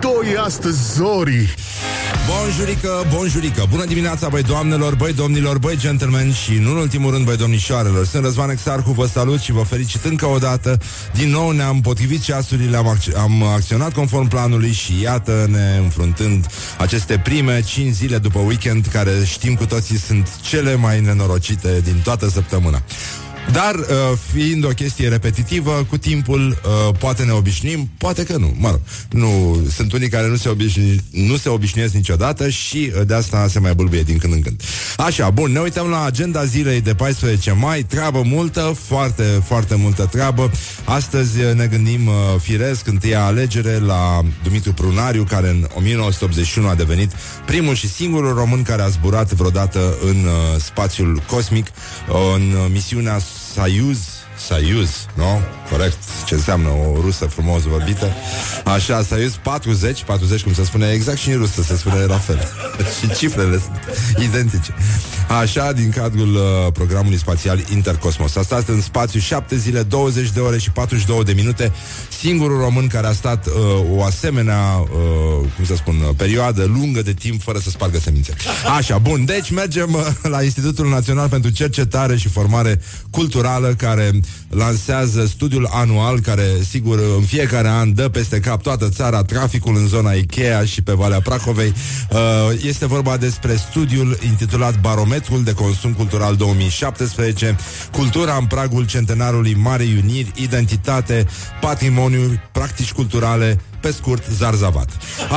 doi 0.00 0.36
astăzi, 0.44 0.94
Zori! 0.94 1.54
Bonjurică, 2.28 3.06
bonjurică. 3.14 3.66
Bună 3.70 3.84
dimineața, 3.84 4.28
băi 4.28 4.42
doamnelor, 4.42 4.94
băi 4.94 5.12
domnilor, 5.12 5.58
băi 5.58 5.76
gentlemen 5.76 6.32
Și 6.32 6.52
în 6.52 6.66
ultimul 6.66 7.10
rând, 7.10 7.24
băi 7.24 7.36
domnișoarelor. 7.36 8.06
Sunt 8.06 8.24
Răzvan 8.24 8.50
Exarcu, 8.50 8.90
vă 8.90 9.06
salut 9.06 9.40
și 9.40 9.52
vă 9.52 9.62
felicit 9.62 10.04
încă 10.04 10.26
o 10.26 10.38
dată. 10.38 10.78
Din 11.14 11.30
nou 11.30 11.50
ne-am 11.50 11.80
potrivit 11.80 12.22
ceasurile 12.22 12.76
Am, 12.76 12.96
ac- 12.96 13.16
am 13.16 13.42
acționat 13.42 13.92
conform 13.92 14.28
planului 14.28 14.72
Și 14.72 15.00
iată 15.02 15.46
ne 15.50 15.78
înfruntând 15.82 16.46
Aceste 16.78 17.18
prime 17.24 17.62
5 17.62 17.92
zile 17.94 18.18
după 18.18 18.38
weekend 18.38 18.86
Care 18.92 19.10
știm 19.24 19.54
cu 19.54 19.66
toții 19.66 19.98
sunt 19.98 20.28
cele 20.40 20.74
mai 20.74 21.00
nenorocite 21.00 21.80
Din 21.84 22.00
toată 22.04 22.28
săptămâna 22.28 22.82
dar, 23.52 23.74
uh, 23.74 23.86
fiind 24.32 24.64
o 24.64 24.68
chestie 24.68 25.08
repetitivă, 25.08 25.86
cu 25.88 25.96
timpul 25.96 26.48
uh, 26.48 26.94
poate 26.98 27.22
ne 27.22 27.32
obișnuim, 27.32 27.90
poate 27.98 28.24
că 28.24 28.36
nu. 28.36 28.54
Mă 28.58 28.70
rog, 28.70 28.80
nu, 29.10 29.60
sunt 29.74 29.92
unii 29.92 30.08
care 30.08 30.28
nu 30.28 30.36
se, 30.36 30.48
obișnui, 30.48 31.00
nu 31.10 31.36
se 31.36 31.48
obișnuiesc 31.48 31.94
niciodată 31.94 32.48
și 32.48 32.92
uh, 32.96 33.06
de 33.06 33.14
asta 33.14 33.46
se 33.48 33.58
mai 33.58 33.74
bâlbuie 33.74 34.02
din 34.02 34.18
când 34.18 34.32
în 34.32 34.40
când. 34.40 34.62
Așa, 34.96 35.30
bun, 35.30 35.52
ne 35.52 35.58
uităm 35.58 35.86
la 35.86 36.04
agenda 36.04 36.44
zilei 36.44 36.80
de 36.80 36.94
14 36.94 37.52
mai, 37.52 37.82
treabă 37.82 38.22
multă, 38.24 38.76
foarte, 38.86 39.22
foarte 39.44 39.74
multă 39.74 40.06
treabă. 40.10 40.50
Astăzi 40.84 41.40
uh, 41.40 41.52
ne 41.54 41.66
gândim 41.66 42.06
uh, 42.06 42.14
firesc, 42.40 42.86
întâia 42.86 43.24
alegere 43.24 43.78
la 43.78 44.20
Dumitru 44.42 44.72
Prunariu, 44.72 45.24
care 45.24 45.48
în 45.48 45.68
1981 45.74 46.68
a 46.68 46.74
devenit 46.74 47.12
primul 47.46 47.74
și 47.74 47.88
singurul 47.88 48.34
român 48.34 48.62
care 48.62 48.82
a 48.82 48.88
zburat 48.88 49.32
vreodată 49.32 49.94
în 50.04 50.16
uh, 50.24 50.60
spațiul 50.60 51.22
cosmic, 51.26 51.66
uh, 51.66 52.16
în 52.34 52.42
uh, 52.42 52.66
misiunea 52.72 53.18
Sayuz, 53.30 54.24
Sayuz, 54.36 55.08
não? 55.16 55.59
Corect, 55.70 55.98
ce 56.26 56.34
înseamnă 56.34 56.68
o 56.68 57.00
rusă 57.00 57.24
frumos 57.24 57.62
vorbită. 57.62 58.12
Așa, 58.64 59.02
Soyuz 59.02 59.34
40, 59.42 60.02
40 60.02 60.42
cum 60.42 60.54
se 60.54 60.64
spune, 60.64 60.90
exact 60.90 61.18
și 61.18 61.30
în 61.30 61.38
rusă 61.38 61.62
se 61.62 61.76
spune 61.76 62.04
la 62.04 62.18
fel. 62.18 62.48
și 63.00 63.14
cifrele 63.16 63.58
sunt 63.58 63.78
identice. 64.24 64.74
Așa, 65.40 65.72
din 65.72 65.90
cadrul 65.90 66.34
uh, 66.34 66.72
programului 66.72 67.18
spațial 67.18 67.60
Intercosmos. 67.72 68.36
A 68.36 68.42
stat 68.42 68.68
în 68.68 68.80
spațiu 68.80 69.20
7 69.20 69.56
zile, 69.56 69.82
20 69.82 70.30
de 70.30 70.40
ore 70.40 70.58
și 70.58 70.70
42 70.70 71.24
de 71.24 71.32
minute. 71.32 71.72
Singurul 72.18 72.58
român 72.58 72.86
care 72.86 73.06
a 73.06 73.12
stat 73.12 73.46
uh, 73.46 73.52
o 73.96 74.04
asemenea, 74.04 74.76
uh, 74.76 75.48
cum 75.56 75.64
să 75.64 75.74
spun, 75.74 75.94
uh, 76.00 76.14
perioadă 76.16 76.64
lungă 76.64 77.02
de 77.02 77.12
timp 77.12 77.42
fără 77.42 77.58
să 77.58 77.70
spargă 77.70 77.98
semințe. 77.98 78.34
Așa, 78.76 78.98
bun, 78.98 79.24
deci 79.24 79.50
mergem 79.50 79.94
uh, 79.94 80.06
la 80.22 80.42
Institutul 80.42 80.88
Național 80.88 81.28
pentru 81.28 81.50
Cercetare 81.50 82.16
și 82.16 82.28
Formare 82.28 82.80
Culturală, 83.10 83.74
care 83.74 84.20
lansează 84.48 85.26
studiul 85.26 85.59
anual, 85.70 86.20
care, 86.20 86.44
sigur, 86.68 86.98
în 87.16 87.22
fiecare 87.22 87.68
an 87.68 87.94
dă 87.94 88.08
peste 88.08 88.40
cap 88.40 88.62
toată 88.62 88.88
țara 88.88 89.22
traficul 89.22 89.76
în 89.76 89.86
zona 89.86 90.12
Ikea 90.12 90.64
și 90.64 90.82
pe 90.82 90.92
Valea 90.92 91.20
Prahovei. 91.20 91.72
Uh, 92.10 92.18
este 92.62 92.86
vorba 92.86 93.16
despre 93.16 93.56
studiul 93.56 94.18
intitulat 94.24 94.80
Barometrul 94.80 95.42
de 95.42 95.52
Consum 95.52 95.92
Cultural 95.92 96.36
2017, 96.36 97.56
Cultura 97.92 98.36
în 98.36 98.46
pragul 98.46 98.86
centenarului 98.86 99.54
Marei 99.54 100.00
Uniri, 100.02 100.32
Identitate, 100.34 101.26
Patrimoniu, 101.60 102.40
Practici 102.52 102.92
culturale, 102.92 103.58
pe 103.80 103.92
scurt, 103.92 104.24
Zarzavat. 104.36 104.88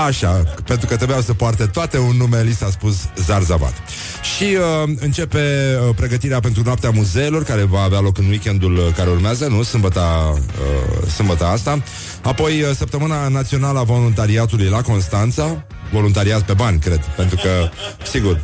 Așa, 0.06 0.44
pentru 0.66 0.88
că 0.88 0.96
trebuiau 0.96 1.22
să 1.22 1.34
poarte 1.34 1.66
toate 1.66 1.98
un 1.98 2.16
nume, 2.18 2.42
li 2.42 2.54
s-a 2.54 2.70
spus 2.70 2.96
Zarzavat. 3.16 3.74
Și 4.36 4.44
uh, 4.44 4.94
începe 5.00 5.78
uh, 5.88 5.96
pregătirea 5.96 6.40
pentru 6.40 6.62
noaptea 6.66 6.90
muzeelor, 6.90 7.44
care 7.44 7.64
va 7.64 7.82
avea 7.82 8.00
loc 8.00 8.18
în 8.18 8.26
weekendul 8.26 8.78
uh, 8.78 8.84
care 8.96 9.10
urmează, 9.10 9.48
nu? 9.48 9.64
Sâmbăta, 9.64 10.34
uh, 10.34 11.08
sâmbăta 11.08 11.48
asta. 11.48 11.84
Apoi, 12.22 12.62
uh, 12.62 12.72
săptămâna 12.76 13.28
națională 13.28 13.80
a 13.80 13.84
voluntariatului 13.84 14.68
la 14.68 14.82
Constanța, 14.82 15.66
voluntariat 15.92 16.42
pe 16.42 16.54
bani, 16.54 16.80
cred, 16.80 17.00
pentru 17.16 17.36
că, 17.36 17.70
sigur, 18.12 18.42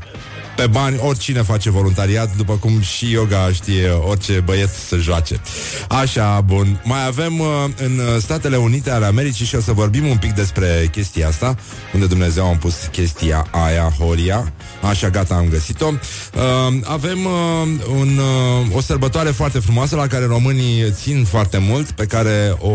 pe 0.60 0.68
bani, 0.68 1.00
oricine 1.02 1.42
face 1.42 1.70
voluntariat, 1.70 2.36
după 2.36 2.54
cum 2.54 2.82
și 2.82 3.12
yoga 3.12 3.52
știe 3.52 3.90
orice 3.90 4.40
băieț 4.40 4.70
să 4.88 4.98
joace. 4.98 5.42
Așa, 5.90 6.42
bun. 6.42 6.82
Mai 6.84 7.06
avem 7.06 7.40
uh, 7.40 7.48
în 7.78 8.20
Statele 8.20 8.58
Unite 8.58 8.92
ale 8.92 9.06
Americii 9.06 9.46
și 9.46 9.56
o 9.56 9.62
să 9.62 9.72
vorbim 9.72 10.08
un 10.08 10.18
pic 10.18 10.34
despre 10.34 10.88
chestia 10.92 11.28
asta, 11.28 11.56
unde 11.94 12.06
Dumnezeu 12.06 12.46
a 12.46 12.56
pus 12.56 12.76
chestia 12.92 13.48
aia, 13.52 13.94
Horia. 14.00 14.54
Așa, 14.90 15.10
gata, 15.10 15.36
am 15.36 15.48
găsit-o. 15.50 15.88
Uh, 15.88 16.80
avem 16.84 17.26
uh, 17.26 17.68
un, 18.00 18.18
uh, 18.18 18.76
o 18.76 18.82
sărbătoare 18.82 19.30
foarte 19.30 19.60
frumoasă 19.60 19.96
la 19.96 20.08
care 20.08 20.26
românii 20.26 20.92
țin 20.92 21.26
foarte 21.26 21.58
mult, 21.58 21.92
pe 21.92 22.06
care 22.06 22.56
o... 22.60 22.72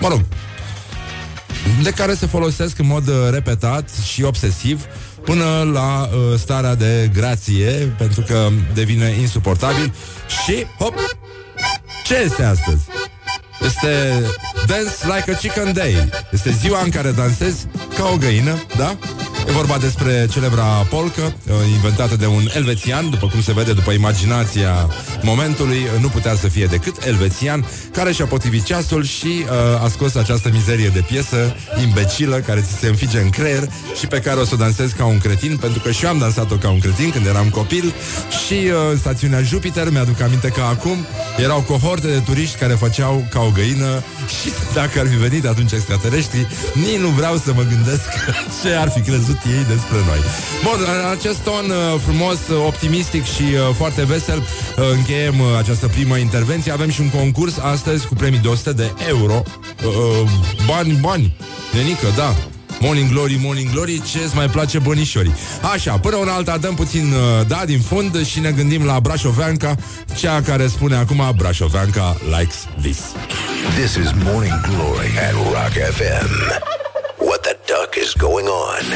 Mă 0.00 0.08
rog, 0.08 0.20
de 1.82 1.90
care 1.90 2.14
se 2.14 2.26
folosesc 2.26 2.78
în 2.78 2.86
mod 2.86 3.08
uh, 3.08 3.14
repetat 3.30 3.88
și 4.04 4.22
obsesiv 4.22 4.84
până 5.24 5.70
la 5.72 6.08
uh, 6.12 6.38
starea 6.38 6.74
de 6.74 7.10
grație, 7.12 7.70
pentru 7.98 8.20
că 8.20 8.48
devine 8.74 9.16
insuportabil 9.20 9.94
și, 10.44 10.66
hop, 10.78 10.94
ce 12.04 12.16
este 12.16 12.42
astăzi? 12.42 12.82
Este 13.64 14.22
Dance 14.66 14.92
Like 15.02 15.30
a 15.32 15.34
Chicken 15.34 15.72
Day. 15.72 16.08
Este 16.30 16.50
ziua 16.50 16.82
în 16.82 16.90
care 16.90 17.10
dansezi 17.10 17.66
ca 17.96 18.10
o 18.12 18.16
găină, 18.16 18.54
da? 18.76 18.96
E 19.48 19.52
vorba 19.52 19.78
despre 19.78 20.26
celebra 20.30 20.64
polcă, 20.64 21.20
uh, 21.22 21.54
inventată 21.74 22.16
de 22.16 22.26
un 22.26 22.48
elvețian, 22.54 23.10
după 23.10 23.26
cum 23.26 23.42
se 23.42 23.52
vede 23.52 23.72
după 23.72 23.90
imaginația 23.90 24.88
momentului, 25.22 25.76
uh, 25.76 26.00
nu 26.00 26.08
putea 26.08 26.34
să 26.34 26.48
fie 26.48 26.66
decât 26.66 27.04
elvețian, 27.04 27.66
care 27.92 28.12
și-a 28.12 28.26
potrivit 28.26 28.64
ceasul 28.64 29.04
și 29.04 29.44
uh, 29.44 29.84
a 29.84 29.88
scos 29.88 30.14
această 30.14 30.50
mizerie 30.52 30.88
de 30.88 31.00
piesă 31.00 31.56
imbecilă 31.82 32.36
care 32.36 32.60
ți 32.60 32.78
se 32.78 32.88
înfige 32.88 33.20
în 33.20 33.30
creier 33.30 33.68
și 33.98 34.06
pe 34.06 34.20
care 34.20 34.40
o 34.40 34.44
să 34.44 34.50
o 34.54 34.56
dansez 34.56 34.90
ca 34.90 35.04
un 35.04 35.18
cretin, 35.18 35.56
pentru 35.56 35.80
că 35.80 35.90
și 35.90 36.04
eu 36.04 36.10
am 36.10 36.18
dansat-o 36.18 36.54
ca 36.54 36.70
un 36.70 36.78
cretin 36.78 37.10
când 37.10 37.26
eram 37.26 37.48
copil. 37.48 37.94
Și 38.46 38.54
uh, 38.54 38.72
în 38.90 38.98
stațiunea 38.98 39.42
Jupiter, 39.42 39.90
mi-aduc 39.90 40.20
aminte 40.20 40.48
că 40.48 40.60
acum 40.60 41.06
erau 41.38 41.60
cohorte 41.60 42.06
de 42.06 42.18
turiști 42.18 42.58
care 42.58 42.72
făceau 42.72 43.26
ca 43.30 43.40
o 43.40 43.50
găină 43.50 44.02
și 44.40 44.52
dacă 44.78 45.00
ar 45.00 45.06
fi 45.06 45.16
venit 45.16 45.46
atunci 45.46 45.72
extraterestri, 45.72 46.46
nici 46.74 47.00
nu 47.00 47.08
vreau 47.08 47.36
să 47.36 47.52
mă 47.54 47.62
gândesc 47.62 48.08
ce 48.62 48.72
ar 48.72 48.90
fi 48.90 49.00
crezut 49.00 49.37
ei 49.46 49.64
despre 49.68 49.96
noi. 50.06 50.18
Bun, 50.62 50.78
în 51.02 51.10
acest 51.10 51.38
ton 51.38 51.70
uh, 51.70 52.00
frumos, 52.04 52.38
uh, 52.48 52.66
optimistic 52.66 53.24
și 53.24 53.42
uh, 53.42 53.74
foarte 53.76 54.04
vesel, 54.04 54.38
uh, 54.38 54.84
încheiem 54.92 55.40
uh, 55.40 55.46
această 55.58 55.86
primă 55.86 56.16
intervenție. 56.16 56.72
Avem 56.72 56.90
și 56.90 57.00
un 57.00 57.10
concurs 57.10 57.58
astăzi 57.58 58.06
cu 58.06 58.14
premii 58.14 58.38
de 58.38 58.48
100 58.48 58.72
de 58.72 58.92
euro. 59.08 59.42
Uh, 59.84 59.92
uh, 60.22 60.28
bani, 60.66 60.92
bani. 60.92 61.36
Nenică, 61.72 62.06
da. 62.16 62.34
Morning 62.80 63.10
Glory, 63.10 63.38
Morning 63.42 63.70
Glory, 63.70 64.02
ce 64.10 64.18
îți 64.18 64.34
mai 64.34 64.46
place 64.46 64.78
bănișorii. 64.78 65.34
Așa, 65.72 65.98
până 65.98 66.16
una 66.16 66.32
alta 66.32 66.58
dăm 66.58 66.74
puțin 66.74 67.12
uh, 67.12 67.46
da 67.46 67.62
din 67.66 67.80
fund 67.80 68.26
și 68.26 68.40
ne 68.40 68.50
gândim 68.50 68.84
la 68.84 69.00
Brașoveanca, 69.00 69.74
cea 70.18 70.42
care 70.42 70.66
spune 70.66 70.96
acum 70.96 71.32
Brașoveanca 71.36 72.16
likes 72.38 72.66
this. 72.80 72.98
This 73.76 73.94
is 73.94 74.10
Morning 74.24 74.60
Glory 74.60 75.18
at 75.28 75.32
Rock 75.32 75.72
FM. 75.94 76.87
What 77.68 77.90
the 77.90 78.00
duck 78.00 78.04
is 78.04 78.14
going 78.14 78.46
on? 78.48 78.86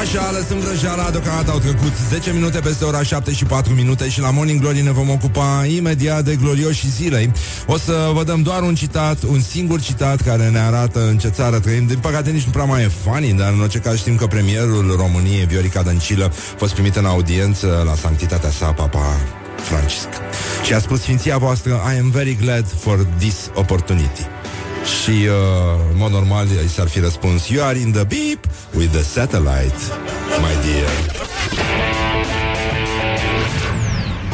Așa, 0.00 0.30
lăsăm 0.30 0.58
vrăjeala, 0.58 1.10
deocamdată 1.10 1.50
au 1.50 1.58
trecut 1.58 1.92
10 2.08 2.32
minute 2.32 2.58
peste 2.58 2.84
ora 2.84 3.02
7 3.02 3.32
și 3.32 3.44
4 3.44 3.72
minute 3.72 4.08
și 4.08 4.20
la 4.20 4.30
Morning 4.30 4.60
Glory 4.60 4.80
ne 4.80 4.90
vom 4.90 5.10
ocupa 5.10 5.64
imediat 5.68 6.24
de 6.24 6.36
glorioși 6.36 6.90
zilei. 6.90 7.32
O 7.66 7.78
să 7.78 8.10
vă 8.14 8.24
dăm 8.24 8.42
doar 8.42 8.62
un 8.62 8.74
citat, 8.74 9.22
un 9.22 9.40
singur 9.40 9.80
citat 9.80 10.20
care 10.20 10.48
ne 10.48 10.58
arată 10.58 11.06
în 11.06 11.18
ce 11.18 11.28
țară 11.28 11.58
trăim. 11.58 11.86
Din 11.86 11.98
păcate 11.98 12.30
nici 12.30 12.42
nu 12.44 12.50
prea 12.50 12.64
mai 12.64 12.82
e 12.82 12.90
funny, 13.04 13.32
dar 13.32 13.52
în 13.52 13.60
orice 13.60 13.78
caz 13.78 13.98
știm 13.98 14.16
că 14.16 14.26
premierul 14.26 14.94
României, 14.96 15.46
Viorica 15.46 15.82
Dăncilă, 15.82 16.24
a 16.24 16.56
fost 16.56 16.72
primit 16.72 16.96
în 16.96 17.04
audiență 17.04 17.82
la 17.86 17.94
sanctitatea 17.94 18.50
sa, 18.50 18.72
Papa 18.72 19.16
Francisc. 19.56 20.08
Și 20.64 20.72
a 20.74 20.78
spus 20.78 21.00
Sfinția 21.00 21.38
voastră, 21.38 21.70
I 21.94 21.98
am 21.98 22.10
very 22.10 22.36
glad 22.40 22.66
for 22.78 23.06
this 23.18 23.50
opportunity. 23.54 24.39
Și, 24.84 25.10
uh, 25.10 25.34
în 25.92 25.96
mod 25.96 26.10
normal, 26.10 26.46
i 26.64 26.68
s-ar 26.68 26.88
fi 26.88 27.00
răspuns 27.00 27.48
You 27.48 27.64
are 27.64 27.78
in 27.78 27.92
the 27.92 28.04
beep 28.04 28.44
with 28.74 28.90
the 28.92 29.02
satellite, 29.02 29.80
my 30.40 30.54
dear. 30.64 30.90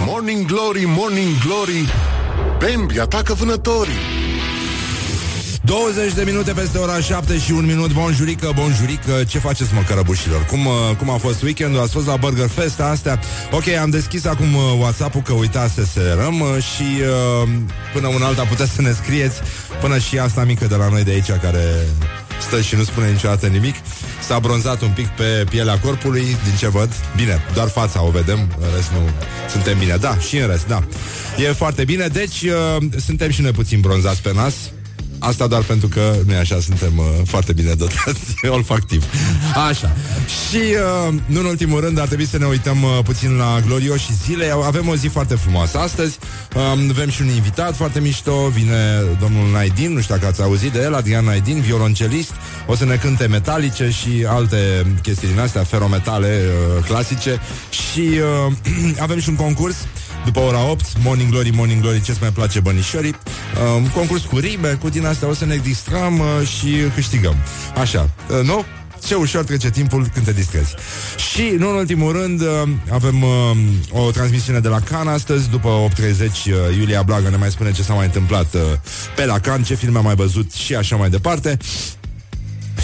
Morning 0.06 0.46
Glory, 0.46 0.84
Morning 0.86 1.38
Glory 1.46 1.88
Bambi 2.58 3.00
atacă 3.00 3.32
vânătorii 3.34 4.15
20 5.66 6.12
de 6.12 6.22
minute 6.24 6.52
peste 6.52 6.78
ora 6.78 7.00
7 7.00 7.38
și 7.38 7.52
un 7.52 7.66
minut. 7.66 7.92
Bonjurică, 7.92 8.52
bonjurică, 8.54 9.24
ce 9.28 9.38
faceți 9.38 9.74
mă 9.74 9.82
cărăbușilor? 9.88 10.44
Cum, 10.44 10.66
uh, 10.66 10.72
cum 10.98 11.10
a 11.10 11.16
fost 11.16 11.42
weekendul? 11.42 11.80
Ați 11.80 11.92
fost 11.92 12.06
la 12.06 12.16
Burger 12.16 12.48
Fest 12.48 12.80
astea? 12.80 13.20
Ok, 13.50 13.68
am 13.68 13.90
deschis 13.90 14.24
acum 14.24 14.54
uh, 14.54 14.62
WhatsApp-ul 14.78 15.20
că 15.20 15.32
uitați 15.32 15.74
să 15.74 15.84
serăm 15.84 16.40
uh, 16.40 16.48
Și 16.62 16.82
uh, 16.82 17.48
până 17.92 18.06
un 18.06 18.22
alta 18.22 18.42
puteți 18.42 18.70
să 18.70 18.82
ne 18.82 18.92
scrieți 18.92 19.40
Până 19.80 19.98
și 19.98 20.18
asta 20.18 20.44
mică 20.44 20.66
de 20.66 20.74
la 20.74 20.88
noi 20.88 21.04
de 21.04 21.10
aici 21.10 21.30
Care 21.42 21.64
stă 22.40 22.60
și 22.60 22.76
nu 22.76 22.82
spune 22.82 23.10
niciodată 23.10 23.46
nimic. 23.46 23.74
S-a 24.20 24.38
bronzat 24.38 24.82
un 24.82 24.90
pic 24.94 25.06
pe 25.06 25.44
pielea 25.50 25.78
corpului 25.78 26.24
Din 26.44 26.56
ce 26.58 26.68
văd, 26.68 26.90
bine, 27.16 27.42
doar 27.54 27.68
fața 27.68 28.02
o 28.02 28.10
vedem 28.10 28.38
În 28.60 28.66
rest 28.74 28.90
nu 28.90 29.08
suntem 29.50 29.78
bine. 29.78 29.96
Da, 30.00 30.18
și 30.18 30.36
în 30.36 30.48
rest, 30.48 30.66
da. 30.66 30.82
E 31.38 31.52
foarte 31.52 31.84
bine, 31.84 32.06
deci 32.06 32.42
uh, 32.42 32.76
suntem 33.04 33.30
și 33.30 33.40
noi 33.40 33.50
puțin 33.50 33.80
bronzați 33.80 34.22
pe 34.22 34.32
nas 34.34 34.54
Asta 35.26 35.46
doar 35.46 35.62
pentru 35.62 35.88
că 35.88 36.14
noi 36.26 36.36
așa 36.36 36.60
suntem 36.60 36.98
uh, 36.98 37.04
foarte 37.24 37.52
bine 37.52 37.72
dotați 37.72 38.46
olfactiv. 38.56 39.04
Așa. 39.68 39.96
Și 40.26 40.56
uh, 40.56 41.14
nu 41.26 41.40
în 41.40 41.44
ultimul 41.46 41.80
rând 41.80 41.98
ar 41.98 42.06
trebui 42.06 42.26
să 42.26 42.38
ne 42.38 42.44
uităm 42.44 42.82
uh, 42.82 42.98
puțin 43.04 43.36
la 43.36 43.60
glorioși 43.66 44.12
zile. 44.24 44.54
Avem 44.64 44.88
o 44.88 44.94
zi 44.94 45.06
foarte 45.06 45.34
frumoasă 45.34 45.78
astăzi. 45.78 46.18
Uh, 46.54 46.62
avem 46.90 47.10
și 47.10 47.22
un 47.22 47.28
invitat 47.28 47.76
foarte 47.76 48.00
mișto. 48.00 48.48
Vine 48.48 49.02
domnul 49.20 49.50
Naidin, 49.52 49.92
nu 49.92 50.00
știu 50.00 50.14
dacă 50.14 50.26
ați 50.26 50.42
auzit 50.42 50.72
de 50.72 50.82
el, 50.82 50.94
Adrian 50.94 51.24
Naidin, 51.24 51.60
violoncelist. 51.60 52.32
O 52.66 52.74
să 52.74 52.84
ne 52.84 52.96
cânte 52.96 53.26
metalice 53.26 53.90
și 53.90 54.26
alte 54.28 54.86
chestii 55.02 55.28
din 55.28 55.38
astea, 55.38 55.62
ferometale 55.62 56.40
uh, 56.76 56.84
clasice. 56.84 57.40
Și 57.70 58.00
uh, 58.46 58.52
avem 59.06 59.20
și 59.20 59.28
un 59.28 59.36
concurs 59.36 59.76
după 60.26 60.40
ora 60.40 60.70
8, 60.70 60.84
Morning 61.02 61.30
Glory, 61.30 61.50
Morning 61.50 61.80
Glory, 61.80 62.02
ce-ți 62.02 62.20
mai 62.20 62.30
place 62.30 62.60
bănișorii. 62.60 63.14
Uh, 63.76 63.90
concurs 63.94 64.22
cu 64.22 64.38
rime, 64.38 64.68
cu 64.68 64.88
din 64.88 65.06
astea 65.06 65.28
o 65.28 65.34
să 65.34 65.44
ne 65.44 65.56
distrăm 65.56 66.18
uh, 66.18 66.48
și 66.48 66.68
câștigăm. 66.94 67.34
Așa, 67.80 68.10
uh, 68.30 68.46
nu? 68.46 68.64
Ce 69.04 69.14
ușor 69.14 69.44
trece 69.44 69.70
timpul 69.70 70.06
când 70.12 70.24
te 70.24 70.32
distrezi. 70.32 70.74
Și, 71.30 71.54
nu 71.58 71.68
în 71.68 71.74
ultimul 71.74 72.12
rând, 72.12 72.40
uh, 72.40 72.46
avem 72.90 73.22
uh, 73.22 73.50
o 73.90 74.10
transmisiune 74.10 74.58
de 74.58 74.68
la 74.68 74.80
Can 74.80 75.08
astăzi, 75.08 75.50
după 75.50 75.68
8.30, 75.68 75.98
uh, 76.00 76.54
Iulia 76.78 77.02
Blaga 77.02 77.28
ne 77.28 77.36
mai 77.36 77.50
spune 77.50 77.72
ce 77.72 77.82
s-a 77.82 77.94
mai 77.94 78.04
întâmplat 78.04 78.54
uh, 78.54 78.60
pe 79.16 79.24
la 79.24 79.38
Can, 79.38 79.62
ce 79.62 79.74
filme 79.74 79.98
a 79.98 80.00
mai 80.00 80.14
văzut 80.14 80.52
și 80.52 80.74
așa 80.74 80.96
mai 80.96 81.10
departe. 81.10 81.58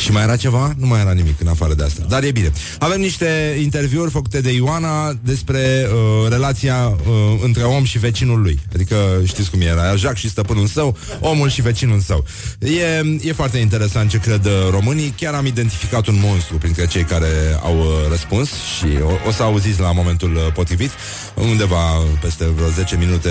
Și 0.03 0.13
mai 0.13 0.23
era 0.23 0.37
ceva? 0.37 0.75
Nu 0.79 0.87
mai 0.87 1.01
era 1.01 1.13
nimic 1.13 1.41
în 1.41 1.47
afară 1.49 1.75
de 1.75 1.85
asta. 1.85 2.03
Dar 2.09 2.23
e 2.23 2.31
bine. 2.31 2.53
Avem 2.79 3.01
niște 3.01 3.59
interviuri 3.63 4.11
făcute 4.11 4.41
de 4.41 4.53
Ioana 4.53 5.13
despre 5.25 5.87
uh, 5.87 6.29
relația 6.29 6.87
uh, 6.87 7.41
între 7.43 7.63
om 7.63 7.85
și 7.85 7.99
vecinul 7.99 8.43
lui. 8.43 8.61
Adică 8.75 8.97
știți 9.25 9.51
cum 9.51 9.61
era, 9.61 9.97
Jacques 9.97 10.19
și 10.19 10.29
stăpânul 10.29 10.67
său, 10.67 10.97
omul 11.21 11.49
și 11.49 11.63
vecinul 11.63 12.01
său. 12.01 12.25
E, 12.59 13.29
e 13.29 13.33
foarte 13.33 13.59
interesant 13.59 14.11
ce 14.11 14.19
cred 14.19 14.45
uh, 14.45 14.53
românii. 14.71 15.15
Chiar 15.17 15.35
am 15.35 15.47
identificat 15.47 16.07
un 16.07 16.19
monstru 16.23 16.57
printre 16.57 16.87
cei 16.87 17.05
care 17.05 17.27
au 17.63 17.79
uh, 17.79 17.87
răspuns 18.09 18.49
și 18.49 18.87
o, 19.03 19.29
o 19.29 19.33
să 19.33 19.43
auziți 19.43 19.81
la 19.81 19.93
momentul 19.93 20.35
uh, 20.35 20.53
potrivit. 20.53 20.91
Undeva 21.35 22.03
peste 22.21 22.45
vreo 22.45 22.69
10 22.69 22.97
minute 22.97 23.31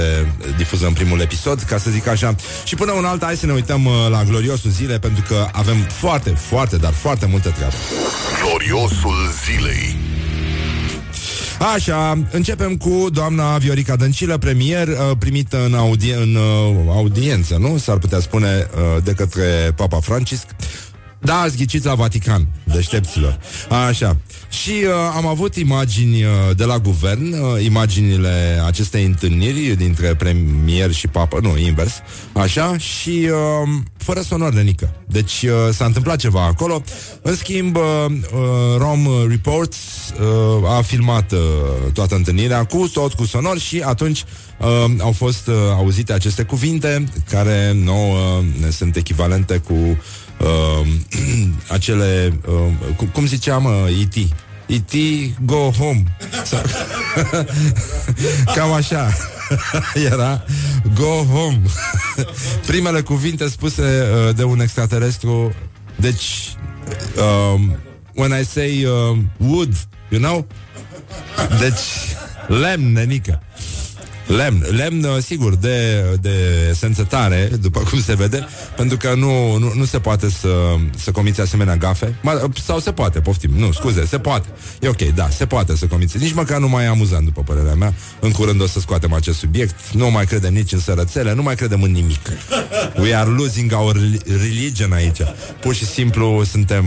difuzăm 0.57 0.93
primul 0.93 1.19
episod, 1.19 1.61
ca 1.61 1.77
să 1.77 1.89
zic 1.89 2.07
așa. 2.07 2.35
Și 2.63 2.75
până 2.75 2.91
un 2.91 3.05
alta, 3.05 3.25
hai 3.25 3.35
să 3.35 3.45
ne 3.45 3.53
uităm 3.53 3.85
uh, 3.85 3.93
la 4.09 4.23
gloriosul 4.23 4.71
zile, 4.71 4.99
pentru 4.99 5.23
că 5.27 5.47
avem 5.51 5.77
foarte, 5.77 6.29
foarte, 6.29 6.59
dar 6.69 6.93
foarte 6.93 7.25
multă 7.25 7.49
treabă. 7.49 7.73
Gloriosul 8.43 9.31
zilei. 9.45 9.95
Așa, 11.73 12.17
începem 12.31 12.77
cu 12.77 13.07
doamna 13.11 13.57
Viorica 13.57 13.95
Dăncilă, 13.95 14.37
premier, 14.37 14.87
uh, 14.87 14.95
primită 15.19 15.65
în, 15.65 15.73
audie- 15.73 16.15
în 16.15 16.35
uh, 16.35 16.75
audiență, 16.89 17.57
nu? 17.59 17.77
S-ar 17.77 17.97
putea 17.97 18.19
spune 18.19 18.67
uh, 18.75 19.03
de 19.03 19.11
către 19.13 19.73
Papa 19.75 19.99
Francisc. 19.99 20.45
Da, 21.23 21.39
ați 21.39 21.57
ghicit 21.57 21.83
la 21.83 21.95
Vatican, 21.95 22.47
deștepților. 22.63 23.39
Așa. 23.87 24.17
Și 24.49 24.71
uh, 24.71 24.91
am 25.15 25.25
avut 25.25 25.55
imagini 25.55 26.23
uh, 26.23 26.29
de 26.55 26.63
la 26.63 26.79
guvern, 26.79 27.33
uh, 27.33 27.63
imaginile 27.63 28.61
acestei 28.65 29.05
întâlniri 29.05 29.75
dintre 29.75 30.15
premier 30.15 30.91
și 30.91 31.07
papă, 31.07 31.39
nu, 31.41 31.57
invers, 31.57 31.93
așa, 32.33 32.77
și 32.77 33.29
uh, 33.31 33.69
fără 33.97 34.21
sonor 34.21 34.53
de 34.53 34.61
nică. 34.61 34.95
Deci 35.07 35.41
uh, 35.41 35.73
s-a 35.73 35.85
întâmplat 35.85 36.17
ceva 36.19 36.45
acolo. 36.45 36.83
În 37.21 37.35
schimb, 37.35 37.75
uh, 37.75 37.83
uh, 38.09 38.77
Rom 38.77 39.07
Reports 39.29 39.77
uh, 40.61 40.69
a 40.69 40.81
filmat 40.81 41.31
uh, 41.31 41.39
toată 41.93 42.15
întâlnirea 42.15 42.63
cu 42.65 42.89
tot 42.93 43.13
cu 43.13 43.25
sonor 43.25 43.59
și 43.59 43.81
atunci 43.85 44.23
uh, 44.57 44.67
au 44.99 45.11
fost 45.11 45.47
uh, 45.47 45.55
auzite 45.75 46.13
aceste 46.13 46.43
cuvinte 46.43 47.03
care 47.29 47.71
nouă 47.83 48.17
uh, 48.17 48.45
ne 48.63 48.69
sunt 48.69 48.95
echivalente 48.95 49.57
cu 49.57 49.97
uh, 50.43 50.87
acele, 51.75 52.39
uh, 52.47 52.95
cum, 52.97 53.07
cum 53.07 53.25
ziceam, 53.27 53.65
uh, 53.65 53.99
E.T. 53.99 54.27
E.T. 54.65 54.95
go 55.45 55.71
home. 55.77 56.03
Sau- 56.43 56.61
Cam 58.55 58.71
așa 58.71 59.13
era 60.11 60.43
go 60.93 61.25
home. 61.31 61.61
Primele 62.67 63.01
cuvinte 63.01 63.49
spuse 63.49 63.81
uh, 64.27 64.35
de 64.35 64.43
un 64.43 64.59
extraterestru. 64.59 65.53
Deci, 65.95 66.55
um, 67.53 67.75
when 68.15 68.39
I 68.41 68.43
say 68.43 68.83
uh, 68.85 69.17
wood, 69.37 69.73
you 70.09 70.21
know? 70.21 70.47
Deci, 71.59 71.79
lemn, 72.47 72.91
nenică. 72.91 73.41
Lemn, 74.35 74.65
lemn, 74.69 75.03
uh, 75.03 75.23
sigur, 75.23 75.55
de, 75.55 76.05
de 76.21 76.29
esență 76.69 77.03
tare, 77.03 77.51
după 77.61 77.79
cum 77.79 78.01
se 78.01 78.15
vede, 78.15 78.47
pentru 78.75 78.97
că 78.97 79.13
nu, 79.15 79.57
nu, 79.57 79.73
nu 79.75 79.85
se 79.85 79.99
poate 79.99 80.29
să, 80.29 80.75
să 80.95 81.11
comiți 81.11 81.41
asemenea 81.41 81.75
gafe. 81.75 82.15
Ma, 82.21 82.51
sau 82.63 82.79
se 82.79 82.91
poate, 82.91 83.19
poftim. 83.19 83.51
Nu, 83.55 83.71
scuze, 83.71 84.05
se 84.05 84.19
poate. 84.19 84.47
E 84.81 84.87
ok, 84.87 85.01
da, 85.01 85.29
se 85.29 85.45
poate 85.45 85.75
să 85.75 85.85
comiți. 85.85 86.17
Nici 86.17 86.33
măcar 86.33 86.59
nu 86.59 86.69
mai 86.69 86.83
e 86.83 86.87
amuzant, 86.87 87.25
după 87.25 87.41
părerea 87.41 87.73
mea. 87.73 87.93
În 88.19 88.31
curând 88.31 88.61
o 88.61 88.67
să 88.67 88.79
scoatem 88.79 89.13
acest 89.13 89.37
subiect. 89.37 89.75
Nu 89.93 90.11
mai 90.11 90.25
credem 90.25 90.53
nici 90.53 90.71
în 90.71 90.79
sărățele, 90.79 91.33
nu 91.33 91.41
mai 91.41 91.55
credem 91.55 91.81
în 91.81 91.91
nimic. 91.91 92.29
We 93.01 93.15
are 93.15 93.29
losing 93.29 93.71
our 93.75 93.95
religion 94.25 94.91
aici. 94.91 95.21
Pur 95.61 95.75
și 95.75 95.85
simplu 95.85 96.43
suntem, 96.43 96.85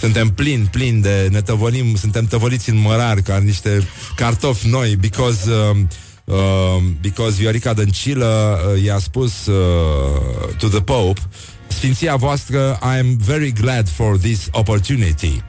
suntem 0.00 0.28
plini, 0.28 0.68
plini 0.70 1.02
de 1.02 1.28
ne 1.30 1.40
tăvălim, 1.40 1.96
suntem 1.96 2.24
tăvăliți 2.24 2.70
în 2.70 2.76
mărar 2.76 3.20
ca 3.20 3.38
niște 3.38 3.88
cartofi 4.14 4.68
noi, 4.68 4.96
because... 4.96 5.50
Um, 5.50 5.88
Uh, 6.26 6.82
because 7.00 7.36
Viorica 7.36 7.72
Dăncilă 7.72 8.58
uh, 8.74 8.82
i-a 8.82 8.98
spus 8.98 9.46
uh, 9.46 10.54
to 10.58 10.68
the 10.68 10.80
Pope 10.80 11.20
Sfinția 11.66 12.16
voastră, 12.16 12.78
I 12.82 12.98
am 12.98 13.16
very 13.24 13.52
glad 13.52 13.88
for 13.88 14.18
this 14.18 14.48
opportunity. 14.50 15.42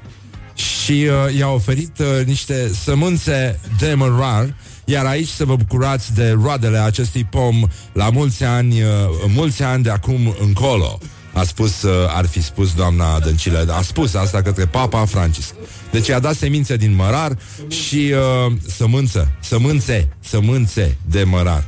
Și 0.53 0.91
uh, 0.91 1.38
i-a 1.38 1.50
oferit 1.50 2.00
uh, 2.00 2.25
niște 2.25 2.71
sămânțe 2.83 3.59
de 3.79 3.94
mărar 3.94 4.53
iar 4.89 5.06
aici 5.06 5.27
să 5.27 5.45
vă 5.45 5.56
bucurați 5.56 6.13
de 6.13 6.38
roadele 6.41 6.77
acestui 6.77 7.24
pom 7.24 7.63
la 7.94 8.09
mulți 8.09 8.44
ani, 8.44 8.81
uh, 8.81 8.89
mulți 9.27 9.63
ani 9.63 9.83
de 9.83 9.89
acum 9.89 10.35
încolo. 10.39 11.00
A 11.33 11.44
spus, 11.44 11.81
uh, 11.81 11.91
ar 12.07 12.25
fi 12.25 12.41
spus 12.41 12.74
doamna 12.74 13.19
Dăncilă, 13.19 13.74
a 13.77 13.81
spus 13.81 14.13
asta 14.13 14.41
către 14.41 14.65
Papa 14.65 15.06
Francisc. 15.06 15.53
Deci 15.92 16.07
i-a 16.07 16.19
dat 16.19 16.36
semințe 16.36 16.75
din 16.75 16.95
mărar 16.95 17.38
și 17.68 18.13
uh, 18.45 18.54
sămânță, 18.68 19.31
sămânțe, 19.42 20.07
sămânțe 20.19 20.98
de 21.10 21.24
mărar. 21.24 21.63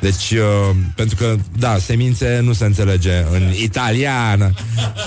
Deci, 0.00 0.30
uh, 0.30 0.76
pentru 0.94 1.16
că, 1.16 1.36
da, 1.58 1.78
semințe 1.78 2.40
nu 2.42 2.52
se 2.52 2.64
înțelege 2.64 3.24
în 3.32 3.52
italiană. 3.62 4.52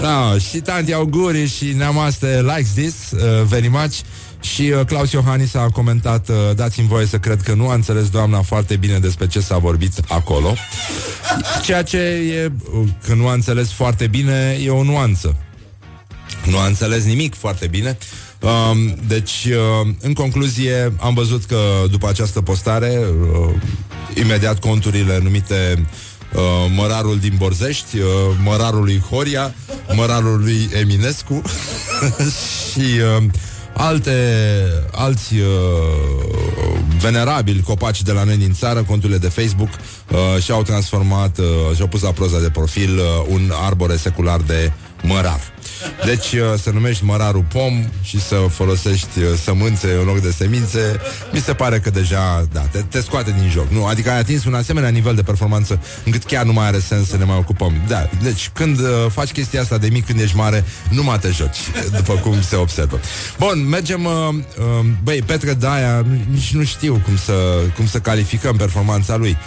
No, 0.02 0.38
și 0.50 0.58
tanti 0.58 0.94
auguri 0.94 1.48
și 1.48 1.66
neamaste 1.66 2.42
likes 2.42 2.72
this 2.74 3.12
uh, 3.12 3.44
very 3.44 3.68
much. 3.68 4.00
Și 4.42 4.62
uh, 4.62 4.86
Claus 4.86 5.12
Iohannis 5.12 5.54
a 5.54 5.70
comentat 5.74 6.30
uh, 6.30 6.36
Dați-mi 6.56 6.88
voie 6.88 7.06
să 7.06 7.20
cred 7.20 7.42
că 7.42 7.54
nu 7.54 7.70
a 7.70 7.74
înțeles 7.74 8.10
doamna 8.10 8.42
foarte 8.42 8.76
bine 8.76 9.00
despre 9.00 9.28
ce 9.28 9.40
s-a 9.40 9.58
vorbit 9.58 9.94
acolo 10.08 10.54
Ceea 11.64 11.84
ce 11.84 11.98
e 11.98 12.52
uh, 12.74 12.88
Că 13.06 13.14
nu 13.14 13.28
a 13.28 13.34
înțeles 13.34 13.72
foarte 13.72 14.08
bine 14.08 14.58
E 14.64 14.70
o 14.70 14.84
nuanță 14.84 15.36
Nu 16.46 16.58
a 16.58 16.66
înțeles 16.66 17.04
nimic 17.04 17.36
foarte 17.36 17.68
bine 17.68 17.98
Um, 18.42 18.96
deci, 19.08 19.48
uh, 19.50 19.88
în 20.02 20.14
concluzie, 20.14 20.94
am 21.00 21.14
văzut 21.14 21.46
că 21.46 21.58
după 21.92 22.10
această 22.10 22.42
postare, 22.42 23.00
uh, 23.00 23.54
imediat 24.14 24.60
conturile 24.60 25.20
numite 25.24 25.88
uh, 26.34 26.42
Mărarul 26.76 27.20
din 27.20 27.34
Borzești, 27.38 27.98
uh, 27.98 28.06
Mărarul 28.44 28.84
lui 28.84 29.00
Horia, 29.10 29.54
Mărarul 29.96 30.40
lui 30.40 30.70
Eminescu 30.80 31.42
și 32.72 32.80
uh, 32.80 33.24
alte, 33.74 34.14
alți 34.92 35.36
uh, 35.36 35.46
venerabili 37.02 37.62
copaci 37.62 38.02
de 38.02 38.12
la 38.12 38.24
noi 38.24 38.38
din 38.38 38.54
țară, 38.54 38.84
conturile 38.84 39.18
de 39.18 39.28
Facebook, 39.30 39.70
uh, 39.70 40.44
și-au 40.44 40.64
transformat, 40.64 41.38
uh, 41.38 41.46
și-au 41.76 41.88
pus 41.88 42.02
la 42.02 42.12
proza 42.12 42.40
de 42.40 42.50
profil 42.50 42.98
uh, 42.98 43.04
un 43.28 43.52
arbore 43.66 43.96
secular 43.96 44.40
de 44.40 44.72
mărar. 45.02 45.40
Deci 46.06 46.32
uh, 46.32 46.60
să 46.62 46.70
numești 46.70 47.04
mărarul 47.04 47.46
pom 47.54 47.84
și 48.02 48.22
să 48.22 48.36
folosești 48.36 49.20
uh, 49.20 49.26
sămânțe 49.44 49.94
în 50.00 50.06
loc 50.06 50.20
de 50.20 50.32
semințe, 50.32 51.00
mi 51.34 51.40
se 51.40 51.54
pare 51.54 51.80
că 51.80 51.90
deja, 51.90 52.48
da, 52.52 52.62
te, 52.62 52.80
te 52.90 53.02
scoate 53.02 53.36
din 53.40 53.50
joc. 53.50 53.70
Nu, 53.70 53.86
adică 53.86 54.10
ai 54.10 54.20
atins 54.20 54.46
un 54.46 54.54
asemenea 54.54 54.90
nivel 54.90 55.16
de 55.16 55.22
performanță 55.22 55.82
încât 56.06 56.24
chiar 56.24 56.46
nu 56.46 56.54
mai 56.54 56.66
are 56.66 56.80
sens 56.80 57.08
să 57.08 57.18
ne 57.18 57.24
mai 57.24 57.38
ocupăm. 57.38 57.74
Da, 57.88 58.10
deci 58.24 58.50
când 58.54 58.80
uh, 58.80 58.86
faci 59.10 59.32
chestia 59.32 59.62
asta 59.62 59.78
de 59.78 59.88
mic 59.92 60.06
când 60.06 60.20
ești 60.20 60.36
mare, 60.36 60.64
nu 60.90 61.04
mai 61.04 61.20
te 61.20 61.30
joci, 61.30 61.58
după 61.98 62.14
cum 62.14 62.42
se 62.42 62.56
observă. 62.56 63.00
Bun, 63.38 63.68
mergem, 63.68 64.06
uh, 64.06 64.12
uh, 64.34 64.86
băi, 65.04 65.22
Petre 65.22 65.54
Daia, 65.54 66.06
nici 66.32 66.54
nu 66.54 66.64
știu 66.64 66.91
cum 67.00 67.18
să, 67.18 67.34
cum 67.76 67.86
să 67.86 68.00
calificăm 68.00 68.56
performanța 68.56 69.16
lui. 69.16 69.38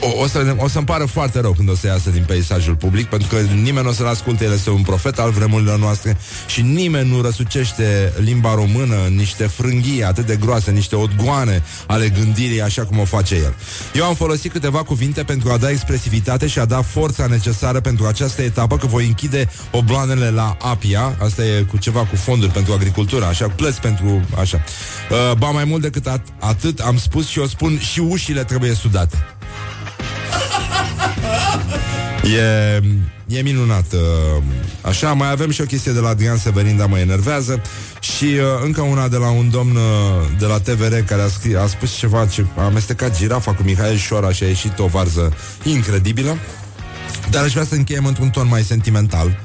O, 0.00 0.22
o, 0.22 0.26
să, 0.26 0.54
o 0.56 0.68
să-mi 0.68 0.86
pară 0.86 1.04
foarte 1.04 1.40
rău 1.40 1.52
când 1.52 1.70
o 1.70 1.74
să 1.74 1.86
iasă 1.86 2.10
din 2.10 2.24
peisajul 2.26 2.74
public, 2.74 3.06
pentru 3.06 3.28
că 3.28 3.40
nimeni 3.40 3.84
nu 3.84 3.90
o 3.90 3.92
să-l 3.92 4.06
asculte, 4.06 4.44
el 4.44 4.52
este 4.52 4.70
un 4.70 4.82
profet 4.82 5.18
al 5.18 5.30
vremurilor 5.30 5.78
noastre 5.78 6.16
și 6.46 6.62
nimeni 6.62 7.10
nu 7.10 7.20
răsucește 7.20 8.12
limba 8.16 8.54
română 8.54 8.96
în 9.06 9.14
niște 9.14 9.46
frânghii 9.46 10.04
atât 10.04 10.26
de 10.26 10.36
groase, 10.36 10.70
niște 10.70 10.96
odgoane 10.96 11.62
ale 11.86 12.08
gândirii, 12.08 12.62
așa 12.62 12.84
cum 12.84 12.98
o 12.98 13.04
face 13.04 13.34
el. 13.34 13.54
Eu 13.94 14.04
am 14.04 14.14
folosit 14.14 14.52
câteva 14.52 14.82
cuvinte 14.82 15.22
pentru 15.22 15.50
a 15.50 15.56
da 15.56 15.70
expresivitate 15.70 16.46
și 16.46 16.58
a 16.58 16.64
da 16.64 16.82
forța 16.82 17.26
necesară 17.26 17.80
pentru 17.80 18.06
această 18.06 18.42
etapă, 18.42 18.76
că 18.76 18.86
voi 18.86 19.06
închide 19.06 19.48
obloanele 19.70 20.30
la 20.30 20.56
APIA, 20.60 21.16
asta 21.22 21.44
e 21.44 21.60
cu 21.62 21.76
ceva 21.76 22.00
cu 22.00 22.16
fonduri 22.16 22.52
pentru 22.52 22.72
agricultură, 22.72 23.24
așa, 23.24 23.48
plăți 23.48 23.80
pentru, 23.80 24.20
așa. 24.38 24.64
Uh, 25.10 25.36
ba 25.36 25.50
mai 25.50 25.64
mult 25.64 25.82
decât 25.82 26.08
at- 26.08 26.38
atât, 26.38 26.78
am 26.78 26.98
spus 26.98 27.26
și 27.26 27.38
o 27.38 27.46
spun, 27.46 27.78
și 27.78 28.00
ușile 28.00 28.44
trebuie 28.44 28.74
sudate. 28.74 29.16
E, 32.24 32.80
e 33.26 33.42
minunat 33.42 33.92
uh, 33.92 34.42
Așa, 34.80 35.12
mai 35.12 35.30
avem 35.30 35.50
și 35.50 35.60
o 35.60 35.64
chestie 35.64 35.92
de 35.92 36.00
la 36.00 36.08
Adrian 36.08 36.36
Severin 36.36 36.76
Dar 36.76 36.88
mă 36.88 36.98
enervează. 36.98 37.62
Și 38.00 38.24
uh, 38.24 38.40
încă 38.64 38.80
una 38.80 39.08
de 39.08 39.16
la 39.16 39.30
un 39.30 39.50
domn 39.50 39.76
uh, 39.76 39.82
de 40.38 40.46
la 40.46 40.58
TVR 40.58 40.94
Care 40.94 41.22
a, 41.22 41.28
scris, 41.28 41.56
a 41.56 41.66
spus 41.66 41.96
ceva 41.96 42.26
ce 42.26 42.46
A 42.56 42.64
amestecat 42.64 43.16
girafa 43.16 43.54
cu 43.54 43.62
Mihail 43.62 43.96
Șoraș 43.96 44.36
Și 44.36 44.44
a 44.44 44.46
ieșit 44.46 44.78
o 44.78 44.86
varză 44.86 45.32
incredibilă. 45.62 46.36
Dar 47.30 47.44
aș 47.44 47.52
vrea 47.52 47.64
să 47.64 47.74
încheiem 47.74 48.04
într-un 48.04 48.30
ton 48.30 48.48
mai 48.48 48.62
sentimental 48.62 49.38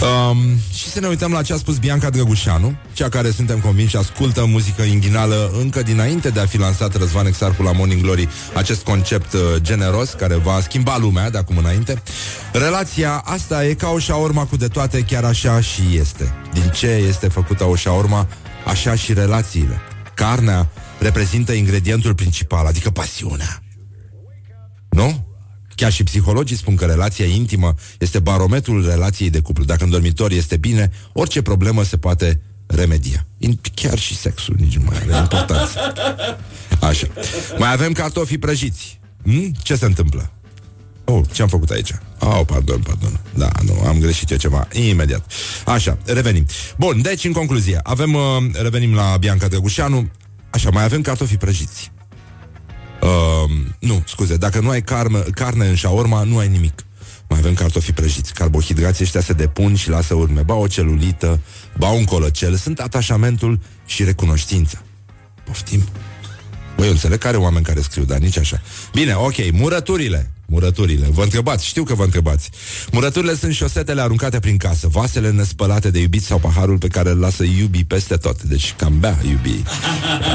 Um, 0.00 0.58
și 0.74 0.88
să 0.88 1.00
ne 1.00 1.06
uităm 1.06 1.32
la 1.32 1.42
ce 1.42 1.52
a 1.52 1.56
spus 1.56 1.78
Bianca 1.78 2.10
Drăgușanu, 2.10 2.76
cea 2.92 3.08
care 3.08 3.30
suntem 3.30 3.58
convinși 3.58 3.96
ascultă 3.96 4.44
muzică 4.46 4.82
inghinală 4.82 5.50
încă 5.58 5.82
dinainte 5.82 6.30
de 6.30 6.40
a 6.40 6.46
fi 6.46 6.58
lansat 6.58 6.96
Răzvan 6.96 7.26
Exarcu 7.26 7.62
la 7.62 7.72
Morning 7.72 8.02
Glory 8.02 8.28
acest 8.54 8.84
concept 8.84 9.32
uh, 9.32 9.40
generos 9.56 10.10
care 10.10 10.34
va 10.34 10.60
schimba 10.60 10.98
lumea 10.98 11.30
de 11.30 11.38
acum 11.38 11.56
înainte. 11.56 12.02
Relația 12.52 13.22
asta 13.24 13.66
e 13.66 13.74
ca 13.74 13.88
o 13.88 13.98
șaorma 13.98 14.44
cu 14.44 14.56
de 14.56 14.68
toate, 14.68 15.00
chiar 15.00 15.24
așa 15.24 15.60
și 15.60 15.82
este. 15.96 16.32
Din 16.52 16.70
ce 16.74 16.86
este 16.86 17.28
făcută 17.28 17.64
o 17.64 17.74
șaorma, 17.74 18.28
așa 18.66 18.94
și 18.94 19.12
relațiile. 19.12 19.80
Carnea 20.14 20.68
reprezintă 20.98 21.52
ingredientul 21.52 22.14
principal, 22.14 22.66
adică 22.66 22.90
pasiunea. 22.90 23.62
Nu? 24.90 25.31
Chiar 25.82 25.92
și 25.92 26.04
psihologii 26.04 26.56
spun 26.56 26.74
că 26.74 26.84
relația 26.84 27.24
intimă 27.24 27.74
este 27.98 28.18
barometrul 28.18 28.86
relației 28.86 29.30
de 29.30 29.40
cuplu. 29.40 29.64
Dacă 29.64 29.84
în 29.84 29.90
dormitor 29.90 30.30
este 30.30 30.56
bine, 30.56 30.90
orice 31.12 31.42
problemă 31.42 31.82
se 31.84 31.96
poate 31.96 32.40
remedia. 32.66 33.26
Chiar 33.74 33.98
și 33.98 34.16
sexul 34.16 34.56
nici 34.58 34.76
nu 34.76 34.84
mai 34.84 34.96
are 34.96 35.16
importanță. 35.16 35.78
Așa. 36.80 37.06
Mai 37.58 37.72
avem 37.72 37.92
cartofii 37.92 38.38
prăjiți. 38.38 39.00
Hmm? 39.22 39.54
Ce 39.62 39.74
se 39.74 39.84
întâmplă? 39.84 40.30
Oh, 41.04 41.24
ce 41.32 41.42
am 41.42 41.48
făcut 41.48 41.70
aici? 41.70 41.92
Oh, 42.18 42.40
pardon, 42.46 42.80
pardon. 42.80 43.20
Da, 43.34 43.50
nu, 43.64 43.82
am 43.86 43.98
greșit 43.98 44.30
eu 44.30 44.36
ceva. 44.36 44.68
Imediat. 44.72 45.32
Așa, 45.64 45.98
revenim. 46.04 46.46
Bun, 46.78 47.02
deci, 47.02 47.24
în 47.24 47.32
concluzie, 47.32 47.80
avem, 47.82 48.14
uh, 48.14 48.22
revenim 48.52 48.94
la 48.94 49.16
Bianca 49.20 49.48
Drăgușanu. 49.48 50.10
Așa, 50.50 50.70
mai 50.70 50.84
avem 50.84 51.00
cartofii 51.00 51.36
prăjiți. 51.36 51.92
Uh, 53.02 53.50
nu, 53.78 54.02
scuze, 54.06 54.36
dacă 54.36 54.60
nu 54.60 54.68
ai 54.68 54.82
carne, 54.82 55.18
carne 55.34 55.68
în 55.68 55.74
șaorma, 55.74 56.22
nu 56.22 56.38
ai 56.38 56.48
nimic. 56.48 56.84
Mai 57.28 57.38
avem 57.38 57.54
cartofi 57.54 57.92
prăjiți. 57.92 58.34
Carbohidrații 58.34 59.04
ăștia 59.04 59.20
se 59.20 59.32
depun 59.32 59.74
și 59.74 59.88
lasă 59.88 60.14
urme. 60.14 60.42
Ba 60.42 60.54
o 60.54 60.66
celulită, 60.66 61.40
ba 61.78 61.88
un 61.88 62.04
colăcel. 62.04 62.56
Sunt 62.56 62.80
atașamentul 62.80 63.60
și 63.86 64.04
recunoștința. 64.04 64.82
Poftim. 65.44 65.82
Băi, 66.76 66.86
eu 66.86 66.92
înțeleg 66.92 67.18
că 67.18 67.26
are 67.26 67.36
oameni 67.36 67.64
care 67.64 67.80
scriu, 67.80 68.04
dar 68.04 68.18
nici 68.18 68.38
așa. 68.38 68.60
Bine, 68.92 69.14
ok, 69.14 69.52
murăturile. 69.52 70.30
Murăturile. 70.52 71.06
Vă 71.10 71.22
întrebați, 71.22 71.66
știu 71.66 71.82
că 71.82 71.94
vă 71.94 72.02
întrebați. 72.02 72.50
Murăturile 72.90 73.34
sunt 73.34 73.54
șosetele 73.54 74.00
aruncate 74.00 74.38
prin 74.40 74.56
casă, 74.56 74.88
vasele 74.88 75.30
nespălate 75.30 75.90
de 75.90 75.98
iubit 75.98 76.22
sau 76.22 76.38
paharul 76.38 76.78
pe 76.78 76.88
care 76.88 77.10
îl 77.10 77.18
lasă 77.18 77.44
iubii 77.44 77.84
peste 77.84 78.16
tot. 78.16 78.42
Deci 78.42 78.74
cam 78.76 78.98
bea 78.98 79.18
iubii. 79.30 79.64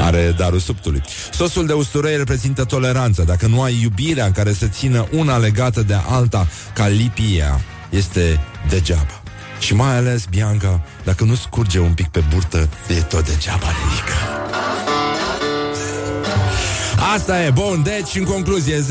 Are 0.02 0.34
darul 0.38 0.58
subtului. 0.58 1.02
Sosul 1.32 1.66
de 1.66 1.72
usturoi 1.72 2.16
reprezintă 2.16 2.64
toleranță. 2.64 3.22
Dacă 3.22 3.46
nu 3.46 3.62
ai 3.62 3.78
iubirea 3.82 4.26
în 4.26 4.32
care 4.32 4.52
să 4.52 4.66
țină 4.66 5.08
una 5.12 5.36
legată 5.36 5.82
de 5.82 5.96
alta 6.08 6.48
ca 6.74 6.86
lipia, 6.86 7.60
este 7.90 8.40
degeaba. 8.68 9.22
Și 9.60 9.74
mai 9.74 9.96
ales, 9.96 10.24
Bianca, 10.30 10.82
dacă 11.04 11.24
nu 11.24 11.34
scurge 11.34 11.78
un 11.78 11.92
pic 11.92 12.08
pe 12.08 12.24
burtă, 12.32 12.68
e 12.88 13.00
tot 13.00 13.24
degeaba, 13.28 13.66
nenică. 13.66 14.97
Asta 17.14 17.42
e, 17.42 17.50
bun, 17.50 17.82
deci 17.82 18.14
în 18.14 18.24
concluzie 18.24 18.84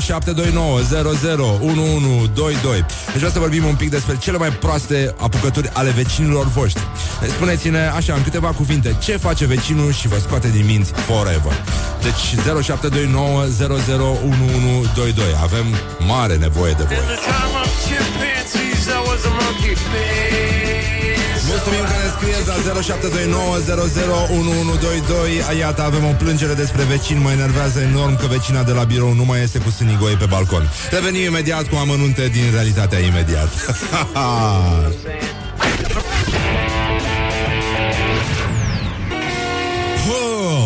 0729 0.00 0.80
001122 0.80 2.84
Deci 3.06 3.14
vreau 3.14 3.30
să 3.30 3.38
vorbim 3.38 3.64
un 3.64 3.74
pic 3.74 3.90
despre 3.90 4.16
cele 4.16 4.36
mai 4.36 4.48
proaste 4.48 5.14
apucături 5.18 5.70
ale 5.72 5.90
vecinilor 5.90 6.46
voștri. 6.46 6.82
Deci, 7.20 7.30
Spuneți-ne 7.30 7.88
așa, 7.88 8.14
în 8.14 8.22
câteva 8.22 8.48
cuvinte 8.48 8.96
Ce 8.98 9.16
face 9.16 9.46
vecinul 9.46 9.92
și 9.92 10.08
vă 10.08 10.18
scoate 10.18 10.48
din 10.48 10.66
minți 10.66 10.92
forever? 10.92 11.52
Deci 12.02 12.42
0729 12.62 13.42
001122 13.42 15.24
Avem 15.42 15.66
mare 16.06 16.36
nevoie 16.36 16.72
de 16.72 16.84
voi 16.84 16.96
Mulțumim 21.52 21.84
că 21.90 21.94
ne 22.02 22.08
scrieți 22.16 22.46
la 22.52 22.56
0729 22.82 23.58
Iată, 25.58 25.82
avem 25.82 26.04
o 26.04 26.12
plângere 26.22 26.54
despre 26.54 26.82
vecin 26.82 27.18
Mă 27.20 27.30
enervează 27.30 27.80
enorm 27.80 28.16
că 28.16 28.26
vecina 28.26 28.62
de 28.62 28.72
la 28.72 28.84
birou 28.84 29.12
Nu 29.12 29.24
mai 29.24 29.42
este 29.42 29.58
cu 29.58 29.70
sânigoi 29.70 30.14
pe 30.14 30.24
balcon. 30.24 30.70
Revenim 30.90 31.22
imediat 31.22 31.64
cu 31.68 31.76
amănunte 31.76 32.28
din 32.28 32.44
realitatea 32.52 32.98
imediat. 32.98 33.50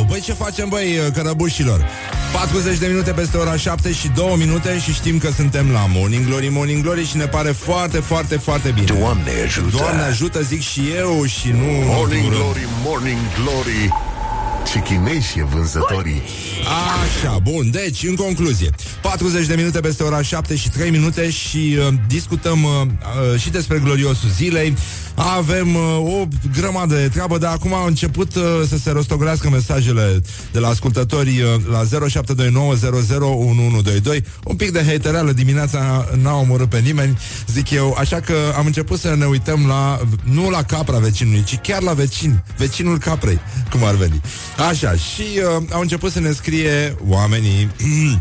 Băi, 0.08 0.24
ce 0.24 0.32
facem, 0.32 0.68
băi, 0.68 1.10
cărăbușilor? 1.14 1.86
40 2.32 2.78
de 2.78 2.86
minute 2.86 3.12
peste 3.12 3.36
ora 3.36 3.56
7 3.56 3.92
și 3.92 4.08
2 4.08 4.34
minute 4.36 4.78
și 4.78 4.92
știm 4.92 5.18
că 5.18 5.30
suntem 5.30 5.70
la 5.70 5.86
Morning 5.88 6.26
Glory, 6.26 6.48
Morning 6.48 6.82
Glory 6.82 7.06
și 7.06 7.16
ne 7.16 7.26
pare 7.26 7.50
foarte, 7.50 7.98
foarte, 7.98 8.36
foarte 8.36 8.70
bine. 8.70 8.98
Doamne 8.98 9.30
ajută! 9.44 9.76
Doamne 9.76 10.02
ajută, 10.02 10.40
zic 10.42 10.60
și 10.60 10.80
eu 10.96 11.24
și 11.24 11.50
nu... 11.50 11.64
Morning 11.84 12.28
Glory, 12.28 12.68
Morning 12.84 13.18
Glory 13.42 13.90
Ce 14.72 14.82
chinezi 14.82 15.38
e 15.38 15.44
vânzătorii. 15.44 16.22
Așa, 17.02 17.38
bun, 17.42 17.70
deci, 17.70 18.02
în 18.02 18.14
concluzie 18.14 18.70
40 19.02 19.46
de 19.46 19.54
minute 19.54 19.80
peste 19.80 20.02
ora 20.02 20.22
7 20.22 20.56
și 20.56 20.70
3 20.70 20.90
minute 20.90 21.30
Și 21.30 21.76
uh, 21.78 21.86
discutăm 22.06 22.62
uh, 22.62 22.70
uh, 22.80 23.40
Și 23.40 23.50
despre 23.50 23.78
gloriosul 23.78 24.28
zilei. 24.28 24.76
Avem 25.14 25.74
uh, 25.74 25.82
o 25.98 26.26
grămadă 26.52 26.94
de 26.94 27.08
treabă 27.08 27.38
Dar 27.38 27.52
acum 27.52 27.74
au 27.74 27.86
început 27.86 28.34
uh, 28.34 28.42
să 28.68 28.78
se 28.78 28.90
rostogolească 28.90 29.50
Mesajele 29.50 30.22
de 30.52 30.58
la 30.58 30.68
ascultători 30.68 31.40
uh, 31.40 31.54
La 31.70 31.82
0729001122 31.82 31.86
Un 34.44 34.56
pic 34.56 34.70
de 34.70 34.84
hatereală 34.86 35.32
dimineața 35.32 36.08
N-a 36.22 36.34
omorât 36.34 36.68
pe 36.68 36.78
nimeni, 36.78 37.18
zic 37.46 37.70
eu 37.70 37.96
Așa 37.98 38.20
că 38.20 38.34
am 38.56 38.66
început 38.66 38.98
să 38.98 39.14
ne 39.18 39.24
uităm 39.24 39.66
la 39.66 40.00
Nu 40.22 40.50
la 40.50 40.62
capra 40.62 40.98
vecinului, 40.98 41.44
ci 41.44 41.58
chiar 41.62 41.82
la 41.82 41.92
vecin 41.92 42.42
Vecinul 42.56 42.98
caprei, 42.98 43.40
cum 43.70 43.84
ar 43.84 43.94
veni 43.94 44.20
Așa, 44.68 44.92
și 44.92 45.22
uh, 45.22 45.62
au 45.72 45.80
început 45.80 46.12
să 46.12 46.20
ne 46.20 46.32
scrie 46.32 46.96
oamenii 47.08 47.70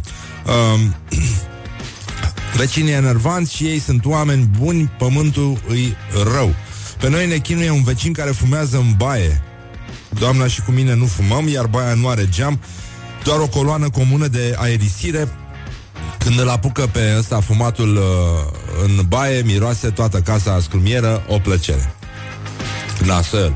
um, 0.74 0.96
Vecinii 2.58 2.94
enervanți 2.94 3.56
și 3.56 3.64
ei 3.64 3.80
sunt 3.80 4.06
oameni 4.06 4.50
buni, 4.60 4.92
pământul 4.98 5.62
îi 5.68 5.96
rău. 6.34 6.56
Pe 7.00 7.10
noi 7.10 7.28
ne 7.28 7.38
chinuie 7.38 7.70
un 7.70 7.84
vecin 7.84 8.14
care 8.14 8.32
fumează 8.32 8.78
în 8.78 8.94
baie. 8.98 9.44
Doamna 10.10 10.48
și 10.48 10.62
cu 10.62 10.72
mine 10.72 10.96
nu 10.96 11.06
fumăm, 11.06 11.48
iar 11.48 11.68
baia 11.68 11.94
nu 11.94 12.08
are 12.08 12.28
geam, 12.30 12.60
doar 13.24 13.40
o 13.40 13.48
coloană 13.48 13.90
comună 13.90 14.28
de 14.28 14.56
aerisire. 14.58 15.28
Când 16.18 16.40
îl 16.40 16.50
apucă 16.50 16.90
pe 16.92 17.16
ăsta 17.18 17.40
fumatul 17.40 17.96
uh, 17.96 18.04
în 18.84 19.06
baie, 19.08 19.42
miroase 19.42 19.90
toată 19.90 20.20
casa 20.20 20.60
scrumieră, 20.60 21.24
o 21.28 21.40
plăcere. 21.40 21.94
Nasăl. 23.06 23.56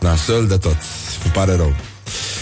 Nasăl 0.00 0.46
de 0.46 0.56
tot. 0.56 0.76
Îmi 1.24 1.32
pare 1.32 1.54
rău. 1.56 1.74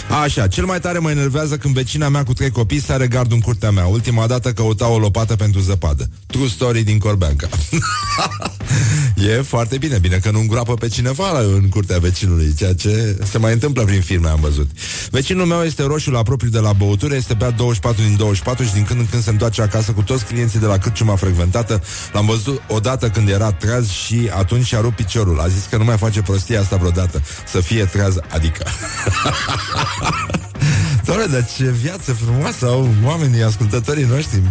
Așa, 0.09 0.47
cel 0.47 0.65
mai 0.65 0.79
tare 0.79 0.99
mă 0.99 1.09
enervează 1.09 1.57
când 1.57 1.73
vecina 1.73 2.09
mea 2.09 2.23
cu 2.23 2.33
trei 2.33 2.49
copii 2.49 2.81
sare 2.81 3.07
gardul 3.07 3.35
în 3.35 3.41
curtea 3.41 3.71
mea. 3.71 3.85
Ultima 3.85 4.27
dată 4.27 4.51
căuta 4.51 4.87
o 4.87 4.99
lopată 4.99 5.35
pentru 5.35 5.59
zăpadă. 5.59 6.09
True 6.25 6.47
story 6.47 6.83
din 6.83 6.97
Corbeanca. 6.97 7.49
e 9.17 9.41
foarte 9.41 9.77
bine, 9.77 9.97
bine 9.97 10.17
că 10.17 10.31
nu 10.31 10.39
îngroapă 10.39 10.73
pe 10.73 10.87
cineva 10.87 11.39
în 11.39 11.69
curtea 11.69 11.99
vecinului, 11.99 12.53
ceea 12.57 12.73
ce 12.73 13.17
se 13.23 13.37
mai 13.37 13.53
întâmplă 13.53 13.83
prin 13.83 14.01
filme, 14.01 14.29
am 14.29 14.39
văzut. 14.41 14.69
Vecinul 15.09 15.45
meu 15.45 15.63
este 15.63 15.83
roșu 15.83 16.11
la 16.11 16.23
propriu 16.23 16.49
de 16.49 16.59
la 16.59 16.73
băutură, 16.73 17.15
este 17.15 17.33
beat 17.33 17.55
24 17.55 18.01
din 18.01 18.15
24 18.15 18.63
și 18.63 18.73
din 18.73 18.83
când 18.83 18.99
în 18.99 19.05
când 19.05 19.23
se 19.23 19.29
întoarce 19.29 19.61
acasă 19.61 19.91
cu 19.91 20.01
toți 20.01 20.25
clienții 20.25 20.59
de 20.59 20.65
la 20.65 20.77
cârciuma 20.77 21.15
frecventată. 21.15 21.83
L-am 22.13 22.25
văzut 22.25 22.61
odată 22.67 23.09
când 23.09 23.29
era 23.29 23.51
treaz 23.51 23.89
și 23.89 24.29
atunci 24.37 24.65
și-a 24.65 24.79
rupt 24.79 24.95
piciorul. 24.95 25.39
A 25.39 25.47
zis 25.47 25.65
că 25.69 25.77
nu 25.77 25.83
mai 25.83 25.97
face 25.97 26.21
prostia 26.21 26.59
asta 26.59 26.75
vreodată. 26.75 27.21
Să 27.47 27.59
fie 27.59 27.85
treaz, 27.85 28.15
adică. 28.29 28.65
Doamne, 31.07 31.25
dar 31.25 31.45
ce 31.55 31.63
viață 31.71 32.13
frumoasă 32.13 32.65
au 32.65 32.89
oamenii, 33.03 33.43
ascultătorii 33.43 34.03
noștri. 34.03 34.41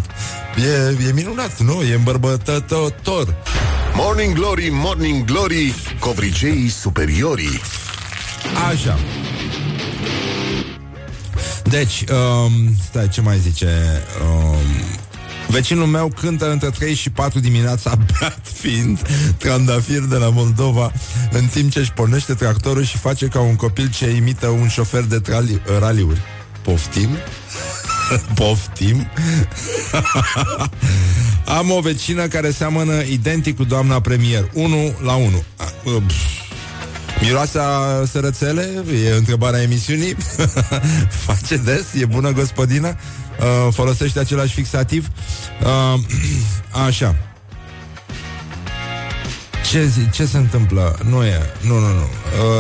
E, 0.57 1.07
e 1.09 1.13
minunat, 1.13 1.61
nu? 1.61 1.83
E 1.83 1.95
îmbărbătător. 1.95 3.35
Morning 3.95 4.35
Glory, 4.35 4.69
Morning 4.73 5.25
Glory, 5.25 5.75
covriceii 5.99 6.69
superiorii. 6.69 7.61
Așa. 8.71 8.99
Deci, 11.65 12.05
um, 12.11 12.75
stai, 12.89 13.09
ce 13.09 13.21
mai 13.21 13.39
zice? 13.39 13.69
Um, 14.23 14.97
Vecinul 15.49 15.87
meu 15.87 16.13
cântă 16.21 16.51
între 16.51 16.71
3 16.71 16.95
și 16.95 17.11
4 17.11 17.41
dimineața 17.41 17.95
beat 18.07 18.41
fiind 18.53 19.09
trandafir 19.39 20.01
de 20.01 20.17
la 20.17 20.29
Moldova 20.29 20.93
în 21.31 21.47
timp 21.47 21.71
ce 21.71 21.79
își 21.79 21.93
pornește 21.93 22.35
tractorul 22.35 22.85
și 22.85 22.99
face 22.99 23.27
ca 23.27 23.41
un 23.41 23.57
copil 23.57 23.91
ce 23.91 24.11
imită 24.11 24.47
un 24.47 24.69
șofer 24.69 25.03
de 25.03 25.21
trali- 25.21 25.79
raliuri. 25.79 26.21
Poftim? 26.67 27.09
Poftim? 28.35 29.11
Am 31.59 31.71
o 31.71 31.81
vecină 31.81 32.27
care 32.27 32.51
seamănă 32.51 33.03
identic 33.03 33.57
cu 33.57 33.65
doamna 33.65 34.01
premier. 34.01 34.51
1 34.53 34.95
la 35.03 35.15
1. 35.15 35.45
Miroase 37.21 37.59
a 37.59 38.05
sărățele? 38.05 38.85
E 39.07 39.17
întrebarea 39.17 39.63
emisiunii. 39.63 40.17
Face 41.27 41.57
des? 41.57 41.85
E 42.01 42.05
bună 42.05 42.33
gospodină? 42.33 42.89
Uh, 42.89 43.73
folosește 43.73 44.19
același 44.19 44.55
fixativ? 44.55 45.09
Uh, 45.63 46.01
așa. 46.87 47.17
Ce, 49.71 49.87
zi, 49.87 50.11
ce 50.11 50.27
se 50.27 50.37
întâmplă? 50.37 50.99
Nu 51.09 51.25
e, 51.25 51.41
nu, 51.61 51.79
nu, 51.79 51.87
nu. 51.87 52.03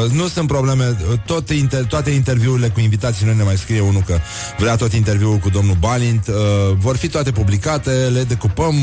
Uh, 0.04 0.10
nu 0.10 0.28
sunt 0.28 0.46
probleme. 0.46 0.96
Tot 1.26 1.50
inter, 1.50 1.84
toate 1.84 2.10
interviurile 2.10 2.68
cu 2.68 2.80
invitații, 2.80 3.26
noi 3.26 3.36
ne 3.36 3.42
mai 3.42 3.56
scrie 3.56 3.80
unul 3.80 4.02
că 4.06 4.18
vrea 4.58 4.76
tot 4.76 4.92
interviul 4.92 5.36
cu 5.36 5.48
domnul 5.48 5.76
Balint. 5.78 6.26
Uh, 6.26 6.34
vor 6.76 6.96
fi 6.96 7.08
toate 7.08 7.30
publicate, 7.30 7.90
le 7.90 8.22
decupăm 8.22 8.74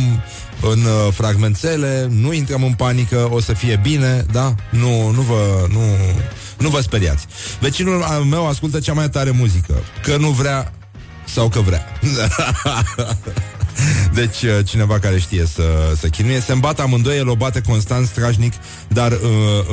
în 0.62 0.80
uh, 0.80 1.14
fragmentele, 1.14 2.08
nu 2.10 2.34
intrăm 2.34 2.64
în 2.64 2.74
panică, 2.74 3.30
o 3.32 3.40
să 3.40 3.54
fie 3.54 3.80
bine, 3.82 4.26
da? 4.32 4.56
Nu, 4.70 5.10
nu 5.10 5.22
vă, 5.22 5.68
nu, 5.70 5.82
nu 6.58 6.70
vă 6.70 6.82
speriați. 6.82 7.26
Vecinul 7.60 8.04
meu 8.30 8.48
ascultă 8.48 8.80
cea 8.80 8.94
mai 8.94 9.10
tare 9.10 9.32
muzică. 9.32 9.74
Că 10.04 10.18
nu 10.18 10.30
vrea 10.30 10.72
sau 11.26 11.50
că 11.50 11.60
vrea. 11.60 11.86
Deci 14.14 14.42
uh, 14.42 14.66
cineva 14.66 15.00
care 15.00 15.20
știe 15.20 15.46
să, 15.46 15.64
să 16.00 16.08
chinuie. 16.08 16.40
Se 16.40 16.52
îmbată 16.52 16.82
amândoi, 16.82 17.18
el 17.18 17.30
o 17.30 17.36
bate 17.36 17.62
constant 17.62 18.08
strașnic 18.08 18.54
Dar 18.88 19.12
uh, 19.12 19.20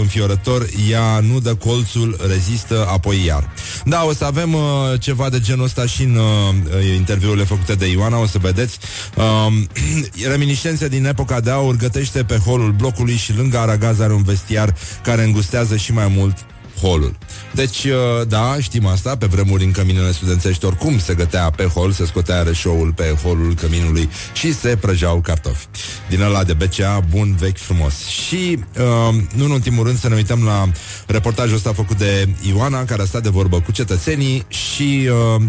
înfiorător. 0.01 0.67
Ea 0.91 1.21
nu 1.21 1.41
dă 1.41 1.55
colțul, 1.55 2.17
rezistă 2.29 2.87
Apoi 2.91 3.25
iar. 3.25 3.51
Da, 3.85 4.05
o 4.05 4.13
să 4.13 4.25
avem 4.25 4.55
uh, 4.55 4.61
ceva 4.99 5.29
de 5.29 5.41
genul 5.41 5.65
ăsta 5.65 5.87
Și 5.87 6.03
în 6.03 6.17
uh, 6.17 6.95
interviurile 6.97 7.45
făcute 7.45 7.75
de 7.75 7.87
Ioana 7.87 8.19
O 8.19 8.27
să 8.27 8.39
vedeți. 8.39 8.79
Uh, 9.17 9.53
Reminiscențe 10.33 10.89
din 10.89 11.05
epoca 11.05 11.41
de 11.41 11.51
aur 11.51 11.77
Gătește 11.77 12.25
pe 12.25 12.37
holul 12.37 12.73
blocului 12.73 13.17
Și 13.17 13.37
lângă 13.37 13.59
Aragaz 13.59 14.01
are 14.01 14.13
un 14.13 14.23
vestiar 14.23 14.75
Care 15.03 15.25
îngustează 15.25 15.77
și 15.77 15.93
mai 15.93 16.13
mult 16.17 16.37
holul. 16.83 17.17
Deci, 17.55 17.85
uh, 17.85 18.27
da, 18.29 18.57
știm 18.61 18.87
asta, 18.87 19.17
pe 19.17 19.27
vremuri 19.27 19.65
în 19.65 19.71
căminele 19.71 20.13
studențești 20.13 20.65
oricum 20.65 20.99
se 20.99 21.15
gătea 21.15 21.51
pe 21.51 21.65
hol, 21.65 21.93
se 21.93 22.07
scotea 22.07 22.43
reșoul 22.43 22.93
pe 22.93 23.15
holul 23.23 23.55
căminului 23.55 24.09
și 24.33 24.55
se 24.55 24.77
prăjeau 24.77 25.21
cartofi. 25.21 25.67
Din 26.09 26.21
ăla 26.21 26.45
de 26.45 26.53
BCA, 26.53 27.05
bun, 27.11 27.35
vechi, 27.39 27.59
frumos. 27.59 28.07
Și, 28.07 28.59
uh, 28.79 29.15
nu 29.35 29.45
în 29.45 29.51
ultimul 29.51 29.85
rând, 29.85 29.99
să 29.99 30.09
ne 30.09 30.15
uităm 30.15 30.45
la 30.45 30.69
reportajul 31.07 31.57
ăsta 31.57 31.73
făcut 31.73 31.99
de 31.99 32.29
Ioana, 32.49 32.85
care 32.85 33.03
a 33.03 33.05
stat 33.05 33.23
de 33.23 33.29
vorbă 33.29 33.61
cu 33.61 33.73
cetățenii 33.73 34.45
și... 34.49 35.09
Uh, 35.37 35.43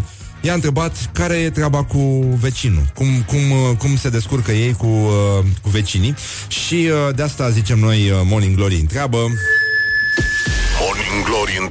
I-a 0.43 0.53
întrebat 0.53 1.09
care 1.13 1.35
e 1.35 1.49
treaba 1.49 1.83
cu 1.83 1.99
vecinul, 2.39 2.83
cum, 2.93 3.07
cum, 3.27 3.51
uh, 3.51 3.77
cum 3.77 3.97
se 3.97 4.09
descurcă 4.09 4.51
ei 4.51 4.73
cu, 4.73 4.85
uh, 4.85 5.45
cu 5.61 5.69
vecinii 5.69 6.15
și 6.47 6.73
uh, 6.75 7.15
de 7.15 7.23
asta 7.23 7.49
zicem 7.49 7.79
noi 7.79 8.09
uh, 8.09 8.21
Morning 8.23 8.55
Glory 8.55 8.75
întreabă 8.75 9.17
Morning 9.17 9.37
Glory 9.37 9.71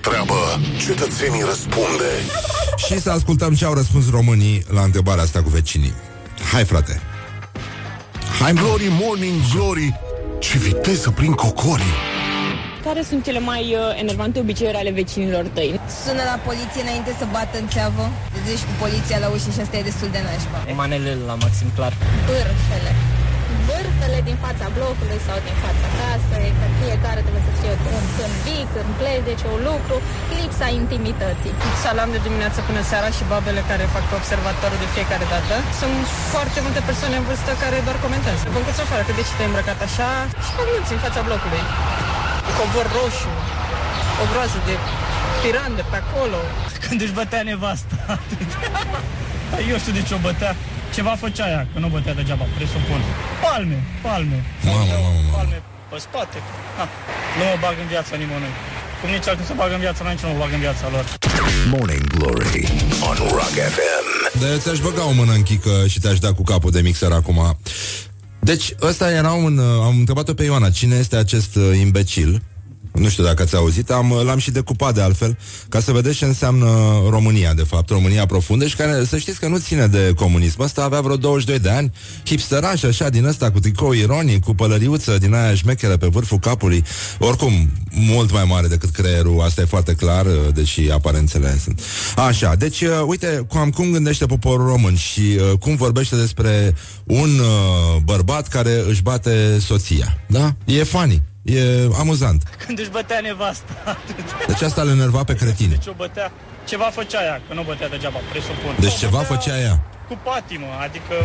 întreabă, 0.05 0.41
cetățenii 0.87 1.45
răspunde. 1.51 2.11
Și 2.77 3.01
să 3.01 3.11
ascultăm 3.11 3.55
ce 3.55 3.65
au 3.65 3.75
răspuns 3.75 4.11
românii 4.11 4.65
la 4.77 4.83
întrebarea 4.83 5.23
asta 5.23 5.43
cu 5.43 5.49
vecinii. 5.49 5.95
Hai, 6.53 6.65
frate! 6.65 7.01
Hai, 8.41 8.53
Glory, 8.53 8.89
Morning 9.01 9.39
Glory, 9.55 10.01
ce 10.39 10.59
viteză 10.59 11.11
prin 11.11 11.33
cocorii. 11.33 11.95
Care 12.85 13.03
sunt 13.09 13.25
cele 13.25 13.39
mai 13.39 13.63
uh, 13.75 14.01
enervante 14.01 14.39
obiceiuri 14.39 14.77
ale 14.77 14.91
vecinilor 14.91 15.45
tăi? 15.57 15.81
Sună 16.05 16.23
la 16.33 16.37
poliție 16.49 16.81
înainte 16.83 17.15
să 17.19 17.25
bată 17.33 17.59
în 17.59 17.69
țeavă. 17.69 18.05
Deci 18.47 18.63
cu 18.69 18.75
poliția 18.79 19.19
la 19.19 19.29
ușă 19.29 19.51
și 19.55 19.61
asta 19.61 19.77
e 19.77 19.83
destul 19.83 20.09
de 20.13 20.21
nașpa. 20.27 20.59
Manelele 20.83 21.25
la 21.27 21.35
maxim 21.35 21.69
clar. 21.77 21.93
Bârfele. 22.27 22.93
Bârfele 23.71 24.21
din 24.29 24.39
fața 24.45 24.67
blocului 24.77 25.21
sau 25.29 25.37
din 25.47 25.57
fața 25.65 25.87
casei, 25.99 26.51
că 26.59 26.67
fiecare 26.83 27.21
trebuie 27.27 27.45
să 27.49 27.53
știe 27.59 27.75
când, 27.85 28.07
când 28.17 28.35
vii, 28.45 28.67
când 28.75 28.89
pleci, 29.01 29.27
de 29.29 29.35
ce 29.41 29.47
un 29.57 29.63
lucru, 29.71 29.97
lipsa 30.39 30.69
intimității. 30.81 31.53
Salam 31.85 32.11
de 32.15 32.21
dimineață 32.27 32.59
până 32.69 32.81
seara 32.91 33.11
și 33.17 33.23
babele 33.33 33.63
care 33.71 33.85
fac 33.95 34.05
pe 34.11 34.15
observatorul 34.21 34.79
de 34.85 34.89
fiecare 34.97 35.27
dată. 35.35 35.55
Sunt 35.81 35.99
foarte 36.33 36.59
multe 36.65 36.81
persoane 36.89 37.17
în 37.21 37.25
vârstă 37.31 37.51
care 37.63 37.77
doar 37.87 37.99
comentează. 38.07 38.43
Vă 38.55 38.59
încuți 38.61 38.83
afară 38.85 39.03
că 39.07 39.13
de 39.19 39.23
ce 39.27 39.33
te-ai 39.35 39.49
îmbrăcat 39.51 39.79
așa 39.89 40.11
și 40.45 40.51
fac 40.57 40.67
nuți 40.75 40.95
în 40.97 41.01
fața 41.07 41.21
blocului. 41.29 41.63
Cu 42.45 42.51
covor 42.59 42.87
roșu, 42.97 43.33
o 44.23 44.25
groază 44.31 44.59
de 44.69 44.75
pirande 45.43 45.83
pe 45.91 45.97
acolo. 46.03 46.41
Când 46.85 46.99
își 47.05 47.17
bătea 47.19 47.43
nevasta. 47.51 47.97
Eu 49.71 49.77
știu 49.83 49.93
de 49.99 50.03
ce 50.09 50.15
o 50.19 50.21
bătea. 50.27 50.53
Ceva 51.01 51.17
făcea 51.27 51.49
ea, 51.55 51.63
că 51.73 51.79
nu 51.79 51.89
bătea 51.95 52.15
degeaba, 52.15 52.45
presupun. 52.57 53.01
Palme, 53.45 53.79
palme. 54.07 54.39
Mamă, 54.65 54.79
mamă, 54.79 55.09
mamă. 55.17 55.31
Palme 55.37 55.59
pe 55.91 55.99
spate. 56.07 56.39
Ha, 56.77 56.85
nu 57.39 57.45
mă 57.51 57.57
bag 57.65 57.75
în 57.85 57.89
viața 57.95 58.13
nimănui. 58.21 58.53
Cum 59.01 59.09
nici 59.15 59.29
altul 59.31 59.45
să 59.51 59.55
bag 59.61 59.71
în 59.73 59.83
viața 59.87 60.01
mea, 60.05 60.13
nici 60.13 60.25
nu 60.25 60.29
mă 60.33 60.39
bag 60.43 60.53
în 60.57 60.63
viața 60.67 60.87
lor. 60.95 61.05
Morning 61.75 62.05
Glory 62.15 62.63
on 63.09 63.17
Rock 63.37 63.55
FM. 63.77 64.05
De 64.43 64.49
ți-aș 64.63 64.79
băga 64.87 65.05
o 65.11 65.13
mână 65.21 65.33
în 65.39 65.43
chică 65.43 65.75
și 65.93 65.99
te-aș 66.01 66.19
da 66.19 66.31
cu 66.39 66.43
capul 66.43 66.71
de 66.77 66.81
mixer 66.81 67.13
acum. 67.21 67.39
Deci, 68.41 68.67
ăsta 68.91 69.11
era 69.11 69.33
un... 69.33 69.55
uh, 69.59 69.83
Am 69.89 69.95
întrebat-o 69.99 70.35
pe 70.35 70.45
Ioana, 70.45 70.71
cine 70.71 70.97
este 70.97 71.17
acest 71.17 71.55
uh, 71.57 71.79
imbecil? 71.87 72.43
Nu 72.93 73.09
știu 73.09 73.25
dacă 73.25 73.43
ați 73.43 73.57
auzit, 73.57 73.91
am, 73.91 74.13
l-am 74.25 74.39
și 74.39 74.51
decupat 74.51 74.95
de 74.95 75.01
altfel, 75.01 75.39
ca 75.69 75.81
să 75.81 75.93
vedeți 75.93 76.17
ce 76.17 76.25
înseamnă 76.25 76.67
România, 77.09 77.55
de 77.55 77.63
fapt, 77.63 77.89
România 77.89 78.27
profundă 78.27 78.67
și 78.67 78.77
care, 78.77 79.05
să 79.05 79.19
știți 79.19 79.41
că 79.41 79.49
nu 79.49 79.59
ține 79.59 79.87
de 79.87 80.13
comunism. 80.17 80.61
Ăsta 80.61 80.83
avea 80.83 81.01
vreo 81.01 81.17
22 81.17 81.59
de 81.59 81.71
ani, 81.71 81.93
hipsteraș 82.25 82.83
așa, 82.83 83.09
din 83.09 83.25
ăsta, 83.25 83.51
cu 83.51 83.61
tricou 83.61 83.93
ironic, 83.93 84.45
cu 84.45 84.55
pălăriuță 84.55 85.19
din 85.19 85.35
aia 85.35 85.55
șmecheră 85.55 85.97
pe 85.97 86.07
vârful 86.07 86.39
capului, 86.39 86.85
oricum, 87.19 87.71
mult 87.91 88.33
mai 88.33 88.45
mare 88.45 88.67
decât 88.67 88.91
creierul, 88.91 89.41
asta 89.41 89.61
e 89.61 89.65
foarte 89.65 89.95
clar, 89.95 90.27
uh, 90.27 90.33
deși 90.55 90.91
aparențele 90.91 91.59
sunt. 91.63 91.81
Așa, 92.17 92.55
deci, 92.55 92.81
uh, 92.81 93.03
uite, 93.07 93.45
cum, 93.49 93.71
cum 93.71 93.91
gândește 93.91 94.27
poporul 94.27 94.67
român 94.67 94.97
și 94.97 95.21
uh, 95.21 95.59
cum 95.59 95.77
vorbește 95.77 96.17
despre 96.17 96.75
un 97.05 97.39
uh, 97.39 98.03
bărbat 98.05 98.49
care 98.49 98.85
își 98.89 99.03
bate 99.03 99.59
soția, 99.61 100.19
da? 100.27 100.55
E 100.65 100.83
funny. 100.83 101.23
E 101.43 101.61
amuzant. 101.99 102.43
Când 102.67 102.79
își 102.79 102.91
bătea 102.91 103.21
nevasta. 103.21 103.99
Deci 104.47 104.63
asta 104.63 104.83
le 104.83 104.91
enerva 104.91 105.25
pe 105.25 105.35
cretine. 105.35 105.75
Deci 105.75 105.87
o 105.87 105.93
bătea. 105.93 106.33
Ceva 106.65 106.85
făcea 106.85 107.23
ea, 107.25 107.41
că 107.49 107.55
nu 107.55 107.63
bătea 107.63 107.89
degeaba, 107.89 108.19
presupun. 108.31 108.73
Deci 108.79 108.93
O 108.93 108.97
ceva 109.05 109.19
bătea 109.19 109.37
făcea 109.37 109.57
ea. 109.61 109.77
Cu 110.09 110.19
patimă, 110.23 110.71
adică 110.87 111.17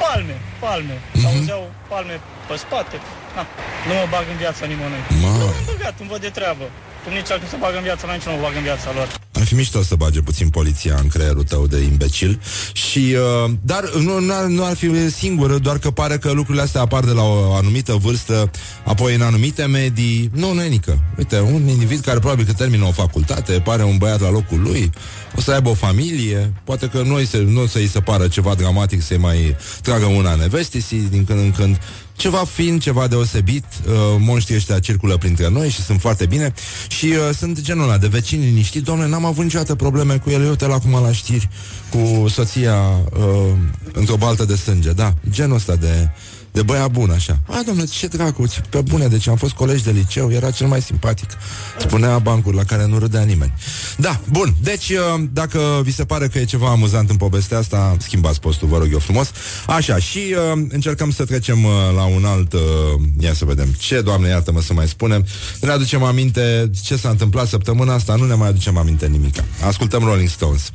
palme, 0.00 0.36
palme. 0.60 0.96
Mhm. 0.96 1.20
Mm-hmm. 1.20 1.36
Auzeau 1.36 1.62
palme 1.88 2.20
pe 2.48 2.56
spate. 2.56 2.96
Ha, 3.34 3.42
nu 3.88 3.92
mă 3.98 4.04
bag 4.10 4.24
în 4.32 4.38
viața 4.44 4.64
nimănui. 4.70 5.02
Mă. 5.22 5.32
Nu 5.40 5.44
m-am 5.44 5.66
băgat, 5.72 5.94
îmi 6.00 6.08
văd 6.12 6.20
de 6.20 6.32
treabă. 6.38 6.64
Cum 7.02 7.12
nici 7.18 7.30
altul 7.30 7.48
să 7.48 7.56
bagă 7.64 7.76
în 7.76 7.86
viața 7.88 8.04
mea, 8.06 8.14
nici 8.14 8.26
nu 8.28 8.32
mă 8.32 8.40
bag 8.44 8.54
în 8.60 8.66
viața 8.70 8.88
lor. 8.98 9.08
Ar 9.34 9.44
fi 9.44 9.54
mișto 9.54 9.82
să 9.82 9.94
bage 9.94 10.20
puțin 10.20 10.48
poliția 10.48 10.98
în 11.02 11.08
creierul 11.08 11.42
tău 11.42 11.66
de 11.66 11.78
imbecil. 11.78 12.40
Și, 12.72 13.16
uh, 13.44 13.52
Dar 13.60 13.90
nu, 13.94 14.20
nu, 14.20 14.32
ar, 14.34 14.44
nu 14.44 14.64
ar 14.64 14.76
fi 14.76 15.10
singur 15.10 15.58
Doar 15.58 15.78
că 15.78 15.90
pare 15.90 16.18
că 16.18 16.32
lucrurile 16.32 16.62
astea 16.62 16.80
apar 16.80 17.04
de 17.04 17.10
la 17.10 17.22
o 17.22 17.54
anumită 17.54 17.92
vârstă 17.92 18.50
Apoi 18.84 19.14
în 19.14 19.22
anumite 19.22 19.64
medii. 19.64 20.30
Nu, 20.34 20.52
nu 20.52 20.62
e 20.62 20.68
nică. 20.68 20.98
Uite, 21.18 21.40
un 21.40 21.68
individ 21.68 22.00
care 22.00 22.18
probabil 22.18 22.44
că 22.44 22.52
termină 22.52 22.84
o 22.84 22.92
facultate 22.92 23.52
Pare 23.52 23.82
un 23.82 23.96
băiat 23.96 24.20
la 24.20 24.30
locul 24.30 24.60
lui 24.60 24.90
O 25.36 25.40
să 25.40 25.52
aibă 25.52 25.68
o 25.68 25.74
familie 25.74 26.52
Poate 26.64 26.88
că 26.88 27.02
nu, 27.02 27.24
se, 27.24 27.38
nu 27.38 27.62
o 27.62 27.66
să-i 27.66 27.88
se 27.88 28.00
pară 28.00 28.28
ceva 28.28 28.54
dramatic 28.54 29.02
Să-i 29.02 29.18
mai 29.18 29.56
tragă 29.82 30.04
una 30.04 30.34
nevestisi 30.34 30.94
Din 30.94 31.24
când 31.24 31.38
în 31.38 31.50
când 31.50 31.78
ceva 32.16 32.44
fin, 32.44 32.78
ceva 32.78 33.06
deosebit 33.06 33.64
uh, 33.64 33.92
Monștrii 34.18 34.56
ăștia 34.56 34.78
circulă 34.78 35.16
printre 35.16 35.48
noi 35.48 35.68
Și 35.70 35.82
sunt 35.82 36.00
foarte 36.00 36.26
bine. 36.26 36.54
Și 36.88 37.04
uh, 37.04 37.34
sunt 37.36 37.60
genul 37.60 37.82
ăla 37.82 37.98
de 37.98 38.06
vecini 38.06 38.44
liniștiți 38.44 38.84
Doamne, 38.84 39.06
n-am 39.06 39.24
avut 39.24 39.42
niciodată 39.42 39.74
probleme 39.74 40.16
cu 40.16 40.30
ele. 40.30 40.48
Uite-l 40.48 40.72
acum 40.72 40.92
la 40.92 41.12
știri 41.12 41.48
Cu 41.90 42.28
soția 42.28 42.74
uh, 43.18 43.52
într-o 43.92 44.16
baltă 44.16 44.44
de 44.44 44.56
sânge. 44.56 44.92
Da, 44.92 45.14
genul 45.30 45.56
ăsta 45.56 45.76
de 45.76 46.08
de 46.54 46.62
băiat 46.62 46.90
bun, 46.90 47.10
așa. 47.10 47.38
A, 47.46 47.62
domnule, 47.66 47.86
ce 47.86 48.06
dracu, 48.06 48.46
ce- 48.46 48.60
pe 48.68 48.80
bune, 48.80 49.06
deci 49.06 49.28
am 49.28 49.36
fost 49.36 49.52
colegi 49.52 49.84
de 49.84 49.90
liceu, 49.90 50.32
era 50.32 50.50
cel 50.50 50.66
mai 50.66 50.82
simpatic. 50.82 51.28
Spunea 51.78 52.18
bancuri 52.18 52.56
la 52.56 52.64
care 52.64 52.86
nu 52.86 52.98
râdea 52.98 53.22
nimeni. 53.22 53.52
Da, 53.96 54.20
bun, 54.30 54.54
deci 54.62 54.88
uh, 54.88 55.24
dacă 55.32 55.80
vi 55.82 55.92
se 55.92 56.04
pare 56.04 56.28
că 56.28 56.38
e 56.38 56.44
ceva 56.44 56.70
amuzant 56.70 57.10
în 57.10 57.16
povestea 57.16 57.58
asta, 57.58 57.96
schimbați 58.00 58.40
postul, 58.40 58.68
vă 58.68 58.78
rog 58.78 58.88
eu 58.92 58.98
frumos. 58.98 59.30
Așa, 59.66 59.98
și 59.98 60.18
uh, 60.18 60.62
încercăm 60.68 61.10
să 61.10 61.24
trecem 61.24 61.64
uh, 61.64 61.70
la 61.96 62.04
un 62.04 62.24
alt, 62.24 62.52
uh, 62.52 62.60
ia 63.20 63.34
să 63.34 63.44
vedem, 63.44 63.68
ce, 63.78 64.00
doamne, 64.00 64.28
iartă-mă 64.28 64.60
să 64.60 64.72
mai 64.72 64.88
spunem, 64.88 65.26
ne 65.60 65.70
aducem 65.70 66.02
aminte 66.02 66.70
ce 66.82 66.96
s-a 66.96 67.08
întâmplat 67.08 67.48
săptămâna 67.48 67.94
asta, 67.94 68.14
nu 68.14 68.24
ne 68.24 68.34
mai 68.34 68.48
aducem 68.48 68.76
aminte 68.76 69.06
nimica. 69.06 69.44
Ascultăm 69.66 70.02
Rolling 70.02 70.28
Stones. 70.28 70.72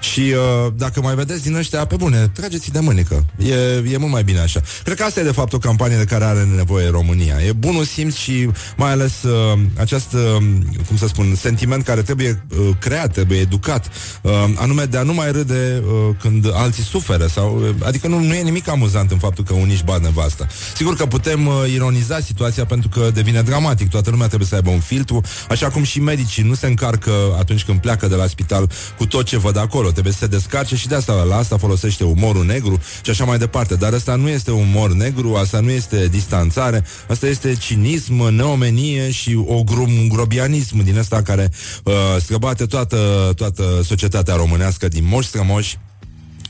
Și 0.00 0.20
uh, 0.20 0.72
dacă 0.76 1.00
mai 1.00 1.14
vedeți 1.14 1.42
din 1.42 1.54
ăștia, 1.54 1.84
pe 1.84 1.96
bune, 1.96 2.30
trageți 2.32 2.70
de 2.70 2.80
mânică. 2.80 3.24
E, 3.38 3.54
e 3.92 3.96
mult 3.96 4.12
mai 4.12 4.24
bine 4.24 4.38
așa. 4.38 4.60
Cred 4.84 4.96
că 4.96 5.02
asta 5.02 5.20
e 5.20 5.22
de 5.22 5.30
fapt 5.30 5.52
o 5.52 5.58
campanie 5.58 5.96
de 5.96 6.04
care 6.04 6.24
are 6.24 6.48
nevoie 6.56 6.88
România. 6.88 7.36
E 7.46 7.52
bunul 7.52 7.84
simț 7.84 8.14
și 8.14 8.50
mai 8.76 8.90
ales 8.90 9.22
uh, 9.22 9.58
acest, 9.78 10.12
uh, 10.12 10.42
cum 10.86 10.96
să 10.96 11.06
spun, 11.06 11.34
sentiment 11.34 11.84
care 11.84 12.02
trebuie 12.02 12.44
uh, 12.58 12.68
creat, 12.78 13.12
trebuie 13.12 13.38
educat. 13.38 13.88
Uh, 14.22 14.32
anume 14.54 14.84
de 14.84 14.96
a 14.96 15.02
nu 15.02 15.14
mai 15.14 15.32
râde 15.32 15.82
uh, 15.86 16.14
când 16.20 16.50
alții 16.52 16.82
suferă. 16.82 17.26
Sau, 17.26 17.60
uh, 17.60 17.86
adică 17.86 18.08
nu, 18.08 18.20
nu 18.20 18.34
e 18.34 18.42
nimic 18.42 18.68
amuzant 18.68 19.10
în 19.10 19.18
faptul 19.18 19.44
că 19.44 19.52
unii 19.52 19.72
își 19.72 19.84
bat 19.84 20.02
nevasta. 20.02 20.46
Sigur 20.74 20.96
că 20.96 21.06
putem 21.06 21.46
uh, 21.46 21.54
ironiza 21.74 22.20
situația 22.20 22.64
pentru 22.64 22.88
că 22.88 23.10
devine 23.14 23.42
dramatic. 23.42 23.90
Toată 23.90 24.10
lumea 24.10 24.26
trebuie 24.26 24.48
să 24.48 24.54
aibă 24.54 24.70
un 24.70 24.80
filtru, 24.80 25.20
așa 25.48 25.70
cum 25.70 25.82
și 25.82 26.00
medicii 26.00 26.42
nu 26.42 26.54
se 26.54 26.66
încarcă 26.66 27.12
atunci 27.38 27.64
când 27.64 27.80
pleacă 27.80 28.06
de 28.06 28.14
la 28.14 28.26
spital 28.26 28.70
cu 28.96 29.06
tot 29.06 29.24
ce 29.24 29.38
văd 29.38 29.56
acolo. 29.56 29.85
Trebuie 29.90 30.12
să 30.12 30.18
se 30.18 30.26
descarce 30.26 30.76
și 30.76 30.88
de 30.88 30.94
asta 30.94 31.12
la 31.12 31.36
asta 31.36 31.56
folosește 31.56 32.04
umorul 32.04 32.44
negru 32.44 32.80
și 33.02 33.10
așa 33.10 33.24
mai 33.24 33.38
departe. 33.38 33.74
Dar 33.74 33.92
asta 33.92 34.14
nu 34.14 34.28
este 34.28 34.50
umor 34.50 34.92
negru, 34.92 35.34
asta 35.34 35.60
nu 35.60 35.70
este 35.70 36.06
distanțare, 36.06 36.84
asta 37.08 37.26
este 37.26 37.54
cinism, 37.54 38.28
neomenie 38.28 39.10
și 39.10 39.44
o 39.46 39.62
grum, 39.62 39.98
un 39.98 40.08
grobianism 40.08 40.82
din 40.82 40.98
ăsta 40.98 41.22
care 41.22 41.50
uh, 41.84 41.92
străbate 42.18 42.66
toată, 42.66 43.32
toată 43.36 43.80
societatea 43.84 44.34
românească 44.34 44.88
din 44.88 45.04
moși 45.08 45.28
strămoși 45.28 45.78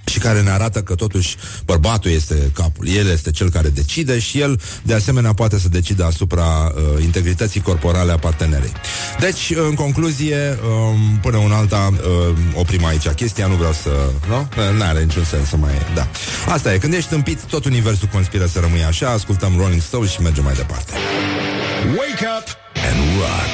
și 0.06 0.18
care 0.18 0.42
ne 0.42 0.50
arată 0.50 0.82
că 0.82 0.94
totuși 0.94 1.36
bărbatul 1.64 2.10
este 2.10 2.50
capul, 2.54 2.88
el 2.88 3.10
este 3.10 3.30
cel 3.30 3.50
care 3.50 3.68
decide 3.68 4.18
și 4.18 4.40
el 4.40 4.60
de 4.82 4.94
asemenea 4.94 5.32
poate 5.32 5.58
să 5.58 5.68
decide 5.68 6.02
asupra 6.04 6.72
uh, 6.74 7.02
integrității 7.02 7.60
corporale 7.60 8.12
a 8.12 8.18
partenerei. 8.18 8.72
Deci, 9.20 9.52
în 9.68 9.74
concluzie, 9.74 10.58
um, 10.64 11.18
până 11.22 11.36
un 11.36 11.52
alta 11.52 11.90
uh, 11.92 12.36
oprim 12.54 12.84
aici 12.84 13.08
chestia, 13.08 13.46
nu 13.46 13.54
vreau 13.54 13.72
să... 13.72 13.90
Nu? 14.28 14.48
Nu 14.72 14.82
are 14.82 15.02
niciun 15.02 15.24
sens 15.24 15.48
să 15.48 15.56
mai... 15.56 15.72
Da. 15.94 16.08
Asta 16.48 16.74
e, 16.74 16.78
când 16.78 16.94
ești 16.94 17.08
tâmpit, 17.08 17.42
tot 17.42 17.64
universul 17.64 18.08
conspiră 18.12 18.46
să 18.46 18.60
rămâi 18.60 18.84
așa, 18.84 19.10
ascultăm 19.10 19.54
Rolling 19.58 19.82
Stones 19.82 20.10
și 20.10 20.20
mergem 20.20 20.44
mai 20.44 20.54
departe. 20.54 20.92
Wake 21.86 22.26
up 22.38 22.46
and 22.88 22.98
rock. 23.20 23.52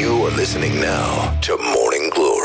You 0.00 0.26
are 0.26 0.34
listening 0.36 0.74
now 0.74 1.38
to 1.46 1.52
Morning 1.74 2.12
Glory. 2.14 2.39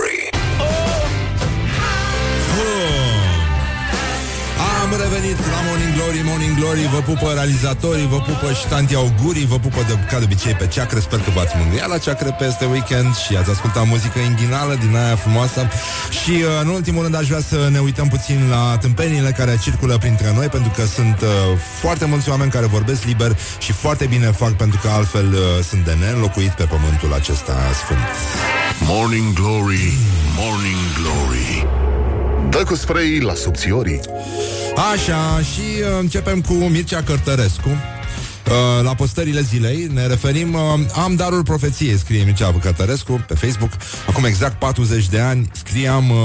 Am 4.85 4.95
revenit 5.05 5.39
la 5.53 5.59
Morning 5.67 5.93
Glory, 5.97 6.21
Morning 6.29 6.55
Glory. 6.59 6.83
Vă 6.95 7.01
pupă 7.11 7.27
realizatorii, 7.33 8.07
vă 8.07 8.19
pupă 8.29 8.47
și 8.59 8.65
tanti 8.67 8.95
augurii 8.95 9.45
Vă 9.45 9.59
pupă 9.59 9.81
de, 9.87 9.93
ca 10.09 10.17
de 10.19 10.23
obicei 10.23 10.53
pe 10.53 10.67
ceacră. 10.67 10.99
Sper 10.99 11.19
că 11.19 11.29
v-ați 11.35 11.53
mângâiat 11.57 11.89
la 11.89 11.97
ceacră 11.97 12.31
peste 12.39 12.65
weekend 12.65 13.15
Și 13.15 13.35
ați 13.35 13.49
ascultat 13.49 13.85
muzică 13.87 14.19
inghinală 14.19 14.73
din 14.83 14.95
aia 14.95 15.15
frumoasă. 15.15 15.61
Și 16.19 16.31
uh, 16.31 16.61
în 16.63 16.67
ultimul 16.67 17.01
rând 17.03 17.15
aș 17.15 17.27
vrea 17.27 17.43
să 17.51 17.67
ne 17.71 17.79
uităm 17.79 18.07
puțin 18.07 18.39
la 18.49 18.77
tâmpenile 18.77 19.31
care 19.39 19.59
circulă 19.61 19.97
printre 19.97 20.33
noi 20.37 20.47
Pentru 20.47 20.71
că 20.75 20.83
sunt 20.85 21.21
uh, 21.21 21.29
foarte 21.81 22.05
mulți 22.05 22.29
oameni 22.29 22.51
care 22.51 22.65
vorbesc 22.65 23.03
liber 23.03 23.31
Și 23.59 23.71
foarte 23.71 24.05
bine 24.05 24.25
fac 24.41 24.53
pentru 24.63 24.79
că 24.81 24.87
altfel 24.89 25.27
uh, 25.33 25.63
sunt 25.69 25.85
de 25.85 25.93
neînlocuit 25.99 26.51
pe 26.51 26.63
pământul 26.63 27.13
acesta 27.13 27.55
sfânt. 27.81 28.07
Morning 28.79 29.33
Glory, 29.33 29.93
Morning 30.37 30.81
Glory 30.99 31.84
Dă 32.57 32.63
cu 32.63 32.75
spray 32.75 33.19
la 33.19 33.33
subțiorii. 33.33 33.99
Așa, 34.93 35.39
și 35.39 35.81
uh, 35.81 35.97
începem 35.99 36.41
cu 36.41 36.53
Mircea 36.53 37.03
Cărtărescu. 37.03 37.67
Uh, 37.69 38.83
la 38.83 38.95
postările 38.95 39.41
zilei. 39.41 39.89
Ne 39.93 40.07
referim 40.07 40.53
uh, 40.53 40.61
Am 41.03 41.15
darul 41.15 41.43
profeției, 41.43 41.97
scrie 41.97 42.23
Mircea 42.23 42.55
Cărtărescu 42.61 43.23
pe 43.27 43.33
Facebook. 43.33 43.71
Acum 44.07 44.23
exact 44.23 44.59
40 44.59 45.09
de 45.09 45.19
ani 45.19 45.49
scriam 45.53 46.09
uh, 46.09 46.17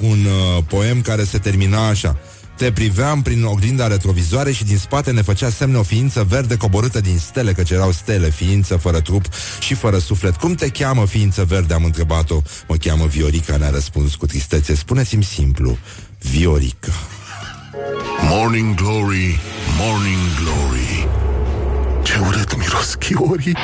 un 0.00 0.18
uh, 0.24 0.62
poem 0.68 1.00
care 1.00 1.24
se 1.24 1.38
termina 1.38 1.88
așa 1.88 2.16
te 2.56 2.72
priveam 2.72 3.22
prin 3.22 3.44
oglinda 3.44 3.86
retrovizoare 3.86 4.52
și 4.52 4.64
din 4.64 4.78
spate 4.78 5.10
ne 5.10 5.22
făcea 5.22 5.50
semne 5.50 5.76
o 5.76 5.82
ființă 5.82 6.26
verde 6.28 6.56
coborâtă 6.56 7.00
din 7.00 7.18
stele, 7.18 7.52
căci 7.52 7.70
erau 7.70 7.90
stele, 7.90 8.30
ființă 8.30 8.76
fără 8.76 9.00
trup 9.00 9.24
și 9.60 9.74
fără 9.74 9.98
suflet. 9.98 10.36
Cum 10.36 10.54
te 10.54 10.68
cheamă 10.68 11.06
ființă 11.06 11.44
verde? 11.44 11.74
Am 11.74 11.84
întrebat-o. 11.84 12.42
Mă 12.68 12.76
cheamă 12.76 13.06
Viorica, 13.06 13.56
ne-a 13.56 13.70
răspuns 13.70 14.14
cu 14.14 14.26
tristețe. 14.26 14.74
Spuneți-mi 14.74 15.24
simplu, 15.24 15.78
Viorica. 16.18 16.92
Morning 18.28 18.74
Glory, 18.74 19.40
Morning 19.78 20.18
Glory 20.42 21.08
Ce 22.02 22.18
urât 22.18 22.56
miros 22.56 22.94
chiorii 22.94 23.56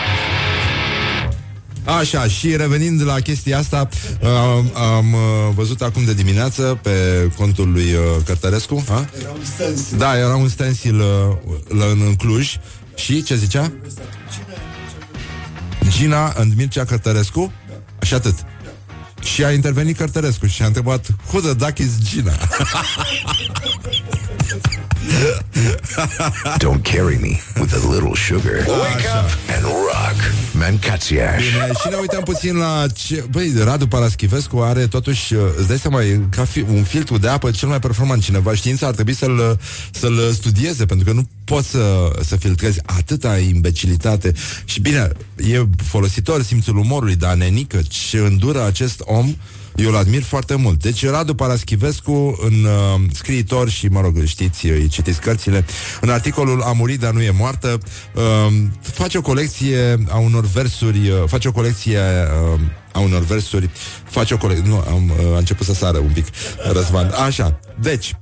Așa, 1.84 2.28
și 2.28 2.56
revenind 2.56 3.04
la 3.04 3.20
chestia 3.20 3.58
asta, 3.58 3.88
uh, 4.20 4.28
am 4.74 5.12
uh, 5.12 5.20
văzut 5.54 5.82
acum 5.82 6.04
de 6.04 6.14
dimineață 6.14 6.78
pe 6.82 6.90
contul 7.36 7.72
lui 7.72 7.92
uh, 7.92 8.00
Cărtărescu. 8.24 8.84
A? 8.88 9.08
Da, 9.96 10.18
era 10.18 10.36
un 10.36 10.48
stencil 10.48 11.00
uh, 11.00 11.06
la, 11.78 11.84
în, 11.84 12.00
în 12.06 12.14
Cluj. 12.14 12.56
Și 12.94 13.22
ce 13.22 13.36
zicea? 13.36 13.72
Gina 15.88 16.28
and 16.28 16.54
Mircea 16.56 16.84
Cărtărescu? 16.84 17.52
Și 18.02 18.14
atât. 18.14 18.34
Și 19.22 19.44
a 19.44 19.52
intervenit 19.52 19.96
Cărtărescu 19.96 20.46
și 20.46 20.62
a 20.62 20.66
întrebat 20.66 21.06
Who 21.26 21.40
the 21.40 21.52
duck 21.52 21.78
is 21.78 21.98
Gina? 22.02 22.32
Don't 26.58 26.82
carry 26.82 27.18
me 27.18 27.40
with 27.60 27.74
a 27.74 27.88
little 27.92 28.14
sugar. 28.14 28.64
Wake 28.66 29.06
up 29.18 29.30
and 29.54 29.64
rock. 29.64 30.16
Mancațiaș. 30.52 31.44
Bine, 31.50 31.70
și 31.80 31.88
ne 31.90 31.96
uităm 32.00 32.22
puțin 32.22 32.56
la 32.56 32.86
ce... 32.94 33.24
Băi, 33.30 33.52
Radu 33.64 33.86
Paraschivescu 33.86 34.58
are 34.58 34.86
totuși, 34.86 35.34
uh, 35.34 35.40
îți 35.58 35.68
dai 35.68 35.78
seama, 35.78 36.02
e 36.02 36.20
ca 36.30 36.44
fi, 36.44 36.60
un 36.60 36.82
filtru 36.82 37.18
de 37.18 37.28
apă 37.28 37.50
cel 37.50 37.68
mai 37.68 37.78
performant. 37.78 38.22
Cineva 38.22 38.54
știința 38.54 38.86
ar 38.86 38.94
trebui 38.94 39.14
să-l, 39.14 39.58
să-l 39.90 40.32
studieze, 40.32 40.86
pentru 40.86 41.06
că 41.06 41.12
nu 41.12 41.28
poți 41.44 41.68
să, 41.68 42.10
să 42.24 42.36
filtrezi 42.36 42.80
atâta 42.84 43.38
imbecilitate. 43.38 44.32
Și 44.64 44.80
bine, 44.80 45.10
e 45.36 45.62
folositor 45.76 46.42
simțul 46.42 46.76
umorului, 46.76 47.16
dar 47.16 47.34
nenică, 47.34 47.80
ce 47.88 48.18
îndură 48.18 48.64
acest 48.64 49.00
om, 49.04 49.36
eu 49.76 49.88
îl 49.88 49.96
admir 49.96 50.22
foarte 50.22 50.54
mult. 50.54 50.82
Deci 50.82 51.06
Radu 51.06 51.34
Paraschivescu, 51.34 52.38
în 52.44 52.64
uh, 52.64 53.00
scriitor 53.12 53.68
și, 53.68 53.86
mă 53.86 54.00
rog, 54.00 54.24
știți, 54.24 54.66
îi 54.66 54.88
citiți 54.88 55.20
cărțile, 55.20 55.64
în 56.00 56.10
articolul 56.10 56.62
A 56.62 56.72
murit, 56.72 57.00
dar 57.00 57.12
nu 57.12 57.22
e 57.22 57.30
moartă, 57.30 57.78
uh, 58.14 58.52
face 58.80 59.18
o 59.18 59.22
colecție 59.22 60.04
a 60.08 60.18
unor 60.18 60.44
versuri, 60.44 61.08
uh, 61.08 61.22
face 61.26 61.48
o 61.48 61.52
colecție 61.52 61.98
uh, 61.98 62.60
a 62.92 62.98
unor 62.98 63.22
versuri, 63.22 63.70
face 64.04 64.34
o 64.34 64.36
colecție, 64.36 64.68
nu, 64.68 64.84
am, 64.88 65.10
uh, 65.10 65.34
a 65.34 65.38
început 65.38 65.66
să 65.66 65.74
sară 65.74 65.98
un 65.98 66.10
pic, 66.14 66.26
Răzvan. 66.72 67.10
Așa, 67.24 67.60
deci, 67.80 68.16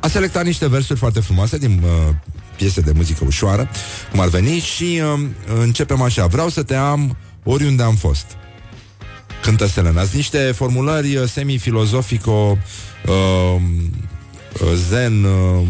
a 0.00 0.08
selectat 0.08 0.44
niște 0.44 0.68
versuri 0.68 0.98
foarte 0.98 1.20
frumoase 1.20 1.58
din 1.58 1.82
uh, 1.84 2.14
piese 2.56 2.80
de 2.80 2.92
muzică 2.94 3.24
ușoară, 3.26 3.68
cum 4.10 4.20
ar 4.20 4.28
veni, 4.28 4.58
și 4.58 5.00
uh, 5.14 5.26
începem 5.60 6.02
așa. 6.02 6.26
Vreau 6.26 6.48
să 6.48 6.62
te 6.62 6.74
am 6.74 7.16
oriunde 7.44 7.82
am 7.82 7.94
fost 7.94 8.26
cântă 9.44 9.66
Selena. 9.66 10.00
Sunt 10.00 10.14
niște 10.14 10.38
formulări 10.38 11.16
uh, 11.16 11.28
semi-filozofico 11.28 12.58
uh, 13.06 13.60
zen, 14.88 15.24
uh, 15.24 15.66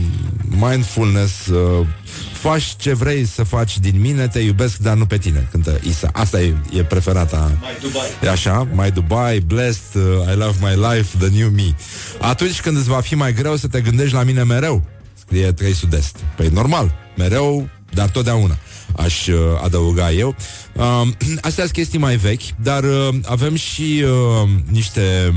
mindfulness, 0.49 1.47
uh, 1.47 1.87
faci 2.33 2.75
ce 2.77 2.95
vrei 2.95 3.25
să 3.27 3.43
faci 3.43 3.79
din 3.79 4.01
mine, 4.01 4.29
te 4.29 4.39
iubesc, 4.39 4.77
dar 4.77 4.97
nu 4.97 5.07
pe 5.07 5.19
tine, 5.19 5.49
cântă 5.51 5.81
Isa. 5.83 6.09
Asta 6.13 6.41
e, 6.41 6.55
e 6.73 6.83
preferata. 6.83 7.59
Mai 7.61 7.77
Dubai. 7.81 8.09
E 8.23 8.31
așa, 8.31 8.69
My 8.73 8.91
Dubai, 8.91 9.41
Blessed, 9.41 10.03
uh, 10.03 10.33
I 10.33 10.37
love 10.37 10.57
my 10.61 10.95
life, 10.95 11.19
the 11.19 11.29
new 11.39 11.49
me. 11.49 11.75
Atunci 12.21 12.61
când 12.61 12.77
îți 12.77 12.89
va 12.89 13.01
fi 13.01 13.15
mai 13.15 13.33
greu 13.33 13.57
să 13.57 13.67
te 13.67 13.81
gândești 13.81 14.15
la 14.15 14.23
mine 14.23 14.43
mereu, 14.43 14.83
scrie 15.15 15.53
3 15.53 15.73
Sud-Est. 15.73 16.17
Păi 16.37 16.49
normal, 16.49 16.95
mereu, 17.17 17.69
dar 17.91 18.09
totdeauna 18.09 18.59
aș 18.97 19.27
uh, 19.27 19.37
adăuga 19.63 20.13
eu. 20.13 20.35
Uh, 20.73 21.09
astea 21.47 21.65
sunt 21.65 21.71
chestii 21.71 21.99
mai 21.99 22.17
vechi, 22.17 22.43
dar 22.63 22.85
uh, 22.85 23.09
avem 23.25 23.55
și 23.55 24.05
uh, 24.05 24.49
niște 24.71 25.35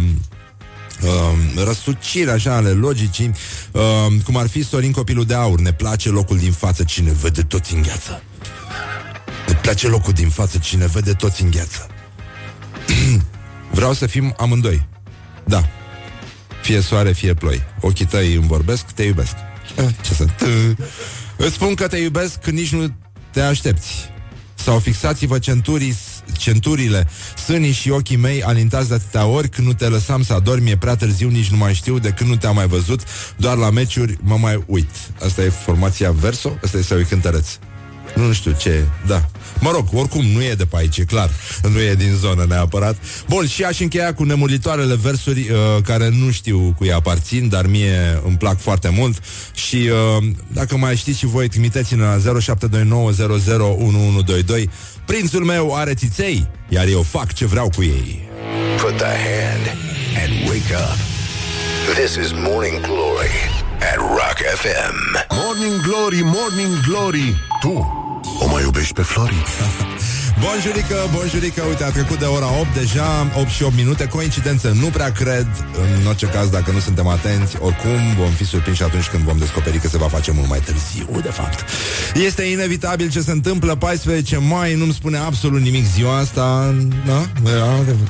uh, 1.01 1.63
răsuciri 1.63 2.29
așa 2.29 2.55
ale 2.55 2.69
logicii, 2.69 3.31
uh, 3.71 3.81
cum 4.23 4.37
ar 4.37 4.47
fi 4.47 4.63
Sorin 4.63 4.91
Copilul 4.91 5.25
de 5.25 5.33
Aur. 5.33 5.59
Ne 5.59 5.73
place 5.73 6.09
locul 6.09 6.37
din 6.37 6.51
față, 6.51 6.83
cine 6.83 7.11
vede 7.21 7.41
toți 7.41 7.73
în 7.73 7.81
gheață. 7.81 8.21
Ne 9.47 9.53
place 9.53 9.87
locul 9.87 10.13
din 10.13 10.29
față, 10.29 10.57
cine 10.57 10.85
vede 10.85 11.13
toți 11.13 11.41
în 11.41 11.51
gheață. 11.51 11.87
Vreau 13.71 13.93
să 13.93 14.07
fim 14.07 14.35
amândoi. 14.37 14.87
Da. 15.45 15.67
Fie 16.61 16.79
soare, 16.81 17.11
fie 17.11 17.33
ploi. 17.33 17.63
Ochii 17.81 18.05
tăi 18.05 18.33
îmi 18.33 18.47
vorbesc, 18.47 18.85
te 18.85 19.03
iubesc. 19.03 19.35
Eh, 19.77 19.85
Ce 20.05 20.13
să... 20.13 20.25
t- 20.25 20.75
Îți 21.37 21.53
spun 21.53 21.73
că 21.73 21.87
te 21.87 21.97
iubesc 21.97 22.39
când 22.39 22.57
nici 22.57 22.71
nu 22.71 22.93
te 23.31 23.41
aștepți. 23.41 24.09
Sau 24.55 24.79
fixați-vă 24.79 25.39
centurii, 25.39 25.95
centurile, 26.37 27.07
sânii 27.45 27.71
și 27.71 27.89
ochii 27.89 28.15
mei 28.15 28.43
alintați 28.43 28.87
de 28.87 28.93
atâtea 28.93 29.25
ori 29.25 29.49
când 29.49 29.67
nu 29.67 29.73
te 29.73 29.87
lăsam 29.87 30.23
să 30.23 30.33
adormi, 30.33 30.69
e 30.69 30.77
prea 30.77 30.95
târziu, 30.95 31.29
nici 31.29 31.49
nu 31.49 31.57
mai 31.57 31.73
știu, 31.73 31.99
de 31.99 32.09
când 32.09 32.29
nu 32.29 32.35
te-am 32.35 32.55
mai 32.55 32.67
văzut, 32.67 33.01
doar 33.37 33.57
la 33.57 33.69
meciuri 33.69 34.17
mă 34.21 34.37
mai 34.37 34.63
uit. 34.65 34.89
Asta 35.23 35.43
e 35.43 35.49
formația 35.49 36.11
Verso? 36.11 36.57
Asta 36.63 36.77
este 36.77 37.05
cântăreț. 37.09 37.47
Nu 38.17 38.33
știu 38.33 38.55
ce, 38.59 38.85
da. 39.07 39.25
Mă 39.59 39.71
rog, 39.71 39.87
oricum 39.93 40.25
nu 40.25 40.43
e 40.43 40.53
de 40.53 40.65
pe 40.65 40.75
aici, 40.77 40.97
e 40.97 41.03
clar. 41.03 41.29
Nu 41.71 41.79
e 41.79 41.93
din 41.93 42.13
zonă 42.15 42.45
neapărat. 42.47 42.95
Bun, 43.27 43.47
și 43.47 43.63
aș 43.63 43.79
încheia 43.79 44.13
cu 44.13 44.23
nemuritoarele 44.23 44.95
versuri 44.95 45.39
uh, 45.39 45.55
care 45.83 46.09
nu 46.09 46.31
știu 46.31 46.73
cui 46.77 46.93
aparțin, 46.93 47.49
dar 47.49 47.65
mie 47.65 48.21
îmi 48.25 48.37
plac 48.37 48.59
foarte 48.59 48.89
mult. 48.89 49.17
Și 49.53 49.89
uh, 50.17 50.23
dacă 50.47 50.77
mai 50.77 50.95
știți 50.95 51.17
și 51.17 51.25
voi, 51.25 51.47
trimiteți-ne 51.47 52.03
la 52.03 52.17
0729001122. 52.17 52.21
Prințul 55.05 55.43
meu 55.43 55.75
are 55.75 55.93
țiței, 55.93 56.47
iar 56.69 56.87
eu 56.87 57.01
fac 57.01 57.33
ce 57.33 57.45
vreau 57.45 57.69
cu 57.75 57.83
ei. 57.83 58.29
Put 58.81 58.97
the 58.97 59.05
hand 59.05 59.77
and 60.23 60.47
wake 60.49 60.73
up. 60.73 60.97
This 61.95 62.15
is 62.25 62.31
Morning 62.31 62.79
Glory 62.81 63.35
at 63.79 63.95
Rock 63.97 64.37
FM. 64.61 64.95
Morning 65.29 65.81
Glory, 65.81 66.21
Morning 66.23 66.79
Glory 66.87 67.35
Tu 67.61 67.96
o 68.39 68.47
mai 68.47 68.63
iubești 68.63 68.93
pe 68.93 69.01
Flori? 69.01 69.35
Bonjurică, 70.39 70.95
bonjurică, 71.15 71.61
uite, 71.61 71.83
a 71.83 71.89
trecut 71.89 72.19
de 72.19 72.25
ora 72.25 72.59
8 72.59 72.73
deja, 72.73 73.31
8 73.37 73.47
și 73.47 73.63
8 73.63 73.75
minute, 73.75 74.07
coincidență, 74.07 74.75
nu 74.79 74.87
prea 74.87 75.11
cred, 75.11 75.47
în 75.99 76.07
orice 76.07 76.25
caz, 76.25 76.49
dacă 76.49 76.71
nu 76.71 76.79
suntem 76.79 77.07
atenți, 77.07 77.55
oricum 77.59 78.15
vom 78.17 78.31
fi 78.31 78.45
surprinși 78.45 78.83
atunci 78.83 79.07
când 79.07 79.23
vom 79.23 79.37
descoperi 79.37 79.77
că 79.77 79.87
se 79.87 79.97
va 79.97 80.07
face 80.07 80.31
mult 80.31 80.49
mai 80.49 80.59
târziu, 80.59 81.21
de 81.21 81.29
fapt. 81.29 81.65
Este 82.25 82.43
inevitabil 82.43 83.09
ce 83.09 83.21
se 83.21 83.31
întâmplă, 83.31 83.75
14 83.75 84.37
mai, 84.37 84.73
nu-mi 84.73 84.93
spune 84.93 85.17
absolut 85.17 85.61
nimic 85.61 85.85
ziua 85.85 86.17
asta, 86.17 86.75
da? 87.05 87.25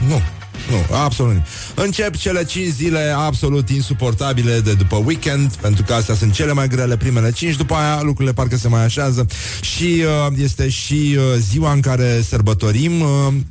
Nu, 0.07 0.21
nu, 0.69 0.95
absolut. 0.95 1.31
nimic. 1.31 1.47
Încep 1.75 2.15
cele 2.15 2.43
5 2.43 2.67
zile 2.73 3.13
absolut 3.17 3.69
insuportabile 3.69 4.59
de 4.59 4.73
după 4.73 5.01
weekend, 5.05 5.53
pentru 5.53 5.83
că 5.83 5.93
astea 5.93 6.15
sunt 6.15 6.33
cele 6.33 6.53
mai 6.53 6.67
grele, 6.67 6.97
primele 6.97 7.31
5, 7.31 7.55
după 7.55 7.73
aia 7.73 8.01
lucrurile 8.01 8.33
parcă 8.33 8.57
se 8.57 8.67
mai 8.67 8.83
așează 8.83 9.27
și 9.61 10.03
uh, 10.27 10.33
este 10.37 10.69
și 10.69 11.17
uh, 11.17 11.23
ziua 11.37 11.71
în 11.71 11.79
care 11.79 12.21
sărbătorim 12.21 13.01
uh, 13.01 13.07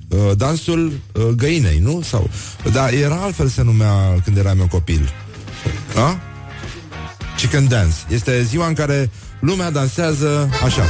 uh, 0.09 0.19
dansul 0.37 0.92
uh, 1.12 1.25
găinei, 1.37 1.79
nu? 1.79 2.01
Sau, 2.03 2.31
da, 2.73 2.88
era 2.88 3.14
altfel 3.14 3.49
se 3.49 3.62
numea 3.62 4.21
când 4.25 4.37
eram 4.37 4.59
eu 4.59 4.66
copil. 4.66 5.12
A? 5.97 6.19
Chicken 7.37 7.69
Dance. 7.69 7.97
Este 8.09 8.42
ziua 8.42 8.66
în 8.66 8.75
care 8.75 9.11
lumea 9.40 9.71
dansează 9.71 10.49
așa. 10.64 10.85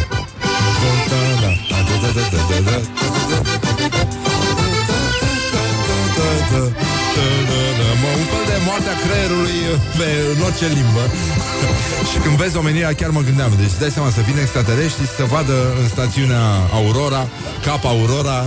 Mă, 8.03 8.09
un 8.23 8.27
fel 8.33 8.45
de 8.53 8.57
moartea 8.69 8.95
creierului 9.05 9.59
pe, 9.99 10.09
în 10.35 10.41
orice 10.49 10.67
limbă. 10.79 11.05
Și 12.11 12.17
când 12.25 12.35
vezi 12.43 12.57
omenirea 12.57 12.93
chiar 13.01 13.11
mă 13.11 13.23
gândeam 13.29 13.53
Deci 13.63 13.75
dai 13.81 13.91
seama 13.97 14.11
să 14.17 14.21
vină 14.29 14.41
extraterestri 14.41 15.07
Să 15.19 15.25
vadă 15.35 15.57
în 15.81 15.89
stațiunea 15.89 16.45
Aurora 16.79 17.23
Cap 17.67 17.83
Aurora 17.85 18.39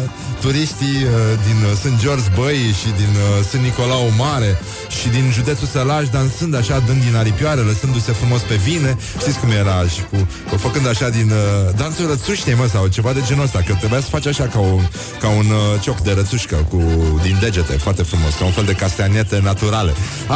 Turiștii 0.41 0.97
uh, 1.03 1.11
din 1.47 1.57
uh, 1.69 1.71
St. 1.81 2.01
George 2.03 2.27
Băi 2.35 2.57
Și 2.79 2.89
din 3.01 3.13
uh, 3.15 3.45
St. 3.47 3.53
Nicolau 3.55 4.11
Mare 4.17 4.59
Și 4.99 5.07
din 5.09 5.31
județul 5.31 5.67
Sălaj 5.67 6.07
Dansând 6.07 6.55
așa, 6.55 6.79
dând 6.85 7.01
din 7.03 7.15
aripioare 7.15 7.61
Lăsându-se 7.61 8.11
frumos 8.11 8.41
pe 8.41 8.55
vine 8.55 8.97
Știți 9.19 9.39
cum 9.39 9.51
era 9.51 9.83
și 9.95 10.01
cu, 10.11 10.17
cu 10.49 10.57
Făcând 10.57 10.87
așa 10.87 11.09
din 11.09 11.31
uh, 11.31 11.73
dansul 11.75 12.07
rățuștei 12.07 12.53
mă 12.53 12.67
Sau 12.73 12.87
ceva 12.87 13.11
de 13.13 13.21
genul 13.27 13.43
ăsta 13.43 13.61
Că 13.67 13.73
trebuia 13.73 13.99
să 13.99 14.07
faci 14.09 14.25
așa 14.27 14.43
ca 14.43 14.59
un, 14.59 14.83
ca 15.21 15.27
un 15.29 15.45
uh, 15.49 15.81
cioc 15.81 15.99
de 15.99 16.11
rățușcă 16.11 16.55
cu, 16.69 16.81
Din 17.21 17.37
degete, 17.41 17.73
foarte 17.73 18.03
frumos 18.03 18.33
Ca 18.39 18.45
un 18.45 18.51
fel 18.51 18.63
de 18.63 18.73
castanete 18.73 19.39
naturale 19.43 19.93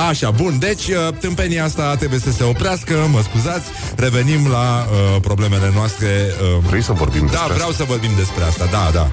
Așa, 0.10 0.32
bun, 0.32 0.60
deci 0.60 0.88
uh, 0.88 0.96
tâmpenia 1.20 1.63
asta 1.63 1.96
trebuie 1.96 2.20
să 2.20 2.32
se 2.32 2.44
oprească 2.44 2.94
Mă 3.12 3.22
scuzați, 3.22 3.68
revenim 3.96 4.48
la 4.48 4.88
uh, 4.89 5.22
problemele 5.22 5.72
noastre 5.76 6.08
uh, 6.42 6.66
Vrei 6.70 6.84
să 6.84 6.92
vorbim 6.92 7.26
Da, 7.26 7.32
despre 7.32 7.54
vreau 7.54 7.70
asta? 7.70 7.84
să 7.84 7.89
vorbim 7.89 8.12
despre 8.18 8.44
asta, 8.44 8.66
da, 8.72 8.89
da 8.94 9.10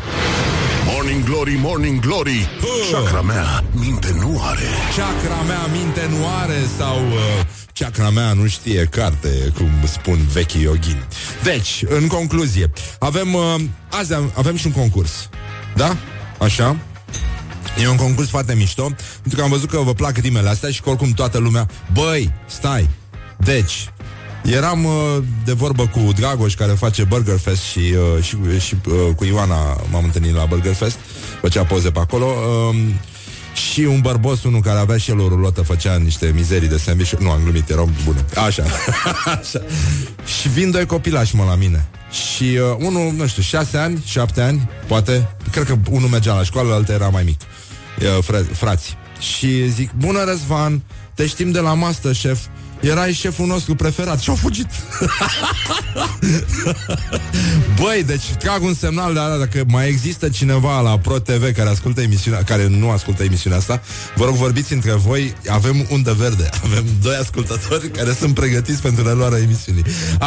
Morning 0.93 1.25
Glory, 1.25 1.57
Morning 1.61 2.01
Glory. 2.01 2.49
Chakra 2.93 3.21
mea 3.21 3.65
minte 3.73 4.15
nu 4.21 4.41
are. 4.43 4.63
Chakra 4.97 5.43
mea 5.43 5.67
minte 5.67 6.07
nu 6.11 6.17
are 6.43 6.59
Sau 6.79 6.97
uh, 7.07 7.19
chakra 7.75 8.11
mea 8.11 8.33
nu 8.33 8.47
știe 8.47 8.85
carte 8.91 9.53
Cum 9.57 9.71
spun 9.93 10.19
vechii 10.33 10.63
yogini 10.63 11.05
Deci, 11.43 11.85
în 11.89 12.07
concluzie 12.07 12.71
Avem, 12.99 13.35
uh, 13.35 13.55
azi 13.91 14.15
am- 14.15 14.33
avem 14.37 14.57
și 14.57 14.67
un 14.67 14.73
concurs. 14.73 15.29
Da? 15.77 15.97
Așa? 16.39 16.77
E 17.83 17.89
un 17.89 17.97
concurs 17.97 18.29
foarte 18.29 18.55
mișto 18.55 18.83
Pentru 19.21 19.37
că 19.39 19.43
am 19.43 19.51
văzut 19.51 19.71
că 19.71 19.79
vă 19.79 19.95
plac 19.95 20.17
rimele 20.17 20.49
astea 20.49 20.71
Și 20.71 20.81
că 20.81 20.89
oricum 20.89 21.11
toată 21.11 21.39
lumea 21.39 21.67
Băi, 21.93 22.33
stai. 22.47 22.89
Deci, 23.39 23.91
Eram 24.51 24.85
uh, 24.85 24.93
de 25.45 25.53
vorbă 25.53 25.87
cu 25.87 26.13
Dragoș 26.15 26.55
care 26.55 26.73
face 26.73 27.05
Burger 27.05 27.39
Fest 27.39 27.63
și, 27.63 27.79
uh, 27.79 28.23
și, 28.23 28.37
și 28.59 28.77
uh, 28.87 29.15
cu 29.17 29.25
Ioana 29.25 29.81
m-am 29.91 30.05
întâlnit 30.05 30.35
la 30.35 30.45
Burger 30.45 30.75
Fest, 30.75 30.99
făcea 31.41 31.65
poze 31.65 31.91
pe 31.91 31.99
acolo. 31.99 32.27
Uh, 32.27 32.77
și 33.71 33.81
un 33.81 34.01
bărbos, 34.01 34.43
unul 34.45 34.61
care 34.61 34.79
avea 34.79 34.97
și 34.97 35.11
el 35.11 35.21
o 35.21 35.29
rulotă, 35.29 35.63
făcea 35.63 35.97
niște 35.97 36.33
mizerii 36.35 36.69
de 36.69 36.77
sandwich. 36.77 37.13
Nu, 37.19 37.31
am 37.31 37.41
glumit, 37.43 37.69
erau 37.69 37.91
bune. 38.05 38.25
Așa. 38.47 38.63
Așa. 39.39 39.63
Și 40.41 40.49
vin 40.49 40.71
doi 40.71 40.87
copilași, 40.87 41.37
mă, 41.37 41.45
la 41.45 41.55
mine. 41.55 41.89
Și 42.11 42.45
uh, 42.45 42.77
unul, 42.79 43.13
nu 43.17 43.27
știu, 43.27 43.43
șase 43.43 43.77
ani, 43.77 44.03
șapte 44.07 44.41
ani, 44.41 44.69
poate. 44.87 45.37
Cred 45.51 45.65
că 45.65 45.79
unul 45.91 46.09
mergea 46.09 46.35
la 46.35 46.43
școală, 46.43 46.75
altul 46.75 46.95
era 46.95 47.09
mai 47.09 47.23
mic. 47.23 47.41
Uh, 48.01 48.25
fr- 48.25 48.53
frați. 48.53 48.97
Și 49.19 49.71
zic, 49.71 49.91
bună 49.99 50.25
Răzvan, 50.25 50.83
te 51.15 51.27
știm 51.27 51.51
de 51.51 51.61
la 51.61 51.75
Masterchef. 51.75 52.41
Erai 52.81 53.13
șeful 53.13 53.47
nostru 53.47 53.75
preferat 53.75 54.21
și 54.21 54.29
au 54.29 54.35
fugit. 54.35 54.67
Băi, 57.81 58.03
deci 58.07 58.25
trag 58.39 58.63
un 58.63 58.75
semnal 58.75 59.13
de 59.13 59.19
ala 59.19 59.37
dacă 59.37 59.65
mai 59.67 59.89
există 59.89 60.29
cineva 60.29 60.81
la 60.81 60.99
Pro 60.99 61.19
TV 61.19 61.55
care 61.57 61.69
ascultă 61.69 62.01
emisiunea, 62.01 62.43
care 62.43 62.67
nu 62.69 62.91
ascultă 62.91 63.23
emisiunea 63.23 63.59
asta, 63.59 63.83
vă 64.17 64.25
rog 64.25 64.35
vorbiți 64.35 64.73
între 64.73 64.93
voi, 64.93 65.35
avem 65.51 65.87
undă 65.91 66.13
verde, 66.13 66.49
avem 66.65 66.85
doi 67.03 67.15
ascultători 67.15 67.89
care 67.89 68.13
sunt 68.13 68.35
pregătiți 68.35 68.83
pentru 68.83 69.07
reluarea 69.07 69.39
emisiunii. 69.39 69.85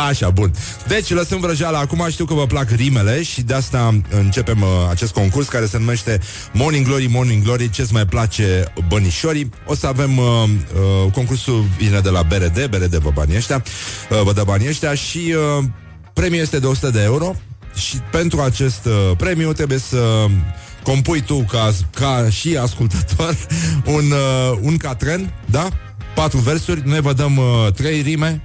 Așa, 0.07 0.29
bun. 0.29 0.53
Deci 0.87 1.09
lăsăm 1.09 1.39
vrăjeala, 1.39 1.79
acum 1.79 2.07
știu 2.09 2.25
că 2.25 2.33
vă 2.33 2.45
plac 2.45 2.69
rimele 2.69 3.23
și 3.23 3.41
de 3.41 3.53
asta 3.53 3.99
începem 4.09 4.61
uh, 4.61 4.67
acest 4.89 5.13
concurs 5.13 5.47
care 5.47 5.65
se 5.65 5.77
numește 5.77 6.19
Morning 6.53 6.85
Glory, 6.85 7.07
Morning 7.07 7.43
Glory, 7.43 7.69
ce-ți 7.69 7.93
mai 7.93 8.05
place 8.05 8.73
bănișorii. 8.87 9.49
O 9.65 9.75
să 9.75 9.87
avem 9.87 10.17
uh, 10.17 10.25
uh, 10.25 11.11
concursul 11.11 11.65
vine 11.77 11.99
de 11.99 12.09
la 12.09 12.21
BRD, 12.47 12.65
BRD 12.65 12.95
vă 12.95 13.10
banii 13.13 13.36
ăștia, 13.36 13.63
uh, 14.10 14.21
vă 14.23 14.34
dă 14.34 14.43
banii 14.45 14.67
ăștia 14.67 14.93
și 14.93 15.36
uh, 15.58 15.63
premiul 16.13 16.41
este 16.41 16.60
de 16.60 16.65
100 16.65 16.89
de 16.89 17.03
euro 17.03 17.36
și 17.75 17.97
pentru 18.12 18.41
acest 18.41 18.86
uh, 18.86 19.17
premiu 19.17 19.53
trebuie 19.53 19.77
să 19.77 20.25
compui 20.84 21.21
tu 21.21 21.45
ca, 21.49 21.73
ca 21.91 22.27
și 22.29 22.58
ascultător 22.58 23.36
un, 23.97 24.12
uh, 24.12 24.58
un 24.62 24.77
catren, 24.77 25.34
da? 25.45 25.67
Patru 26.15 26.38
versuri, 26.38 26.82
noi 26.86 27.01
vă 27.01 27.13
dăm 27.13 27.38
uh, 27.38 27.73
trei 27.73 28.01
rime 28.01 28.41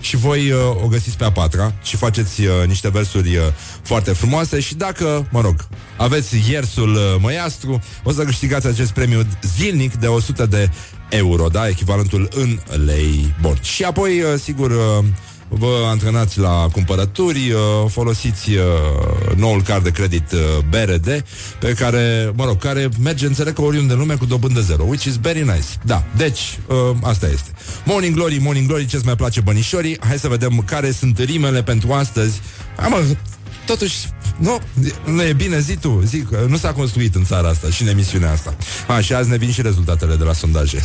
și 0.00 0.16
voi 0.16 0.50
uh, 0.50 0.58
o 0.82 0.86
găsiți 0.86 1.16
pe 1.16 1.24
a 1.24 1.32
patra 1.32 1.72
și 1.82 1.96
faceți 1.96 2.42
uh, 2.42 2.52
niște 2.66 2.88
versuri 2.88 3.36
uh, 3.36 3.42
foarte 3.82 4.12
frumoase 4.12 4.60
și 4.60 4.74
dacă, 4.74 5.28
mă 5.30 5.40
rog, 5.40 5.66
aveți 5.96 6.50
iersul 6.50 6.94
uh, 6.94 7.16
măiastru, 7.20 7.80
o 8.02 8.12
să 8.12 8.24
câștigați 8.24 8.66
acest 8.66 8.90
premiu 8.90 9.26
zilnic 9.56 9.94
de 9.94 10.06
100 10.06 10.46
de 10.46 10.70
euro, 11.08 11.48
da? 11.48 11.68
Echivalentul 11.68 12.28
în 12.34 12.58
lei. 12.84 13.34
Bun. 13.40 13.58
Și 13.62 13.84
apoi, 13.84 14.20
uh, 14.20 14.40
sigur, 14.40 14.70
uh, 14.70 15.04
vă 15.48 15.84
antrenați 15.86 16.38
la 16.38 16.68
cumpărături, 16.72 17.50
uh, 17.50 17.90
folosiți 17.90 18.50
uh, 18.50 18.62
noul 19.36 19.62
card 19.62 19.84
de 19.84 19.90
credit 19.90 20.32
uh, 20.32 20.38
BRD, 20.70 21.24
pe 21.60 21.72
care, 21.72 22.32
mă 22.34 22.44
rog, 22.44 22.58
care 22.58 22.88
merge, 23.02 23.26
înțeleg 23.26 23.54
că 23.54 23.62
oriunde 23.62 23.92
în 23.92 23.98
lume 23.98 24.14
cu 24.14 24.24
dobândă 24.24 24.60
zero, 24.60 24.82
which 24.82 25.04
is 25.04 25.16
very 25.16 25.40
nice. 25.40 25.66
Da, 25.84 26.04
deci, 26.16 26.58
uh, 26.66 26.76
asta 27.02 27.26
este. 27.26 27.50
Morning 27.84 28.14
Glory, 28.14 28.38
Morning 28.38 28.66
Glory, 28.66 28.86
ce-ți 28.86 29.04
mai 29.04 29.16
place 29.16 29.40
bănișorii? 29.40 29.96
Hai 30.00 30.18
să 30.18 30.28
vedem 30.28 30.62
care 30.66 30.90
sunt 30.90 31.18
rimele 31.18 31.62
pentru 31.62 31.92
astăzi. 31.92 32.40
Hai 32.76 32.88
mă, 32.90 33.02
totuși, 33.68 33.96
nu, 34.36 34.58
nu 35.04 35.22
e 35.22 35.32
bine, 35.32 35.60
zi 35.60 35.76
tu, 35.76 36.00
zic, 36.04 36.28
nu 36.46 36.56
s-a 36.56 36.72
construit 36.72 37.14
în 37.14 37.24
țara 37.24 37.48
asta 37.48 37.70
și 37.70 37.82
în 37.82 37.88
emisiunea 37.88 38.32
asta. 38.32 38.56
A, 38.86 39.00
și 39.00 39.12
azi 39.12 39.28
ne 39.28 39.36
vin 39.36 39.50
și 39.50 39.62
rezultatele 39.62 40.14
de 40.14 40.24
la 40.24 40.32
sondaje. 40.32 40.80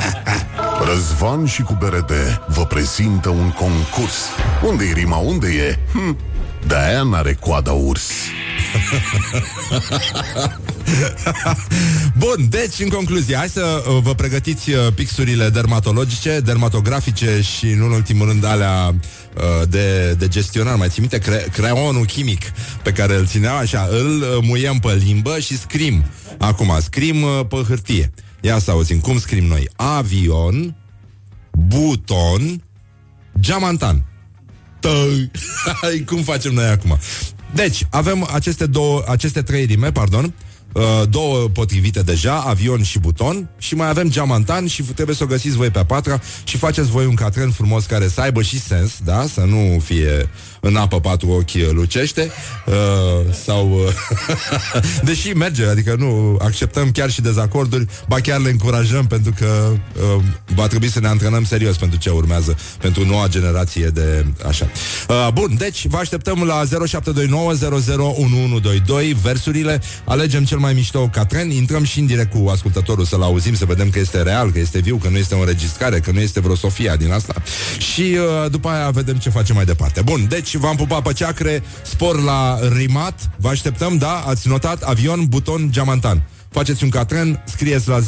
Răzvan 0.92 1.46
și 1.46 1.62
cu 1.62 1.76
BRD 1.78 2.12
vă 2.46 2.64
prezintă 2.64 3.28
un 3.28 3.50
concurs 3.50 4.14
Unde-i 4.62 4.92
rima, 4.92 5.16
unde 5.16 5.46
e? 5.46 5.78
Hm, 5.92 6.16
de-aia 6.66 7.02
n-are 7.02 7.34
coada 7.34 7.72
urs 7.72 8.10
Bun, 12.18 12.48
deci, 12.48 12.78
în 12.78 12.88
concluzie, 12.88 13.36
hai 13.36 13.48
să 13.48 13.84
uh, 13.88 13.98
vă 14.02 14.14
pregătiți 14.14 14.70
uh, 14.70 14.78
pixurile 14.94 15.48
dermatologice, 15.48 16.40
dermatografice 16.40 17.40
și, 17.40 17.66
în 17.66 17.80
ultimul 17.80 18.26
rând, 18.26 18.44
alea 18.44 18.94
uh, 18.94 19.68
de, 19.68 20.14
de 20.18 20.28
gestionar. 20.28 20.76
Mai 20.76 20.88
ții 20.88 21.00
minte 21.00 21.18
cre- 21.18 21.46
creonul 21.52 22.04
chimic 22.04 22.42
pe 22.82 22.92
care 22.92 23.14
îl 23.14 23.26
țineam 23.26 23.56
așa, 23.56 23.88
îl 23.90 24.20
uh, 24.20 24.38
muiem 24.42 24.78
pe 24.78 25.02
limbă 25.04 25.38
și 25.38 25.58
scrim. 25.58 26.04
Acum, 26.38 26.76
scrim 26.80 27.22
uh, 27.22 27.40
pe 27.48 27.56
hârtie. 27.68 28.12
Ia 28.40 28.58
să 28.58 28.70
auzim, 28.70 29.00
cum 29.00 29.18
scrim 29.18 29.44
noi? 29.44 29.68
Avion, 29.76 30.76
buton, 31.50 32.62
geamantan. 33.40 34.04
Tăi. 34.80 35.30
Cum 36.06 36.22
facem 36.22 36.52
noi 36.52 36.66
acum? 36.66 36.98
Deci, 37.54 37.86
avem 37.90 38.28
aceste, 38.32 38.66
două, 38.66 39.04
aceste 39.08 39.42
trei 39.42 39.64
rime, 39.64 39.92
pardon, 39.92 40.34
uh, 40.72 40.82
două 41.10 41.48
potrivite 41.48 42.02
deja, 42.02 42.40
avion 42.40 42.82
și 42.82 42.98
buton, 42.98 43.48
și 43.58 43.74
mai 43.74 43.88
avem 43.88 44.10
geamantan 44.10 44.66
și 44.66 44.82
trebuie 44.82 45.16
să 45.16 45.24
o 45.24 45.26
găsiți 45.26 45.56
voi 45.56 45.70
pe 45.70 45.78
a 45.78 45.84
patra 45.84 46.20
și 46.44 46.56
faceți 46.56 46.90
voi 46.90 47.06
un 47.06 47.14
catren 47.14 47.50
frumos 47.50 47.84
care 47.84 48.08
să 48.08 48.20
aibă 48.20 48.42
și 48.42 48.60
sens, 48.60 48.92
da? 49.04 49.26
Să 49.26 49.40
nu 49.40 49.78
fie 49.84 50.28
în 50.66 50.76
apă 50.76 51.00
patru 51.00 51.28
ochi 51.28 51.54
uh, 51.54 51.68
lucește 51.72 52.30
uh, 52.66 53.34
sau... 53.44 53.70
Uh, 53.70 53.92
deși 55.08 55.28
merge, 55.28 55.66
adică 55.66 55.94
nu 55.98 56.36
acceptăm 56.40 56.90
chiar 56.90 57.10
și 57.10 57.20
dezacorduri, 57.20 57.86
ba 58.08 58.20
chiar 58.20 58.40
le 58.40 58.50
încurajăm 58.50 59.06
pentru 59.06 59.32
că 59.38 59.72
uh, 60.16 60.22
va 60.54 60.66
trebui 60.66 60.88
să 60.88 61.00
ne 61.00 61.08
antrenăm 61.08 61.44
serios 61.44 61.76
pentru 61.76 61.98
ce 61.98 62.10
urmează, 62.10 62.56
pentru 62.80 63.06
noua 63.06 63.28
generație 63.28 63.86
de 63.86 64.26
așa. 64.48 64.68
Uh, 65.08 65.28
bun, 65.32 65.54
deci 65.58 65.86
vă 65.86 65.96
așteptăm 65.96 66.42
la 66.42 66.64
0729 66.86 67.54
versurile, 69.22 69.80
alegem 70.04 70.44
cel 70.44 70.58
mai 70.58 70.72
mișto 70.72 71.08
catren, 71.12 71.50
intrăm 71.50 71.84
și 71.84 71.98
în 71.98 72.06
direct 72.06 72.30
cu 72.30 72.48
ascultătorul 72.48 73.04
să-l 73.04 73.22
auzim, 73.22 73.54
să 73.54 73.64
vedem 73.64 73.90
că 73.90 73.98
este 73.98 74.22
real, 74.22 74.50
că 74.50 74.58
este 74.58 74.78
viu, 74.78 74.96
că 74.96 75.08
nu 75.08 75.16
este 75.16 75.34
o 75.34 75.38
înregistrare, 75.38 76.00
că 76.00 76.10
nu 76.10 76.20
este 76.20 76.40
vreo 76.40 76.54
Sofia 76.54 76.96
din 76.96 77.12
asta 77.12 77.34
și 77.78 78.00
uh, 78.00 78.50
după 78.50 78.68
aia 78.68 78.90
vedem 78.90 79.16
ce 79.16 79.30
facem 79.30 79.54
mai 79.54 79.64
departe. 79.64 80.00
Bun, 80.00 80.26
deci 80.28 80.55
v-am 80.56 80.76
pupat 80.76 81.02
pe 81.02 81.12
ceacre, 81.12 81.62
spor 81.82 82.22
la 82.22 82.58
rimat, 82.76 83.30
vă 83.36 83.48
așteptăm, 83.48 83.96
da? 83.96 84.24
Ați 84.26 84.48
notat 84.48 84.82
avion, 84.82 85.24
buton, 85.28 85.68
geamantan. 85.70 86.22
Faceți 86.56 86.84
un 86.84 86.90
catren, 86.90 87.42
scrieți 87.44 87.88
la 87.88 88.00
0729001122 88.00 88.02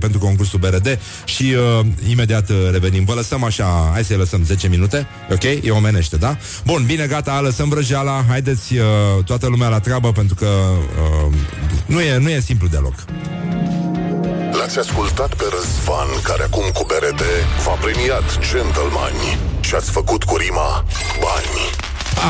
pentru 0.00 0.18
concursul 0.18 0.58
BRD 0.58 0.98
și 1.24 1.54
uh, 1.80 1.86
imediat 2.08 2.50
uh, 2.50 2.56
revenim. 2.70 3.04
Vă 3.04 3.12
lăsăm 3.12 3.44
așa, 3.44 3.90
hai 3.92 4.04
să-i 4.04 4.16
lăsăm 4.16 4.44
10 4.44 4.68
minute, 4.68 5.06
ok? 5.30 5.42
E 5.42 5.70
omenește, 5.70 6.16
da? 6.16 6.36
Bun, 6.64 6.84
bine, 6.86 7.06
gata, 7.06 7.40
lăsăm 7.40 7.68
vrăjeala, 7.68 8.24
haideți 8.28 8.76
uh, 8.76 8.84
toată 9.24 9.46
lumea 9.46 9.68
la 9.68 9.78
treabă 9.78 10.12
pentru 10.12 10.34
că 10.34 10.48
uh, 11.26 11.34
nu, 11.86 12.00
e, 12.00 12.18
nu 12.18 12.28
e 12.28 12.40
simplu 12.40 12.68
deloc. 12.68 12.94
L-ați 14.58 14.78
ascultat 14.78 15.34
pe 15.34 15.44
Răzvan, 15.50 16.08
care 16.22 16.42
acum 16.42 16.64
cu 16.74 16.86
BRD 16.86 17.22
v-a 17.64 17.72
premiat 17.72 18.38
Gentleman. 18.50 19.16
Și 19.60 19.74
ați 19.74 19.90
făcut 19.90 20.24
cu 20.24 20.36
rima 20.36 20.84
bani. 21.20 21.58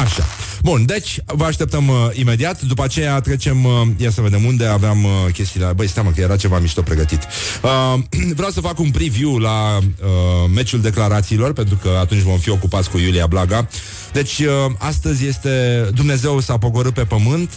Așa. 0.05 0.25
Bun, 0.62 0.85
deci 0.87 1.19
vă 1.27 1.45
așteptăm 1.45 1.89
uh, 1.89 1.97
imediat. 2.12 2.62
După 2.62 2.83
aceea 2.85 3.21
trecem, 3.21 3.65
uh, 3.65 3.73
ia 3.97 4.11
să 4.11 4.21
vedem 4.21 4.45
unde 4.45 4.67
aveam 4.67 5.05
uh, 5.05 5.11
chestiile. 5.33 5.73
Băi, 5.77 5.89
stai 5.89 6.03
mă, 6.05 6.11
că 6.11 6.21
era 6.21 6.37
ceva 6.37 6.59
mișto 6.59 6.83
pregătit. 6.83 7.27
Uh, 7.62 8.01
Vreau 8.39 8.51
să 8.51 8.61
fac 8.61 8.79
un 8.79 8.91
preview 8.91 9.39
la 9.39 9.79
uh, 9.79 10.51
meciul 10.55 10.81
declarațiilor 10.81 11.53
Pentru 11.53 11.77
că 11.83 11.89
atunci 12.01 12.21
vom 12.21 12.39
fi 12.39 12.51
ocupați 12.51 12.91
cu 12.91 12.99
Iulia 12.99 13.27
Blaga. 13.27 13.69
Deci 14.12 14.39
uh, 14.39 14.73
astăzi 14.79 15.27
este 15.27 15.85
Dumnezeu 15.95 16.41
s-a 16.41 16.59
pogorât 16.59 16.95
pe 16.95 17.05
pământ 17.05 17.51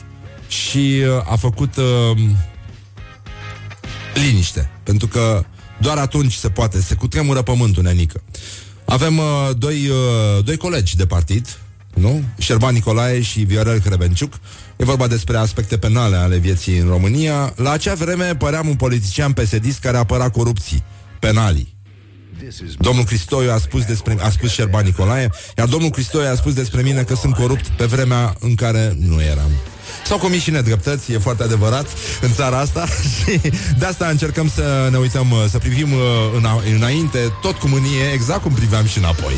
Și 0.48 1.02
uh, 1.02 1.32
a 1.32 1.36
făcut 1.36 1.76
uh, 1.76 2.18
Liniște 4.14 4.70
Pentru 4.84 5.08
că 5.08 5.44
doar 5.78 5.98
atunci 5.98 6.34
se 6.34 6.50
poate 6.50 6.82
Se 6.82 6.96
cutremură 6.96 7.42
pământul, 7.42 7.84
nenică 7.84 8.22
avem 8.90 9.18
uh, 9.18 9.50
doi, 9.58 9.88
uh, 9.88 10.44
doi 10.44 10.58
colegi 10.58 10.96
de 10.96 11.06
partid, 11.06 11.58
nu? 11.94 12.24
Șerban 12.38 12.74
Nicolae 12.74 13.22
și 13.22 13.40
Viorel 13.40 13.80
Crebenciuc. 13.80 14.34
E 14.76 14.84
vorba 14.84 15.08
despre 15.08 15.38
aspecte 15.38 15.78
penale 15.78 16.16
ale 16.16 16.38
vieții 16.38 16.78
în 16.78 16.88
România. 16.88 17.54
La 17.56 17.72
acea 17.72 17.94
vreme 17.94 18.36
păream 18.36 18.68
un 18.68 18.76
politician 18.76 19.32
psd 19.32 19.78
care 19.82 19.98
apăra 19.98 20.30
corupții, 20.30 20.84
penalii. 21.20 21.78
Domnul 22.78 23.04
Cristoiu 23.04 23.52
a 23.52 23.58
spus 23.58 23.84
despre 23.86 24.18
a 24.22 24.30
spus 24.30 24.52
Șerban 24.52 24.86
Nicolae, 24.86 25.30
iar 25.58 25.68
domnul 25.68 25.90
Cristoiu 25.90 26.30
a 26.30 26.36
spus 26.36 26.54
despre 26.54 26.82
mine 26.82 27.04
că 27.04 27.16
sunt 27.16 27.34
corupt 27.34 27.68
pe 27.68 27.86
vremea 27.86 28.36
în 28.40 28.56
care 28.56 28.96
nu 29.00 29.22
eram. 29.22 29.52
S-au 30.10 30.18
comis 30.18 30.42
și 30.42 30.52
nedreptăți, 30.52 31.12
e 31.12 31.18
foarte 31.18 31.44
adevărat, 31.44 31.88
în 32.22 32.34
țara 32.34 32.58
asta. 32.58 32.86
Și 33.16 33.40
de 33.78 33.86
asta 33.86 34.08
încercăm 34.08 34.50
să 34.56 34.88
ne 34.92 34.98
uităm, 34.98 35.28
să 35.50 35.58
privim 35.58 35.92
uh, 35.94 36.00
îna- 36.40 36.64
înainte, 36.76 37.20
tot 37.42 37.56
cu 37.58 37.68
mânie, 37.68 38.06
exact 38.14 38.42
cum 38.42 38.52
priveam 38.52 38.86
și 38.86 38.98
înapoi. 38.98 39.34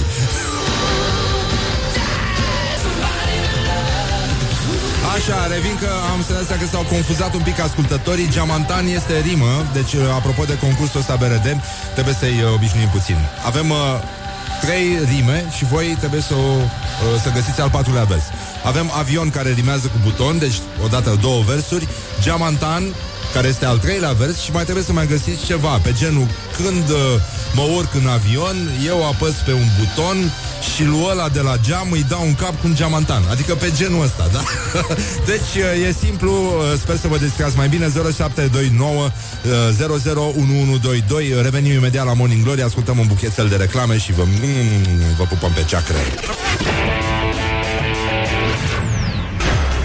Așa, 5.15 5.47
revin 5.53 5.75
că 5.79 5.89
am 6.11 6.19
senzația 6.27 6.57
că 6.57 6.65
s-au 6.71 6.85
confuzat 6.89 7.33
un 7.33 7.41
pic 7.41 7.59
ascultătorii. 7.59 8.29
Geamantan 8.29 8.85
este 8.87 9.19
rimă 9.27 9.65
Deci, 9.73 9.93
uh, 9.93 10.01
apropo 10.19 10.43
de 10.43 10.57
concursul 10.57 10.99
ăsta 10.99 11.15
BRD 11.15 11.47
Trebuie 11.93 12.15
să-i 12.19 12.37
uh, 12.43 12.53
obișnuim 12.53 12.89
puțin. 12.97 13.17
Avem 13.45 13.69
uh, 13.69 13.77
trei 14.61 14.87
rime 15.11 15.45
și 15.57 15.63
voi 15.65 15.95
trebuie 15.99 16.21
să, 16.21 16.33
o, 16.33 16.51
uh, 16.55 17.21
să 17.23 17.29
găsiți 17.37 17.61
al 17.61 17.69
patrulea 17.69 18.03
vers 18.03 18.23
Avem 18.63 18.91
avion 18.99 19.29
care 19.29 19.51
rimează 19.51 19.87
cu 19.87 19.99
buton 20.03 20.37
Deci, 20.37 20.59
odată 20.83 21.17
două 21.21 21.43
versuri 21.43 21.87
Geamantan 22.21 22.83
care 23.33 23.47
este 23.47 23.65
al 23.65 23.77
treilea 23.77 24.11
vers 24.11 24.41
și 24.41 24.51
mai 24.51 24.63
trebuie 24.63 24.83
să 24.83 24.93
mai 24.93 25.07
găsiți 25.07 25.45
ceva 25.45 25.79
pe 25.83 25.93
genul 25.97 26.27
când 26.57 26.89
uh, 26.89 26.97
mă 27.53 27.61
urc 27.75 27.93
în 27.93 28.07
avion, 28.07 28.55
eu 28.85 29.07
apăs 29.07 29.33
pe 29.45 29.53
un 29.53 29.67
buton 29.79 30.31
și 30.73 30.83
lui 30.83 31.05
ăla 31.09 31.29
de 31.29 31.39
la 31.39 31.57
geam 31.57 31.91
îi 31.91 32.05
dau 32.09 32.23
un 32.25 32.35
cap 32.35 32.49
cu 32.49 32.67
un 32.67 32.75
geamantan. 32.75 33.23
Adică 33.29 33.55
pe 33.55 33.71
genul 33.75 34.03
ăsta, 34.03 34.29
da? 34.33 34.43
deci 35.31 35.53
uh, 35.57 35.87
e 35.87 35.95
simplu, 36.05 36.31
uh, 36.31 36.79
sper 36.79 36.97
să 36.97 37.07
vă 37.07 37.17
descrați 37.17 37.57
mai 37.57 37.67
bine 37.67 37.91
0729 38.13 39.03
uh, 39.03 39.89
001122 40.17 41.41
Revenim 41.41 41.71
imediat 41.71 42.05
la 42.05 42.13
Morning 42.13 42.43
Glory, 42.43 42.61
ascultăm 42.61 42.97
un 42.97 43.07
buchetel 43.07 43.47
de 43.47 43.55
reclame 43.55 43.97
și 43.97 44.11
vă, 44.13 44.23
mm, 44.23 45.15
vă 45.17 45.23
pupăm 45.23 45.51
pe 45.51 45.63
ceacră. 45.63 45.97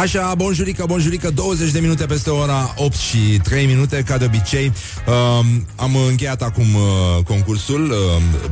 Așa, 0.00 0.34
bonjurică, 0.36 0.84
bonjurică 0.86 1.30
20 1.30 1.70
de 1.70 1.80
minute 1.80 2.04
peste 2.04 2.30
ora 2.30 2.74
8 2.76 2.96
și 2.96 3.18
3 3.42 3.66
minute 3.66 4.02
Ca 4.06 4.16
de 4.16 4.24
obicei. 4.24 4.72
Um, 5.06 5.66
Am 5.76 5.96
încheiat 6.08 6.42
acum 6.42 6.74
uh, 6.74 7.24
concursul 7.24 7.90
uh, 7.90 7.96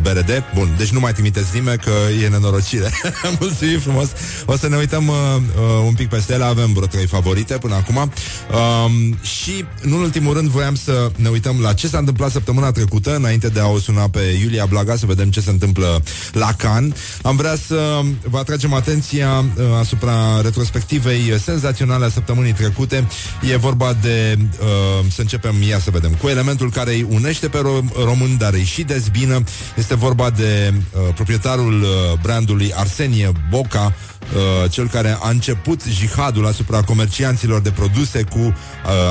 BRD 0.02 0.44
Bun, 0.54 0.74
deci 0.76 0.88
nu 0.88 1.00
mai 1.00 1.12
trimiteți 1.12 1.46
rime 1.52 1.76
Că 1.76 1.90
e 2.22 2.28
nenorocire. 2.28 2.90
Mulțumim 3.40 3.78
frumos. 3.78 4.08
O 4.46 4.56
să 4.56 4.68
ne 4.68 4.76
uităm 4.76 5.08
uh, 5.08 5.14
uh, 5.36 5.86
un 5.86 5.94
pic 5.94 6.08
peste 6.08 6.32
ele. 6.32 6.44
Avem 6.44 6.72
vreo 6.72 6.86
trei 6.86 7.06
favorite 7.06 7.54
până 7.54 7.74
acum. 7.74 7.96
Um, 7.96 9.18
Și, 9.22 9.64
în 9.82 9.92
ultimul 9.92 10.34
rând 10.34 10.48
Voiam 10.48 10.74
să 10.74 11.10
ne 11.16 11.28
uităm 11.28 11.60
la 11.60 11.72
ce 11.72 11.88
s-a 11.88 11.98
întâmplat 11.98 12.30
Săptămâna 12.30 12.70
trecută 12.70 13.16
Înainte 13.16 13.48
de 13.48 13.60
a 13.60 13.66
o 13.66 13.78
suna 13.78 14.08
pe 14.08 14.20
Iulia 14.42 14.66
Blaga 14.66 14.96
Să 14.96 15.06
vedem 15.06 15.30
ce 15.30 15.40
se 15.40 15.50
întâmplă 15.50 16.02
la 16.32 16.52
Can 16.52 16.94
Am 17.22 17.36
vrea 17.36 17.56
să 17.66 18.00
vă 18.28 18.38
atragem 18.38 18.72
atenția 18.72 19.44
uh, 19.56 19.64
Asupra 19.80 20.40
retrospectivei 20.40 21.32
senzaționale 21.36 22.04
a 22.04 22.08
săptămânii 22.08 22.52
trecute. 22.52 23.08
E 23.52 23.56
vorba 23.56 23.96
de, 24.02 24.38
uh, 24.38 25.04
să 25.10 25.20
începem, 25.20 25.62
ia 25.68 25.78
să 25.78 25.90
vedem, 25.90 26.10
cu 26.10 26.28
elementul 26.28 26.70
care 26.70 26.92
îi 26.92 27.06
unește 27.10 27.48
pe 27.48 27.58
ro- 27.58 28.04
români, 28.04 28.36
dar 28.38 28.52
îi 28.52 28.64
și 28.64 28.82
dezbină. 28.82 29.42
Este 29.76 29.94
vorba 29.94 30.30
de 30.30 30.72
uh, 30.74 31.14
proprietarul 31.14 31.82
uh, 31.82 31.88
brandului 32.22 32.72
Arsenie 32.74 33.32
Boca, 33.50 33.94
Uh, 34.32 34.70
cel 34.70 34.88
care 34.88 35.16
a 35.20 35.28
început 35.28 35.82
jihadul 35.82 36.46
asupra 36.46 36.82
comercianților 36.82 37.60
de 37.60 37.70
produse 37.70 38.22
cu 38.22 38.38
uh, 38.38 38.52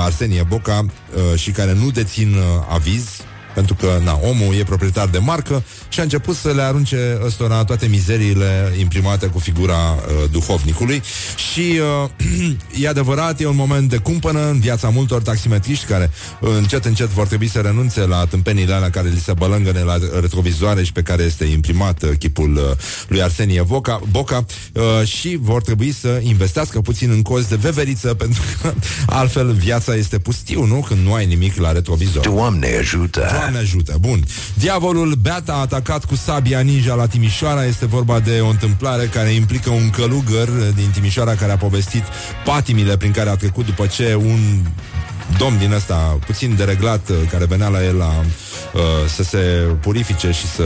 Arsenie 0.04 0.44
Boca 0.44 0.86
uh, 0.86 1.40
și 1.40 1.52
care 1.52 1.74
nu 1.74 1.92
dețin 1.92 2.34
uh, 2.34 2.44
aviz 2.70 3.04
pentru 3.54 3.76
că, 3.76 4.00
na, 4.04 4.20
omul 4.24 4.56
e 4.56 4.64
proprietar 4.64 5.08
de 5.08 5.18
marcă 5.18 5.64
și 5.90 6.00
a 6.00 6.04
început 6.04 6.36
să 6.36 6.52
le 6.52 6.62
arunce 6.62 7.20
ăstora 7.26 7.64
toate 7.64 7.88
mizeriile 7.88 8.74
imprimate 8.80 9.26
cu 9.26 9.40
figura 9.40 9.76
uh, 9.76 10.30
duhovnicului 10.32 11.02
și 11.52 11.80
uh, 12.04 12.10
e 12.84 12.88
adevărat, 12.88 13.42
e 13.42 13.46
un 13.48 13.56
moment 13.56 13.90
de 13.90 13.98
cumpănă 13.98 14.48
în 14.50 14.60
viața 14.60 14.90
multor 14.90 15.22
taximetriști 15.22 15.86
care 15.86 16.12
uh, 16.40 16.50
încet, 16.58 16.86
încet 16.86 17.08
vor 17.08 17.28
trebui 17.28 17.48
să 17.48 17.60
renunțe 17.60 18.06
la 18.06 18.26
tâmpenile 18.26 18.74
alea 18.74 18.90
care 18.90 19.10
li 19.10 19.20
se 19.20 19.34
bălângăne 19.34 19.80
la 19.80 19.98
retrovizoare 20.20 20.84
și 20.84 20.92
pe 20.92 21.02
care 21.02 21.24
este 21.24 21.46
imprimat 21.46 22.04
uh, 22.04 22.10
chipul 22.20 22.56
uh, 22.56 22.62
lui 23.08 23.22
Arsenie 23.22 23.62
Boca, 23.62 24.02
Boca 24.12 24.46
uh, 24.74 25.08
și 25.08 25.38
vor 25.42 25.62
trebui 25.62 25.92
să 25.92 26.20
investească 26.22 26.82
puțin 26.82 27.10
în 27.12 27.22
cozi 27.22 27.50
de 27.50 27.56
veveriță 27.56 28.14
pentru 28.24 28.42
că 28.62 28.74
altfel 29.06 29.52
viața 29.52 29.96
este 29.96 30.20
pustiu, 30.20 30.66
nu? 30.66 30.86
Când 30.88 31.06
nu 31.06 31.14
ai 31.14 31.26
nimic 31.26 31.58
la 31.58 31.72
retrovizor. 31.72 32.28
Doamne 32.28 32.68
ajută! 32.80 33.43
Doamne 33.44 33.60
ajută. 33.60 33.96
Bun. 34.00 34.24
Diavolul 34.54 35.14
Beata 35.14 35.54
a 35.54 35.60
atacat 35.60 36.06
cu 36.06 36.16
sabia 36.16 36.60
ninja 36.60 36.94
la 36.94 37.06
Timișoara. 37.06 37.66
Este 37.66 37.86
vorba 37.86 38.20
de 38.20 38.40
o 38.40 38.48
întâmplare 38.48 39.06
care 39.06 39.30
implică 39.30 39.70
un 39.70 39.90
călugăr 39.90 40.50
din 40.76 40.90
Timișoara 40.94 41.36
care 41.36 41.52
a 41.52 41.58
povestit 41.58 42.04
patimile 42.46 42.98
prin 42.98 43.12
care 43.12 43.30
a 43.30 43.36
trecut 43.36 43.66
după 43.66 43.86
ce 43.86 44.16
un 44.16 44.40
domn 45.38 45.58
din 45.58 45.72
ăsta 45.72 46.18
puțin 46.26 46.56
dereglat 46.56 47.10
uh, 47.10 47.16
care 47.32 47.46
venea 47.46 47.68
la 47.68 47.84
el 47.84 47.96
la, 47.96 48.14
uh, 48.74 48.82
să 49.08 49.24
se 49.24 49.38
purifice 49.82 50.32
și 50.32 50.48
să 50.48 50.64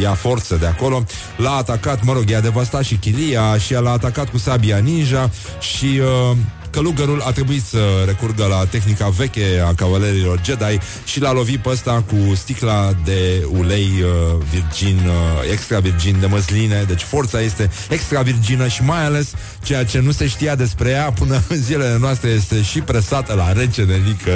ia 0.00 0.14
forță 0.14 0.56
de 0.56 0.66
acolo, 0.66 1.04
l-a 1.36 1.50
atacat, 1.56 2.04
mă 2.04 2.12
rog, 2.12 2.28
i-a 2.28 2.40
devastat 2.40 2.82
și 2.82 2.94
chilia 2.94 3.58
și 3.58 3.72
l-a 3.72 3.90
atacat 3.90 4.30
cu 4.30 4.38
sabia 4.38 4.78
ninja 4.78 5.30
și 5.60 6.00
uh, 6.30 6.36
călugărul 6.76 7.20
a 7.20 7.32
trebuit 7.32 7.64
să 7.64 7.78
recurgă 8.06 8.46
la 8.46 8.64
tehnica 8.64 9.08
veche 9.08 9.62
a 9.66 9.74
cavalerilor 9.74 10.40
Jedi 10.44 10.78
și 11.04 11.20
l-a 11.20 11.32
lovit 11.32 11.58
pe 11.58 11.68
ăsta 11.68 12.04
cu 12.06 12.34
sticla 12.34 12.92
de 13.04 13.46
ulei 13.48 13.90
uh, 14.02 14.44
virgin, 14.50 14.96
uh, 15.06 15.50
extra 15.52 15.78
virgin 15.78 16.16
de 16.20 16.26
măsline, 16.26 16.84
deci 16.86 17.02
forța 17.02 17.40
este 17.40 17.70
extra 17.88 18.22
virgină 18.22 18.68
și 18.68 18.82
mai 18.82 19.04
ales 19.04 19.32
ceea 19.62 19.84
ce 19.84 20.00
nu 20.00 20.10
se 20.10 20.26
știa 20.26 20.54
despre 20.54 20.90
ea 20.90 21.12
până 21.12 21.42
în 21.48 21.56
zilele 21.56 21.98
noastre 22.00 22.28
este 22.28 22.62
și 22.62 22.80
presată 22.80 23.34
la 23.34 23.52
rece 23.52 23.82
nelică. 23.82 24.32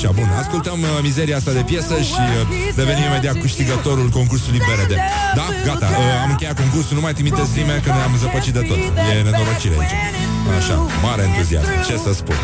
Așa, 0.00 0.12
bun, 0.20 0.30
ascultăm 0.44 0.78
uh, 0.82 0.88
mizeria 1.02 1.36
asta 1.36 1.52
de 1.58 1.64
piesă 1.70 1.94
și 2.10 2.22
uh, 2.40 2.74
devenim 2.80 3.04
imediat 3.10 3.36
câștigătorul 3.44 4.08
concursului 4.18 4.60
BRD. 4.66 4.92
Da? 5.38 5.46
Gata, 5.66 5.88
uh, 5.90 6.22
am 6.24 6.30
încheiat 6.30 6.56
concursul, 6.62 6.94
nu 6.98 7.02
mai 7.06 7.12
trimiteți 7.12 7.52
nimeni 7.60 7.82
că 7.82 7.90
ne-am 7.96 8.14
zăpăcit 8.22 8.54
de 8.58 8.62
tot. 8.70 8.80
E 9.10 9.22
nenorocire 9.26 9.74
aici. 9.80 9.96
Așa, 10.58 10.74
mare 11.02 11.22
entuziasm, 11.28 11.72
ce 11.86 11.96
să 12.04 12.12
spun. 12.20 12.38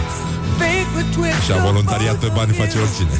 Și 1.44 1.52
a 1.52 1.58
voluntariat 1.68 2.16
pe 2.24 2.28
bani 2.34 2.52
face 2.52 2.76
oricine. 2.84 3.14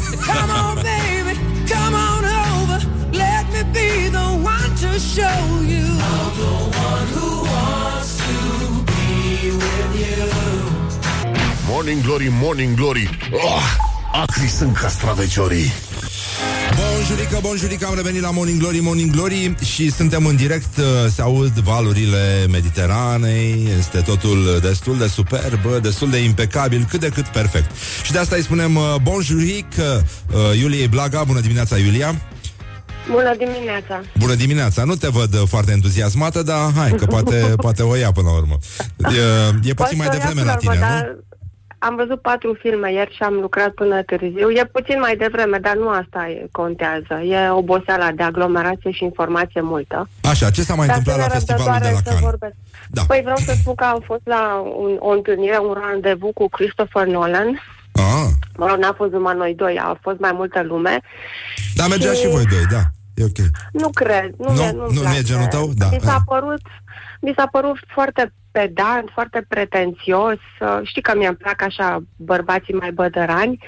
Morning 11.68 12.02
Glory, 12.02 12.28
Morning 12.42 12.74
Glory 12.74 13.10
oh, 13.32 13.85
Acri 14.20 14.48
sunt 14.48 14.76
castraveciorii 14.76 15.72
Bonjurică, 16.74 17.38
bonjurică, 17.42 17.86
am 17.86 17.94
revenit 17.94 18.20
la 18.20 18.30
Morning 18.30 18.60
Glory, 18.60 18.78
Morning 18.78 19.10
Glory 19.10 19.54
și 19.64 19.90
suntem 19.90 20.26
în 20.26 20.36
direct, 20.36 20.76
uh, 20.76 20.84
se 21.10 21.22
aud 21.22 21.52
valurile 21.52 22.46
Mediteranei, 22.50 23.68
este 23.78 24.00
totul 24.00 24.58
destul 24.62 24.98
de 24.98 25.06
superb, 25.06 25.82
destul 25.82 26.10
de 26.10 26.22
impecabil, 26.22 26.86
cât 26.90 27.00
de 27.00 27.08
cât 27.08 27.26
perfect. 27.26 27.70
Și 28.02 28.12
de 28.12 28.18
asta 28.18 28.36
îi 28.36 28.42
spunem 28.42 28.76
uh, 28.76 28.94
bonjurică 29.02 30.04
uh, 30.32 30.58
Iuliei 30.60 30.88
Blaga, 30.88 31.24
bună 31.24 31.40
dimineața 31.40 31.76
Iulia! 31.76 32.20
Bună 33.10 33.34
dimineața! 33.36 34.00
Bună 34.18 34.34
dimineața! 34.34 34.84
Nu 34.84 34.94
te 34.94 35.08
văd 35.08 35.34
uh, 35.34 35.42
foarte 35.48 35.72
entuziasmată, 35.72 36.42
dar 36.42 36.72
hai, 36.76 36.90
că 36.90 37.06
poate, 37.06 37.34
poate 37.66 37.82
o 37.82 37.96
ia 37.96 38.12
până 38.12 38.28
la 38.28 38.36
urmă. 38.36 38.58
E, 39.62 39.68
e 39.68 39.74
puțin 39.74 39.96
mai 39.96 40.08
devreme 40.08 40.42
la 40.42 40.54
tine, 40.54 40.78
nu? 40.78 41.25
Am 41.78 41.96
văzut 41.96 42.20
patru 42.20 42.56
filme 42.60 42.92
ieri 42.92 43.14
și 43.14 43.22
am 43.22 43.34
lucrat 43.34 43.70
până 43.70 44.02
târziu. 44.02 44.50
E 44.50 44.70
puțin 44.72 44.98
mai 44.98 45.16
devreme, 45.16 45.58
dar 45.58 45.76
nu 45.76 45.88
asta 45.88 46.28
e, 46.28 46.46
contează. 46.52 47.14
E 47.24 47.50
oboseala 47.50 48.10
de 48.10 48.22
aglomerație 48.22 48.90
și 48.90 49.04
informație 49.04 49.60
multă. 49.60 50.08
Așa, 50.22 50.50
ce 50.50 50.62
s-a 50.62 50.74
mai 50.74 50.86
dar 50.86 50.96
întâmplat 50.96 51.28
la 51.28 51.34
festivalul 51.34 51.80
de 51.82 51.90
la 51.94 52.10
Cannes? 52.10 52.54
Da. 52.88 53.02
Păi 53.06 53.20
vreau 53.22 53.36
să 53.36 53.52
spun 53.60 53.74
că 53.74 53.84
am 53.84 54.02
fost 54.06 54.20
la 54.24 54.62
un, 54.78 54.96
o 54.98 55.10
întâlnire, 55.10 55.58
un 55.58 55.76
randevu 55.82 56.30
cu 56.34 56.48
Christopher 56.48 57.06
Nolan. 57.06 57.60
Ah. 57.92 58.28
Mă 58.56 58.66
rog, 58.66 58.78
n-a 58.78 58.94
fost 58.96 59.12
numai 59.12 59.36
noi 59.36 59.54
doi, 59.54 59.78
a 59.78 59.98
fost 60.00 60.18
mai 60.18 60.32
multă 60.34 60.62
lume. 60.62 61.00
Da, 61.74 61.86
mergea 61.86 62.12
și, 62.12 62.20
și 62.20 62.28
voi 62.28 62.44
doi, 62.44 62.66
da. 62.70 62.80
E 63.14 63.24
ok. 63.24 63.46
Nu 63.72 63.88
cred. 63.88 64.34
Nu, 64.38 64.52
nu, 64.52 64.64
nu, 64.72 64.90
nu, 64.92 65.02
nu 65.02 65.14
e 65.18 65.22
genul 65.22 65.46
tău? 65.46 65.70
Da. 65.76 65.88
Mi 65.90 66.00
s-a 66.02 66.22
părut, 66.26 66.60
mi 67.20 67.32
s-a 67.36 67.46
părut 67.46 67.76
foarte 67.94 68.32
pedant, 68.58 69.10
foarte 69.12 69.44
pretențios. 69.48 70.40
Știi 70.82 71.02
că 71.02 71.12
mi-e 71.16 71.32
plac 71.32 71.62
așa 71.62 72.02
bărbații 72.16 72.74
mai 72.74 72.92
bădărani. 72.92 73.58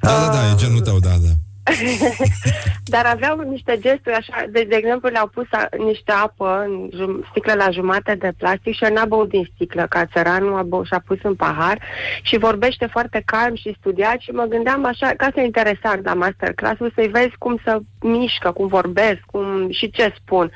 Da, 0.00 0.10
da, 0.10 0.32
da, 0.32 0.50
e 0.50 0.54
genul 0.56 0.80
tău, 0.80 0.98
da, 0.98 1.14
da. 1.26 1.32
Dar 2.94 3.06
aveau 3.06 3.40
niște 3.40 3.78
gesturi 3.78 4.14
așa, 4.14 4.44
de, 4.50 4.64
de 4.68 4.76
exemplu 4.76 5.08
le-au 5.08 5.26
pus 5.26 5.46
a, 5.50 5.68
niște 5.78 6.12
apă 6.12 6.64
în 6.66 6.88
jum, 6.94 7.26
sticlă 7.30 7.52
la 7.54 7.70
jumate 7.70 8.14
de 8.14 8.32
plastic 8.38 8.74
și 8.74 8.84
el 8.84 8.92
n-a 8.92 9.04
băut 9.04 9.28
din 9.28 9.48
sticlă, 9.54 9.86
ca 9.88 10.06
țăranul 10.06 10.58
a 10.58 10.62
băut 10.62 10.86
și-a 10.86 11.02
pus 11.06 11.18
în 11.22 11.34
pahar 11.34 11.78
și 12.22 12.38
vorbește 12.38 12.86
foarte 12.86 13.22
calm 13.24 13.54
și 13.54 13.76
studiat 13.78 14.18
și 14.18 14.30
mă 14.30 14.44
gândeam 14.44 14.84
așa, 14.84 15.12
ca 15.16 15.28
să 15.34 15.40
interesant 15.40 16.04
la 16.04 16.14
masterclass 16.14 16.80
să-i 16.94 17.08
vezi 17.08 17.34
cum 17.38 17.58
să 17.64 17.78
mișcă, 18.00 18.52
cum 18.52 18.66
vorbesc, 18.66 19.20
cum 19.26 19.70
și 19.70 19.90
ce 19.90 20.14
spun. 20.16 20.50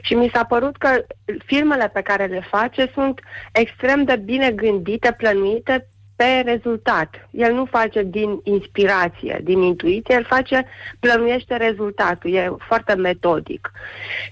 Și 0.00 0.14
mi 0.14 0.30
s-a 0.34 0.44
părut 0.44 0.76
că 0.76 1.04
filmele 1.44 1.90
pe 1.92 2.00
care 2.00 2.24
le 2.24 2.46
face 2.50 2.90
sunt 2.94 3.20
extrem 3.52 4.04
de 4.04 4.16
bine 4.16 4.50
gândite, 4.50 5.14
plănuite 5.16 5.88
pe 6.16 6.42
rezultat. 6.44 7.28
El 7.30 7.52
nu 7.52 7.64
face 7.64 8.02
din 8.02 8.40
inspirație, 8.42 9.40
din 9.42 9.62
intuiție, 9.62 10.14
el 10.14 10.24
face, 10.24 10.66
plănuiește 11.00 11.56
rezultatul, 11.56 12.32
e 12.34 12.52
foarte 12.58 12.94
metodic. 12.94 13.70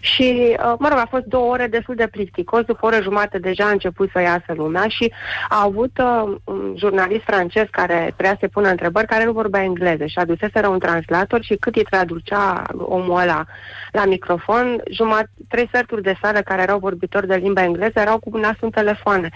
Și, 0.00 0.56
uh, 0.58 0.74
mă 0.78 0.88
rog, 0.88 0.98
a 0.98 1.06
fost 1.10 1.24
două 1.24 1.52
ore 1.52 1.66
destul 1.66 1.94
de 1.94 2.06
plicticos, 2.06 2.64
după 2.64 2.80
o 2.82 2.86
oră 2.86 3.02
jumate 3.02 3.38
deja 3.38 3.64
a 3.64 3.70
început 3.70 4.10
să 4.12 4.20
iasă 4.20 4.52
lumea 4.54 4.88
și 4.88 5.12
a 5.48 5.62
avut 5.62 5.98
uh, 5.98 6.36
un 6.44 6.74
jurnalist 6.76 7.24
francez 7.24 7.66
care 7.70 8.12
trebuia 8.16 8.36
să 8.40 8.48
pună 8.48 8.68
întrebări, 8.68 9.06
care 9.06 9.24
nu 9.24 9.32
vorbea 9.32 9.62
engleză 9.62 10.06
și 10.06 10.18
aduseseră 10.18 10.68
un 10.68 10.78
translator 10.78 11.42
și 11.42 11.54
cât 11.54 11.76
îi 11.76 11.86
traducea 11.90 12.62
omul 12.78 13.20
ăla 13.20 13.44
la 13.92 14.04
microfon, 14.04 14.82
jumătate, 14.90 15.30
trei 15.48 15.66
sferturi 15.66 16.02
de 16.02 16.16
sală 16.22 16.40
care 16.40 16.62
erau 16.62 16.78
vorbitori 16.78 17.26
de 17.26 17.34
limba 17.34 17.62
engleză 17.62 18.00
erau 18.00 18.18
cu 18.18 18.38
nasul 18.38 18.58
în 18.60 18.70
telefoane. 18.70 19.30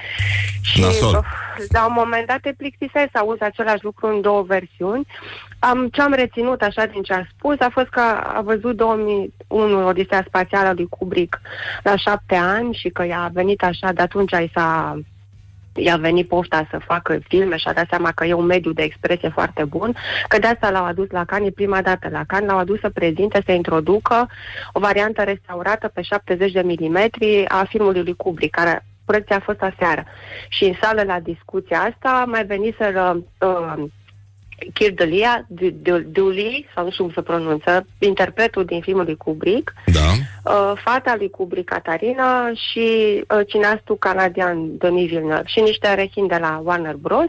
Și 0.61 0.81
Nasol. 0.81 1.25
la 1.69 1.87
un 1.87 1.93
moment 1.97 2.27
dat 2.27 2.41
te 2.41 2.53
plictiseai 2.57 3.09
să 3.13 3.19
auzi 3.19 3.43
același 3.43 3.85
lucru 3.85 4.07
în 4.07 4.21
două 4.21 4.43
versiuni. 4.43 5.07
Am, 5.59 5.89
ce 5.89 6.03
am 6.03 6.13
reținut 6.13 6.63
așa 6.63 6.87
din 6.87 7.03
ce 7.03 7.13
a 7.13 7.27
spus 7.37 7.61
a 7.61 7.69
fost 7.73 7.89
că 7.89 8.01
a 8.35 8.41
văzut 8.45 8.77
2001 8.77 9.87
Odisea 9.87 10.25
Spațială 10.27 10.73
lui 10.75 10.89
Kubrick 10.89 11.41
la 11.83 11.97
șapte 11.97 12.35
ani 12.35 12.75
și 12.75 12.89
că 12.89 13.05
i-a 13.07 13.31
venit 13.33 13.63
așa, 13.63 13.93
de 13.93 14.03
atunci 14.03 14.33
i 14.33 14.51
s-a 14.55 14.99
i-a 15.77 15.97
venit 15.97 16.29
pofta 16.29 16.67
să 16.71 16.79
facă 16.79 17.19
filme 17.29 17.57
și 17.57 17.69
a 17.69 17.73
dat 17.73 17.87
seama 17.89 18.13
că 18.13 18.25
e 18.25 18.33
un 18.33 18.45
mediu 18.45 18.73
de 18.73 18.83
expresie 18.83 19.29
foarte 19.29 19.65
bun, 19.65 19.97
că 20.29 20.39
de 20.39 20.47
asta 20.47 20.71
l-au 20.71 20.85
adus 20.85 21.11
la 21.11 21.25
Cannes, 21.25 21.53
prima 21.55 21.83
dată 21.83 22.09
la 22.09 22.25
Cannes, 22.27 22.49
l-au 22.49 22.59
adus 22.59 22.81
să 22.81 22.91
prezinte, 22.91 23.43
să 23.47 23.53
introducă 23.53 24.29
o 24.73 24.81
variantă 24.81 25.23
restaurată 25.23 25.89
pe 25.89 26.03
70 26.03 26.53
de 26.53 26.63
milimetri 26.63 27.45
a 27.49 27.65
filmului 27.65 28.03
lui 28.03 28.17
Kubrick, 28.17 28.55
care 28.55 28.85
proiecția 29.05 29.37
a 29.37 29.41
fost 29.41 29.63
aseară. 29.63 30.05
Și 30.49 30.65
în 30.65 30.75
sală 30.81 31.03
la 31.03 31.21
discuția 31.21 31.81
asta 31.81 32.25
mai 32.27 32.45
veniseră 32.45 33.23
uh, 33.41 33.85
Kir 34.73 34.93
Delia, 34.95 35.47
Duli, 36.07 36.69
sau 36.75 36.85
nu 36.85 36.91
știu 36.91 37.05
cum 37.05 37.13
se 37.13 37.23
pronunță, 37.23 37.87
interpretul 37.99 38.65
din 38.65 38.81
filmul 38.81 39.05
lui 39.05 39.17
Kubrick, 39.17 39.73
da. 39.85 40.01
uh, 40.53 40.73
fata 40.85 41.15
lui 41.19 41.31
Kubrick, 41.31 41.69
Catarina, 41.69 42.51
și 42.55 42.87
uh, 43.29 43.47
cineastul 43.47 43.99
canadian 43.99 44.77
Denis 44.79 45.09
Villeneuve 45.09 45.43
și 45.47 45.61
niște 45.61 45.95
rechini 45.95 46.29
de 46.29 46.37
la 46.41 46.61
Warner 46.65 46.95
Bros. 46.95 47.29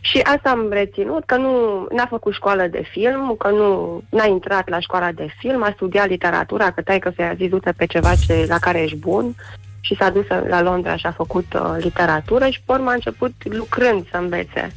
Și 0.00 0.18
asta 0.18 0.50
am 0.50 0.68
reținut, 0.70 1.24
că 1.24 1.36
nu 1.36 1.86
n-a 1.90 2.06
făcut 2.06 2.34
școală 2.34 2.66
de 2.66 2.82
film, 2.90 3.34
că 3.38 3.48
nu 3.48 4.02
n-a 4.10 4.26
intrat 4.26 4.68
la 4.68 4.80
școala 4.80 5.12
de 5.12 5.26
film, 5.38 5.62
a 5.62 5.72
studiat 5.74 6.08
literatura, 6.08 6.70
că 6.70 6.82
tai 6.82 6.98
că 6.98 7.12
să-i 7.16 7.36
zis 7.36 7.50
pe 7.76 7.86
ceva 7.86 8.14
ce, 8.26 8.44
la 8.48 8.58
care 8.58 8.82
ești 8.82 8.96
bun 8.96 9.34
și 9.80 9.96
s-a 9.98 10.10
dus 10.10 10.26
la 10.48 10.62
Londra 10.62 10.96
și 10.96 11.06
a 11.06 11.12
făcut 11.12 11.54
uh, 11.54 11.76
literatură 11.78 12.48
și 12.48 12.60
pe 12.64 12.72
urmă 12.72 12.90
a 12.90 12.92
început 12.92 13.32
lucrând 13.44 14.06
să 14.10 14.16
învețe. 14.16 14.72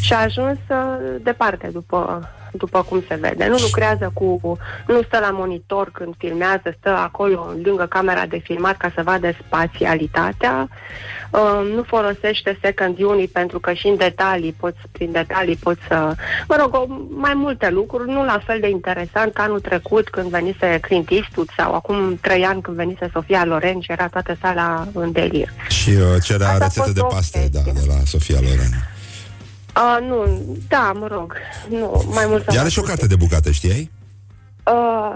Și 0.00 0.12
a 0.12 0.22
ajuns 0.22 0.58
uh, 0.68 1.14
departe 1.22 1.68
după, 1.72 2.28
după 2.52 2.82
cum 2.82 3.04
se 3.08 3.14
vede. 3.14 3.46
Nu 3.46 3.56
lucrează 3.56 4.10
cu... 4.14 4.58
nu 4.86 5.02
stă 5.02 5.18
la 5.18 5.30
monitor 5.30 5.90
când 5.92 6.14
filmează, 6.18 6.74
stă 6.78 6.90
acolo 6.90 7.52
lângă 7.62 7.86
camera 7.86 8.26
de 8.26 8.38
filmat 8.38 8.76
ca 8.76 8.92
să 8.94 9.02
vadă 9.02 9.30
spațialitatea. 9.46 10.68
Uh, 11.30 11.70
nu 11.74 11.82
folosește 11.82 12.58
second 12.62 13.02
unit 13.02 13.30
pentru 13.30 13.60
că 13.60 13.72
și 13.72 13.86
în 13.86 13.96
detalii 13.96 14.56
poți, 14.60 14.78
prin 14.92 15.12
detalii 15.12 15.56
poți 15.56 15.80
să... 15.88 16.14
Mă 16.48 16.56
rog, 16.60 16.74
o, 16.74 16.84
mai 17.08 17.34
multe 17.34 17.70
lucruri, 17.70 18.10
nu 18.10 18.24
la 18.24 18.42
fel 18.46 18.60
de 18.60 18.68
interesant 18.68 19.32
ca 19.32 19.42
anul 19.42 19.60
trecut 19.60 20.08
când 20.08 20.30
venise 20.30 20.78
Clint 20.80 21.10
Eastwood 21.10 21.48
sau 21.56 21.74
acum 21.74 22.18
trei 22.20 22.44
ani 22.44 22.62
când 22.62 22.76
venise 22.76 23.10
Sofia 23.12 23.44
Loren 23.44 23.80
și 23.80 23.92
era 23.92 24.08
toată 24.08 24.36
sala 24.40 24.88
în 24.92 25.12
delir. 25.12 25.48
Și 25.68 25.90
uh, 25.90 26.22
cerea 26.22 26.48
Asta 26.48 26.64
rețete 26.64 26.92
de 26.92 27.00
paste, 27.00 27.48
da, 27.52 27.60
de 27.64 27.84
la 27.88 27.94
Sofia 28.04 28.38
Loren. 28.40 28.95
Uh, 29.76 30.06
nu, 30.08 30.42
da, 30.68 30.92
mă 30.92 31.06
rog, 31.06 31.36
nu, 31.68 32.04
mai 32.14 32.24
mult... 32.28 32.52
Iar 32.52 32.68
și 32.68 32.78
o 32.78 32.82
carte 32.82 33.06
de 33.06 33.16
bucate, 33.16 33.52
știai? 33.52 33.90
Uh, 34.64 35.14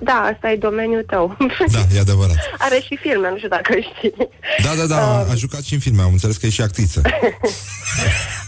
da, 0.00 0.30
asta 0.34 0.50
e 0.50 0.56
domeniul 0.56 1.04
tău. 1.06 1.36
Da, 1.72 1.78
e 1.96 2.00
adevărat. 2.00 2.36
Are 2.58 2.80
și 2.80 2.96
filme, 2.96 3.30
nu 3.30 3.36
știu 3.36 3.48
dacă 3.48 3.72
știi. 3.96 4.14
Da, 4.62 4.74
da, 4.76 4.86
da, 4.86 4.96
uh, 4.96 5.30
a 5.30 5.34
jucat 5.34 5.62
și 5.62 5.74
în 5.74 5.80
filme, 5.80 6.02
am 6.02 6.12
înțeles 6.12 6.36
că 6.36 6.46
e 6.46 6.50
și 6.50 6.62
actriță. 6.62 7.02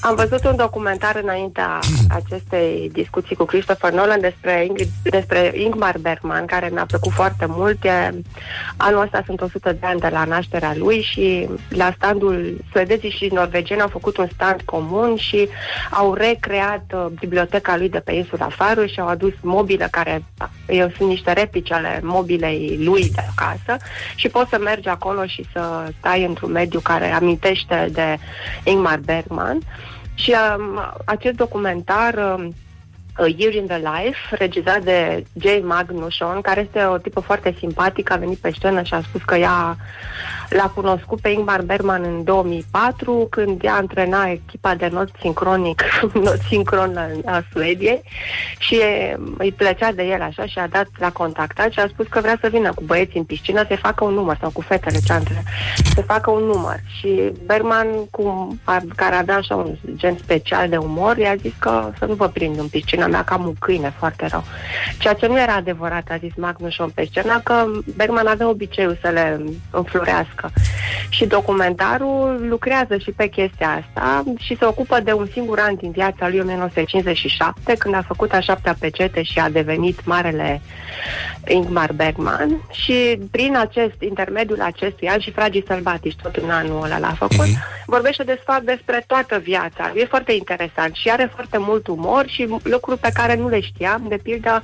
Am 0.03 0.14
văzut 0.14 0.44
un 0.44 0.57
documentar 0.57 1.20
înaintea 1.22 1.78
acestei 2.20 2.90
discuții 2.92 3.36
cu 3.36 3.44
Christopher 3.44 3.92
Nolan 3.92 4.20
despre, 4.20 4.64
Ingrid, 4.68 4.88
despre 5.03 5.53
Ingmar 5.55 5.98
Bergman, 5.98 6.46
care 6.46 6.68
mi-a 6.72 6.84
plăcut 6.86 7.12
foarte 7.12 7.46
mult. 7.48 7.84
E, 7.84 8.11
anul 8.76 9.03
ăsta 9.03 9.22
sunt 9.26 9.40
100 9.40 9.72
de 9.72 9.86
ani 9.86 10.01
de 10.01 10.09
la 10.09 10.24
nașterea 10.24 10.74
lui 10.76 11.03
și 11.03 11.48
la 11.68 11.92
standul 11.96 12.64
suedezii 12.72 13.11
și 13.11 13.30
norvegieni 13.32 13.80
au 13.80 13.88
făcut 13.88 14.16
un 14.16 14.28
stand 14.34 14.61
comun 14.64 15.16
și 15.16 15.48
au 15.90 16.14
recreat 16.14 16.84
uh, 16.94 17.07
biblioteca 17.20 17.76
lui 17.76 17.88
de 17.88 17.98
pe 17.98 18.12
insula 18.12 18.48
Faru 18.48 18.86
și 18.86 19.01
au 19.01 19.07
adus 19.07 19.32
mobilă 19.40 19.88
care 19.90 20.24
eu 20.66 20.92
sunt 20.96 21.09
niște 21.09 21.32
replici 21.41 21.72
ale 21.72 22.01
mobilei 22.03 22.78
lui 22.82 23.11
de 23.14 23.22
acasă 23.36 23.84
și 24.14 24.28
poți 24.28 24.51
să 24.51 24.59
mergi 24.59 24.88
acolo 24.88 25.26
și 25.26 25.45
să 25.53 25.93
stai 25.99 26.24
într-un 26.24 26.53
mediu 26.53 26.80
care 26.80 27.11
amintește 27.11 27.88
de 27.93 28.18
Ingmar 28.64 28.99
Bergman. 28.99 29.59
Și 30.14 30.34
um, 30.59 30.80
acest 31.05 31.36
documentar 31.36 32.14
um, 32.14 32.55
A 32.55 32.70
Year 33.36 33.54
in 33.54 33.66
the 33.66 33.76
Life, 33.76 34.18
regizat 34.30 34.82
de 34.82 35.24
Jay 35.40 35.62
Magnusson, 35.66 36.40
care 36.40 36.61
este 36.61 36.84
o 36.84 36.98
tipă 36.98 37.20
foarte 37.20 37.54
simpatică, 37.58 38.12
a 38.12 38.16
venit 38.16 38.38
pe 38.38 38.52
scenă 38.56 38.82
și 38.82 38.94
a 38.94 39.00
spus 39.00 39.22
că 39.22 39.36
ea 39.36 39.76
l-a 40.50 40.72
cunoscut 40.74 41.20
pe 41.20 41.28
Ingmar 41.28 41.62
Bergman 41.62 42.02
în 42.02 42.24
2004, 42.24 43.26
când 43.30 43.64
ea 43.64 43.74
antrena 43.74 44.30
echipa 44.30 44.74
de 44.74 44.88
not 44.92 45.08
sincronic, 45.20 45.82
not 46.24 46.38
sincron 46.48 46.96
a, 46.96 47.32
a 47.32 47.42
Suediei 47.52 48.02
și 48.58 48.74
e, 48.74 49.18
îi 49.38 49.52
plăcea 49.52 49.92
de 49.92 50.02
el 50.02 50.22
așa 50.22 50.46
și 50.46 50.58
a 50.58 50.66
dat 50.66 50.86
la 50.98 51.12
contactat 51.12 51.72
și 51.72 51.78
a 51.78 51.86
spus 51.88 52.06
că 52.06 52.20
vrea 52.20 52.38
să 52.40 52.48
vină 52.48 52.72
cu 52.74 52.82
băieții 52.84 53.18
în 53.18 53.24
piscină 53.24 53.64
să 53.68 53.76
facă 53.76 54.04
un 54.04 54.14
număr 54.14 54.36
sau 54.40 54.50
cu 54.50 54.61
fetele 54.61 54.98
ce 55.04 55.12
antre, 55.12 55.42
să 55.94 56.02
facă 56.02 56.30
un 56.30 56.42
număr. 56.42 56.80
Și 56.98 57.32
Bergman, 57.46 57.86
cum, 58.11 58.58
a, 58.64 58.82
care 58.96 59.14
avea 59.14 59.36
așa 59.36 59.54
un 59.54 59.74
gen 59.94 60.16
special 60.16 60.68
de 60.68 60.76
umor, 60.76 61.16
i-a 61.16 61.34
zis 61.34 61.52
că 61.58 61.90
să 61.98 62.04
nu 62.04 62.14
vă 62.14 62.28
prind 62.28 62.58
în 62.58 62.66
piscina 63.01 63.07
mea, 63.07 63.24
că 63.24 63.34
am 63.34 63.46
un 63.46 63.55
câine 63.59 63.92
foarte 63.98 64.26
rău. 64.26 64.44
Ceea 64.98 65.14
ce 65.14 65.26
nu 65.26 65.40
era 65.40 65.55
adevărat, 65.55 66.07
a 66.11 66.16
zis 66.16 66.32
Magnusson 66.36 66.90
pe 66.94 67.07
scenă, 67.11 67.40
că 67.44 67.64
Bergman 67.96 68.26
avea 68.26 68.48
obiceiul 68.48 68.98
să 69.03 69.09
le 69.09 69.40
înflorească 69.70 70.40
muncă. 70.40 70.51
Și 71.09 71.26
documentarul 71.26 72.46
lucrează 72.48 72.96
și 72.96 73.11
pe 73.11 73.26
chestia 73.26 73.84
asta 73.84 74.22
și 74.38 74.57
se 74.59 74.64
ocupă 74.64 75.01
de 75.01 75.12
un 75.12 75.26
singur 75.32 75.59
an 75.59 75.74
din 75.74 75.90
viața 75.90 76.28
lui 76.28 76.40
1957, 76.40 77.74
când 77.78 77.94
a 77.94 78.03
făcut 78.07 78.32
a 78.32 78.40
șaptea 78.40 78.76
pecete 78.80 79.22
și 79.22 79.38
a 79.38 79.48
devenit 79.48 80.05
marele 80.05 80.61
Ingmar 81.48 81.92
Bergman 81.92 82.68
și 82.70 83.18
prin 83.30 83.57
acest 83.57 83.94
intermediul 84.01 84.61
acestui 84.61 85.09
an 85.09 85.20
și 85.20 85.30
Fragii 85.30 85.64
Sălbatici, 85.66 86.16
tot 86.22 86.36
în 86.36 86.51
anul 86.51 86.82
ăla 86.84 86.98
l-a 86.98 87.14
făcut, 87.18 87.46
mm-hmm. 87.46 87.84
vorbește 87.86 88.22
de 88.22 88.40
fapt 88.44 88.62
despre 88.62 89.05
toată 89.07 89.38
viața. 89.38 89.92
E 89.96 90.05
foarte 90.05 90.32
interesant 90.32 90.94
și 90.94 91.09
are 91.09 91.30
foarte 91.34 91.59
mult 91.59 91.86
umor 91.86 92.24
și 92.28 92.46
lucruri 92.91 93.12
pe 93.12 93.20
care 93.20 93.36
nu 93.36 93.49
le 93.49 93.61
știam, 93.61 94.05
de 94.09 94.16
pildă 94.16 94.62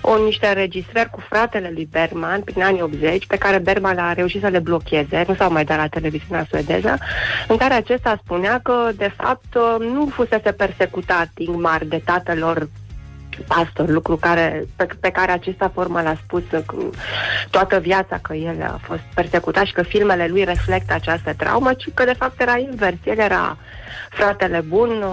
o 0.00 0.24
niște 0.24 0.46
înregistrări 0.46 1.10
cu 1.10 1.20
fratele 1.20 1.70
lui 1.74 1.88
Bergman 1.90 2.40
prin 2.40 2.62
anii 2.62 2.82
80, 2.82 3.26
pe 3.26 3.36
care 3.36 3.58
Bergman 3.58 3.98
a 3.98 4.12
reușit 4.12 4.40
să 4.40 4.48
le 4.48 4.58
blocheze, 4.58 5.24
nu 5.28 5.34
s-au 5.34 5.52
mai 5.52 5.64
dat 5.64 5.76
la 5.76 5.86
televiziunea 5.86 6.46
suedeză, 6.50 6.98
în 7.48 7.56
care 7.56 7.74
acesta 7.74 8.20
spunea 8.24 8.60
că, 8.62 8.90
de 8.96 9.12
fapt, 9.16 9.58
nu 9.78 10.08
fusese 10.12 10.52
persecutat 10.52 11.28
Ingmar 11.36 11.84
de 11.84 12.02
tatălor 12.04 12.68
pastor, 13.46 13.88
lucru 13.88 14.16
care, 14.16 14.64
pe, 14.76 14.86
pe 15.00 15.10
care 15.10 15.32
acesta 15.32 15.70
formă 15.74 16.00
l-a 16.02 16.16
spus 16.22 16.42
toată 17.50 17.78
viața 17.78 18.18
că 18.22 18.34
el 18.34 18.62
a 18.62 18.78
fost 18.82 19.02
persecutat 19.14 19.64
și 19.64 19.72
că 19.72 19.82
filmele 19.82 20.26
lui 20.26 20.44
reflectă 20.44 20.94
această 20.94 21.34
traumă, 21.36 21.74
ci 21.74 21.88
că 21.94 22.04
de 22.04 22.14
fapt 22.18 22.40
era 22.40 22.58
invers. 22.58 22.96
El 23.04 23.18
era 23.18 23.56
fratele 24.18 24.60
bun, 24.60 25.04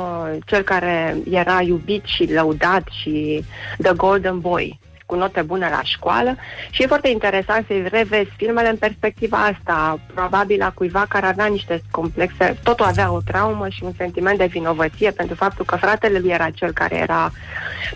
cel 0.45 0.62
care 0.62 1.18
era 1.30 1.62
iubit 1.62 2.03
și 2.06 2.34
lăudat 2.34 2.88
și 3.01 3.43
The 3.82 3.93
Golden 3.93 4.39
Boy 4.39 4.80
cu 5.06 5.16
note 5.16 5.41
bune 5.41 5.70
la 5.70 5.82
școală 5.84 6.36
și 6.70 6.84
e 6.84 6.88
foarte 6.88 7.10
interesant 7.10 7.66
să-i 7.68 7.88
revezi 7.88 8.30
filmele 8.38 8.70
în 8.70 8.76
perspectiva 8.76 9.38
asta, 9.38 9.99
probabil 10.14 10.62
a 10.62 10.72
cuiva 10.72 11.06
care 11.10 11.26
avea 11.26 11.45
niște 11.45 11.82
complexe, 11.91 12.58
totul 12.64 12.86
avea 12.86 13.12
o 13.12 13.20
traumă 13.26 13.70
și 13.70 13.84
un 13.84 13.91
sentiment 13.97 14.38
de 14.38 14.45
vinovăție 14.45 15.12
pentru 15.12 15.36
faptul 15.36 15.66
că 15.66 15.76
fratele 15.76 16.20
lui 16.20 16.30
era 16.30 16.49
cel 16.49 16.72
care 16.72 16.95
era 16.95 17.32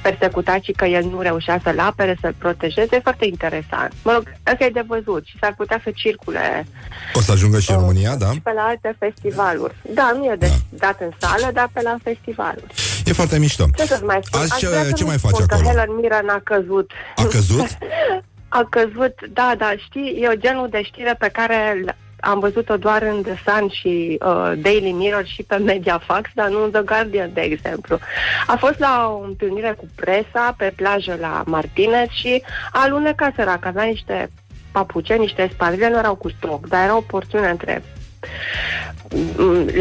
persecutat 0.01 0.63
și 0.63 0.71
că 0.71 0.85
el 0.85 1.03
nu 1.03 1.21
reușea 1.21 1.59
să-l 1.63 1.79
apere, 1.79 2.17
să-l 2.21 2.35
protejeze, 2.37 2.95
e 2.95 2.99
foarte 2.99 3.25
interesant. 3.25 3.93
Mă 4.03 4.11
rog, 4.11 4.23
asta 4.43 4.65
e 4.65 4.69
de 4.69 4.83
văzut 4.87 5.25
și 5.25 5.37
s-ar 5.41 5.53
putea 5.57 5.81
să 5.83 5.91
circule. 5.95 6.67
O 7.13 7.21
să 7.21 7.31
ajungă 7.31 7.59
și 7.59 7.71
în 7.71 7.77
România, 7.77 8.15
da? 8.15 8.31
Și 8.31 8.41
pe 8.41 8.51
la 8.55 8.61
alte 8.61 8.95
festivaluri. 8.99 9.75
Da, 9.93 10.11
nu 10.17 10.25
e 10.25 10.35
de 10.35 10.47
da. 10.47 10.77
dat 10.87 11.01
în 11.01 11.11
sală, 11.17 11.51
dar 11.53 11.69
pe 11.73 11.81
la 11.81 11.97
festivaluri. 12.03 12.88
E 13.09 13.13
foarte 13.13 13.39
mișto. 13.39 13.65
Ce 13.75 13.85
să 13.85 14.01
mai 14.05 14.19
spun? 14.23 14.39
Azi 14.39 14.57
ce, 14.57 14.67
ce 14.95 15.03
mai 15.03 15.17
faci 15.17 15.41
acolo? 15.41 15.45
Că 15.45 15.67
Helen 15.67 15.95
Mirren 15.95 16.29
a 16.29 16.41
căzut. 16.43 16.91
A 17.15 17.23
căzut? 17.23 17.67
a 18.59 18.67
căzut, 18.69 19.13
da, 19.33 19.53
da, 19.57 19.73
știi, 19.77 20.17
e 20.21 20.27
o 20.27 20.35
genul 20.35 20.69
de 20.69 20.81
știre 20.83 21.15
pe 21.19 21.27
care 21.27 21.83
am 22.19 22.39
văzut-o 22.39 22.77
doar 22.77 23.01
în 23.01 23.21
The 23.21 23.33
Sun 23.45 23.69
și 23.69 24.17
uh, 24.25 24.51
Daily 24.57 24.91
Mirror 24.91 25.25
și 25.25 25.43
pe 25.43 25.55
Mediafax, 25.55 26.29
dar 26.33 26.49
nu 26.49 26.63
în 26.63 26.71
The 26.71 26.81
Guardian, 26.81 27.29
de 27.33 27.41
exemplu. 27.41 27.99
A 28.47 28.55
fost 28.55 28.79
la 28.79 29.17
o 29.19 29.23
întâlnire 29.23 29.75
cu 29.77 29.87
presa 29.95 30.55
pe 30.57 30.73
plajă 30.75 31.17
la 31.19 31.43
Martinez 31.45 32.07
și 32.09 32.43
a 32.71 32.81
alunecat 32.81 33.33
sărac, 33.35 33.65
avea 33.65 33.83
niște 33.83 34.29
papuce, 34.71 35.13
niște 35.13 35.49
spalile, 35.53 35.89
nu 35.89 35.97
erau 35.97 36.15
cu 36.15 36.29
stoc, 36.29 36.67
dar 36.67 36.83
era 36.83 36.95
o 36.95 37.01
porțiune 37.01 37.49
între 37.49 37.83
mm, 37.83 37.98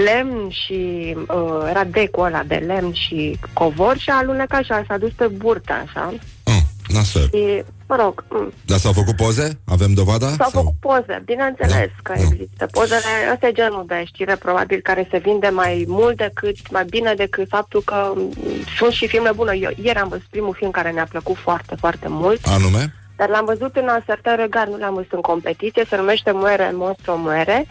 lemn 0.05 0.49
și 0.51 1.14
uh, 1.28 1.66
era 1.68 1.84
decul 1.84 2.24
ăla 2.24 2.43
de 2.43 2.55
lemn 2.55 2.93
și 2.93 3.39
covor 3.53 3.99
și 3.99 4.11
a 4.11 4.16
alunecat 4.16 4.64
și 4.64 4.72
a 4.72 4.84
s-a 4.89 4.99
dus 4.99 5.12
pe 5.12 5.26
burtă 5.26 5.72
așa 5.72 6.14
Nasol. 6.89 7.22
Și, 7.22 7.62
mă 7.86 7.97
rog... 7.97 8.24
Dar 8.64 8.78
s-au 8.78 8.93
făcut 8.93 9.16
poze? 9.16 9.59
Avem 9.64 9.93
dovada? 9.93 10.26
S-au 10.26 10.49
sau? 10.51 10.62
făcut 10.62 10.74
poze, 10.80 11.22
bineînțeles 11.24 11.91
da? 12.03 12.03
că 12.03 12.12
da. 12.16 12.22
există. 12.22 12.66
Pozele, 12.66 13.30
ăsta 13.32 13.47
e 13.47 13.53
genul 13.53 13.84
de 13.86 14.05
știre, 14.07 14.36
probabil, 14.36 14.80
care 14.82 15.09
se 15.11 15.18
vinde 15.18 15.49
mai 15.49 15.84
mult 15.89 16.16
decât, 16.16 16.70
mai 16.70 16.84
bine 16.84 17.14
decât 17.14 17.49
faptul 17.49 17.82
că 17.82 18.12
sunt 18.78 18.93
și 18.93 19.09
filme 19.09 19.30
bune. 19.34 19.57
Eu 19.57 19.70
ieri 19.82 19.99
am 19.99 20.09
văzut 20.09 20.26
primul 20.30 20.55
film 20.59 20.70
care 20.70 20.91
ne-a 20.91 21.07
plăcut 21.11 21.36
foarte, 21.36 21.74
foarte 21.78 22.07
mult. 22.09 22.47
Anume? 22.47 22.95
Dar 23.19 23.29
l-am 23.29 23.45
văzut 23.45 23.77
în 23.77 23.89
Asertă 23.89 24.35
Regar, 24.35 24.66
nu 24.66 24.77
l-am 24.77 24.95
văzut 24.95 25.12
în 25.12 25.21
competiție, 25.21 25.85
se 25.89 25.97
numește 25.97 26.31
Muere, 26.31 26.71
Monstru 26.75 27.16
Muere 27.16 27.66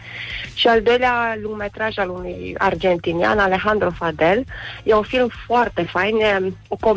și 0.54 0.66
al 0.66 0.82
doilea 0.82 1.38
lungmetraj 1.42 1.98
al 1.98 2.08
unui 2.08 2.54
argentinian, 2.58 3.38
Alejandro 3.38 3.90
Fadel. 3.90 4.44
E 4.82 4.94
un 4.94 5.02
film 5.02 5.30
foarte 5.46 5.82
fain, 5.82 6.16
e, 6.16 6.52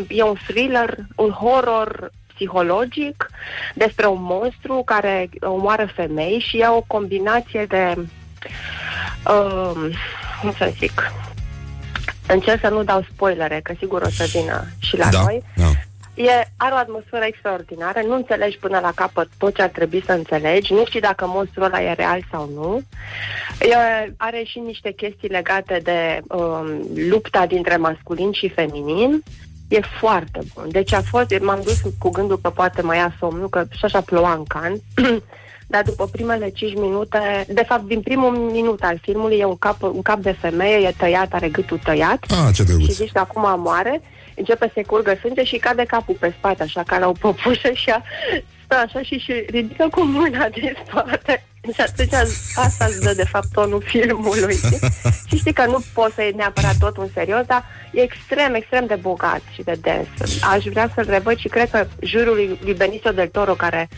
e 0.07 0.23
un 0.23 0.35
thriller, 0.47 0.97
un 1.15 1.29
horror 1.29 2.11
psihologic 2.33 3.29
despre 3.73 4.05
un 4.05 4.21
monstru 4.21 4.81
care 4.85 5.29
omoară 5.39 5.85
femei 5.95 6.45
și 6.47 6.57
e 6.57 6.67
o 6.67 6.81
combinație 6.87 7.65
de 7.65 7.95
uh, 9.27 9.91
cum 10.41 10.53
să 10.57 10.71
zic 10.77 11.11
încerc 12.27 12.59
să 12.59 12.69
nu 12.69 12.83
dau 12.83 13.05
spoilere, 13.13 13.59
că 13.63 13.73
sigur 13.77 14.01
o 14.01 14.09
să 14.09 14.29
vină 14.31 14.67
și 14.79 14.97
la 14.97 15.09
da, 15.11 15.21
noi. 15.21 15.43
Da. 15.55 15.71
E, 16.21 16.47
are 16.57 16.73
o 16.73 16.77
atmosferă 16.77 17.25
extraordinară, 17.25 18.01
nu 18.05 18.15
înțelegi 18.15 18.57
până 18.57 18.79
la 18.79 18.91
capăt 18.95 19.29
tot 19.37 19.55
ce 19.55 19.61
ar 19.61 19.69
trebui 19.69 20.03
să 20.05 20.11
înțelegi, 20.11 20.73
nu 20.73 20.85
știi 20.85 20.99
dacă 20.99 21.25
monstrul 21.27 21.63
ăla 21.63 21.81
e 21.81 21.93
real 21.93 22.25
sau 22.31 22.49
nu. 22.53 22.81
E, 23.59 24.13
are 24.17 24.43
și 24.45 24.59
niște 24.59 24.91
chestii 24.91 25.29
legate 25.29 25.79
de 25.83 26.21
um, 26.27 26.65
lupta 27.09 27.45
dintre 27.45 27.77
masculin 27.77 28.31
și 28.31 28.49
feminin. 28.49 29.23
E 29.67 29.79
foarte 29.99 30.39
bun. 30.53 30.65
Deci 30.69 30.93
a 30.93 31.01
fost, 31.01 31.39
m-am 31.39 31.61
dus 31.63 31.81
cu 31.99 32.09
gândul 32.09 32.39
că 32.41 32.49
poate 32.49 32.81
mai 32.81 32.97
ia 32.97 33.15
somnul, 33.19 33.49
că 33.49 33.65
și 33.71 33.85
așa 33.85 34.01
ploua 34.01 34.33
în 34.33 34.43
can. 34.43 34.73
dar 35.73 35.83
după 35.83 36.05
primele 36.11 36.49
5 36.49 36.73
minute, 36.73 37.45
de 37.47 37.63
fapt, 37.67 37.83
din 37.83 38.01
primul 38.01 38.31
minut 38.31 38.83
al 38.83 38.99
filmului 39.01 39.37
e 39.37 39.45
un 39.45 39.57
cap, 39.57 39.81
un 39.81 40.01
cap 40.01 40.19
de 40.19 40.31
femeie, 40.31 40.87
e 40.87 40.93
tăiat, 40.97 41.33
are 41.33 41.49
gâtul 41.49 41.79
tăiat. 41.83 42.25
Ah, 42.29 42.53
ce 42.55 42.63
și 42.63 42.91
zici 42.91 43.11
că 43.11 43.19
acum 43.19 43.61
moare 43.61 44.01
începe 44.35 44.71
să 44.73 44.81
curgă 44.87 45.17
sânge 45.19 45.43
și 45.43 45.57
cade 45.57 45.83
capul 45.83 46.15
pe 46.19 46.33
spate, 46.37 46.63
așa 46.63 46.83
ca 46.83 46.97
la 46.97 47.07
o 47.07 47.11
păpușă 47.11 47.71
și 47.73 47.89
a, 47.89 48.03
stă 48.63 48.75
așa 48.75 49.01
și, 49.01 49.17
și 49.17 49.31
ridică 49.31 49.87
cu 49.91 50.01
mâna 50.01 50.47
de 50.49 50.75
spate. 50.85 51.45
Și 51.73 51.81
atunci 51.81 52.13
asta 52.55 52.85
îți 52.85 53.01
dă 53.01 53.13
de 53.13 53.23
fapt 53.23 53.47
tonul 53.53 53.81
filmului. 53.85 54.55
și 55.29 55.37
știi 55.37 55.53
că 55.53 55.65
nu 55.65 55.83
poți 55.93 56.15
să 56.15 56.21
iei 56.21 56.31
neapărat 56.35 56.77
tot 56.79 56.97
un 56.97 57.07
serios, 57.13 57.45
dar 57.45 57.65
e 57.91 58.01
extrem, 58.01 58.53
extrem 58.53 58.85
de 58.85 58.95
bogat 58.95 59.41
și 59.53 59.63
de 59.63 59.77
dens. 59.81 60.07
Aș 60.51 60.63
vrea 60.63 60.91
să-l 60.95 61.05
revăd 61.09 61.37
și 61.37 61.47
cred 61.47 61.69
că 61.69 61.87
jurul 61.99 62.35
lui, 62.35 62.59
lui 62.63 62.73
Benicio 62.73 63.11
del 63.11 63.27
Toro, 63.27 63.53
care 63.53 63.89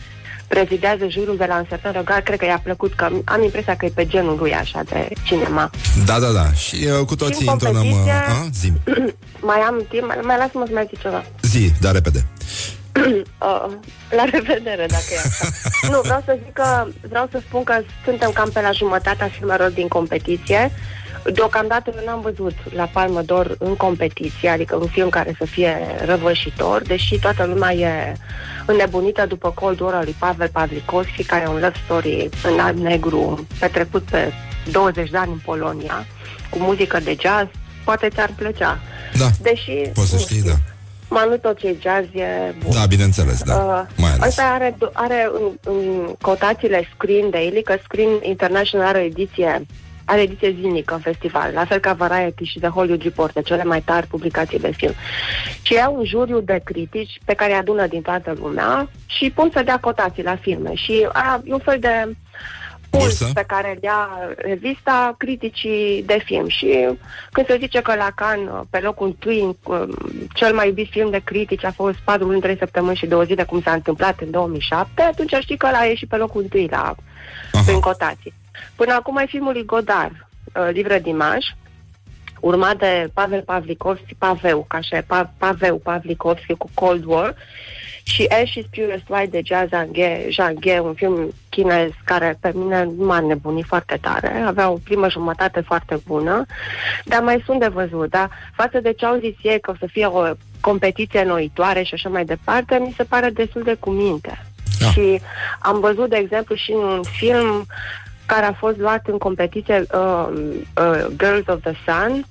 prezidează 0.48 1.08
jurul 1.08 1.36
de 1.36 1.44
la 1.48 1.56
Uncertain 1.56 1.92
Regard, 1.92 2.24
cred 2.24 2.38
că 2.38 2.44
i-a 2.44 2.60
plăcut 2.62 2.94
că 2.94 3.08
am 3.24 3.42
impresia 3.42 3.76
că 3.76 3.84
e 3.84 3.88
pe 3.94 4.06
genul 4.06 4.36
lui 4.38 4.54
așa 4.54 4.82
de 4.82 5.08
cinema. 5.24 5.70
Da, 6.06 6.18
da, 6.18 6.30
da. 6.30 6.52
Și 6.52 6.76
uh, 7.00 7.06
cu 7.06 7.16
toții 7.16 7.46
intonăm... 7.46 7.90
Uh, 7.90 8.08
a, 8.08 8.48
zi. 8.52 8.72
mai 9.50 9.58
am 9.58 9.86
timp, 9.88 10.06
mai, 10.06 10.18
mai 10.22 10.36
lasă-mă 10.36 10.64
să 10.66 10.72
mai 10.74 10.86
zic 10.88 11.00
ceva. 11.00 11.24
Zi, 11.52 11.72
da, 11.80 11.90
repede. 11.90 12.26
uh, 13.48 13.66
la 14.10 14.24
revedere, 14.24 14.86
dacă 14.88 15.10
e 15.14 15.18
așa. 15.18 15.46
nu, 15.92 16.00
vreau 16.00 16.22
să 16.24 16.38
zic 16.44 16.52
că 16.52 16.86
vreau 17.08 17.28
să 17.30 17.42
spun 17.46 17.64
că 17.64 17.74
suntem 18.04 18.30
cam 18.34 18.50
pe 18.50 18.60
la 18.60 18.70
jumătatea 18.70 19.28
filmelor 19.28 19.70
din 19.70 19.88
competiție. 19.88 20.70
Deocamdată 21.32 21.92
eu 21.96 22.02
n-am 22.04 22.20
văzut 22.20 22.54
la 22.74 22.84
Palmă 22.84 23.22
d'Or 23.22 23.56
în 23.58 23.76
competiție, 23.76 24.48
adică 24.48 24.76
un 24.76 24.86
film 24.86 25.08
care 25.08 25.34
să 25.38 25.46
fie 25.46 25.76
răvășitor, 26.04 26.82
deși 26.82 27.18
toată 27.18 27.44
lumea 27.44 27.72
e 27.72 28.16
înnebunită 28.66 29.26
după 29.26 29.50
Cold 29.50 29.80
War 29.80 29.94
al 29.94 30.04
lui 30.04 30.16
Pavel 30.18 30.48
Pavlikovski, 30.52 31.24
care 31.24 31.42
e 31.42 31.46
un 31.46 31.60
love 31.60 31.72
story 31.84 32.28
în 32.42 32.58
alb 32.58 32.78
negru 32.78 33.46
petrecut 33.58 34.02
pe 34.02 34.32
20 34.70 35.10
de 35.10 35.16
ani 35.16 35.32
în 35.32 35.38
Polonia, 35.44 36.06
cu 36.50 36.58
muzică 36.58 36.98
de 37.00 37.16
jazz, 37.20 37.48
poate 37.84 38.08
ți-ar 38.08 38.30
plăcea. 38.36 38.78
Da, 39.18 39.26
Deși, 39.42 39.90
poți 39.94 40.08
să 40.08 40.14
nu 40.14 40.20
știi, 40.20 40.36
știu, 40.36 40.50
da. 40.50 40.56
Mai 41.08 41.26
nu 41.28 41.36
tot 41.36 41.58
ce 41.58 41.66
e 41.68 41.76
jazz 41.80 42.06
e 42.14 42.54
bun. 42.62 42.72
Da, 42.72 42.86
bineînțeles, 42.86 43.42
da. 43.42 43.54
Uh, 43.54 43.82
Mai 43.96 44.10
ales. 44.10 44.22
Asta 44.26 44.42
are, 44.42 44.76
are 44.92 45.28
în, 45.32 45.72
în 45.72 46.14
cotațiile 46.20 46.88
Screen 46.94 47.30
Daily, 47.30 47.62
că 47.62 47.76
Screen 47.82 48.08
International 48.22 48.86
are 48.86 48.98
ediție 48.98 49.66
are 50.04 50.20
ediție 50.20 50.56
zilnică 50.60 50.94
în 50.94 51.00
festival, 51.00 51.50
la 51.52 51.64
fel 51.64 51.78
ca 51.78 51.92
Variety 51.92 52.44
și 52.44 52.58
The 52.58 52.68
Hollywood 52.68 53.02
Reporter, 53.02 53.42
cele 53.42 53.64
mai 53.64 53.80
tari 53.80 54.06
publicații 54.06 54.58
de 54.58 54.72
film. 54.76 54.94
Și 55.62 55.76
au 55.76 55.94
un 55.94 56.04
juriu 56.04 56.40
de 56.40 56.60
critici 56.64 57.20
pe 57.24 57.34
care 57.34 57.52
îi 57.52 57.58
adună 57.58 57.86
din 57.86 58.02
toată 58.02 58.34
lumea 58.38 58.90
și 59.06 59.30
pun 59.30 59.50
să 59.52 59.62
dea 59.62 59.78
cotații 59.80 60.22
la 60.22 60.36
filme. 60.36 60.74
Și 60.74 61.08
a, 61.12 61.42
e 61.44 61.52
un 61.52 61.58
fel 61.58 61.78
de 61.78 62.16
puls 62.90 63.18
Bursă? 63.18 63.30
pe 63.34 63.44
care 63.46 63.70
îl 63.70 63.78
ia 63.82 64.08
revista 64.36 65.14
criticii 65.18 66.02
de 66.06 66.22
film. 66.24 66.48
Și 66.48 66.88
când 67.32 67.46
se 67.46 67.56
zice 67.60 67.80
că 67.80 67.94
la 67.94 68.10
Cannes, 68.14 68.50
pe 68.70 68.78
locul 68.78 69.06
întâi, 69.06 69.56
um, 69.62 69.94
cel 70.34 70.54
mai 70.54 70.66
iubit 70.66 70.90
film 70.90 71.10
de 71.10 71.20
critici 71.24 71.64
a 71.64 71.70
fost 71.70 71.98
Patru 72.04 72.26
luni, 72.26 72.40
trei 72.40 72.56
săptămâni 72.58 72.96
și 72.96 73.06
două 73.06 73.22
zile, 73.22 73.44
cum 73.44 73.62
s-a 73.62 73.72
întâmplat 73.72 74.20
în 74.20 74.30
2007, 74.30 75.02
atunci 75.02 75.34
știi 75.40 75.56
că 75.56 75.66
ăla 75.66 75.78
a 75.78 75.84
ieșit 75.84 76.08
pe 76.08 76.16
locul 76.16 76.42
întâi 76.42 76.68
la, 76.70 76.94
prin 77.66 77.80
cotații. 77.80 78.34
Până 78.76 78.92
acum 78.92 79.16
e 79.16 79.26
filmul 79.26 79.52
lui 79.52 79.64
Godard, 79.64 80.26
uh, 80.54 80.68
Livre 80.72 80.98
Dimaș, 80.98 81.46
urmat 82.40 82.76
de 82.76 83.10
Pavel 83.14 83.42
Pavlikovski, 83.42 84.14
Paveu, 84.18 84.64
ca 84.68 84.76
așa, 84.76 84.96
e, 84.96 85.00
Pa- 85.00 85.32
Paveu 85.38 85.76
Pavlikovski 85.76 86.54
cu 86.54 86.70
Cold 86.74 87.04
War, 87.04 87.34
și 88.06 88.24
Ashes 88.42 88.64
Purest 88.70 89.08
White 89.08 89.30
de 89.30 89.40
Jia 89.44 89.66
Zhanghe, 89.66 90.28
Zhanghe, 90.30 90.78
un 90.78 90.94
film 90.94 91.32
chinez 91.48 91.90
care 92.04 92.38
pe 92.40 92.52
mine 92.54 92.84
nu 92.84 93.04
m-a 93.04 93.20
nebunit 93.20 93.64
foarte 93.66 93.98
tare, 94.00 94.42
avea 94.46 94.70
o 94.70 94.78
primă 94.84 95.10
jumătate 95.10 95.60
foarte 95.60 96.00
bună, 96.06 96.46
dar 97.04 97.22
mai 97.22 97.42
sunt 97.44 97.60
de 97.60 97.66
văzut, 97.66 98.10
da? 98.10 98.28
Față 98.54 98.80
de 98.80 98.92
ce 98.92 99.06
au 99.06 99.18
zis 99.18 99.34
ei 99.42 99.60
că 99.60 99.70
o 99.70 99.74
să 99.78 99.86
fie 99.86 100.06
o 100.06 100.22
competiție 100.60 101.22
noitoare 101.22 101.82
și 101.82 101.94
așa 101.94 102.08
mai 102.08 102.24
departe, 102.24 102.78
mi 102.78 102.94
se 102.96 103.04
pare 103.04 103.30
destul 103.30 103.62
de 103.62 103.76
cuminte. 103.80 104.44
Da. 104.78 104.90
Și 104.90 105.20
am 105.58 105.80
văzut, 105.80 106.08
de 106.08 106.16
exemplu, 106.16 106.54
și 106.54 106.72
în 106.72 106.82
un 106.82 107.02
film 107.02 107.66
care 108.26 108.46
a 108.46 108.52
fost 108.52 108.78
luat 108.78 109.06
în 109.06 109.18
competiție 109.18 109.86
uh, 109.94 110.28
uh, 110.32 111.06
Girls 111.16 111.46
of 111.46 111.60
the 111.60 111.74
Sun, 111.86 112.24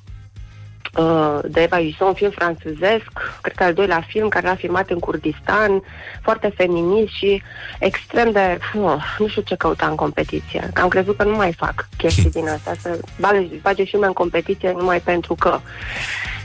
uh, 0.97 1.39
de 1.47 1.61
Eva 1.61 1.81
Jusson, 1.81 2.07
un 2.07 2.13
film 2.13 2.31
franțuzesc, 2.31 3.11
cred 3.41 3.55
că 3.55 3.63
al 3.63 3.73
doilea 3.73 4.03
film 4.07 4.27
care 4.27 4.47
l-a 4.47 4.55
filmat 4.55 4.89
în 4.89 4.99
Kurdistan, 4.99 5.83
foarte 6.21 6.53
feminist 6.55 7.13
și 7.13 7.41
extrem 7.79 8.31
de, 8.31 8.59
uh, 8.73 9.15
nu 9.17 9.27
știu 9.27 9.41
ce 9.41 9.55
căuta 9.55 9.87
în 9.87 9.95
competiție. 9.95 10.69
Am 10.75 10.87
crezut 10.87 11.17
că 11.17 11.23
nu 11.23 11.35
mai 11.35 11.53
fac 11.53 11.87
chestii 11.97 12.31
din 12.31 12.47
astea, 12.47 12.73
să 12.79 12.99
bage, 13.19 13.55
bage 13.61 13.83
filme 13.83 14.05
în 14.05 14.13
competiție 14.13 14.71
numai 14.71 14.99
pentru 14.99 15.35
că. 15.35 15.59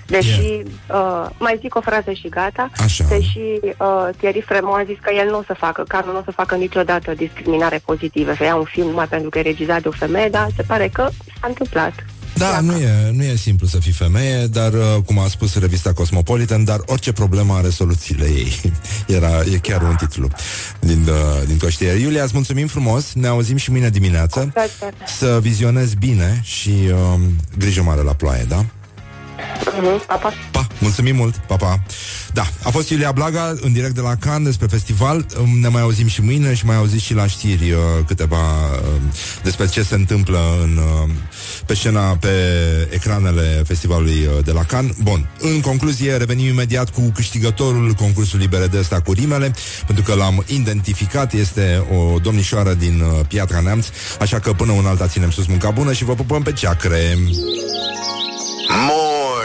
Deși, 0.08 0.62
uh, 0.90 1.26
mai 1.38 1.58
zic 1.60 1.74
o 1.74 1.80
frază 1.80 2.12
și 2.12 2.28
gata, 2.28 2.70
Așa. 2.76 3.04
deși 3.08 3.38
uh, 3.38 4.08
Thierry 4.16 4.40
Fremont 4.40 4.80
a 4.80 4.84
zis 4.84 4.96
că 5.00 5.10
el 5.18 5.30
nu 5.30 5.38
o 5.38 5.42
să 5.46 5.54
facă, 5.58 5.82
Cannes 5.88 6.12
nu 6.12 6.18
o 6.18 6.22
să 6.24 6.30
facă 6.30 6.54
niciodată 6.54 7.14
discriminare 7.14 7.80
pozitivă, 7.84 8.34
să 8.36 8.44
ia 8.44 8.56
un 8.56 8.64
film 8.64 8.86
numai 8.86 9.06
pentru 9.08 9.28
că 9.28 9.38
e 9.38 9.42
regizat 9.42 9.82
de 9.82 9.88
o 9.88 9.90
femeie, 9.90 10.28
dar 10.28 10.48
se 10.56 10.62
pare 10.62 10.88
că 10.88 11.08
s-a 11.40 11.46
întâmplat. 11.46 11.92
Da, 12.38 12.60
nu 12.60 12.72
e, 12.72 13.10
nu 13.12 13.22
e 13.22 13.36
simplu 13.36 13.66
să 13.66 13.78
fii 13.78 13.92
femeie, 13.92 14.46
dar, 14.46 14.72
uh, 14.72 15.02
cum 15.06 15.18
a 15.18 15.28
spus 15.28 15.58
revista 15.58 15.92
Cosmopolitan, 15.92 16.64
dar 16.64 16.80
orice 16.86 17.12
problemă 17.12 17.54
are 17.54 17.68
soluțiile 17.68 18.24
ei. 18.24 18.60
Era, 19.16 19.40
e 19.52 19.58
chiar 19.62 19.82
un 19.82 19.94
titlu 19.94 20.28
din, 20.80 21.06
uh, 21.08 21.46
din 21.46 21.58
coștier. 21.58 21.98
Iulia, 21.98 22.22
îți 22.22 22.34
mulțumim 22.34 22.66
frumos, 22.66 23.12
ne 23.12 23.26
auzim 23.26 23.56
și 23.56 23.70
mâine 23.70 23.88
dimineață. 23.88 24.50
Da, 24.54 24.64
da. 24.80 24.88
Să 25.06 25.38
vizionezi 25.40 25.96
bine 25.96 26.40
și 26.42 26.70
um, 26.92 27.20
grijă 27.58 27.82
mare 27.82 28.02
la 28.02 28.12
ploaie, 28.12 28.46
da? 28.48 28.64
Mhm, 29.78 30.06
pa, 30.06 30.14
pa. 30.14 30.32
Pa, 30.50 30.66
mulțumim 30.78 31.16
mult, 31.16 31.34
pa, 31.36 31.56
pa. 31.56 31.80
Da, 32.32 32.46
a 32.62 32.70
fost 32.70 32.90
Iulia 32.90 33.12
Blaga 33.12 33.54
în 33.60 33.72
direct 33.72 33.94
de 33.94 34.00
la 34.00 34.14
Cannes 34.14 34.44
despre 34.44 34.66
festival. 34.66 35.26
Um, 35.40 35.58
Ne 35.60 35.68
mai 35.68 35.82
auzim 35.82 36.06
și 36.06 36.22
mâine 36.22 36.54
și 36.54 36.66
mai 36.66 36.76
auziți 36.76 37.04
și 37.04 37.14
la 37.14 37.26
știri 37.26 37.70
uh, 37.70 37.78
câteva 38.06 38.36
uh, 38.36 38.78
despre 39.42 39.66
ce 39.66 39.82
se 39.82 39.94
întâmplă 39.94 40.38
în, 40.62 40.76
uh, 40.76 41.10
pe 41.66 41.74
scena, 41.74 42.00
pe 42.00 42.28
ecranele 42.90 43.62
festivalului 43.66 44.26
uh, 44.26 44.44
de 44.44 44.52
la 44.52 44.64
Cannes. 44.64 44.96
Bun, 45.02 45.28
în 45.40 45.60
concluzie, 45.60 46.16
revenim 46.16 46.46
imediat 46.46 46.90
cu 46.90 47.00
câștigătorul 47.14 47.92
concursului 47.92 48.46
BRD 48.46 48.74
ăsta 48.74 49.00
cu 49.00 49.12
rimele, 49.12 49.54
pentru 49.86 50.04
că 50.04 50.14
l-am 50.14 50.44
identificat, 50.46 51.32
este 51.32 51.86
o 51.96 52.18
domnișoară 52.18 52.74
din 52.74 53.00
uh, 53.00 53.26
Piatra 53.28 53.60
Neamț, 53.60 53.86
așa 54.20 54.38
că 54.38 54.52
până 54.52 54.72
un 54.72 54.86
alta 54.86 55.06
ținem 55.06 55.30
sus 55.30 55.46
munca 55.46 55.70
bună 55.70 55.92
și 55.92 56.04
vă 56.04 56.14
pupăm 56.14 56.42
pe 56.42 56.52
ceacre. 56.52 57.18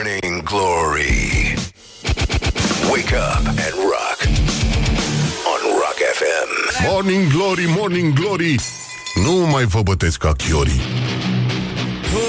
Morning 0.04 0.42
Glory. 0.44 1.56
Wake 2.92 3.14
up 3.14 3.48
and 3.48 3.76
rock. 3.94 4.20
On 5.48 5.62
Rock 5.80 5.98
FM. 6.20 6.50
Morning 6.90 7.30
Glory, 7.30 7.66
Morning 7.68 8.14
Glory 8.14 8.56
Nu 9.26 9.32
mai 9.32 9.66
vă 9.66 9.82
bătesc 9.82 10.18
ca 10.18 10.34
chiorii 10.34 10.82
Uh, 12.14 12.20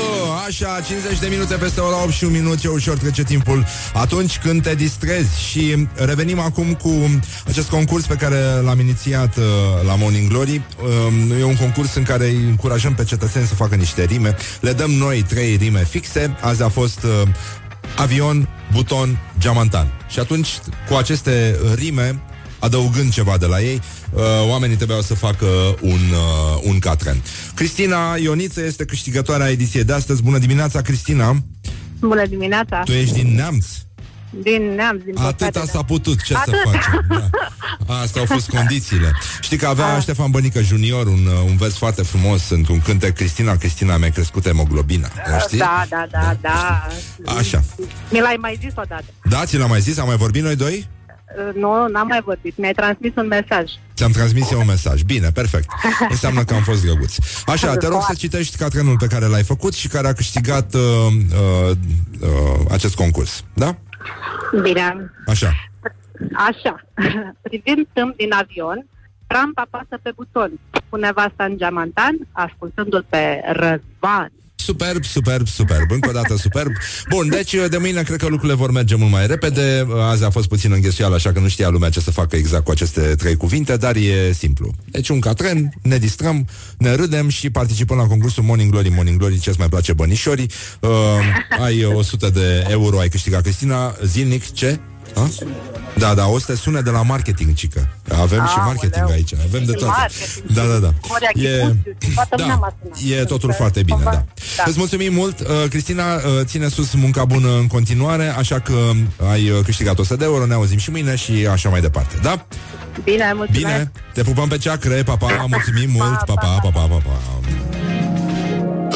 Așa, 0.46 0.80
50 0.80 1.18
de 1.18 1.26
minute 1.26 1.54
peste 1.54 1.80
ora 1.80 2.02
8 2.02 2.12
și 2.12 2.24
un 2.24 2.30
minut 2.32 2.58
Ce 2.58 2.68
ușor 2.68 2.96
trece 2.96 3.22
timpul 3.22 3.66
atunci 3.94 4.38
când 4.38 4.62
te 4.62 4.74
distrezi 4.74 5.42
Și 5.42 5.86
revenim 5.94 6.38
acum 6.38 6.74
cu 6.74 7.20
acest 7.46 7.68
concurs 7.68 8.06
pe 8.06 8.14
care 8.14 8.36
l-am 8.64 8.80
inițiat 8.80 9.36
uh, 9.36 9.44
la 9.86 9.94
Morning 9.94 10.28
Glory 10.28 10.62
uh, 10.82 11.38
E 11.40 11.44
un 11.44 11.56
concurs 11.56 11.94
în 11.94 12.02
care 12.02 12.26
îi 12.26 12.44
încurajăm 12.48 12.94
pe 12.94 13.04
cetățeni 13.04 13.46
să 13.46 13.54
facă 13.54 13.74
niște 13.74 14.04
rime 14.04 14.36
Le 14.60 14.72
dăm 14.72 14.90
noi 14.90 15.22
trei 15.22 15.56
rime 15.56 15.84
fixe 15.84 16.36
Azi 16.40 16.62
a 16.62 16.68
fost 16.68 17.02
uh, 17.02 17.28
avion, 17.96 18.48
buton, 18.72 19.18
geamantan 19.38 19.86
Și 20.08 20.18
atunci, 20.18 20.48
cu 20.88 20.94
aceste 20.94 21.56
rime 21.74 22.22
adăugând 22.58 23.12
ceva 23.12 23.36
de 23.38 23.46
la 23.46 23.60
ei, 23.60 23.80
uh, 24.12 24.20
oamenii 24.48 24.76
trebuiau 24.76 25.00
să 25.00 25.14
facă 25.14 25.46
un, 25.80 25.90
uh, 25.90 26.62
un 26.62 26.78
catren. 26.78 27.22
Cristina 27.54 28.16
Ioniță 28.16 28.62
este 28.64 28.84
câștigătoarea 28.84 29.50
ediției 29.50 29.84
de 29.84 29.92
astăzi. 29.92 30.22
Bună 30.22 30.38
dimineața, 30.38 30.80
Cristina! 30.80 31.36
Bună 32.00 32.26
dimineața! 32.26 32.82
Tu 32.84 32.92
ești 32.92 33.14
din 33.14 33.34
Neamț? 33.34 33.66
Din 34.42 34.74
Neamț, 34.74 35.02
din 35.04 35.14
Atâta 35.18 35.46
păcate, 35.50 35.70
s-a 35.70 35.82
putut, 35.82 36.22
ce 36.22 36.32
să 36.32 36.38
Atâta. 36.38 36.56
facem? 36.64 37.04
Da. 37.08 37.28
Astea 38.02 38.20
au 38.20 38.26
fost 38.26 38.50
condițiile. 38.50 39.12
Știi 39.40 39.56
că 39.56 39.66
avea 39.66 39.94
Ah. 39.94 40.00
Ștefan 40.02 40.30
Bănică 40.30 40.60
Junior 40.62 41.06
un, 41.06 41.26
uh, 41.26 41.32
un 41.46 41.56
vers 41.56 41.76
foarte 41.76 42.02
frumos 42.02 42.50
într-un 42.50 42.80
cântec 42.80 43.14
Cristina, 43.14 43.56
Cristina 43.56 43.96
mi-a 43.96 44.10
crescut 44.10 44.44
hemoglobina. 44.46 45.08
O 45.34 45.38
știi? 45.38 45.58
Da, 45.58 45.84
da, 45.88 46.06
da, 46.10 46.36
da. 46.40 46.86
Așa. 47.38 47.62
Mi 48.10 48.20
l-ai 48.20 48.36
mai 48.40 48.58
zis 48.60 48.72
odată. 48.76 49.04
Da, 49.24 49.44
ți 49.44 49.56
l-am 49.56 49.68
mai 49.68 49.80
zis? 49.80 49.98
Am 49.98 50.06
mai 50.06 50.16
vorbit 50.16 50.42
noi 50.42 50.56
doi? 50.56 50.88
Uh, 51.48 51.54
Nu, 51.54 51.86
n-am 51.88 52.06
mai 52.06 52.20
vorbit. 52.24 52.56
Mi-ai 52.58 52.72
transmis 52.72 53.12
un 53.16 53.26
mesaj. 53.26 53.70
Ți-am 53.94 54.10
transmis 54.10 54.50
eu 54.50 54.58
un 54.60 54.66
mesaj. 54.66 55.00
Bine, 55.02 55.30
perfect. 55.30 55.68
Înseamnă 56.08 56.44
că 56.44 56.54
am 56.54 56.62
fost 56.62 56.82
drăguț. 56.82 57.14
Așa, 57.46 57.76
te 57.76 57.86
rog 57.86 58.04
să 58.08 58.14
citești 58.14 58.56
catrenul 58.56 58.96
pe 58.98 59.06
care 59.06 59.26
l-ai 59.26 59.42
făcut 59.42 59.74
și 59.74 59.88
care 59.88 60.08
a 60.08 60.12
câștigat 60.12 60.74
uh, 60.74 60.80
uh, 60.80 61.70
uh, 62.20 62.28
acest 62.70 62.94
concurs. 62.94 63.44
Da? 63.54 63.76
Bine. 64.62 65.10
Așa. 65.26 65.50
Așa. 66.32 66.80
Privind 67.42 67.86
tâmp 67.92 68.16
din 68.16 68.32
avion, 68.32 68.86
Trump 69.26 69.58
apasă 69.58 69.98
pe 70.02 70.12
buton. 70.14 70.50
Pune 70.88 71.12
vasta 71.12 71.44
în 71.44 71.56
geamantan, 71.56 72.16
ascultându-l 72.32 73.06
pe 73.08 73.42
Răzvan. 73.46 74.32
Superb, 74.56 75.04
superb, 75.04 75.46
superb. 75.46 75.90
Încă 75.90 76.08
o 76.08 76.12
dată 76.12 76.36
superb. 76.36 76.72
Bun, 77.08 77.28
deci 77.28 77.54
de 77.68 77.76
mâine 77.76 78.02
cred 78.02 78.18
că 78.18 78.26
lucrurile 78.26 78.56
vor 78.56 78.70
merge 78.70 78.94
mult 78.94 79.10
mai 79.10 79.26
repede. 79.26 79.86
Azi 80.00 80.24
a 80.24 80.30
fost 80.30 80.48
puțin 80.48 80.72
înghesuială, 80.72 81.14
așa 81.14 81.32
că 81.32 81.40
nu 81.40 81.48
știa 81.48 81.68
lumea 81.68 81.88
ce 81.90 82.00
să 82.00 82.10
facă 82.10 82.36
exact 82.36 82.64
cu 82.64 82.70
aceste 82.70 83.00
trei 83.00 83.36
cuvinte, 83.36 83.76
dar 83.76 83.96
e 83.96 84.32
simplu. 84.32 84.70
Deci 84.84 85.08
un 85.08 85.20
catren, 85.20 85.72
ne 85.82 85.98
distrăm, 85.98 86.46
ne 86.78 86.94
râdem 86.94 87.28
și 87.28 87.50
participăm 87.50 87.96
la 87.96 88.06
concursul 88.06 88.42
Morning 88.42 88.70
Glory. 88.70 88.88
Morning 88.88 89.18
Glory, 89.18 89.38
ce-ți 89.38 89.58
mai 89.58 89.68
place 89.68 89.92
bănișorii. 89.92 90.50
Uh, 90.80 90.90
ai 91.60 91.84
100 91.84 92.30
de 92.30 92.66
euro, 92.68 92.98
ai 92.98 93.08
câștigat 93.08 93.42
Cristina, 93.42 93.96
zilnic, 94.04 94.52
ce? 94.52 94.78
A? 95.14 95.28
Da, 95.98 96.14
da, 96.14 96.26
o 96.26 96.38
să 96.38 96.46
te 96.46 96.56
sune 96.56 96.80
de 96.80 96.90
la 96.90 97.02
marketing, 97.02 97.54
cică. 97.54 97.88
Avem 98.20 98.46
și 98.46 98.56
marketing 98.56 99.10
aici, 99.10 99.32
avem 99.48 99.64
de 99.64 99.72
Și 99.72 99.78
toate. 99.78 99.98
marketing, 99.98 100.52
Da, 100.56 100.62
da, 100.72 100.78
da. 100.78 100.92
ori 101.08 101.44
E, 101.44 101.62
achiziții, 101.62 102.14
toată 102.14 102.34
lumea 102.38 102.54
da, 102.54 102.60
m-a 102.60 102.74
sunat. 102.82 103.20
e 103.20 103.24
totul 103.24 103.48
Deci, 103.48 103.58
foarte 103.58 103.82
bine, 103.82 103.96
cumva- 103.96 104.10
da. 104.10 104.24
da. 104.56 104.62
Îți 104.66 104.78
mulțumim 104.78 105.12
mult, 105.12 105.40
uh, 105.40 105.46
Cristina, 105.68 106.14
uh, 106.14 106.20
ține 106.44 106.68
sus 106.68 106.94
munca 106.94 107.24
bună 107.24 107.48
în 107.58 107.66
continuare, 107.66 108.28
așa 108.36 108.58
că 108.60 108.74
ai 109.30 109.50
uh, 109.50 109.58
câștigat 109.64 109.98
100 109.98 110.16
de 110.16 110.24
euro, 110.24 110.46
ne 110.46 110.54
auzim 110.54 110.78
și 110.78 110.90
mâine 110.90 111.16
și 111.16 111.32
așa 111.50 111.68
mai 111.68 111.80
departe, 111.80 112.14
da? 112.22 112.46
Bine, 113.04 113.32
mulțumesc. 113.34 113.64
Bine, 113.64 113.92
te 114.12 114.22
pupăm 114.22 114.48
pe 114.48 114.58
ceacre, 114.58 115.02
pa, 115.02 115.16
pa, 115.16 115.44
mulțumim 115.48 115.90
mult, 115.90 116.16
pa, 116.26 116.34
pa, 116.34 116.58
pa, 116.62 116.68
pa, 116.70 116.80
pa, 116.80 116.86
pa. 116.86 117.20
La 117.83 117.83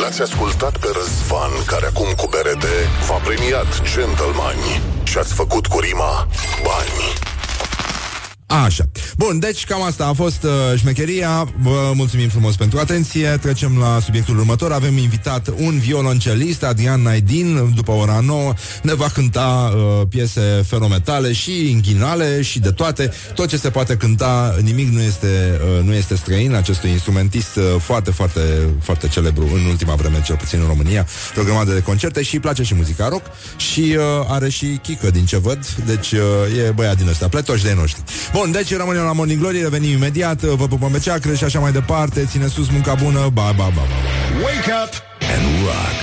L-ați 0.01 0.23
ascultat 0.23 0.77
pe 0.77 0.87
Răzvan, 0.93 1.51
care 1.67 1.87
acum 1.87 2.13
cu 2.17 2.27
berete 2.31 2.77
v-a 3.07 3.15
premiat 3.15 3.83
gentlemani 3.95 4.83
și 5.03 5.19
ați 5.19 5.35
făcut 5.35 5.67
cu 5.67 5.81
rima 5.81 6.29
bani. 6.63 7.03
Așa. 8.49 8.85
Bun, 9.17 9.39
deci 9.39 9.65
cam 9.65 9.83
asta 9.83 10.07
a 10.07 10.13
fost 10.13 10.43
uh, 10.43 10.79
șmecheria. 10.79 11.49
Vă 11.63 11.93
mulțumim 11.95 12.29
frumos 12.29 12.57
pentru 12.57 12.79
atenție. 12.79 13.29
Trecem 13.29 13.79
la 13.79 13.99
subiectul 14.05 14.39
următor. 14.39 14.73
Avem 14.73 14.97
invitat 14.97 15.49
un 15.57 15.79
violoncelist, 15.79 16.63
Adrian 16.63 17.03
Naidin, 17.03 17.73
după 17.75 17.91
ora 17.93 18.21
9. 18.21 18.53
Ne 18.83 18.95
va 18.95 19.07
cânta 19.13 19.75
uh, 19.75 20.07
piese 20.09 20.65
ferometale 20.67 21.33
și 21.33 21.71
inghinale 21.71 22.43
și 22.43 22.59
de 22.59 22.71
toate. 22.71 23.13
Tot 23.35 23.49
ce 23.49 23.57
se 23.57 23.71
poate 23.71 23.97
cânta, 23.97 24.57
nimic 24.63 24.89
nu 24.89 25.01
este, 25.01 25.61
uh, 25.77 25.85
nu 25.85 25.95
este 25.95 26.17
străin 26.17 26.55
acestui 26.55 26.91
instrumentist 26.91 27.57
uh, 27.57 27.63
foarte, 27.81 28.11
foarte, 28.11 28.41
foarte 28.83 29.09
celebru 29.09 29.51
în 29.55 29.65
ultima 29.65 29.95
vreme, 29.95 30.23
cel 30.25 30.37
puțin 30.37 30.61
în 30.61 30.67
România. 30.67 31.07
O 31.39 31.43
grămadă 31.43 31.73
de 31.73 31.83
concerte 31.83 32.23
și 32.23 32.35
îi 32.35 32.41
place 32.41 32.63
și 32.63 32.75
muzica 32.75 33.09
rock 33.09 33.25
și 33.57 33.97
uh, 33.99 34.05
are 34.29 34.49
și 34.49 34.67
chică 34.83 35.11
din 35.11 35.25
ce 35.25 35.37
văd. 35.37 35.67
Deci 35.87 36.13
uh, 36.13 36.21
e 36.67 36.71
băiat 36.71 36.97
din 36.97 37.09
ăsta, 37.09 37.29
pletoși 37.29 37.63
de 37.63 37.75
noștri. 37.75 38.03
Bun, 38.33 38.38
deci 38.47 38.77
rămânem 38.77 39.03
la 39.03 39.13
Morning 39.13 39.41
Glory, 39.41 39.63
revenim 39.63 39.91
imediat, 39.91 40.41
vă 40.41 40.67
pupăm 40.67 40.91
pe 40.91 40.99
ceacră 40.99 41.35
și 41.35 41.45
așa 41.45 41.59
mai 41.59 41.73
departe, 41.73 42.27
ține 42.31 42.47
sus 42.47 42.69
munca 42.69 42.95
bună, 42.95 43.19
ba, 43.19 43.43
ba, 43.43 43.53
ba, 43.57 43.69
ba, 43.75 43.83
ba. 43.83 43.95
Wake 44.43 44.71
up 44.83 44.93
and 45.35 45.45
rock. 45.65 45.99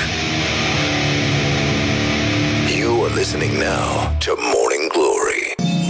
You 2.80 3.04
are 3.06 3.14
listening 3.14 3.54
now 3.54 4.18
to 4.26 4.32
Morning 4.54 4.86
Glory. 4.96 5.44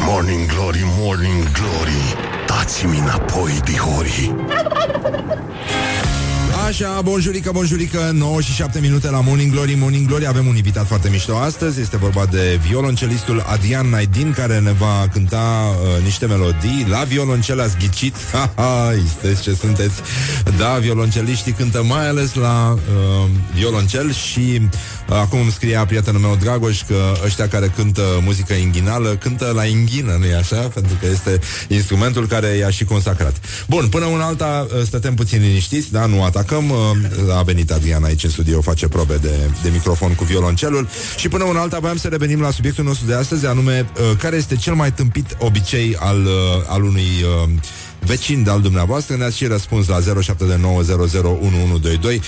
Morning 0.10 0.48
Glory, 0.48 0.84
Morning 1.00 1.44
Glory, 1.52 2.04
dați-mi 2.48 2.98
înapoi, 2.98 3.60
dihori. 3.64 4.34
Așa, 6.64 7.02
bonjurică, 7.04 7.52
bonjurică 7.54 8.12
9 8.14 8.42
și 8.42 8.52
7 8.52 8.80
minute 8.80 9.10
la 9.10 9.22
Morning 9.22 9.52
Glory. 9.52 9.76
Morning 9.80 10.08
Glory, 10.08 10.28
avem 10.28 10.48
un 10.48 10.56
invitat 10.56 10.88
foarte 10.88 11.10
mișto 11.10 11.38
astăzi. 11.38 11.82
Este 11.82 11.98
vorba 11.98 12.26
de 12.26 12.60
violoncelistul 12.68 13.46
Adrian 13.48 13.90
Naidin 13.90 14.32
Care 14.32 14.60
ne 14.60 14.72
va 14.72 15.08
cânta 15.14 15.76
uh, 15.98 16.04
niște 16.04 16.26
melodii. 16.26 16.86
La 16.90 17.04
violoncel 17.04 17.62
ați 17.62 17.78
ghicit? 17.78 18.16
Ha-ha, 18.32 18.94
sunteți 19.12 19.42
ce 19.42 19.54
sunteți. 19.54 20.02
Da, 20.58 20.78
violonceliștii 20.78 21.52
cântă 21.52 21.84
mai 21.84 22.08
ales 22.08 22.34
la 22.34 22.72
uh, 22.72 23.30
violoncel 23.54 24.14
Și 24.14 24.62
uh, 25.10 25.16
acum 25.16 25.40
îmi 25.40 25.52
scria 25.52 25.86
prietenul 25.86 26.22
meu 26.22 26.38
Dragoș 26.40 26.82
Că 26.82 27.14
ăștia 27.26 27.48
care 27.48 27.74
cântă 27.76 28.02
muzică 28.24 28.54
inghinală 28.54 29.10
Cântă 29.10 29.52
la 29.56 29.66
inghină, 29.66 30.16
nu-i 30.20 30.34
așa? 30.34 30.56
Pentru 30.56 30.98
că 31.00 31.08
este 31.08 31.40
instrumentul 31.68 32.28
care 32.28 32.48
i-a 32.48 32.70
și 32.70 32.84
consacrat. 32.84 33.36
Bun, 33.68 33.88
până 33.88 34.06
una 34.06 34.26
alta 34.26 34.68
uh, 34.76 34.82
stătem 34.86 35.14
puțin 35.14 35.42
liniștiți 35.42 35.92
Da, 35.92 36.06
nu 36.06 36.24
atacăm 36.46 36.64
Uh, 36.70 37.36
A 37.38 37.42
venit 37.42 37.72
Adrian 37.72 38.04
aici 38.04 38.24
în 38.24 38.30
studio 38.30 38.62
Face 38.62 38.88
probe 38.88 39.16
de, 39.16 39.50
de 39.64 39.70
microfon 39.70 40.14
cu 40.14 40.24
violoncelul. 40.24 40.88
Și 41.18 41.28
până 41.28 41.44
una 41.44 41.60
alta 41.60 41.80
voiam 41.80 41.98
să 41.98 42.08
revenim 42.08 42.42
la 42.42 42.52
subiectul 42.52 42.84
nostru 42.84 43.06
de 43.06 43.14
astăzi 43.14 43.46
Anume, 43.46 43.90
uh, 43.94 44.18
care 44.18 44.36
este 44.36 44.56
cel 44.56 44.74
mai 44.74 44.94
tâmpit 44.94 45.36
obicei 45.40 45.96
Al, 46.00 46.22
uh, 46.26 46.32
al 46.68 46.84
unui 46.84 47.02
uh, 47.02 47.50
vecin 48.00 48.44
de-al 48.44 48.62
dumneavoastră? 48.62 49.16
Ne-ați 49.16 49.38
și 49.38 49.46
răspuns 49.46 49.88
la 49.88 50.00
0729001122 50.00 50.04
uh, 52.04 52.22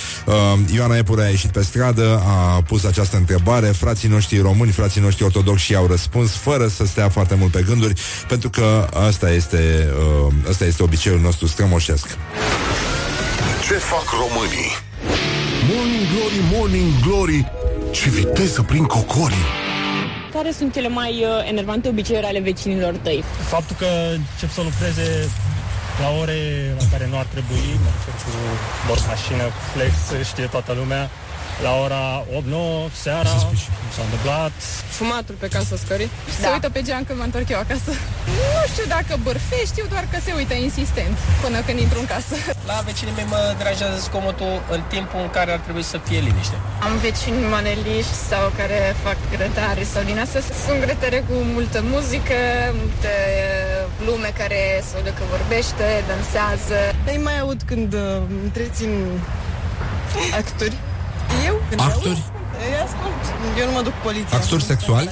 Ioana 0.74 0.98
Epure 0.98 1.24
a 1.24 1.30
ieșit 1.30 1.50
pe 1.50 1.64
stradă 1.64 2.22
A 2.26 2.62
pus 2.62 2.84
această 2.84 3.18
întrebare. 3.18 3.68
Frații 3.68 4.10
noștri 4.10 4.40
români, 4.40 4.72
frații 4.72 5.02
noștri 5.02 5.24
ortodoxi 5.24 5.76
au 5.76 5.88
răspuns 5.88 6.32
Fără 6.32 6.68
să 6.68 6.86
stea 6.86 7.10
foarte 7.10 7.36
mult 7.36 7.52
pe 7.52 7.64
gânduri 7.68 7.94
Pentru 8.28 8.50
că 8.50 8.88
asta 9.08 9.32
este, 9.32 9.90
uh, 10.28 10.34
asta 10.50 10.66
este 10.66 10.84
obiceiul 10.84 11.20
nostru 11.20 11.48
strămoșesc 11.48 12.08
Ce 13.68 13.74
fac 13.74 14.06
românii? 14.24 14.72
Morning 15.74 16.06
Glory, 16.14 16.40
Morning 16.54 16.92
Glory 17.06 17.52
Ce 17.92 18.10
viteză 18.10 18.62
prin 18.62 18.84
cocorii 18.84 19.48
Care 20.34 20.52
sunt 20.52 20.74
cele 20.74 20.88
mai 20.88 21.12
uh, 21.24 21.50
enervante 21.50 21.88
obiceiuri 21.90 22.26
ale 22.26 22.40
vecinilor 22.40 22.94
tăi? 22.94 23.24
Faptul 23.54 23.76
că 23.80 23.90
încep 24.32 24.52
să 24.52 24.62
lucreze 24.62 25.30
la 26.02 26.10
ore 26.22 26.40
la 26.80 26.86
care 26.92 27.08
nu 27.12 27.18
ar 27.18 27.28
trebui, 27.36 27.64
mă 27.84 27.90
refer 27.96 28.14
cu 28.24 28.32
bors 28.88 29.04
mașină, 29.08 29.44
flex, 29.74 29.94
știe 30.30 30.46
toată 30.46 30.72
lumea, 30.80 31.10
la 31.66 31.72
ora 31.84 32.24
8-9 32.88 32.92
seara, 33.04 33.30
s-a 33.96 34.04
întâmplat. 34.08 34.52
Fumatul 34.98 35.36
pe 35.44 35.48
casă 35.48 35.76
scării. 35.84 36.10
Da. 36.26 36.48
Se 36.48 36.54
uită 36.54 36.70
pe 36.70 36.82
geam 36.82 37.04
când 37.08 37.18
mă 37.20 37.26
întorc 37.30 37.50
eu 37.50 37.60
acasă. 37.66 37.92
Nu 38.38 38.62
știu 38.72 38.86
dacă 38.96 39.12
bârfe, 39.24 39.60
știu 39.72 39.86
doar 39.94 40.06
că 40.12 40.18
se 40.26 40.32
uită 40.40 40.54
insistent 40.54 41.16
până 41.44 41.58
când 41.66 41.80
intru 41.80 42.00
în 42.00 42.08
casă. 42.14 42.36
La 42.72 42.78
vecinii 42.90 43.14
mei 43.16 43.28
mă 43.34 43.42
deranjează 43.58 43.98
zgomotul 44.06 44.54
în 44.76 44.82
timpul 44.94 45.20
în 45.26 45.30
care 45.38 45.52
ar 45.52 45.62
trebui 45.66 45.86
să 45.94 45.98
fie 46.08 46.20
liniște. 46.28 46.58
Am 46.88 46.94
vecini 47.08 47.40
maneliști 47.56 48.18
sau 48.32 48.44
care 48.60 48.80
fac 49.06 49.18
grătare 49.36 49.84
sau 49.94 50.02
din 50.10 50.18
asta. 50.20 50.40
Sunt 50.66 50.80
grătere 50.86 51.20
cu 51.30 51.36
multă 51.56 51.80
muzică, 51.94 52.40
multe 52.82 53.14
lume 54.08 54.30
care 54.42 54.60
se 54.88 54.92
aude 54.96 55.12
că 55.18 55.24
vorbește, 55.36 55.86
dansează. 56.12 56.78
Îi 57.12 57.20
mai 57.28 57.38
aud 57.44 57.62
când 57.70 57.94
uh, 57.94 58.02
întrețin 58.46 58.92
actori. 60.42 60.78
Eu? 61.48 61.56
Când 61.70 61.82
Actori? 61.82 62.08
Aud, 62.08 62.18
îi 62.68 62.74
ascult. 62.86 63.22
Eu 63.60 63.66
nu 63.66 63.72
mă 63.72 63.82
duc 63.82 63.94
poliția. 64.08 64.38
Actori 64.38 64.64
sexuali? 64.64 65.10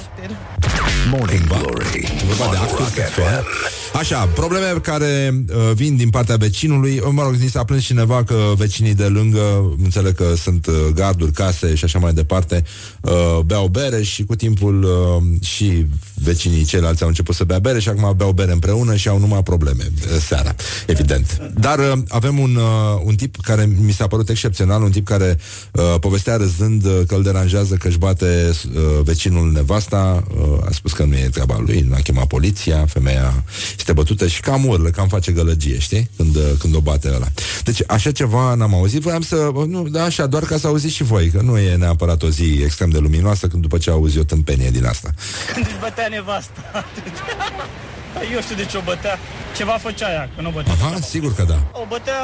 Morning 1.14 1.46
Glory. 1.46 2.00
Vorba 2.26 2.44
de 2.52 2.56
on 2.56 2.62
actul 2.62 2.78
Rock 2.78 2.88
sexual. 2.88 3.42
FM. 3.42 3.85
Așa, 3.98 4.26
probleme 4.26 4.66
care 4.82 5.44
uh, 5.48 5.72
vin 5.74 5.96
din 5.96 6.10
partea 6.10 6.36
vecinului. 6.36 7.00
Mă 7.10 7.22
rog, 7.22 7.34
ni 7.34 7.48
s-a 7.48 7.64
plâns 7.64 7.84
cineva 7.84 8.24
că 8.24 8.34
vecinii 8.56 8.94
de 8.94 9.04
lângă, 9.04 9.74
înțeleg 9.82 10.14
că 10.14 10.34
sunt 10.36 10.66
uh, 10.66 10.74
garduri, 10.94 11.32
case 11.32 11.74
și 11.74 11.84
așa 11.84 11.98
mai 11.98 12.12
departe, 12.12 12.64
uh, 13.00 13.38
beau 13.44 13.66
bere 13.66 14.02
și 14.02 14.24
cu 14.24 14.34
timpul 14.34 14.82
uh, 14.82 15.44
și 15.46 15.86
vecinii 16.14 16.64
ceilalți 16.64 17.02
au 17.02 17.08
început 17.08 17.34
să 17.34 17.44
bea 17.44 17.58
bere 17.58 17.78
și 17.78 17.88
acum 17.88 18.14
beau 18.16 18.32
bere 18.32 18.52
împreună 18.52 18.96
și 18.96 19.08
au 19.08 19.18
numai 19.18 19.42
probleme 19.42 19.82
uh, 19.84 20.20
seara, 20.20 20.54
evident. 20.86 21.52
Dar 21.54 21.78
uh, 21.78 21.92
avem 22.08 22.38
un, 22.38 22.54
uh, 22.54 23.00
un 23.04 23.14
tip 23.14 23.36
care 23.42 23.70
mi 23.78 23.92
s-a 23.92 24.06
părut 24.06 24.28
excepțional, 24.28 24.82
un 24.82 24.90
tip 24.90 25.06
care 25.06 25.38
uh, 25.72 25.94
povestea 26.00 26.36
râzând 26.36 26.84
uh, 26.84 27.00
că 27.06 27.14
îl 27.14 27.22
deranjează 27.22 27.74
că 27.74 27.88
își 27.88 27.98
bate 27.98 28.50
uh, 28.50 28.82
vecinul 29.02 29.52
nevasta, 29.52 30.24
uh, 30.30 30.66
a 30.68 30.70
spus 30.72 30.92
că 30.92 31.04
nu 31.04 31.14
e 31.14 31.28
treaba 31.32 31.62
lui, 31.66 31.86
n-a 31.88 31.96
chemat 31.96 32.26
poliția, 32.26 32.86
femeia 32.86 33.44
este 33.86 34.00
bătută 34.00 34.26
și 34.26 34.40
cam 34.40 34.64
urlă, 34.66 34.88
cam 34.90 35.08
face 35.08 35.32
gălăgie, 35.32 35.78
știi? 35.78 36.10
Când, 36.16 36.36
uh, 36.36 36.42
când 36.58 36.74
o 36.74 36.80
bate 36.80 37.08
ăla. 37.14 37.26
Deci 37.64 37.80
așa 37.86 38.10
ceva 38.12 38.54
n-am 38.54 38.74
auzit, 38.74 39.00
voiam 39.00 39.20
să, 39.20 39.50
nu, 39.66 39.88
da, 39.88 40.02
așa, 40.04 40.26
doar 40.26 40.42
ca 40.42 40.56
să 40.58 40.66
auziți 40.66 40.94
și 40.94 41.02
voi, 41.02 41.28
că 41.30 41.40
nu 41.42 41.58
e 41.58 41.74
neapărat 41.76 42.22
o 42.22 42.28
zi 42.28 42.60
extrem 42.64 42.90
de 42.90 42.98
luminoasă 42.98 43.46
când 43.46 43.62
după 43.62 43.78
ce 43.78 43.90
auzi 43.90 44.18
o 44.18 44.22
tâmpenie 44.22 44.70
din 44.70 44.84
asta. 44.86 45.10
Când 45.54 45.66
își 45.66 45.78
bătea 45.80 46.06
nevasta. 46.08 46.60
Păi 48.14 48.28
eu 48.34 48.40
știu 48.40 48.56
de 48.56 48.64
ce 48.64 48.76
o 48.76 48.80
bătea. 48.80 49.18
Ceva 49.56 49.72
făcea 49.86 50.08
ea, 50.12 50.30
că 50.34 50.40
nu 50.42 50.48
o 50.48 50.52
bătea. 50.52 50.72
Aha, 50.72 50.98
sigur 51.00 51.34
că 51.34 51.42
da. 51.48 51.58
O 51.72 51.84
bătea 51.88 52.20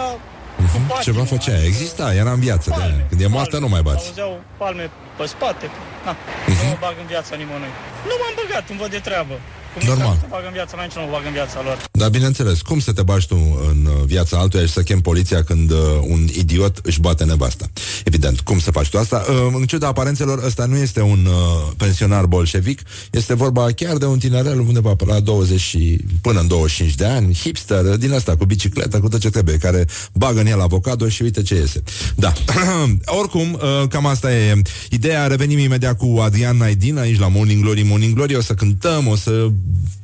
Mhm, 0.58 1.00
Ceva 1.02 1.24
făcea, 1.24 1.64
exista, 1.64 2.14
era 2.14 2.32
în 2.32 2.40
viață 2.48 2.68
de 2.76 2.82
aia. 2.82 3.06
Când 3.08 3.20
e 3.20 3.26
moartă 3.26 3.58
nu 3.58 3.68
mai 3.68 3.82
bați. 3.88 4.06
Auzeau 4.06 4.32
palme 4.60 4.90
pe 5.18 5.24
spate. 5.34 5.66
Na, 6.04 6.12
Mhm. 6.46 6.62
nu 6.62 6.68
mă 6.70 6.76
bag 6.84 6.94
în 7.02 7.06
viața 7.14 7.32
nimănui. 7.40 7.72
Nu 8.08 8.14
m-am 8.20 8.34
băgat, 8.40 8.64
îmi 8.70 8.78
văd 8.82 8.90
de 8.96 9.00
treabă. 9.08 9.34
Cum 9.74 9.88
Normal. 9.88 10.06
Nu 10.06 10.18
mă 10.20 10.26
bag 10.30 10.44
în 10.46 10.52
viața 10.52 10.76
mea, 10.76 10.84
nici 10.84 10.94
nu 10.94 11.02
mă 11.02 11.08
bag 11.10 11.22
în 11.26 11.32
viața 11.32 11.60
lor. 11.64 11.78
Dar 11.92 12.08
bineînțeles, 12.08 12.60
cum 12.60 12.80
să 12.80 12.92
te 12.92 13.02
bași 13.02 13.26
tu 13.26 13.36
în 13.70 13.86
uh, 13.86 14.04
viața 14.04 14.38
altuia 14.38 14.62
și 14.66 14.72
să 14.72 14.82
chem 14.82 15.00
poliția 15.00 15.42
când 15.42 15.70
uh, 15.70 15.78
un 16.00 16.28
idiot 16.32 16.78
își 16.82 17.00
bate 17.00 17.24
nevasta? 17.24 17.66
Evident, 18.04 18.40
cum 18.40 18.58
să 18.58 18.70
faci 18.70 18.88
tu 18.88 18.98
asta? 18.98 19.24
Uh, 19.28 19.54
în 19.54 19.64
ciuda 19.64 19.86
aparențelor, 19.86 20.44
ăsta 20.44 20.64
nu 20.64 20.76
este 20.76 21.00
un 21.00 21.26
uh, 21.26 21.72
pensionar 21.76 22.24
bolșevic, 22.24 22.80
este 23.10 23.34
vorba 23.34 23.66
chiar 23.76 23.96
de 23.96 24.04
un 24.04 24.18
tinerel 24.18 24.58
undeva 24.60 24.94
pe 24.94 25.04
la 25.04 25.20
20 25.20 25.60
și 25.60 26.00
până 26.20 26.40
în 26.40 26.46
25 26.46 26.94
de 26.94 27.04
ani, 27.04 27.34
hipster, 27.34 27.84
din 27.96 28.12
asta, 28.12 28.36
cu 28.36 28.44
bicicletă, 28.44 29.00
cu 29.00 29.08
tot 29.08 29.20
ce 29.20 29.30
trebuie, 29.30 29.56
care 29.56 29.86
bagă 30.12 30.40
în 30.40 30.46
el 30.46 30.60
avocado 30.60 31.08
și 31.08 31.22
uite 31.22 31.42
ce 31.42 31.54
iese. 31.54 31.82
Da. 32.16 32.32
Oricum, 33.20 33.52
uh, 33.52 33.88
cam 33.88 34.06
asta 34.06 34.34
e 34.34 34.62
ideea. 34.90 35.26
Revenim 35.26 35.58
imediat 35.58 35.96
cu 35.96 36.18
Adrian 36.20 36.56
Naidin 36.56 36.98
aici 36.98 37.18
la 37.18 37.28
Morning 37.28 37.62
Glory, 37.62 37.82
Morning 37.82 38.14
Glory. 38.14 38.36
O 38.36 38.40
să 38.40 38.54
cântăm, 38.54 39.06
o 39.06 39.16
să 39.16 39.50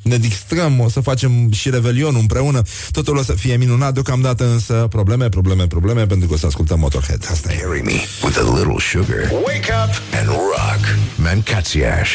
ne 0.03 0.17
distrăm, 0.17 0.81
o 0.81 0.89
să 0.89 1.01
facem 1.01 1.53
și 1.53 1.71
revelionul 1.71 2.21
împreună. 2.21 2.63
Totul 2.91 3.17
o 3.17 3.23
să 3.23 3.33
fie 3.33 3.57
minunat. 3.57 3.93
Deocamdată 3.93 4.45
însă 4.45 4.87
probleme, 4.91 5.29
probleme, 5.29 5.67
probleme, 5.67 6.07
pentru 6.07 6.29
că 6.29 6.35
o 6.35 6.37
să 6.37 6.47
ascultăm 6.47 6.79
Motorhead. 6.79 7.27
Asta 7.31 7.53
e. 7.53 7.57
Carry 7.57 7.83
me 7.83 7.99
with 8.25 8.39
a 8.39 8.57
little 8.57 8.79
sugar. 8.91 9.23
Wake 9.47 9.71
up 9.85 9.93
and 10.19 10.29
rock. 10.29 10.83
Mancațiaș. 11.17 12.11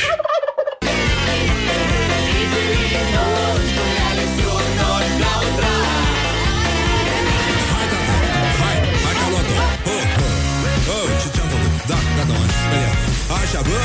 Hai, 7.73 7.85
tată, 7.91 8.13
hai, 8.61 8.75
hai 9.03 9.13
că 9.19 9.23
a 9.25 9.29
luat-o. 9.33 9.55
Oh, 9.93 10.05
oh, 10.25 10.95
oh, 10.95 11.07
ce 11.21 11.27
ce-am 11.35 11.47
făcut? 11.53 11.73
Da, 11.91 11.97
gata, 12.17 12.33
m-am 12.37 12.51
speriat. 12.61 12.97
Așa, 13.39 13.59
bă, 13.67 13.81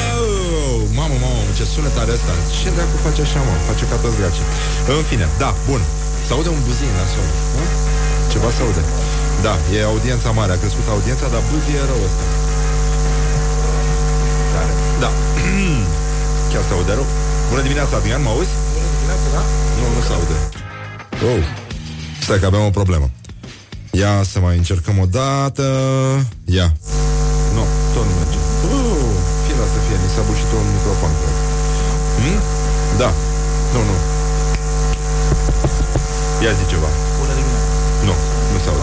mamă, 0.99 1.17
mamă, 1.25 1.38
ce 1.59 1.65
sunet 1.75 1.97
are 2.03 2.13
ăsta. 2.19 2.33
Ce 2.57 2.69
dracu 2.77 2.97
face 3.07 3.21
așa, 3.27 3.41
mă? 3.47 3.55
Face 3.71 3.85
ca 3.91 3.97
toți 4.05 4.17
dracii. 4.21 4.47
În 4.95 5.03
fine, 5.11 5.27
da, 5.43 5.51
bun. 5.69 5.83
Se 6.27 6.31
aude 6.37 6.51
un 6.57 6.63
buzin 6.67 6.93
la 7.01 7.07
sol. 7.13 7.29
Ceva 8.33 8.49
se 8.57 8.61
aude. 8.67 8.83
Da, 9.47 9.55
e 9.77 9.79
audiența 9.93 10.29
mare, 10.39 10.53
a 10.55 10.59
crescut 10.63 10.87
audiența, 10.95 11.27
dar 11.35 11.43
bâzie 11.51 11.77
e 11.83 11.89
rău 11.91 12.01
ăsta. 12.09 12.25
Tare. 14.53 14.73
Da. 15.03 15.11
Chiar 16.51 16.63
se 16.69 16.73
aude 16.77 16.93
rău. 16.99 17.07
Bună 17.51 17.63
dimineața, 17.67 17.95
Adrian, 17.99 18.23
mă 18.27 18.31
auzi? 18.35 18.55
Bună 18.75 18.89
dimineața, 18.95 19.29
da? 19.37 19.43
Nu, 19.79 19.85
nu 19.97 20.01
se 20.07 20.13
aude. 20.19 20.37
Oh. 21.31 21.43
Stai 22.25 22.39
că 22.43 22.47
avem 22.51 22.65
o 22.71 22.77
problemă. 22.79 23.07
Ia 24.03 24.15
să 24.33 24.39
mai 24.47 24.55
încercăm 24.61 24.97
o 25.05 25.07
dată. 25.21 25.65
Ia. 26.59 26.69
Nu, 27.57 27.65
tot 27.95 28.05
nu 28.09 28.13
merge. 28.19 28.39
Uh, 28.67 29.13
fie 29.45 29.55
să 29.75 29.79
fie, 29.87 29.97
mi 30.03 30.11
s-a 30.15 30.23
bușit 30.29 30.51
un 30.59 30.67
microfon. 30.75 31.15
cred. 31.21 31.48
Hmm? 32.23 32.39
Da. 32.99 33.11
Nu, 33.73 33.81
nu. 33.89 33.97
Ia 36.45 36.53
zi 36.53 36.67
ceva. 36.69 36.91
Nu, 38.05 38.15
nu 38.53 38.59
se 38.63 38.69
aude. 38.69 38.83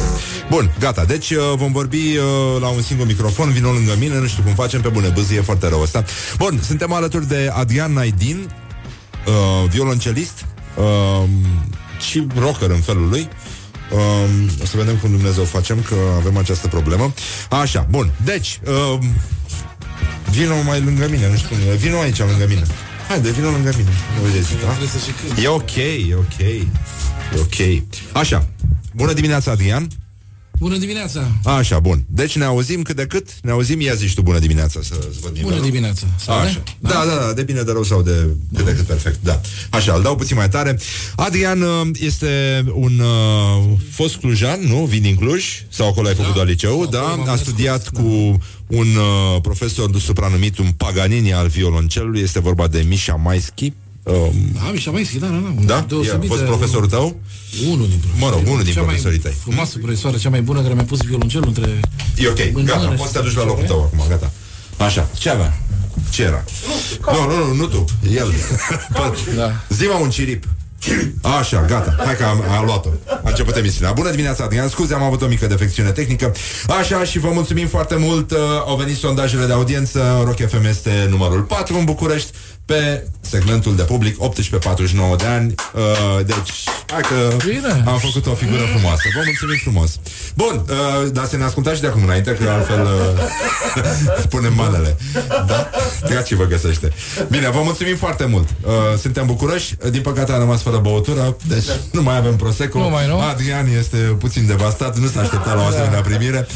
Bun, 0.50 0.72
gata. 0.80 1.06
Deci 1.06 1.30
uh, 1.30 1.54
vom 1.56 1.72
vorbi 1.72 2.18
uh, 2.18 2.62
la 2.62 2.68
un 2.68 2.82
singur 2.82 3.06
microfon, 3.06 3.52
vino 3.52 3.72
lângă 3.72 3.96
mine, 4.00 4.20
nu 4.20 4.28
știu 4.28 4.44
cum 4.44 4.54
facem, 4.54 4.82
pe 4.82 4.88
bune 4.88 5.08
bâzie, 5.08 5.38
e 5.38 5.42
foarte 5.42 5.68
rău 5.68 5.82
ăsta. 5.82 6.04
Bun, 6.38 6.60
suntem 6.64 6.92
alături 6.92 7.28
de 7.28 7.52
Adrian 7.54 7.94
Naidin, 7.94 8.52
uh, 9.28 9.70
violoncelist 9.70 10.46
uh, 10.76 11.30
și 12.10 12.28
rocker 12.40 12.70
în 12.70 12.82
felul 12.82 13.10
lui. 13.10 13.30
Um, 13.92 14.50
o 14.62 14.66
să 14.66 14.78
vedem 14.78 14.96
cum 14.96 15.10
Dumnezeu 15.12 15.44
facem 15.44 15.82
Că 15.82 15.96
avem 16.18 16.38
această 16.38 16.68
problemă 16.68 17.14
Așa, 17.50 17.88
bun, 17.90 18.12
deci 18.24 18.60
uh, 18.68 19.00
Vino 20.30 20.54
mai 20.66 20.82
lângă 20.82 21.08
mine, 21.10 21.30
nu 21.30 21.36
știu 21.36 21.48
cum 21.48 21.58
e. 21.72 21.76
Vino 21.76 22.00
aici 22.00 22.18
lângă 22.18 22.46
mine 22.48 22.64
Haide, 23.08 23.32
vino 23.32 23.50
lângă 23.50 23.74
mine. 23.78 23.90
Nu 24.16 24.28
vedeți, 24.28 24.50
da? 25.36 25.42
E 25.42 25.48
ok, 25.48 25.76
e 26.10 26.16
ok. 26.16 26.38
E 26.40 26.68
ok. 27.40 27.84
Așa, 28.14 28.48
bună 28.94 29.14
dimineața, 29.14 29.52
Adrian 29.52 29.88
Bună 30.60 30.78
dimineața! 30.78 31.32
Așa, 31.44 31.80
bun. 31.80 32.06
Deci 32.08 32.36
ne 32.36 32.44
auzim 32.44 32.82
cât 32.82 32.96
de 32.96 33.06
cât? 33.06 33.28
Ne 33.42 33.52
auzim, 33.52 33.82
ia 33.82 33.94
zici 33.94 34.14
tu 34.14 34.22
bună 34.22 34.40
dimineața 34.40 34.80
să 34.84 34.94
văd 35.00 35.12
Bună 35.22 35.32
nivelul. 35.34 35.62
dimineața! 35.64 36.06
Se 36.20 36.32
aude? 36.32 36.48
Așa. 36.48 36.64
Da, 36.80 37.04
da, 37.08 37.26
da, 37.26 37.34
de 37.34 37.44
bine 37.44 37.62
de 37.62 37.72
rău 37.72 37.84
sau 37.84 38.02
de 38.02 38.28
cât 38.56 38.66
de 38.66 38.76
cât 38.76 38.86
perfect, 38.86 39.20
da. 39.24 39.42
Așa, 39.70 39.94
îl 39.94 40.02
dau 40.02 40.16
puțin 40.16 40.36
mai 40.36 40.50
tare. 40.50 40.80
Adrian 41.16 41.62
uh, 41.62 41.88
este 42.00 42.64
un 42.74 43.00
uh, 43.00 43.78
fost 43.92 44.16
clujan, 44.16 44.60
nu? 44.62 44.86
Vin 44.86 45.02
din 45.02 45.16
Cluj, 45.16 45.44
sau 45.70 45.88
acolo 45.88 46.08
ai 46.08 46.16
făcut 46.16 46.34
doar 46.34 46.48
liceu, 46.48 46.86
da? 46.86 47.24
A 47.28 47.36
studiat 47.36 47.90
cu 47.90 48.38
un 48.68 48.88
uh, 48.96 49.42
profesor 49.42 50.00
supranumit 50.00 50.58
un 50.58 50.72
Paganini 50.78 51.34
al 51.34 51.48
violoncelului, 51.48 52.22
este 52.22 52.40
vorba 52.40 52.68
de 52.68 52.86
Misha 52.88 53.16
Maischi. 53.16 53.74
Um, 54.06 54.34
Da, 54.54 54.70
Mișa 54.72 54.92
Maischi, 54.92 55.20
da, 55.20 55.28
da, 55.28 55.34
da. 55.34 55.54
un 55.58 55.66
da? 55.66 55.78
E, 55.78 55.86
deosebit 55.88 56.30
a 56.30 56.34
fost 56.34 56.40
de- 56.42 56.46
profesorul 56.48 56.88
tău? 56.88 57.20
Unul 57.72 57.88
din 57.88 58.00
Mă 58.18 58.30
rog, 58.30 58.42
unul 58.48 58.64
din 58.64 58.74
Cea 58.74 58.80
mai 58.82 58.86
profesorii 58.88 59.20
tăi. 59.20 59.36
Frumoasă 59.42 59.78
profesoară, 59.78 60.18
cea 60.18 60.30
mai 60.30 60.42
bună 60.42 60.62
care 60.62 60.74
mi-a 60.74 60.84
pus 60.84 61.00
violoncelul 61.02 61.48
între... 61.48 61.80
E 62.18 62.28
ok, 62.28 62.40
În 62.54 62.66
gata, 62.66 62.80
mână 62.80 62.96
poți 62.96 63.12
să 63.12 63.20
te 63.20 63.28
și- 63.28 63.34
duci 63.34 63.44
la 63.44 63.46
locul 63.50 63.64
tău 63.64 63.82
acum, 63.82 64.00
gata. 64.10 64.32
Așa, 64.78 65.10
ce 65.18 65.30
avea? 65.30 65.58
Ce 66.10 66.24
era? 66.24 66.44
Nu, 67.12 67.36
nu, 67.36 67.46
nu, 67.46 67.54
nu 67.54 67.66
tu, 67.68 67.86
el. 68.14 68.34
Da. 69.36 69.52
Zi-mă 69.70 69.98
un 70.02 70.10
cirip. 70.10 70.44
Așa, 71.40 71.66
gata, 71.66 71.96
hai 72.06 72.16
că 72.16 72.24
am, 72.24 72.42
am 72.58 72.66
luat-o 72.66 72.90
A 73.24 73.30
început 73.30 73.56
emisiunea 73.56 73.92
Bună 73.92 74.10
dimineața, 74.10 74.44
Adrian, 74.44 74.70
scuze, 74.70 74.94
am 74.94 75.02
avut 75.04 75.22
o 75.22 75.28
mică 75.28 75.48
defecțiune 75.48 75.90
tehnică 75.90 76.32
Așa, 76.80 77.04
și 77.04 77.20
vă 77.20 77.30
mulțumim 77.34 77.68
foarte 77.68 77.96
mult 77.96 78.32
uh, 78.32 78.38
Au 78.66 78.76
venit 78.76 78.98
sondajele 78.98 79.46
de 79.46 79.52
audiență 79.54 80.22
Rock 80.26 80.50
FM 80.50 80.66
este 80.66 81.08
numărul 81.10 81.42
4 81.42 81.78
în 81.78 81.84
București 81.86 82.30
Pe 82.66 83.08
segmentul 83.22 83.76
de 83.76 83.82
public 83.82 84.16
18-49 84.18 85.18
de 85.18 85.26
ani. 85.26 85.54
Uh, 85.74 86.26
Deci, 86.26 86.64
hai 86.92 87.02
că 87.02 87.36
Bine. 87.46 87.84
am 87.86 87.98
făcut 87.98 88.26
o 88.26 88.34
figură 88.34 88.62
frumoasă. 88.74 89.02
Vă 89.16 89.22
mulțumim 89.26 89.58
frumos. 89.62 90.00
Bun, 90.36 90.66
uh, 90.70 91.12
dar 91.12 91.26
să 91.26 91.38
ne 91.38 91.44
ascultați 91.44 91.76
și 91.76 91.82
de 91.82 91.88
acum 91.88 92.04
înainte 92.04 92.32
Că 92.32 92.50
altfel 92.50 92.82
uh, 92.82 94.24
punem 94.34 94.54
manele. 94.54 94.98
Da? 95.48 95.70
Gaci 96.10 96.34
vă 96.34 96.44
găsește. 96.46 96.92
Bine, 97.30 97.50
vă 97.50 97.60
mulțumim 97.64 97.96
foarte 97.96 98.26
mult. 98.26 98.48
Uh, 98.62 98.72
Suntem 99.00 99.26
bucuroși, 99.26 99.76
din 99.90 100.02
păcate 100.02 100.32
am 100.32 100.40
rămas 100.40 100.62
fără 100.62 100.78
băutură 100.78 101.38
Deci 101.48 101.66
nu 101.92 102.02
mai 102.02 102.18
avem 102.18 102.36
Prosecco. 102.36 102.80
Nu 102.80 102.90
mai, 102.90 103.08
nu? 103.08 103.20
Adrian 103.20 103.68
este 103.80 103.98
puțin 103.98 104.46
devastat 104.48 104.98
Nu 104.98 105.08
s-a 105.08 105.20
așteptat 105.20 105.56
la 105.56 105.62
o 105.62 105.66
asemenea 105.66 106.02
primire. 106.02 106.48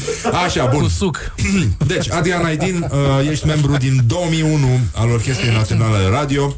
Așa, 0.44 0.64
bun. 0.66 0.82
Cu 0.82 0.88
suc. 0.88 1.34
Deci, 1.92 2.10
Adrian 2.10 2.44
Aidin, 2.44 2.90
uh, 2.90 3.30
ești 3.30 3.46
membru 3.46 3.76
din 3.76 4.00
2001 4.06 4.80
Al 4.94 5.10
Orchestrei 5.10 5.52
Naționale 5.52 5.99
de 6.00 6.06
Radio 6.08 6.54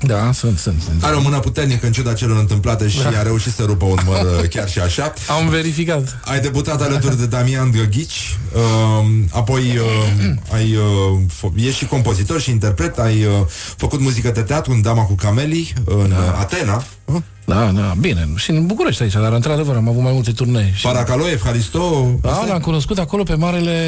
Da, 0.00 0.32
sunt, 0.32 0.58
sunt, 0.58 0.82
sunt. 0.82 1.04
Are 1.04 1.14
o 1.16 1.20
mână 1.20 1.38
puternică 1.38 1.86
în 1.86 1.92
ciuda 1.92 2.12
celor 2.12 2.38
întâmplate 2.38 2.88
Și 2.88 2.98
a 3.18 3.22
reușit 3.22 3.52
să 3.52 3.62
rupă 3.62 3.84
un 3.84 3.98
măr 4.06 4.20
uh, 4.42 4.48
chiar 4.48 4.68
și 4.68 4.78
așa 4.78 5.12
Am 5.38 5.48
verificat. 5.48 6.20
ai 6.24 6.40
debutat 6.40 6.82
alături 6.82 7.18
de 7.18 7.26
Damian 7.26 7.70
Găghici, 7.70 8.38
uh, 8.54 9.06
apoi 9.30 9.60
uh, 9.62 10.34
ai, 10.52 10.74
uh, 10.76 11.20
f- 11.38 11.56
ești 11.66 11.78
și 11.78 11.86
compozitor 11.86 12.40
și 12.40 12.50
interpret, 12.50 12.98
ai 12.98 13.24
uh, 13.24 13.32
făcut 13.76 14.00
muzică 14.00 14.30
de 14.30 14.40
teatru 14.42 14.72
în 14.72 14.82
Dama 14.82 15.02
cu 15.02 15.14
Camelii, 15.14 15.72
în 15.84 16.08
da. 16.08 16.36
Atena, 16.38 16.84
uh, 17.04 17.16
Da, 17.46 17.70
da, 17.74 17.94
bine. 18.00 18.28
Și 18.36 18.50
în 18.50 18.66
București 18.66 19.02
aici, 19.02 19.12
dar 19.12 19.32
într-adevăr 19.32 19.76
am 19.76 19.88
avut 19.88 20.02
mai 20.02 20.12
multe 20.12 20.30
turnee. 20.32 20.72
Și... 20.74 20.82
Paracaloe, 20.82 21.38
Haristo, 21.44 22.10
Da, 22.20 22.44
l-am 22.48 22.60
cunoscut 22.60 22.98
acolo 22.98 23.22
pe 23.22 23.34
marele 23.34 23.78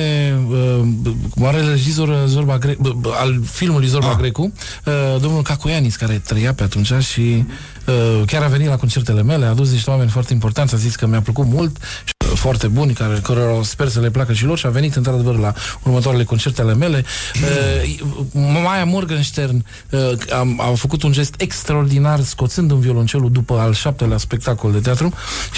uh, 0.51 0.81
marele 1.37 1.71
regizor 1.71 2.25
Zorba 2.27 2.59
Gre- 2.59 2.77
b- 2.77 3.01
b- 3.01 3.21
al 3.21 3.41
filmului 3.51 3.87
Zorba 3.89 4.11
Ah. 4.11 4.17
Grecu, 4.17 4.43
uh, 4.85 5.21
domnul 5.21 5.43
Cacoianis, 5.43 5.97
care 5.97 6.23
trăia 6.27 6.55
pe 6.55 6.63
atunci 6.63 6.93
și 6.93 7.21
uh, 7.21 7.53
chiar 8.27 8.43
a 8.43 8.47
venit 8.47 8.69
la 8.69 8.77
concertele 8.77 9.23
mele, 9.23 9.47
a 9.47 9.49
adus 9.49 9.71
niște 9.71 9.91
oameni 9.91 10.11
foarte 10.11 10.33
importanți, 10.33 10.75
a 10.75 10.77
zis 10.77 10.97
că 10.97 11.07
mi-a 11.07 11.21
plăcut 11.21 11.47
mult 11.47 11.77
și 12.05 12.13
uh, 12.31 12.37
foarte 12.37 12.67
buni, 12.67 12.93
care, 12.93 13.19
cărora 13.23 13.63
sper 13.63 13.89
să 13.89 14.01
le 14.01 14.11
placă 14.11 14.33
și 14.33 14.45
lor 14.45 14.59
și 14.59 14.67
a 14.67 14.71
venit 14.71 14.95
într-adevăr 14.95 15.39
la 15.39 15.53
următoarele 15.83 16.25
concertele 16.25 16.75
mele. 16.75 17.05
Uh, 17.35 17.99
Maia 18.63 18.85
Morgenstern 18.85 19.65
uh, 19.91 20.01
a, 20.31 20.47
a 20.59 20.73
făcut 20.75 21.03
un 21.03 21.13
gest 21.13 21.35
extraordinar 21.39 22.21
scoțând 22.21 22.71
un 22.71 22.81
violoncelul 22.81 23.31
după 23.31 23.59
al 23.59 23.75
șaptelea 23.75 24.17
spectacol 24.17 24.73
de 24.73 24.79
teatru 24.79 25.13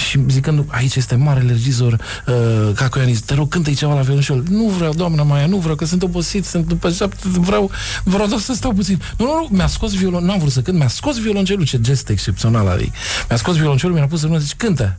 și 0.09 0.21
zicând, 0.29 0.65
aici 0.69 0.95
este 0.95 1.15
marele 1.15 1.53
regizor 1.53 1.93
uh, 2.27 2.75
Cacoianis, 2.75 3.21
te 3.21 3.35
rog, 3.35 3.49
cântă 3.49 3.71
ceva 3.71 3.95
la 3.95 4.01
violoncel. 4.01 4.45
Nu 4.51 4.65
vreau, 4.65 4.93
doamna 4.93 5.23
Maia, 5.23 5.47
nu 5.47 5.57
vreau, 5.57 5.75
că 5.75 5.85
sunt 5.85 6.03
obosit, 6.03 6.45
sunt 6.45 6.67
după 6.67 6.91
șapte, 6.91 7.19
vreau, 7.23 7.71
vreau 8.05 8.27
doar 8.27 8.41
să 8.41 8.53
stau 8.55 8.73
puțin. 8.73 9.03
Nu, 9.17 9.25
nu, 9.25 9.33
nu, 9.33 9.49
mi-a 9.51 9.67
scos 9.67 9.95
violon, 9.95 10.25
n-am 10.25 10.39
vrut 10.39 10.53
să 10.53 10.61
cânt, 10.61 10.79
mi-a 10.79 10.89
scos 10.89 11.21
violoncelul, 11.21 11.65
ce 11.65 11.81
gest 11.81 12.09
excepțional 12.21 12.67
al 12.69 12.81
ei. 12.81 12.93
Mi-a 13.29 13.39
scos 13.39 13.57
violoncelul, 13.57 13.95
mi-a 13.95 14.07
pus 14.07 14.23
în 14.23 14.29
mână, 14.29 14.41
zice, 14.41 14.55
cântă. 14.57 14.99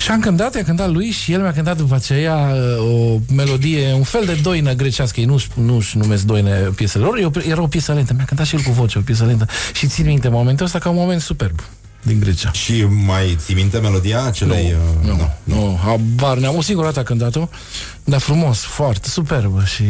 Și 0.00 0.10
am 0.10 0.20
cântat, 0.20 0.54
i-a 0.54 0.64
cântat 0.64 0.90
lui 0.90 1.10
și 1.10 1.32
el 1.32 1.40
mi-a 1.40 1.52
cântat 1.52 1.76
după 1.76 1.94
aceea 1.94 2.36
uh, 2.78 2.92
o 2.92 3.18
melodie, 3.34 3.92
un 3.92 4.02
fel 4.02 4.24
de 4.24 4.38
doină 4.42 4.72
grecească. 4.72 5.20
Ei 5.20 5.26
nu-și, 5.26 5.48
nu-și 5.54 5.96
numesc 5.96 6.22
doine 6.22 6.50
piesele 6.50 7.04
lor, 7.04 7.18
e 7.18 7.24
o- 7.24 7.48
era 7.50 7.62
o 7.62 7.66
piesă 7.66 7.92
lentă. 7.92 8.12
Mi-a 8.16 8.24
cântat 8.24 8.46
și 8.46 8.54
el 8.54 8.60
cu 8.62 8.70
voce, 8.72 8.98
o 8.98 9.00
piesă 9.00 9.24
lentă. 9.24 9.46
Și 9.72 9.86
țin 9.86 10.06
minte 10.06 10.28
momentul 10.28 10.66
ăsta 10.66 10.78
ca 10.78 10.88
un 10.88 10.96
moment 10.96 11.20
superb 11.20 11.60
din 12.02 12.20
Grecia. 12.20 12.52
și 12.52 12.84
mai 13.06 13.36
ții 13.38 13.54
minte 13.54 13.78
melodia 13.78 14.22
acelei... 14.24 14.74
Nu, 15.02 15.12
uh, 15.12 15.18
nu, 15.18 15.30
nu, 15.44 15.78
habar 15.84 16.38
ne-am 16.38 16.56
o 16.56 16.62
singură 16.62 16.86
dată 16.86 16.98
a 16.98 17.02
cântat-o, 17.02 17.48
dar 18.08 18.20
frumos, 18.20 18.58
foarte 18.58 19.08
superbă 19.08 19.62
și... 19.74 19.84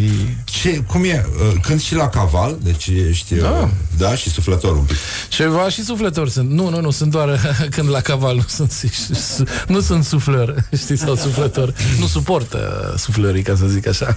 Ce, 0.44 0.76
cum 0.86 1.04
e? 1.04 1.26
Uh, 1.40 1.60
Când 1.62 1.80
și 1.82 1.94
la 1.94 2.08
caval, 2.08 2.58
deci 2.62 2.90
ești... 3.08 3.34
uh, 3.34 3.40
Da. 3.40 3.68
Da, 3.98 4.14
și 4.14 4.30
suflător 4.30 4.76
un 4.76 4.82
pic. 4.84 4.96
Ceva 5.28 5.68
și 5.68 5.84
suflători 5.84 6.30
sunt. 6.30 6.50
Nu, 6.50 6.68
nu, 6.68 6.80
nu, 6.80 6.90
sunt 6.90 7.10
doar 7.10 7.40
când 7.74 7.90
la 7.90 8.00
caval, 8.00 8.34
nu 8.34 8.44
sunt, 8.48 8.72
su- 8.72 9.44
nu 9.74 9.80
sunt 9.80 10.04
suflăr, 10.04 10.54
știi, 10.82 10.96
sau 10.98 11.14
suflător. 11.16 11.74
Nu 11.98 12.06
suport 12.06 12.52
uh, 12.52 12.60
suflării, 12.96 13.42
ca 13.42 13.54
să 13.56 13.66
zic 13.66 13.86
așa. 13.88 14.16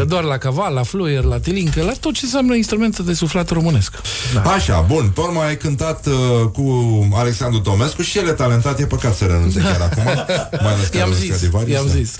E- 0.00 0.04
Doar 0.04 0.22
la 0.22 0.36
caval, 0.36 0.74
la 0.74 0.82
fluier, 0.82 1.22
la 1.24 1.38
tilincă, 1.38 1.82
la 1.82 1.92
tot 2.00 2.12
ce 2.14 2.20
înseamnă 2.24 2.54
instrumente 2.54 3.02
de 3.02 3.12
suflat 3.14 3.50
românesc. 3.50 3.94
Da. 4.34 4.40
Așa, 4.42 4.80
bun, 4.80 5.08
pe 5.14 5.20
urmă 5.20 5.40
ai 5.40 5.56
cântat 5.56 6.06
uh, 6.06 6.12
cu 6.52 6.72
Alexandru 7.14 7.60
Tomescu 7.60 8.02
și 8.02 8.18
el 8.18 8.26
e 8.28 8.32
talentat, 8.32 8.80
e 8.80 8.86
păcat 8.86 9.16
să 9.16 9.24
renunțe 9.24 9.60
chiar 9.60 9.80
acum. 9.80 10.02
Mai 10.62 10.72
ales 10.72 10.86
că 10.88 10.96
I-am 10.96 11.08
are 11.08 11.18
zis, 11.18 11.34
Stradivarius, 11.34 11.76
i-am 11.76 11.86
da. 11.86 11.92
zis. 11.92 12.16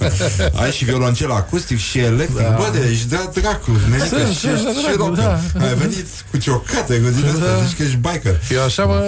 Ai 0.62 0.70
și 0.70 0.84
violoncel 0.84 1.30
acustic 1.30 1.78
și 1.78 1.98
electric. 1.98 2.36
Da. 2.36 2.42
Da. 2.50 2.56
Bă, 2.56 2.68
de 2.72 2.88
ești 2.90 3.08
de 3.08 3.18
dracu, 3.40 3.70
nenică, 3.90 4.06
Sunt, 4.06 4.28
și 4.28 4.38
sunt 4.38 4.52
ești 4.52 4.64
de 4.66 4.72
și 4.72 4.82
dracu, 4.82 4.96
rocker. 5.04 5.24
da. 5.54 5.64
Ai 5.66 5.74
venit 5.74 6.06
cu 6.30 6.36
ciocate, 6.36 7.00
cu 7.00 7.08
din 7.08 7.24
asta, 7.26 7.44
Da. 7.58 7.64
zici 7.66 7.76
că 7.76 7.82
ești 7.82 7.96
biker. 7.96 8.40
Eu 8.50 8.62
așa 8.64 8.84
mă... 8.84 9.02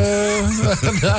da, 1.03 1.17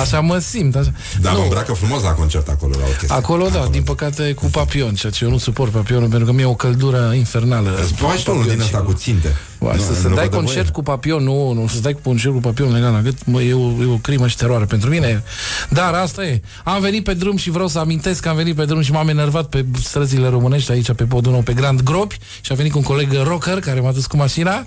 așa 0.00 0.20
mă 0.20 0.38
simt. 0.38 0.74
Așa. 0.76 0.92
Da, 1.20 1.30
Nu, 1.32 1.36
mă 1.38 1.42
îmbracă 1.42 1.72
frumos 1.72 2.02
la 2.02 2.10
concert 2.10 2.48
acolo, 2.48 2.72
la 2.78 2.84
orchestră. 2.86 3.16
Acolo, 3.16 3.48
da, 3.52 3.68
din 3.70 3.82
păcate 3.82 4.32
cu 4.32 4.46
papion, 4.46 4.94
ceea 4.94 5.12
ce 5.12 5.24
eu 5.24 5.30
nu 5.30 5.38
suport 5.38 5.70
papionul, 5.72 6.08
pentru 6.08 6.26
că 6.26 6.32
mi-e 6.32 6.44
o 6.44 6.54
căldură 6.54 7.12
infernală. 7.16 7.70
Îți 7.82 7.92
faci 7.92 8.22
tu 8.22 8.30
unul 8.30 8.42
Papion 8.42 8.56
din 8.58 8.66
și 8.66 8.74
asta 8.74 8.78
cu- 8.78 8.92
cu 8.92 8.98
ținte. 8.98 9.36
Bă, 9.58 9.72
Nu, 9.74 9.82
să, 9.82 9.94
să 9.94 10.08
nu 10.08 10.14
dai 10.14 10.22
văd 10.24 10.32
de 10.32 10.36
concert 10.36 10.60
voie. 10.60 10.72
cu 10.72 10.82
papion, 10.82 11.22
nu, 11.22 11.52
nu, 11.52 11.66
să 11.66 11.80
dai 11.80 11.92
cu 11.92 12.00
concert 12.02 12.34
cu 12.34 12.40
papion 12.40 12.72
legal 12.72 12.92
la 12.92 13.00
gât, 13.00 13.24
mă, 13.24 13.42
e, 13.42 13.54
o, 13.54 13.68
e 13.82 13.86
o 13.92 13.96
crimă 13.96 14.26
și 14.26 14.36
teroare 14.36 14.64
pentru 14.64 14.90
mine. 14.90 15.22
Dar 15.68 15.94
asta 15.94 16.24
e. 16.24 16.40
Am 16.64 16.80
venit 16.80 17.04
pe 17.04 17.14
drum 17.14 17.36
și 17.36 17.50
vreau 17.50 17.68
să 17.68 17.78
amintesc 17.78 18.20
că 18.22 18.28
am 18.28 18.36
venit 18.36 18.54
pe 18.54 18.64
drum 18.64 18.80
și 18.80 18.92
m-am 18.92 19.08
enervat 19.08 19.46
pe 19.46 19.64
străzile 19.82 20.28
românești 20.28 20.70
aici 20.70 20.92
pe 20.92 21.04
podul 21.04 21.32
nou, 21.32 21.40
pe 21.40 21.52
Grand 21.52 21.82
Gropi 21.82 22.18
și 22.40 22.52
a 22.52 22.54
venit 22.54 22.72
cu 22.72 22.78
un 22.78 22.84
coleg 22.84 23.12
rocker 23.22 23.58
care 23.58 23.80
m-a 23.80 23.92
dus 23.92 24.06
cu 24.06 24.16
mașina 24.16 24.64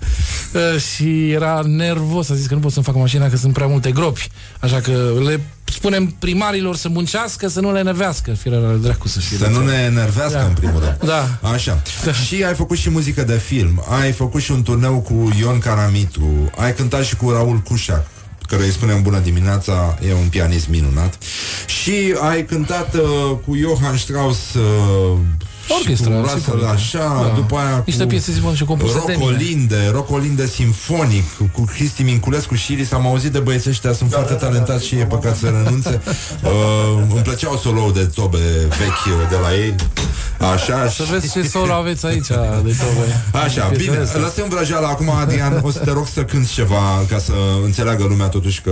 uh, 0.54 0.82
și 0.82 1.32
era 1.32 1.62
nervos, 1.66 2.30
a 2.30 2.36
zis 2.36 2.46
că 2.46 2.54
nu 2.54 2.60
pot 2.60 2.72
să-mi 2.72 2.86
fac 2.86 2.96
mașina 2.96 3.30
că 3.30 3.38
sunt 3.38 3.54
prea 3.54 3.68
multe 3.68 3.92
gropi. 3.92 4.30
Așa 4.60 4.80
că 4.80 4.92
le 5.26 5.42
spunem 5.72 6.06
primarilor 6.06 6.76
să 6.76 6.90
muncească, 6.90 7.48
să 7.48 7.60
nu 7.60 7.72
le 7.72 7.80
enervească, 7.80 8.32
firele 8.32 8.78
dracu 8.82 9.08
să 9.08 9.20
fie. 9.20 9.38
Să 9.38 9.48
nu 9.48 9.64
ne 9.66 9.74
enervească 9.74 10.38
Da. 10.38 10.44
în 10.46 10.54
primul 10.54 10.80
rând. 10.80 10.98
Da. 11.06 11.50
Așa. 11.54 11.82
Și 12.26 12.44
ai 12.44 12.54
făcut 12.54 12.78
și 12.78 12.90
muzică 12.90 13.24
de 13.24 13.38
film, 13.38 13.84
ai 14.02 14.12
făcut 14.12 14.42
și 14.42 14.52
un 14.52 14.64
turneu 14.64 15.00
cu 15.00 15.30
Ion 15.40 15.60
Caramitu, 15.60 16.52
ai 16.58 16.74
cântat 16.76 17.04
și 17.04 17.16
cu 17.16 17.30
Raul 17.32 17.58
Cușac 17.58 18.06
care 18.48 18.64
îi 18.64 18.72
spunem 18.72 19.02
bună 19.02 19.20
dimineața, 19.20 19.98
e 20.10 20.14
un 20.14 20.28
pianist 20.30 20.68
minunat. 20.68 21.18
Și 21.82 22.16
ai 22.30 22.46
cântat 22.46 22.94
uh, 22.94 23.02
cu 23.46 23.56
Johann 23.56 23.98
Strauss 23.98 24.54
uh, 24.54 25.18
Orchestra, 25.78 26.12
și 26.12 26.18
cu 26.18 26.22
Russell, 26.22 26.42
sigur. 26.42 26.66
așa, 26.74 26.98
Da. 27.28 27.32
după 27.36 27.56
aia 27.58 27.84
Niște 27.86 28.02
cu 28.04 28.08
piese 28.10 28.32
simplu 28.32 28.54
și 28.54 28.64
compuse 28.64 28.94
de 29.06 29.14
mine. 29.18 29.26
Rocolinde, 29.26 29.90
Rocolinde 29.92 30.48
Simfonic, 30.48 31.24
cu 31.54 31.62
Cristi 31.76 32.04
Minculescu 32.04 32.56
și 32.56 32.72
Iris. 32.74 32.92
Am 32.92 33.06
auzit 33.08 33.32
de 33.32 33.40
băieții 33.40 33.70
ăștia, 33.70 33.94
sunt 33.94 34.12
foarte 34.12 34.34
talentați 34.34 34.86
și 34.88 34.96
e 34.96 35.04
păcat 35.06 35.38
să 35.38 35.46
renunțe. 35.64 36.02
Uh, 36.44 37.04
îmi 37.12 37.22
plăceau 37.22 37.58
solo 37.58 37.92
de 37.94 38.06
tobe 38.16 38.38
vechi 38.68 39.30
de 39.30 39.36
la 39.42 39.56
ei. 39.56 39.76
Așa. 40.54 40.88
Să 40.90 41.04
vezi 41.12 41.32
ce 41.32 41.48
solo 41.48 41.74
aveți 41.74 42.06
aici 42.06 42.28
de 42.28 42.34
tobe. 42.80 43.22
Așa, 43.46 43.64
Piesele 43.64 43.92
bine, 43.92 44.04
astea. 44.04 44.20
lăsăm 44.22 44.50
vrăjeala 44.50 44.88
acum, 44.88 45.10
Adrian, 45.10 45.60
o 45.64 45.72
să 45.72 45.80
te 45.80 45.92
rog 45.92 46.08
să 46.08 46.24
cânti 46.24 46.54
ceva 46.54 47.06
ca 47.10 47.18
să 47.18 47.32
înțeleagă 47.64 48.04
lumea 48.10 48.28
totuși 48.28 48.62
că 48.62 48.72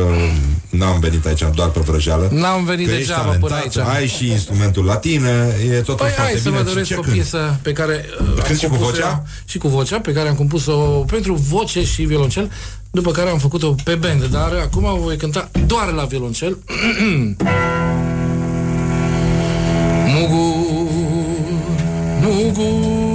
n-am 0.70 1.00
venit 1.00 1.26
aici 1.26 1.43
doar 1.56 1.70
pe 1.70 1.80
vrăjeală. 1.86 2.28
N-am 2.32 2.64
venit 2.66 2.88
că 2.88 2.93
ești 2.93 3.08
degeaba 3.08 3.24
talentat, 3.24 3.50
până 3.50 3.86
aici. 3.86 3.95
Ai 3.98 4.08
și 4.08 4.32
instrumentul 4.32 4.86
la 4.86 4.95
tine, 4.95 5.56
e 5.70 5.74
totul 5.76 5.95
Păi 5.95 6.10
foarte 6.10 6.22
hai 6.22 6.32
să 6.41 6.50
bine. 6.50 6.62
vă 6.62 6.70
Și 6.88 6.94
doresc 6.94 6.94
ce 6.94 7.00
o 7.00 7.02
cânti? 7.02 7.18
piesă 7.18 7.60
pe 7.62 7.72
care 7.72 8.06
uh, 8.22 8.28
am 8.28 8.44
Cânti 8.44 8.62
și 8.62 8.68
cu 8.68 8.72
compus-o 8.72 8.92
vocea? 8.92 9.10
eu, 9.10 9.26
Și 9.46 9.58
cu 9.58 9.68
vocea, 9.68 10.00
pe 10.00 10.12
care 10.12 10.30
am 10.30 10.36
compus-o 10.36 10.78
pentru 11.08 11.34
voce 11.34 11.84
și 11.84 12.04
violoncel, 12.04 12.52
după 12.92 13.12
care 13.12 13.30
am 13.30 13.38
făcut-o 13.38 13.76
pe 13.84 13.96
band, 13.96 14.26
dar 14.26 14.52
acum 14.64 14.84
o 14.84 14.98
voi 14.98 15.18
cânta 15.18 15.50
doar 15.66 15.92
la 15.92 16.04
violoncel. 16.04 16.58
Mugur, 20.14 20.90
mugur, 22.22 23.07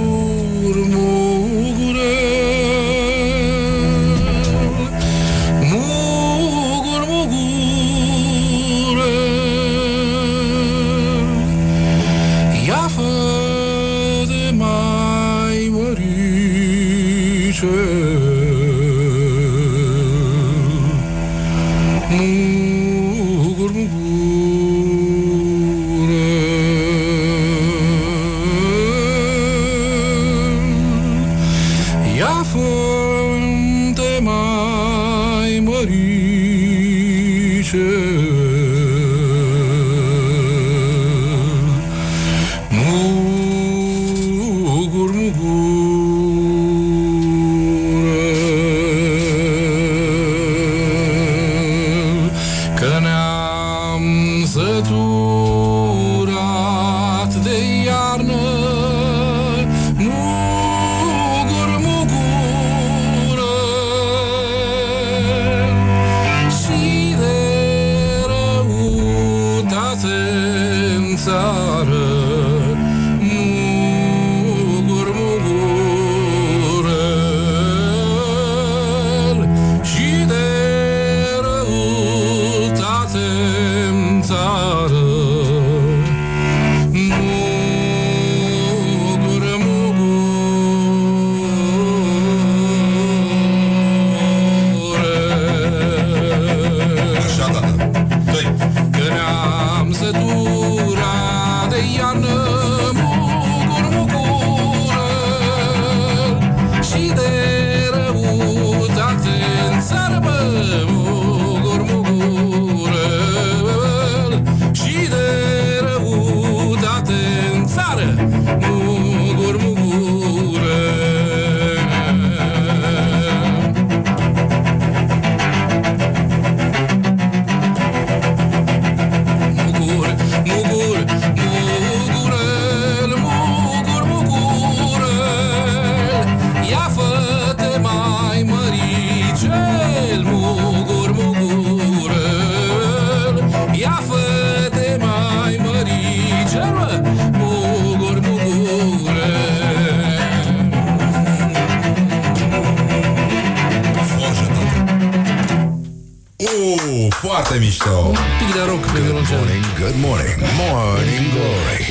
foarte 157.53 157.65
mișto. 157.65 157.89
Un 158.07 158.17
pic 158.41 158.53
de 158.53 158.61
rock 158.67 158.85
pe 158.91 158.99
violoncel 158.99 159.37
Morning, 159.37 159.65
good 159.81 159.97
morning, 160.07 160.37
morning 160.63 161.25
glory. 161.35 161.85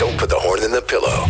Don't 0.00 0.16
put 0.20 0.28
the 0.34 0.38
horn 0.44 0.60
in 0.66 0.72
the 0.78 0.84
pillow. 0.90 1.20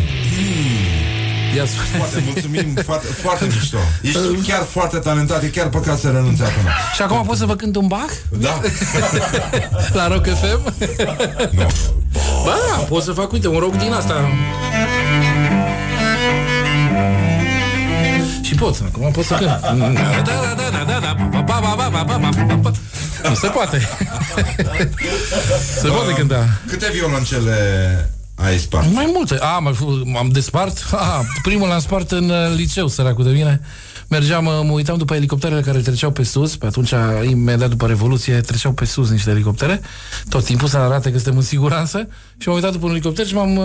Ia 1.56 1.64
spune 1.66 1.96
Foarte 1.96 2.22
mulțumim, 2.28 2.66
foarte, 2.84 3.06
foarte 3.06 3.44
mișto. 3.54 3.78
Ești 4.02 4.48
chiar 4.48 4.62
foarte 4.76 4.98
talentat, 4.98 5.42
e 5.42 5.46
chiar 5.46 5.68
păcat 5.68 5.98
să 5.98 6.08
renunți 6.10 6.42
acum. 6.42 6.64
Și 6.94 7.02
acum 7.02 7.22
pot 7.26 7.36
să 7.36 7.46
vă 7.46 7.56
cânt 7.56 7.76
un 7.76 7.86
Bach? 7.86 8.12
Da? 8.30 8.60
La 9.98 10.08
Rock 10.08 10.26
FM? 10.40 10.62
Nu. 11.50 11.66
Ba, 12.44 12.54
da, 12.76 12.82
pot 12.88 13.02
să 13.02 13.12
fac, 13.12 13.32
uite, 13.32 13.48
un 13.48 13.58
rock 13.58 13.76
din 13.76 13.92
asta. 13.92 14.14
Și 18.42 18.54
pot, 18.54 18.74
acum 18.92 19.10
pot 19.10 19.24
să 19.24 19.34
cânt. 19.34 19.50
Da, 19.60 19.68
da, 20.24 20.54
da, 20.56 20.68
da, 20.76 20.84
da, 20.86 20.98
da, 21.00 21.16
ba, 21.30 21.40
ba, 21.40 21.74
ba, 21.76 21.88
ba, 21.90 22.02
ba, 22.04 22.16
ba, 22.18 22.28
ba, 22.36 22.44
ba, 22.46 22.54
ba. 22.54 22.72
Nu 23.28 23.34
se 23.34 23.48
poate. 23.48 23.88
Se 25.80 25.88
poate 25.88 26.12
cânta. 26.12 26.48
Câte 26.66 26.90
violoncele 26.92 28.10
ai 28.34 28.58
spart? 28.58 28.92
Mai 28.92 29.10
multe. 29.14 29.38
A, 29.40 29.58
m-am, 29.58 29.76
m-am 30.04 30.28
despart. 30.28 30.84
A, 30.92 31.24
primul 31.42 31.68
l-am 31.68 31.80
spart 31.80 32.10
în 32.10 32.30
uh, 32.30 32.54
liceu, 32.56 32.88
săracul 32.88 33.24
de 33.24 33.30
mine. 33.30 33.60
Mergeam, 34.10 34.46
uh, 34.46 34.60
mă 34.64 34.72
uitam 34.72 34.96
după 34.96 35.14
elicopterele 35.14 35.60
care 35.60 35.78
treceau 35.78 36.10
pe 36.10 36.22
sus, 36.22 36.56
pe 36.56 36.66
atunci, 36.66 36.92
imediat 37.30 37.68
după 37.68 37.86
Revoluție, 37.86 38.40
treceau 38.40 38.72
pe 38.72 38.84
sus 38.84 39.10
niște 39.10 39.30
elicoptere, 39.30 39.80
tot 40.28 40.44
timpul 40.44 40.68
să 40.68 40.76
arate 40.76 41.10
că 41.10 41.16
suntem 41.16 41.36
în 41.36 41.42
siguranță 41.42 42.08
și 42.38 42.48
m-am 42.48 42.56
uitat 42.56 42.72
după 42.72 42.86
un 42.86 42.90
elicopter 42.92 43.26
și 43.26 43.34
m-am, 43.34 43.56
uh, 43.56 43.64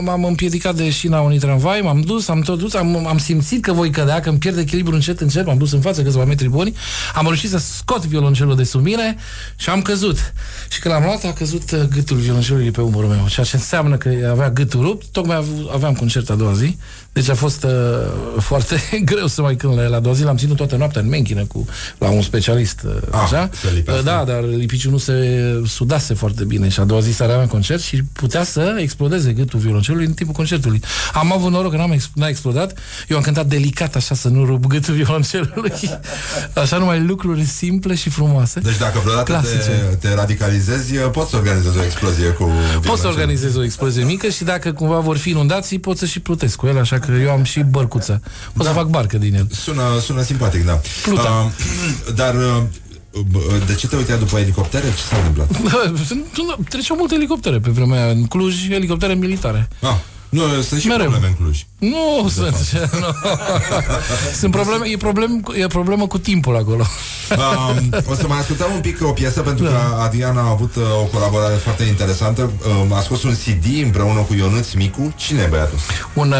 m-am 0.00 0.24
împiedicat 0.24 0.74
de 0.74 0.90
șina 0.90 1.20
unui 1.20 1.38
tramvai, 1.38 1.80
m-am 1.80 2.00
dus, 2.00 2.28
am 2.28 2.40
tot 2.40 2.58
dus, 2.58 2.74
am, 2.74 3.06
am 3.06 3.18
simțit 3.18 3.62
că 3.62 3.72
voi 3.72 3.90
cădea, 3.90 4.20
că 4.20 4.28
îmi 4.28 4.38
pierd 4.38 4.58
echilibru 4.58 4.94
încet, 4.94 5.20
încet, 5.20 5.46
m-am 5.46 5.58
dus 5.58 5.72
în 5.72 5.80
față 5.80 6.02
câțiva 6.02 6.24
metri 6.24 6.48
buni, 6.48 6.74
am 7.14 7.24
reușit 7.24 7.50
să 7.50 7.58
scot 7.58 8.06
violoncelul 8.06 8.56
de 8.56 8.64
sub 8.64 8.82
mine 8.82 9.16
și 9.56 9.70
am 9.70 9.82
căzut. 9.82 10.32
Și 10.68 10.80
când 10.80 10.94
l-am 10.94 11.02
luat, 11.04 11.24
a 11.24 11.32
căzut 11.32 11.70
uh, 11.70 11.80
gâtul 11.80 12.16
violoncelului 12.16 12.70
pe 12.70 12.80
umărul 12.80 13.08
meu, 13.08 13.26
ceea 13.28 13.46
ce 13.46 13.56
înseamnă 13.56 13.96
că 13.96 14.28
avea 14.30 14.50
gâtul 14.50 14.80
rupt, 14.80 15.06
tocmai 15.12 15.36
avu- 15.36 15.70
aveam 15.72 15.94
concert 15.94 16.30
a 16.30 16.34
doua 16.34 16.52
zi, 16.52 16.76
deci 17.18 17.28
a 17.28 17.34
fost 17.34 17.62
uh, 17.64 17.70
foarte 18.50 18.80
greu 19.04 19.26
să 19.26 19.42
mai 19.42 19.56
cânt 19.56 19.74
la 19.76 19.82
el 19.82 19.94
a 19.94 20.00
doua 20.00 20.14
zi 20.14 20.22
l-am 20.22 20.36
ținut 20.36 20.56
toată 20.56 20.76
noaptea 20.76 21.00
în 21.00 21.08
menchină 21.08 21.44
cu, 21.44 21.66
la 21.98 22.08
un 22.10 22.22
specialist, 22.22 22.80
uh, 22.86 22.92
Ah, 23.10 23.20
așa. 23.22 23.50
să 23.60 23.68
lipească. 23.74 24.02
Da, 24.02 24.24
dar 24.26 24.44
lipiciul 24.56 24.90
nu 24.90 24.98
se 24.98 25.14
sudase 25.66 26.14
foarte 26.14 26.44
bine 26.44 26.68
și 26.68 26.80
a 26.80 26.84
doua 26.84 27.00
zi 27.00 27.12
seara 27.12 27.32
aveam 27.32 27.48
concert 27.48 27.82
și 27.82 28.02
putea 28.12 28.44
să 28.44 28.76
explodeze 28.78 29.32
gâtul 29.32 29.58
violoncelului 29.58 30.06
în 30.06 30.12
timpul 30.12 30.34
concertului. 30.34 30.80
Am 31.12 31.32
avut 31.32 31.50
noroc 31.50 31.70
că 31.70 31.76
n-am 31.76 31.92
ex- 31.92 32.10
n-a 32.14 32.28
explodat. 32.28 32.78
Eu 33.08 33.16
am 33.16 33.22
cântat 33.22 33.46
delicat 33.46 33.94
așa 33.96 34.14
să 34.14 34.28
nu 34.28 34.44
rup 34.44 34.66
gâtul 34.66 34.94
violoncelului. 34.94 35.72
Așa 36.62 36.76
numai 36.78 37.00
lucruri 37.00 37.44
simple 37.44 37.94
și 37.94 38.10
frumoase. 38.10 38.60
Deci 38.60 38.76
dacă 38.78 38.98
vreodată 38.98 39.32
Clasice. 39.32 39.70
te, 40.00 40.08
te 40.08 40.14
radicalizezi, 40.14 40.92
poți 40.94 41.30
să 41.30 41.36
organizezi 41.36 41.78
o 41.78 41.84
explozie 41.84 42.26
cu 42.28 42.44
Poți 42.44 42.60
să 42.74 42.80
violoncel. 42.80 43.10
organizezi 43.10 43.58
o 43.58 43.64
explozie 43.64 44.04
mică 44.04 44.28
și 44.28 44.44
dacă 44.44 44.72
cumva 44.72 44.98
vor 44.98 45.16
fi 45.16 45.30
inundații, 45.30 45.78
pot 45.78 45.98
să 45.98 46.06
și 46.06 46.20
plutesc 46.20 46.56
cu 46.56 46.66
el, 46.66 46.78
așa 46.78 46.98
că 46.98 47.07
eu 47.12 47.30
am 47.30 47.42
și 47.42 47.60
bărcuță. 47.60 48.20
Pot 48.54 48.64
Da. 48.64 48.70
să 48.70 48.76
fac 48.76 48.86
barcă 48.86 49.18
din 49.18 49.34
el. 49.34 49.46
Sună, 49.50 49.82
sună 50.04 50.22
simpatic, 50.22 50.64
da. 50.64 50.80
Pluta. 51.02 51.52
Uh, 52.08 52.14
dar 52.14 52.34
uh, 52.34 52.62
de 53.66 53.74
ce 53.74 53.86
te 53.86 53.96
uitai 53.96 54.18
după 54.18 54.38
elicoptere? 54.38 54.86
Ce 54.96 55.02
s-a 55.02 55.16
întâmplat? 55.16 55.48
Sunt- 56.06 56.24
Treceau 56.68 56.96
multe 56.98 57.14
elicoptere 57.14 57.58
pe 57.58 57.70
vremea 57.70 58.02
aia. 58.02 58.10
În 58.12 58.24
Cluj, 58.26 58.68
elicoptere 58.70 59.14
militare. 59.14 59.68
Ah, 59.82 59.94
nu, 60.28 60.42
sunt 60.68 60.80
și 60.80 60.86
Mereu. 60.86 61.06
probleme 61.10 61.26
în 61.38 61.44
Cluj. 61.44 61.64
Nu 61.78 62.28
sunt. 62.28 62.56
Nu. 63.00 63.06
sunt 64.34 64.50
probleme, 64.50 64.86
e, 64.88 64.96
problem, 64.96 65.40
cu- 65.40 65.52
e 65.52 65.66
problemă 65.66 66.06
cu 66.06 66.18
timpul 66.18 66.56
acolo. 66.56 66.84
Um, 67.30 67.88
o 68.10 68.14
să 68.14 68.24
mai 68.28 68.38
ascultăm 68.38 68.66
un 68.74 68.80
pic 68.80 68.98
o 69.06 69.10
piesă 69.12 69.40
pentru 69.40 69.64
Da. 69.64 69.70
că 69.70 70.00
Adriana 70.02 70.40
a 70.40 70.48
avut 70.50 70.74
uh, 70.76 70.82
o 71.02 71.04
colaborare 71.04 71.54
foarte 71.54 71.82
interesantă. 71.84 72.50
Um, 72.82 72.92
a 72.92 73.00
scos 73.00 73.22
un 73.22 73.34
CD 73.34 73.82
împreună 73.84 74.20
cu 74.20 74.34
Ionuț 74.34 74.72
Micu. 74.72 75.12
Cine 75.16 75.40
e 75.42 75.46
băiatul? 75.46 75.76
ăsta? 75.76 75.92
Un 76.14 76.30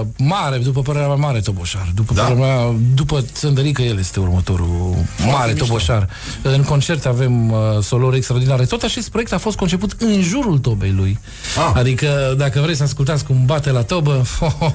uh, 0.00 0.06
mare, 0.16 0.56
după 0.56 0.82
părerea 0.82 1.06
mea, 1.06 1.16
mare 1.16 1.40
toboșar. 1.40 1.92
După 1.94 2.14
Da? 2.14 2.22
părerea 2.22 2.44
mea, 2.46 2.74
după 2.94 3.24
Țândărică, 3.32 3.82
el 3.82 3.98
este 3.98 4.20
următorul 4.20 4.94
mare 5.32 5.50
mișto. 5.52 5.64
toboșar. 5.66 6.08
În 6.42 6.62
concert 6.62 7.06
avem 7.06 7.50
uh, 7.50 7.58
solori 7.82 8.16
extraordinare. 8.16 8.64
Tot 8.64 8.82
acest 8.82 9.08
proiect 9.10 9.32
a 9.32 9.38
fost 9.38 9.56
conceput 9.56 9.94
în 9.98 10.22
jurul 10.22 10.58
tobei 10.58 10.92
lui. 10.96 11.18
Ah. 11.56 11.72
Adică, 11.78 12.34
dacă 12.36 12.60
vreți 12.60 12.76
să 12.78 12.82
ascultați 12.84 13.24
cum 13.24 13.37
bate 13.44 13.70
la 13.70 13.82
tobă, 13.82 14.22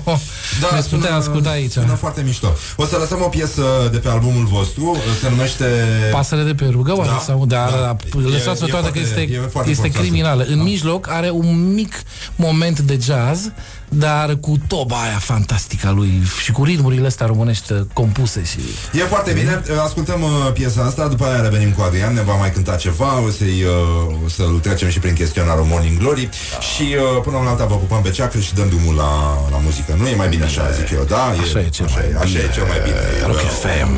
da, 0.61 0.67
veți 0.73 0.89
putea 0.89 1.15
asculta 1.15 1.49
aici. 1.49 1.71
Sună 1.71 1.93
foarte 1.93 2.21
mișto. 2.25 2.53
O 2.75 2.85
să 2.85 2.97
lăsăm 2.99 3.21
o 3.21 3.27
piesă 3.27 3.63
de 3.91 3.97
pe 3.97 4.07
albumul 4.09 4.45
vostru. 4.45 4.97
Se 5.21 5.29
numește... 5.29 5.65
Pasăre 6.11 6.43
de 6.43 6.53
pe 6.53 6.65
rugă, 6.71 6.95
oare? 6.97 7.09
Da, 7.09 7.17
Sau, 7.25 7.45
da, 7.45 7.67
da. 7.71 7.77
da, 7.77 7.95
E- 8.19 8.29
lăsați-o 8.31 8.65
e 8.67 8.69
toată 8.69 8.85
că 8.89 8.99
foarte- 8.99 8.99
este, 8.99 9.33
e 9.33 9.47
foarte 9.51 9.69
este 9.69 9.81
forțoasă. 9.81 10.07
criminală. 10.07 10.43
În 10.43 10.57
Da. 10.57 10.63
mijloc 10.63 11.07
are 11.09 11.29
un 11.29 11.73
mic 11.73 12.01
moment 12.35 12.79
de 12.79 12.97
jazz, 13.01 13.51
dar 13.89 14.35
cu 14.41 14.53
toba 14.67 14.95
aia 14.95 15.17
fantastică 15.19 15.87
a 15.87 15.91
lui 15.91 16.21
și 16.43 16.51
cu 16.51 16.63
ritmurile 16.63 17.07
astea 17.07 17.25
românești 17.25 17.73
compuse 17.93 18.43
și... 18.43 18.59
E 18.99 19.03
foarte 19.03 19.31
bine, 19.31 19.61
ascultăm 19.83 20.21
uh, 20.21 20.29
piesa 20.53 20.81
asta, 20.83 21.07
după 21.07 21.25
aia 21.25 21.41
revenim 21.41 21.71
cu 21.71 21.81
Adrian, 21.81 22.13
ne 22.13 22.21
va 22.21 22.35
mai 22.35 22.51
cânta 22.51 22.75
ceva, 22.75 23.19
o 23.27 23.29
să-i, 23.29 23.63
uh, 23.63 24.15
o 24.25 24.29
să-l 24.29 24.59
trecem 24.61 24.89
și 24.89 24.99
prin 24.99 25.13
chestionarul 25.13 25.65
Morning 25.65 25.97
Glory 25.97 26.29
și 26.75 26.81
uh, 26.81 27.21
până 27.23 27.37
la 27.43 27.49
alta 27.49 27.65
vă 27.65 27.73
ocupăm 27.73 28.01
pe 28.01 28.09
ceacră 28.09 28.39
și 28.39 28.52
dăm 28.55 28.67
drumul 28.67 28.95
la, 28.95 29.13
la 29.51 29.57
muzică. 29.57 29.95
Nu 29.97 30.07
e 30.07 30.15
mai 30.15 30.27
bine 30.27 30.43
așa, 30.43 30.71
zic 30.71 30.89
eu, 30.91 31.03
da? 31.03 31.23
Așa 31.23 31.59
e 31.59 31.69
cel 31.69 31.85
așa, 31.85 31.95
mai 31.95 32.09
e, 32.11 32.17
așa 32.23 32.37
e 32.39 32.49
cel 32.53 32.65
mai 32.71 32.79
bine. 32.83 33.01
Rock 33.25 33.41
FM. 33.61 33.91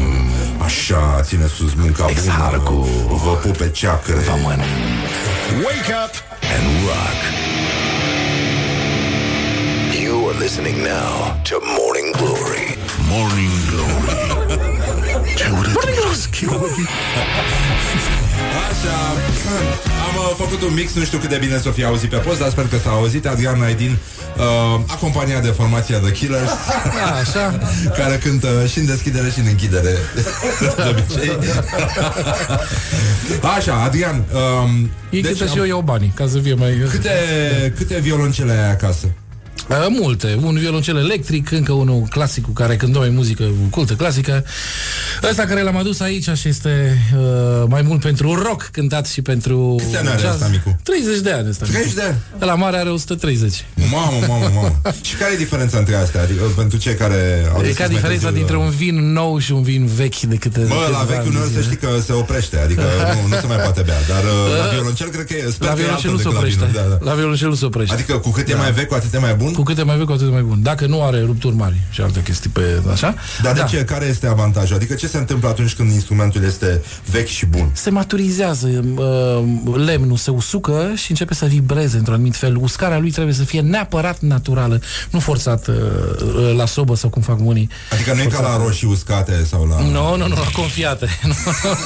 Așa, 0.68 1.20
ține 1.22 1.47
sus 1.47 1.74
munca 1.74 2.06
bună, 2.06 2.64
vă 3.24 3.32
pup 3.43 3.58
pe 3.58 3.70
ceacră. 3.70 4.16
Vă 4.16 4.36
mănânc. 4.43 4.74
Wake 5.66 5.91
up 6.03 6.14
and 6.53 6.66
rock. 6.88 7.20
You 10.03 10.28
are 10.30 10.38
listening 10.45 10.78
now 10.95 11.14
to 11.49 11.56
Morning 11.80 12.10
Glory. 12.20 12.68
Morning 13.10 13.56
Glory 13.70 14.16
Ce 15.36 15.49
urât 15.58 15.86
miros 15.86 16.26
chiori 16.26 16.88
Așa, 18.69 18.97
am 20.07 20.15
uh, 20.17 20.33
făcut 20.38 20.61
un 20.61 20.73
mix, 20.73 20.93
nu 20.93 21.03
știu 21.03 21.17
cât 21.17 21.29
de 21.29 21.38
bine 21.39 21.59
să 21.63 21.69
fie 21.69 21.86
auzit 21.86 22.09
pe 22.09 22.15
post, 22.15 22.39
dar 22.39 22.49
sper 22.49 22.67
că 22.67 22.77
s-a 22.83 22.89
auzit. 22.89 23.27
Adrian 23.27 23.59
Naidin, 23.59 23.97
uh, 24.38 24.79
acompaniat 24.88 25.41
de 25.43 25.47
formația 25.49 25.97
The 25.99 26.11
Killers, 26.11 26.49
Da, 26.83 27.11
așa. 27.23 27.59
care 27.99 28.15
cântă 28.23 28.47
și 28.71 28.79
în 28.79 28.86
deschidere 28.86 29.29
și 29.29 29.39
în 29.39 29.45
închidere, 29.49 29.89
de 30.75 30.83
obicei. 30.89 31.38
Așa, 33.57 33.83
Adrian, 33.83 34.15
um, 34.63 34.89
Ei 35.09 35.21
deci 35.21 35.31
câtă 35.31 35.45
și 35.45 35.51
am- 35.51 35.57
eu 35.57 35.65
iau 35.65 35.81
banii, 35.81 36.11
ca 36.15 36.27
să 36.27 36.38
fie 36.39 36.53
mai... 36.53 36.71
câte, 36.89 37.09
câte 37.77 37.99
violoncele 37.99 38.51
ai 38.51 38.71
acasă? 38.71 39.07
Uh, 39.70 39.86
multe. 39.89 40.39
Un 40.41 40.58
violoncel 40.58 40.97
electric, 40.97 41.51
încă 41.51 41.72
unul 41.72 42.01
clasic 42.10 42.43
cu 42.43 42.51
care 42.51 42.76
cântăm 42.76 43.01
noi 43.01 43.10
muzică 43.10 43.43
cultă 43.70 43.93
clasică. 43.93 44.43
Ăsta 45.30 45.43
care 45.43 45.62
l-am 45.62 45.78
adus 45.78 45.99
aici 45.99 46.30
și 46.30 46.47
este 46.47 46.97
uh, 47.18 47.64
mai 47.68 47.82
mult 47.82 48.01
pentru 48.01 48.34
rock 48.43 48.62
cântat 48.72 49.08
și 49.08 49.22
pentru 49.22 49.76
Câți 49.78 49.97
ani 49.97 50.08
are 50.08 50.20
jazz. 50.22 50.34
ăsta, 50.34 50.47
micu? 50.51 50.78
30 50.84 51.20
de 51.20 51.32
ani 51.32 51.49
ăsta. 51.49 51.66
30 51.66 51.93
de 51.93 52.01
ani? 52.01 52.16
La 52.39 52.56
mare 52.56 52.78
are 52.78 52.89
130. 52.89 53.66
Mamă, 53.91 54.18
mamă, 54.28 54.49
mamă. 54.53 54.82
și 55.08 55.16
care 55.16 55.34
e 55.34 55.38
diferența 55.38 55.78
între 55.78 55.95
astea? 55.95 56.22
Adică, 56.22 56.43
pentru 56.56 56.78
cei 56.78 56.95
care 56.95 57.49
au 57.53 57.60
E 57.60 57.62
deschis 57.62 57.78
ca 57.78 57.86
mai 57.86 57.93
diferența 57.95 58.28
târziu, 58.28 58.38
dintre 58.38 58.58
un 58.58 58.70
vin 58.70 59.12
nou 59.12 59.38
și 59.39 59.51
un 59.51 59.62
vin 59.64 59.86
vechi 59.86 60.20
de 60.20 60.36
câte 60.36 60.60
Bă, 60.60 60.74
la 60.74 60.80
câțiva 60.82 61.03
vechiul 61.03 61.16
ani 61.16 61.24
de 61.24 61.30
uneori 61.30 61.53
să 61.53 61.60
zile. 61.62 61.64
știi 61.76 61.78
că 61.88 61.89
se 62.06 62.14
oprește 62.14 62.58
Adică 62.60 62.82
nu, 63.14 63.28
nu 63.28 63.36
se 63.41 63.47
mai 63.47 63.58
poate 63.58 63.82
bea 63.82 63.99
Dar 64.08 64.24
uh, 64.24 64.58
la 64.64 64.68
violoncel 64.74 65.08
cred 65.08 65.26
că 65.26 65.34
e 65.34 65.51
sper 65.51 65.68
La 65.68 65.74
că 65.74 65.80
e 65.80 65.84
violoncel 65.84 66.10
nu 66.12 66.16
altfel 66.16 66.18
se 66.18 66.24
decât 66.24 66.34
la 66.34 66.39
oprește. 66.39 66.66
vinul, 66.66 66.74
da, 66.78 66.86
da. 67.06 67.10
La 67.10 67.16
violoncel 67.20 67.47
nu 67.53 67.56
se 67.62 67.66
oprește. 67.66 67.93
Adică 67.93 68.14
cu 68.18 68.30
cât 68.30 68.49
e 68.49 68.56
mai 68.56 68.72
vechi, 68.72 68.88
cu 68.88 68.93
atât 68.99 69.14
e 69.14 69.18
mai 69.28 69.36
bun 69.43 69.45
Cu 69.54 69.64
cât 69.64 69.78
e 69.78 69.84
mai 69.84 69.98
vechi, 69.98 70.06
cu 70.06 70.12
atât 70.12 70.28
e 70.28 70.32
mai 70.32 70.41
bun. 70.41 70.60
Dacă 70.62 70.86
nu 70.86 71.04
are 71.04 71.22
rupturi 71.26 71.56
mari 71.56 71.76
și 71.89 72.02
alte 72.02 72.22
chestii 72.24 72.50
pe 72.50 72.82
așa. 72.91 73.16
Dar 73.41 73.54
da. 73.54 73.62
de 73.62 73.78
ce? 73.78 73.84
Care 73.84 74.06
este 74.06 74.28
avantajul? 74.28 74.76
Adică 74.76 74.93
ce 74.93 75.08
se 75.08 75.18
întâmplă 75.18 75.50
atunci 75.50 75.74
când 75.74 75.91
instrumentul 75.91 76.43
este 76.43 76.82
vechi 77.12 77.28
și 77.28 77.46
bun? 77.46 77.70
se 77.74 77.89
maturizează, 77.89 78.68
uh, 78.96 79.76
lemnul 79.86 80.18
se 80.18 80.32
usucă 80.32 80.91
și 80.96 81.12
începe 81.12 81.34
să 81.34 81.46
vibreze 81.46 81.98
într-un 81.98 82.14
anumit 82.14 82.36
fel. 82.36 82.58
Uscarea 82.62 83.00
lui 83.00 83.12
trebuie 83.12 83.34
să 83.34 83.43
fie 83.43 83.62
neapărat 83.62 84.20
naturală, 84.20 84.82
nu 85.10 85.20
forțat 85.20 85.68
uh, 85.68 85.76
uh, 85.76 86.56
la 86.58 86.66
sobă 86.66 86.96
sau 86.96 87.10
cum 87.10 87.22
fac 87.22 87.39
unii. 87.43 87.70
Adică 87.91 88.14
nu 88.14 88.22
e 88.22 88.26
ca 88.26 88.41
la 88.41 88.58
roșii 88.58 88.88
uscate 88.88 89.46
sau 89.46 89.66
la... 89.66 89.82
Nu, 89.96 90.18
nu, 90.18 90.28
nu, 90.28 90.36
la 90.36 90.50
confiate. 90.54 91.08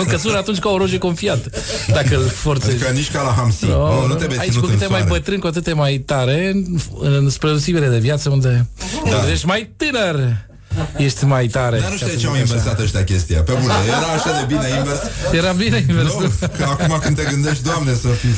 că 0.10 0.18
sună 0.18 0.38
atunci 0.38 0.60
ca 0.60 0.70
o 0.70 0.78
roșie 0.78 0.98
confiată. 0.98 1.50
Dacă 1.88 2.16
îl 2.16 2.28
forțezi. 2.28 2.72
Adică 2.72 2.90
nici 2.90 3.12
ca 3.12 3.22
la 3.22 3.34
hamsi 3.38 3.66
Nu, 3.66 4.06
nu 4.08 4.14
trebuie 4.14 4.40
Aici 4.40 4.50
ținut 4.50 4.64
cu 4.64 4.72
în 4.72 4.78
cât 4.78 4.88
e 4.88 4.90
mai 4.90 5.00
soare 5.00 5.14
bătrân, 5.14 5.40
cu 5.40 5.48
atât 5.48 5.68
e 5.68 5.74
mai 5.74 5.98
tare, 5.98 6.52
în 7.00 7.30
spre 7.30 7.49
deosebire 7.50 7.90
de 7.90 7.98
viață, 8.00 8.30
unde 8.30 8.68
Da. 9.10 9.16
unde 9.18 9.32
ești 9.32 9.46
mai 9.46 9.70
tânăr. 9.78 10.48
Ești 10.98 11.26
mai 11.26 11.48
tare. 11.48 11.80
Dar 11.80 11.90
nu 11.90 11.96
știu 11.96 12.08
ca 12.08 12.12
de 12.14 12.18
să 12.20 12.24
ce 12.24 12.28
au 12.28 12.34
zic 12.34 12.44
așa. 12.44 12.54
inversat 12.54 12.80
ăștia 12.80 13.04
chestia 13.04 13.42
Pe 13.42 13.52
bune, 13.62 13.74
era 13.88 14.10
așa 14.18 14.32
de 14.40 14.46
bine 14.54 14.68
invers 14.78 15.00
Era 15.32 15.52
bine 15.52 15.78
invers. 15.90 16.14
nu, 16.14 16.32
că 16.58 16.64
acum 16.64 16.98
când 17.04 17.16
te 17.16 17.24
gândești, 17.30 17.64
Doamne, 17.64 17.94
să 17.94 18.08
fii, 18.08 18.36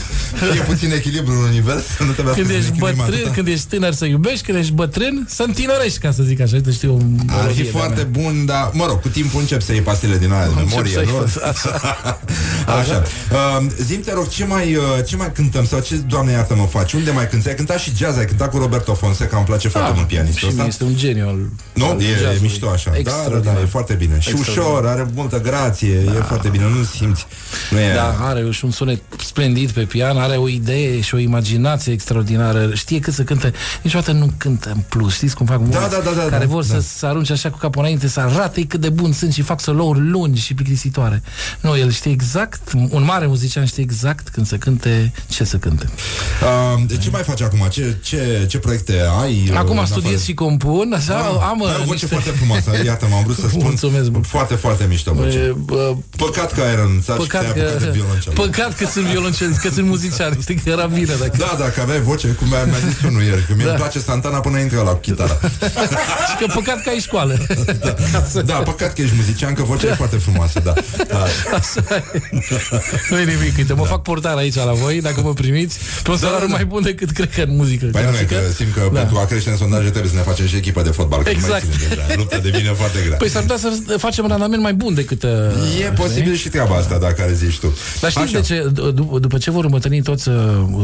fie 0.52 0.62
puțin 0.62 0.92
echilibru 0.92 1.32
în 1.32 1.44
univers, 1.52 1.84
să 1.98 2.04
nu 2.04 2.12
trebuie 2.12 2.34
Când 2.34 2.48
să 2.48 2.54
ești 2.54 2.72
bătrân, 2.80 3.32
când 3.34 3.48
ești 3.48 3.66
tânăr 3.68 3.94
să 3.94 4.06
iubești, 4.06 4.46
când 4.46 4.58
ești 4.58 4.72
bătrân 4.72 5.26
să 5.30 5.44
întinerești, 5.44 6.00
ca 6.00 6.12
să 6.12 6.24
zic 6.24 6.40
așa. 6.42 6.56
Uite, 6.56 6.72
știu, 6.72 6.92
o 6.94 6.98
Ar 6.98 7.02
fi 7.02 7.36
melodie 7.36 7.64
de-a 7.64 7.72
foarte 7.80 8.08
mea. 8.12 8.22
bun, 8.24 8.46
dar, 8.46 8.70
mă 8.74 8.86
rog, 8.86 9.02
cu 9.02 9.08
timpul 9.08 9.40
încep 9.40 9.62
să 9.62 9.72
iei 9.72 9.82
pastile 9.82 10.18
din 10.18 10.32
aia 10.32 10.44
de 10.46 10.50
Încep 10.50 10.68
memorie, 10.70 10.94
să-i 10.94 11.06
nu? 11.06 11.12
fac 11.12 11.44
Așa. 11.50 11.70
Așa. 12.80 13.04
Uh, 13.32 13.66
zim, 13.82 14.02
te 14.02 14.14
rog, 14.14 14.28
ce 14.28 14.46
mai, 14.46 14.76
uh, 14.76 14.84
ce 15.08 15.16
mai 15.16 15.32
cântăm? 15.32 15.66
Sau 15.66 15.80
ce, 15.80 15.96
Doamne, 15.96 16.32
iartă 16.32 16.56
mă 16.56 16.66
faci? 16.66 16.94
Unde 16.94 17.12
mai 17.12 17.28
cânti? 17.30 17.48
Ai 17.48 17.56
cântat 17.56 17.80
și 17.80 17.92
jazz, 17.98 18.18
ai 18.18 18.26
cântat 18.26 18.50
cu 18.50 18.58
Roberto 18.58 18.94
Fonseca, 18.94 19.38
îmi 19.38 19.46
place 19.46 19.68
foarte 19.68 19.90
Ah, 19.90 19.96
mult 19.96 20.08
pianistul 20.08 20.40
și 20.40 20.46
ăsta. 20.48 20.60
mie 20.62 20.68
este 20.70 20.84
un 20.84 20.96
geniu 20.96 21.28
al 21.28 21.40
Nu? 21.74 21.86
al 21.86 22.02
E, 22.02 22.06
e 22.22 22.26
jazzului. 22.26 22.48
mișto 22.50 22.70
așa. 22.70 22.90
Da, 22.92 22.98
da, 22.98 23.02
da, 23.04 23.16
Extraordinar. 23.18 23.62
e 23.62 23.66
foarte 23.66 23.94
bine. 23.94 24.20
Și 24.20 24.30
Extraordinar. 24.30 24.68
ușor, 24.82 24.88
are 24.88 25.08
multă 25.14 25.40
grație, 25.42 25.94
e 25.94 26.10
foarte 26.28 26.48
bine, 26.50 26.64
nu 26.64 26.84
simți. 26.84 27.26
Nu 27.72 27.80
e... 27.80 27.94
Da, 27.96 28.16
are 28.22 28.52
și 28.52 28.66
un 28.66 28.72
sunet 28.72 29.02
splendid 29.26 29.72
pe 29.72 29.82
pian, 29.82 30.18
are 30.18 30.36
o 30.36 30.48
idee 30.48 31.02
și 31.02 31.16
o 31.16 31.18
imaginație 31.18 31.94
extraordinară. 31.94 32.70
Știe 32.74 33.00
cât 33.00 33.14
să 33.14 33.24
cânte. 33.24 33.54
Niciodată 33.82 34.12
nu 34.12 34.32
cântă 34.38 34.70
în 34.76 34.82
plus. 34.90 35.14
Știți 35.14 35.36
cum 35.36 35.46
fac 35.46 35.60
mulți 35.60 35.74
da, 35.74 35.88
da, 36.04 36.12
da, 36.16 36.22
care 36.30 36.46
da, 36.46 36.52
vor 36.52 36.66
da. 36.66 36.74
să 36.74 36.82
se 36.98 37.06
arunce 37.06 37.32
așa 37.34 37.50
cu 37.50 37.58
capul 37.58 37.82
înainte, 37.82 38.08
să 38.08 38.20
arate 38.20 38.66
cât 38.66 38.80
de 38.82 38.89
bun 38.89 39.12
sunt 39.14 39.34
și 39.34 39.42
fac 39.42 39.60
solouri 39.62 40.00
lungi 40.10 40.42
și 40.42 40.54
plictisitoare. 40.54 41.22
Nu, 41.62 41.78
el 41.78 41.92
știe 41.92 42.12
exact, 42.12 42.72
un 42.89 43.04
mare 43.04 43.26
muzician 43.28 43.66
știe 43.66 43.84
exact 43.84 44.30
când 44.30 44.48
să 44.48 44.56
cânte, 44.56 45.12
ce 45.28 45.43
să 45.43 45.58
cânte. 45.58 45.89
Uh, 46.42 46.84
de 46.88 46.98
ce 46.98 47.10
mai 47.10 47.22
faci 47.22 47.42
acum? 47.42 47.68
Ce, 47.72 47.98
ce, 48.04 48.46
ce 48.50 48.58
proiecte 48.58 48.93
ai? 49.22 49.48
uh, 49.52 49.58
Acum 49.58 49.78
în 49.78 49.86
studiez 49.86 50.06
afară- 50.14 50.24
și 50.26 50.34
compun, 50.34 50.93
așa, 50.96 51.18
Ah, 51.18 51.48
am 51.50 51.64
ai 51.66 51.70
o 51.72 51.78
uh, 51.80 51.86
voce 51.86 51.92
niște... 51.92 52.06
foarte 52.16 52.32
frumoasă, 52.39 52.70
iată, 52.86 53.05
m-am 53.12 53.24
vrut 53.24 53.38
să 53.43 53.47
spun. 53.47 53.62
Mulțumesc, 53.63 54.09
bă. 54.09 54.20
Foarte, 54.36 54.55
foarte 54.55 54.86
mișto 54.89 55.12
voce. 55.13 55.38
E, 55.38 55.54
bă, 55.58 55.96
Păcat 56.17 56.54
că 56.54 56.62
ai 56.62 56.75
renunțat 56.75 57.16
și 57.20 57.21
Păcat 57.28 57.42
te-ai 57.42 57.54
că, 57.54 57.59
apucat 57.62 57.83
de 57.83 57.89
violoncel. 58.00 58.33
păcat 58.33 58.71
că 58.78 58.86
sunt 58.93 59.05
violoncel, 59.05 59.50
că 59.62 59.70
sunt 59.70 59.86
muzician. 59.88 60.38
Știi 60.42 60.55
că 60.55 60.70
era 60.70 60.86
bine 60.86 61.13
dacă... 61.20 61.36
Da, 61.38 61.55
dacă 61.59 61.82
aveai 61.82 62.01
voce, 62.01 62.28
cum 62.28 62.47
mi-a, 62.47 62.63
mi-a 62.63 62.82
zis 62.89 63.01
unul 63.09 63.21
ieri, 63.21 63.46
că 63.47 63.54
mie 63.55 63.66
Da. 63.66 63.71
îmi 63.71 63.79
place 63.79 64.00
Santana 64.00 64.39
până 64.39 64.58
intră 64.59 64.78
la 64.82 64.92
cu 64.92 65.00
chitara. 65.00 65.38
și 66.29 66.36
că 66.39 66.46
păcat 66.54 66.82
că 66.83 66.89
ai 66.89 67.00
școală. 67.00 67.38
Da, 68.46 68.54
păcat 68.54 68.93
că 68.93 69.01
ești 69.01 69.16
muzician, 69.16 69.54
că 69.54 69.63
vocea 69.63 69.88
e 69.88 69.93
foarte 69.93 70.17
frumoasă, 70.17 70.59
da. 70.63 70.74
da. 71.08 71.25
nu 73.09 73.17
e 73.20 73.24
nimic, 73.24 73.58
uite, 73.58 73.74
mă 73.74 73.83
fac 73.86 74.01
portar 74.01 74.38
aici 74.38 74.55
la 74.55 74.71
voi, 74.74 75.01
dacă 75.01 75.21
mă 75.21 75.33
primiți, 75.33 75.78
pe 76.04 76.12
un 76.12 76.17
salariu 76.17 76.47
mai 76.47 76.66
bun 76.66 76.82
decât 76.82 77.12
cred 77.12 77.33
că 77.33 77.42
în 77.42 77.55
muzică. 77.55 77.86
Păi 77.92 78.01
nu 78.04 78.08
e 78.08 78.12
clasică. 78.12 78.36
că 78.36 78.51
simt 78.54 78.74
că 78.74 78.89
Da. 78.93 79.00
pentru 79.00 79.17
a 79.17 79.25
crește 79.25 79.50
în 79.50 79.58
sondaje 79.58 79.89
trebuie 79.89 80.12
să 80.12 80.16
ne 80.17 80.21
facem 80.21 80.46
și 80.47 80.55
echipă 80.55 80.82
de 80.82 80.89
fotbal. 80.89 81.24
că 81.24 81.32
nu 81.32 81.38
mai 81.39 81.58
Exact. 81.58 81.74
ținem 81.74 81.89
deja. 81.89 82.01
Grea, 82.06 82.16
lupta 82.18 82.38
devine 82.38 82.70
foarte 82.70 82.98
grea. 83.06 83.18
Păi 83.18 83.30
s-ar 83.30 83.42
putea 83.42 83.58
să 83.58 83.98
facem 83.98 84.28
randament 84.28 84.62
mai 84.62 84.74
bun 84.74 84.94
decât... 84.94 85.24
uh, 85.24 85.30
E 85.82 85.92
posibil 85.92 86.36
și 86.36 86.50
treaba 86.50 86.76
asta, 86.76 86.98
dacă 86.98 87.14
care 87.14 87.34
zici 87.34 87.60
tu. 87.60 87.74
Dar 88.02 88.12
știți 88.12 88.36
Așa. 88.36 88.40
de 88.40 88.46
ce? 88.46 88.70
D- 88.72 88.94
după, 88.94 89.20
după 89.20 89.38
ce 89.38 89.52
vor 89.52 89.64
îmbătrâni 89.64 90.02
toți 90.02 90.30
uh, 90.30 90.36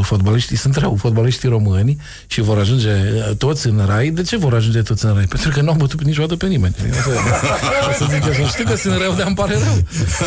fotbaliștii, 0.02 0.58
sunt 0.58 0.76
rău, 0.76 0.96
fotbaliștii 1.00 1.50
români 1.50 1.98
și 2.28 2.42
vor 2.42 2.58
ajunge 2.58 2.90
uh, 2.90 3.36
toți 3.38 3.68
în 3.68 3.82
rai, 3.88 4.10
de 4.10 4.22
ce 4.22 4.38
vor 4.38 4.54
ajunge 4.54 4.82
toți 4.82 5.06
în 5.06 5.14
rai? 5.14 5.26
Pentru 5.26 5.50
că 5.50 5.62
nu 5.62 5.70
au 5.70 5.76
bătut 5.76 6.04
niciodată 6.04 6.36
pe 6.36 6.46
nimeni. 6.48 6.76
Asta, 7.90 8.06
să 8.06 8.06
zic 8.14 8.24
așa. 8.30 8.48
Știu 8.48 8.64
că 8.66 8.76
sunt 8.76 8.98
rău, 9.02 9.14
dar 9.14 9.26
îmi 9.28 9.36
pare 9.36 9.54
rău. 9.54 9.78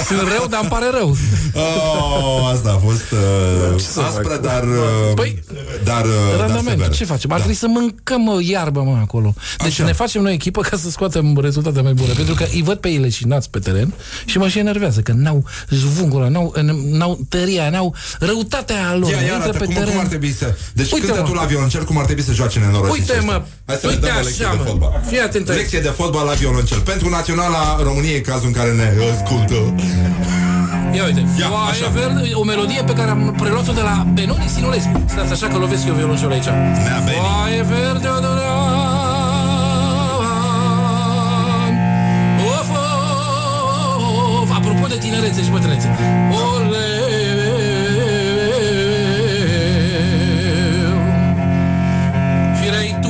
Sunt 0.06 0.20
rău, 0.36 0.46
dar 0.50 0.60
îmi 0.60 0.70
pare 0.70 0.86
rău. 0.98 1.16
Oh, 1.54 2.50
asta 2.54 2.70
a 2.70 2.78
fost 2.86 3.10
uh, 3.12 4.04
aspră, 4.08 4.38
dar, 4.42 4.62
uh, 4.62 5.14
Păi, 5.14 5.42
dar, 5.84 6.04
uh, 6.04 6.10
dar 6.30 6.38
Randamentul, 6.38 6.70
sever. 6.82 6.90
ce 6.96 7.04
facem? 7.04 7.30
Ar 7.32 7.36
trebui 7.38 7.56
să 7.56 7.66
mâncăm 7.68 8.26
uh, 8.26 8.46
iarbă, 8.46 8.80
mă, 8.82 8.98
acolo. 9.02 9.34
Deci 9.58 9.66
Așa. 9.72 9.84
ne 9.84 9.92
facem 9.92 10.22
noi 10.22 10.32
echipă 10.32 10.60
ca 10.60 10.76
să 10.80 10.90
scoatem 10.90 11.38
rezultate 11.40 11.80
mai 11.80 11.92
bune. 11.92 12.12
Pentru 12.12 12.34
că 12.34 12.44
îi 12.52 12.62
văd 12.62 12.76
pe 12.78 12.88
ei 12.88 12.98
leșinați 12.98 13.50
pe 13.50 13.58
teren 13.58 13.94
și 14.24 14.38
mă 14.38 14.48
și 14.48 14.58
enervează 14.58 15.00
că 15.00 15.12
n-au 15.16 15.44
zvungul 15.70 16.20
ăla, 16.20 16.28
n-au, 16.28 16.54
n-au 16.90 17.18
tăria, 17.28 17.70
n-au 17.70 17.94
răutatea 18.18 18.94
lor. 18.98 19.10
Ia, 19.10 19.16
ia 19.16 19.22
Intră 19.22 19.34
arată 19.42 19.58
pe 19.58 19.64
cum, 19.64 19.74
teren. 19.74 19.88
cum 19.90 19.98
ar 20.00 20.06
trebui 20.06 20.32
să... 20.32 20.54
Deci 20.72 20.92
Uite, 20.92 21.06
cântă 21.06 21.20
mă. 21.20 21.26
tu 21.28 21.34
la 21.34 21.44
violoncel 21.44 21.84
cum 21.84 21.98
ar 21.98 22.04
trebui 22.04 22.22
să 22.22 22.32
joace 22.32 22.58
nenorociți 22.58 22.98
Uite, 23.00 23.12
ăștia. 23.12 23.30
mă. 23.30 23.42
Hai 23.66 23.76
să 23.80 23.86
le 23.86 23.92
Uite 23.92 24.06
dăm 24.06 24.16
o 24.16 24.24
lecție 24.24 24.44
așa, 24.44 24.54
de 24.54 24.60
mă. 24.62 24.68
fotbal. 24.68 25.02
Fii 25.06 25.20
atent 25.20 25.48
aici. 25.48 25.58
Lecție 25.58 25.80
de 25.80 25.88
fotbal 25.88 26.26
la 26.26 26.32
violoncel. 26.32 26.78
Pentru 26.80 27.08
Naționala 27.08 27.80
României, 27.82 28.20
cazul 28.20 28.46
în 28.46 28.52
care 28.52 28.70
ne 28.72 28.86
ascultă. 29.14 29.54
Ia 30.96 31.04
uite, 31.04 31.22
Ia, 31.40 31.46
Foaie 31.48 31.70
așa. 31.70 31.88
verde, 31.98 32.30
o 32.34 32.44
melodie 32.44 32.82
pe 32.86 32.92
care 32.92 33.10
am 33.10 33.34
preluat-o 33.40 33.72
de 33.72 33.80
la 33.80 34.06
Benoni 34.14 34.50
Sinulescu. 34.54 35.04
Stați 35.08 35.32
așa 35.32 35.46
că 35.46 35.56
lovesc 35.58 35.86
eu 35.86 35.94
violoncelul 35.94 36.32
aici. 36.32 36.44
Nea 36.84 37.00
Beni. 37.04 37.16
Foaie 37.16 37.62
verde 37.62 38.08
odorat, 38.18 38.89
tinerețe 45.10 45.42
și 45.42 45.50
bătrânețe. 45.50 45.88
Ole, 46.30 46.88
Firei 52.60 52.96
tu 53.00 53.08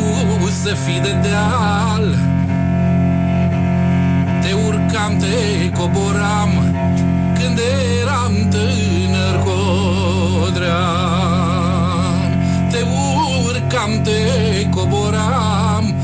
să 0.62 0.74
fii 0.85 1.01
de 1.01 1.14
deal. 1.22 2.16
Te 4.43 4.52
urcam, 4.66 5.16
te 5.18 5.70
coboram 5.78 6.51
Când 7.35 7.60
eram 8.02 8.48
tânăr 8.51 9.44
codrean. 9.44 10.70
Te 12.70 12.78
urcam, 13.47 14.02
te 14.02 14.20
coboram 14.70 15.94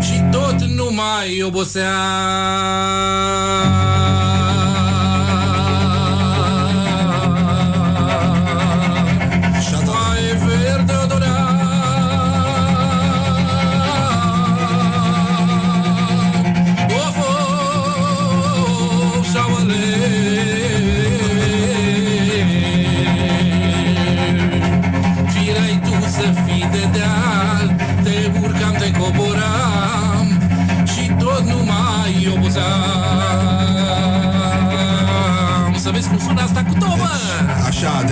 Și 0.00 0.22
tot 0.30 0.62
nu 0.62 0.90
mai 0.92 1.42
oboseam 1.46 2.86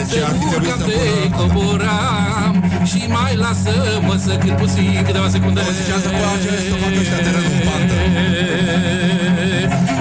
să 0.08 0.84
te 0.86 0.98
pună... 1.28 1.36
coboram 1.36 2.54
Și 2.84 3.00
mai 3.08 3.36
lasă-mă 3.36 4.16
să 4.24 4.36
cânt 4.36 4.56
puțin 4.56 5.02
câteva 5.06 5.28
secunde. 5.28 5.60
O 5.60 5.72
zicea 5.78 5.98
să 6.06 6.08
face, 6.08 6.50
să 6.68 6.74
facă 6.82 6.98
ăștia 7.00 7.16
terenul 7.16 7.52
în 7.56 7.60
pantă. 7.68 7.94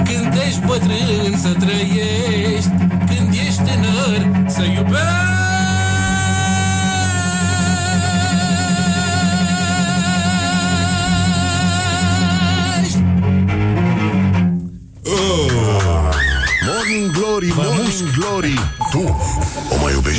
Când 0.08 0.32
ești 0.46 0.60
bătrân 0.66 1.32
să 1.42 1.50
trăiești 1.62 2.70
Când 3.08 3.28
ești 3.46 3.62
tânăr 3.66 4.20
să 4.46 4.62
iubești. 4.62 5.34
Morning 16.66 17.10
Glory, 17.12 17.52
Morning 17.56 18.10
Glory. 18.16 18.58
Tu 18.90 19.02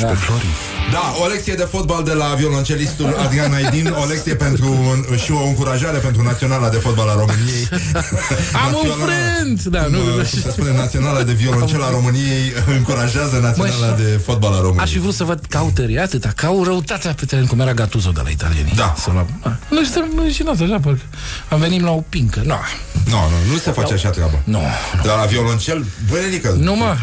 o 0.02 0.06
mai 0.06 0.10
iubești 0.10 0.18
pe 0.18 0.24
Flori? 0.24 0.46
Da, 0.92 1.04
o 1.22 1.26
lecție 1.26 1.54
de 1.54 1.66
fotbal 1.74 2.02
de 2.04 2.12
la 2.12 2.26
violoncelistul 2.42 3.16
Adrian 3.24 3.52
Aidin, 3.52 3.86
o 4.02 4.04
lecție 4.04 4.34
pentru 4.34 4.68
și 5.24 5.32
o 5.32 5.42
încurajare 5.46 5.98
pentru 5.98 6.22
Naționala 6.22 6.68
de 6.68 6.76
Fotbal 6.76 7.08
a 7.08 7.14
României. 7.22 7.64
Am 8.64 8.72
un 8.82 8.88
Naționala- 8.88 9.04
frânt! 9.04 9.64
Da, 9.64 9.82
nu, 9.86 9.98
Cum, 9.98 10.06
nu, 10.08 10.18
uh, 10.18 10.28
cum 10.30 10.40
se 10.40 10.50
spune, 10.50 10.72
Naționala 10.72 11.22
de 11.22 11.32
Violoncel 11.32 11.82
a 11.82 11.90
României 11.90 12.52
încurajează 12.76 13.38
Naționala 13.42 13.86
Măi, 13.94 14.04
de 14.04 14.20
Fotbal 14.26 14.52
a 14.52 14.56
României. 14.60 14.82
Aș 14.84 14.90
fi 14.90 14.98
vrut 14.98 15.14
să 15.14 15.24
văd 15.24 15.40
că 15.48 15.56
au 15.56 15.70
tărie 15.74 16.00
atâta, 16.00 16.32
că 16.36 16.46
au 16.46 16.64
răutatea 16.64 17.12
pe 17.12 17.24
teren, 17.24 17.46
cum 17.46 17.60
era 17.60 17.72
Gattuso 17.74 18.10
de 18.10 18.20
la 18.24 18.28
italieni. 18.30 18.72
Da. 18.76 18.94
Să 18.98 19.10
la... 19.14 19.26
Nu 19.70 19.84
știu, 19.84 20.04
nu 20.14 20.30
știu, 20.30 20.50
așa, 20.50 20.78
parcă 20.82 21.00
am 21.48 21.58
venit 21.60 21.82
la 21.82 21.90
o 21.90 22.02
pincă. 22.08 22.40
Nu, 22.44 22.54
Nu, 23.04 23.10
nu, 23.30 23.52
nu 23.52 23.58
se 23.58 23.70
face 23.70 23.92
așa 23.94 24.10
treaba. 24.10 24.38
nu. 24.44 24.60
Dar 25.04 25.16
la 25.18 25.24
violoncel, 25.24 25.84
băi, 26.10 26.20
Nenică, 26.22 26.56
Nu, 26.58 26.74
mă. 26.76 26.96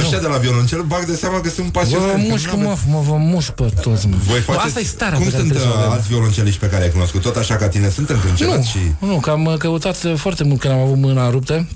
Ăștia 0.00 0.18
de 0.18 0.26
la 0.26 0.36
violoncel 0.36 0.82
bag 0.82 1.04
de 1.04 1.14
seama 1.16 1.40
că 1.40 1.48
sunt 1.48 1.66
Vă 1.72 1.78
pasionați. 1.78 2.26
mușc, 2.28 2.48
că 2.50 2.56
nu 2.56 2.62
mă, 2.62 2.68
aveți- 2.70 2.88
mă, 2.88 3.00
vă 3.08 3.16
mușc 3.16 3.50
pe 3.50 3.72
toți, 3.82 4.06
mă. 4.06 4.16
Voi 4.26 4.38
Bă, 4.46 4.52
faceți... 4.52 4.66
Asta 4.66 4.80
e 4.80 4.84
starea 4.84 5.18
Cum 5.18 5.26
pe 5.26 5.30
care 5.32 5.42
sunt 5.42 5.52
trebuie 5.52 5.72
să 5.72 5.76
o 5.76 5.78
uh, 5.78 5.84
avem. 5.84 5.92
alți 5.96 6.08
violonceliști 6.08 6.60
pe 6.60 6.66
care 6.66 6.82
ai 6.82 6.90
cunoscut? 6.90 7.20
Tot 7.22 7.36
așa 7.36 7.56
ca 7.56 7.68
tine? 7.68 7.88
Sunt 7.88 8.08
încrâncenați 8.10 8.56
Nu, 8.74 8.80
și... 8.80 9.10
nu, 9.12 9.20
că 9.20 9.30
am 9.30 9.44
uh, 9.44 9.54
căutat 9.56 10.02
uh, 10.02 10.14
foarte 10.16 10.44
mult 10.44 10.60
când 10.60 10.72
am 10.74 10.80
avut 10.80 10.96
mâna 10.96 11.30
ruptă 11.30 11.66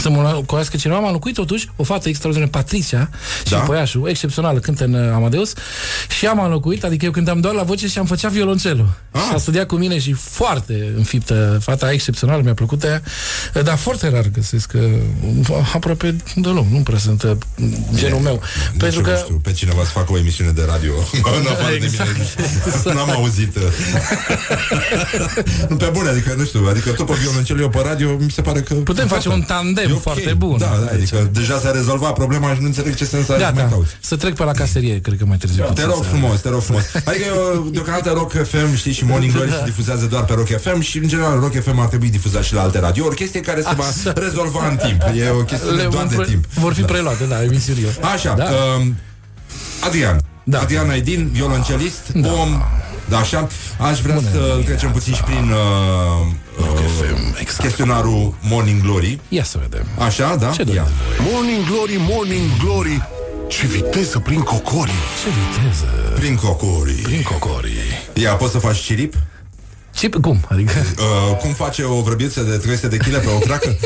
să 0.00 0.10
mă 0.10 0.42
cunoască 0.46 0.76
cineva, 0.76 0.98
m-a 0.98 1.10
locuit 1.10 1.34
totuși 1.34 1.68
o 1.76 1.82
fată 1.84 2.08
extraordinară, 2.08 2.50
Patricia 2.50 3.08
și 3.44 3.50
Da? 3.50 3.56
da? 3.56 3.62
Poiașul, 3.62 4.08
excepțională, 4.08 4.58
cântă 4.58 4.84
în 4.84 4.94
uh, 4.94 5.12
Amadeus 5.14 5.52
și 6.18 6.26
am 6.26 6.44
înlocuit, 6.44 6.84
adică 6.84 7.04
eu 7.04 7.10
cântam 7.10 7.40
doar 7.40 7.54
la 7.54 7.62
voce 7.62 7.88
și 7.88 7.98
am 7.98 8.06
făcea 8.06 8.28
violoncelul. 8.28 8.88
Ah. 9.10 9.20
Și 9.28 9.34
a 9.34 9.38
studiat 9.38 9.66
cu 9.66 9.76
mine 9.76 9.98
și 9.98 10.12
foarte 10.12 10.92
înfiptă, 10.96 11.58
fata 11.62 11.92
excepțională, 11.92 12.42
mi-a 12.42 12.54
plăcut 12.54 12.84
ea, 12.84 13.02
dar 13.62 13.76
foarte 13.76 14.08
rar 14.08 14.24
găsesc, 14.32 14.72
uh, 14.74 14.82
aproape 15.74 16.16
deloc, 16.34 16.66
nu 16.70 16.78
prea 16.78 16.98
sunt 16.98 17.22
uh, 17.22 17.30
genul 17.94 18.20
meu. 18.20 18.40
Nici 18.72 18.80
Pentru 18.80 18.98
eu 18.98 19.04
că 19.04 19.10
nu 19.10 19.16
știu 19.16 19.40
pe 19.42 19.52
cineva 19.52 19.82
să 19.84 19.90
facă 19.90 20.12
o 20.12 20.18
emisiune 20.18 20.50
de 20.50 20.64
radio 20.68 20.92
în 21.40 21.46
afară 21.46 21.74
Exact. 21.74 22.16
de 22.16 22.24
mine. 22.84 22.94
N-am 22.94 23.10
auzit. 23.10 23.56
uh. 23.56 23.62
nu 25.68 25.76
pe 25.76 25.88
bune, 25.92 26.08
adică 26.08 26.34
nu 26.36 26.44
știu, 26.44 26.66
adică 26.70 26.90
tot 26.90 27.06
pe 27.06 27.12
violoncel 27.20 27.60
eu 27.60 27.68
pe 27.68 27.78
radio 27.84 28.16
mi 28.20 28.30
se 28.30 28.42
pare 28.42 28.60
că 28.60 28.74
putem 28.74 29.06
face 29.06 29.28
un 29.28 29.42
tandem 29.42 29.87
E 29.88 29.92
ok. 29.92 30.00
foarte 30.00 30.32
bun. 30.34 30.58
Da, 30.58 30.66
da, 30.84 30.90
adică 30.92 31.28
deja 31.32 31.58
s-a 31.58 31.70
rezolvat 31.70 32.12
problema 32.12 32.54
și 32.54 32.60
nu 32.60 32.66
înțeleg 32.66 32.94
ce 32.94 33.04
sens 33.04 33.28
are 33.28 33.38
să 33.38 33.44
mai 33.44 33.54
Gata, 33.62 33.68
cauți. 33.74 33.90
să 34.00 34.16
trec 34.16 34.34
pe 34.34 34.44
la 34.44 34.52
caserie, 34.52 35.00
cred 35.00 35.18
că 35.18 35.24
mai 35.26 35.36
târziu. 35.36 35.62
Te 35.62 35.68
puțin 35.68 35.84
rog 35.84 36.02
să- 36.02 36.08
frumos, 36.08 36.40
te 36.40 36.48
rog 36.48 36.62
frumos. 36.62 36.82
Adică 36.94 37.24
eu, 37.54 37.68
deocamdată 37.72 38.10
Rock 38.10 38.32
FM, 38.46 38.74
știi, 38.76 38.92
și 38.92 39.04
Morning 39.04 39.32
Glory 39.32 39.50
se 39.50 39.62
difuzează 39.64 40.06
doar 40.06 40.24
pe 40.24 40.32
Rock 40.34 40.48
FM 40.60 40.80
și, 40.80 40.98
în 40.98 41.08
general, 41.08 41.38
Rock 41.40 41.62
FM 41.62 41.78
ar 41.78 41.86
trebui 41.86 42.08
difuzat 42.10 42.42
și 42.44 42.54
la 42.54 42.62
alte 42.62 42.78
radio. 42.80 43.04
O 43.06 43.08
chestie 43.08 43.40
care 43.40 43.60
se 43.62 43.74
va 43.76 43.84
Așa. 43.84 44.12
rezolva 44.20 44.68
în 44.68 44.76
timp. 44.76 45.02
E 45.16 45.30
o 45.30 45.42
chestiune 45.42 45.76
Le 45.82 45.88
doar 45.88 45.94
vom 46.04 46.08
de 46.08 46.14
pre- 46.14 46.24
timp. 46.24 46.44
Vor 46.54 46.72
fi 46.74 46.82
preluate, 46.82 47.24
da, 47.24 47.42
emisiunile. 47.42 47.88
Așa, 48.14 48.34
Da. 48.36 48.44
um, 48.78 48.96
Adrian. 49.80 50.20
Da. 50.44 50.58
Adrian 50.60 50.88
Aidin, 50.88 51.28
violoncelist, 51.32 52.12
Da. 52.14 52.32
om, 52.32 52.62
da, 53.08 53.18
așa. 53.18 53.46
Aș 53.78 54.00
vrea 54.00 54.20
să 54.32 54.60
trecem 54.64 54.90
puțin 54.90 55.14
și 55.14 55.22
prin 55.22 55.50
uh, 55.50 56.26
uh, 56.58 56.66
exact. 57.40 57.60
chestionarul 57.60 58.34
Morning 58.40 58.82
Glory. 58.82 59.20
Ia 59.28 59.44
să 59.44 59.58
vedem. 59.62 59.86
Așa, 59.98 60.36
da? 60.36 60.50
Ce 60.50 60.62
Ia. 60.62 60.64
doreți 60.66 61.32
Morning 61.32 61.64
Glory, 61.66 61.96
Morning 61.98 62.50
Glory 62.62 63.02
Ce 63.48 63.66
viteză 63.66 64.18
prin 64.18 64.40
cocorii 64.40 64.92
Ce 65.22 65.28
viteză? 65.30 65.84
Prin 66.14 66.34
cocorii. 66.36 66.94
Prin 67.02 67.22
cocorii. 67.22 67.72
Ia, 68.14 68.34
poți 68.34 68.52
să 68.52 68.58
faci 68.58 68.78
cirip? 68.78 69.14
Ce, 69.94 70.08
cum? 70.08 70.44
Adică 70.48 70.72
Uh, 70.98 71.36
cum 71.36 71.52
face 71.52 71.82
o 71.82 72.00
vrăbiță 72.00 72.40
de 72.42 72.56
300 72.56 72.88
de 72.88 72.96
kg 72.96 73.10
pe 73.20 73.28
o 73.36 73.38
cracă? 73.38 73.76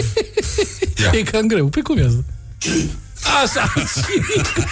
Ia. 1.03 1.11
e 1.19 1.23
cam 1.23 1.47
greu. 1.47 1.67
Pe 1.69 1.81
cum 1.81 1.99
e 1.99 2.05
asta? 2.05 2.25
Așa, 3.45 3.73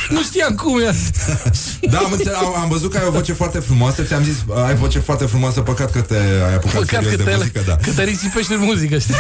nu 0.09 0.23
știam 0.23 0.55
cum 0.55 0.81
e 0.81 0.89
asta. 0.89 1.39
Da, 1.91 1.99
am, 1.99 2.13
înțeles, 2.13 2.35
am, 2.39 2.57
am 2.63 2.69
văzut 2.69 2.91
că 2.93 2.99
ai 2.99 3.05
o 3.07 3.11
voce 3.11 3.33
foarte 3.33 3.59
frumoasă 3.59 4.03
Ți-am 4.03 4.23
zis, 4.25 4.37
ai 4.67 4.75
voce 4.75 4.99
foarte 4.99 5.25
frumoasă 5.25 5.61
Păcat 5.61 5.91
că 5.93 6.01
te 6.01 6.15
ai 6.49 6.55
apucat 6.55 6.75
Păcat 6.81 6.89
serios 6.89 7.11
că 7.11 7.17
de 7.17 7.31
te, 7.31 7.37
muzică 7.37 7.63
da. 7.67 7.77
că 7.77 7.91
te 7.97 8.05
risipești 8.05 8.53
în 8.53 8.61
muzică, 8.61 8.99
știi? 8.99 9.15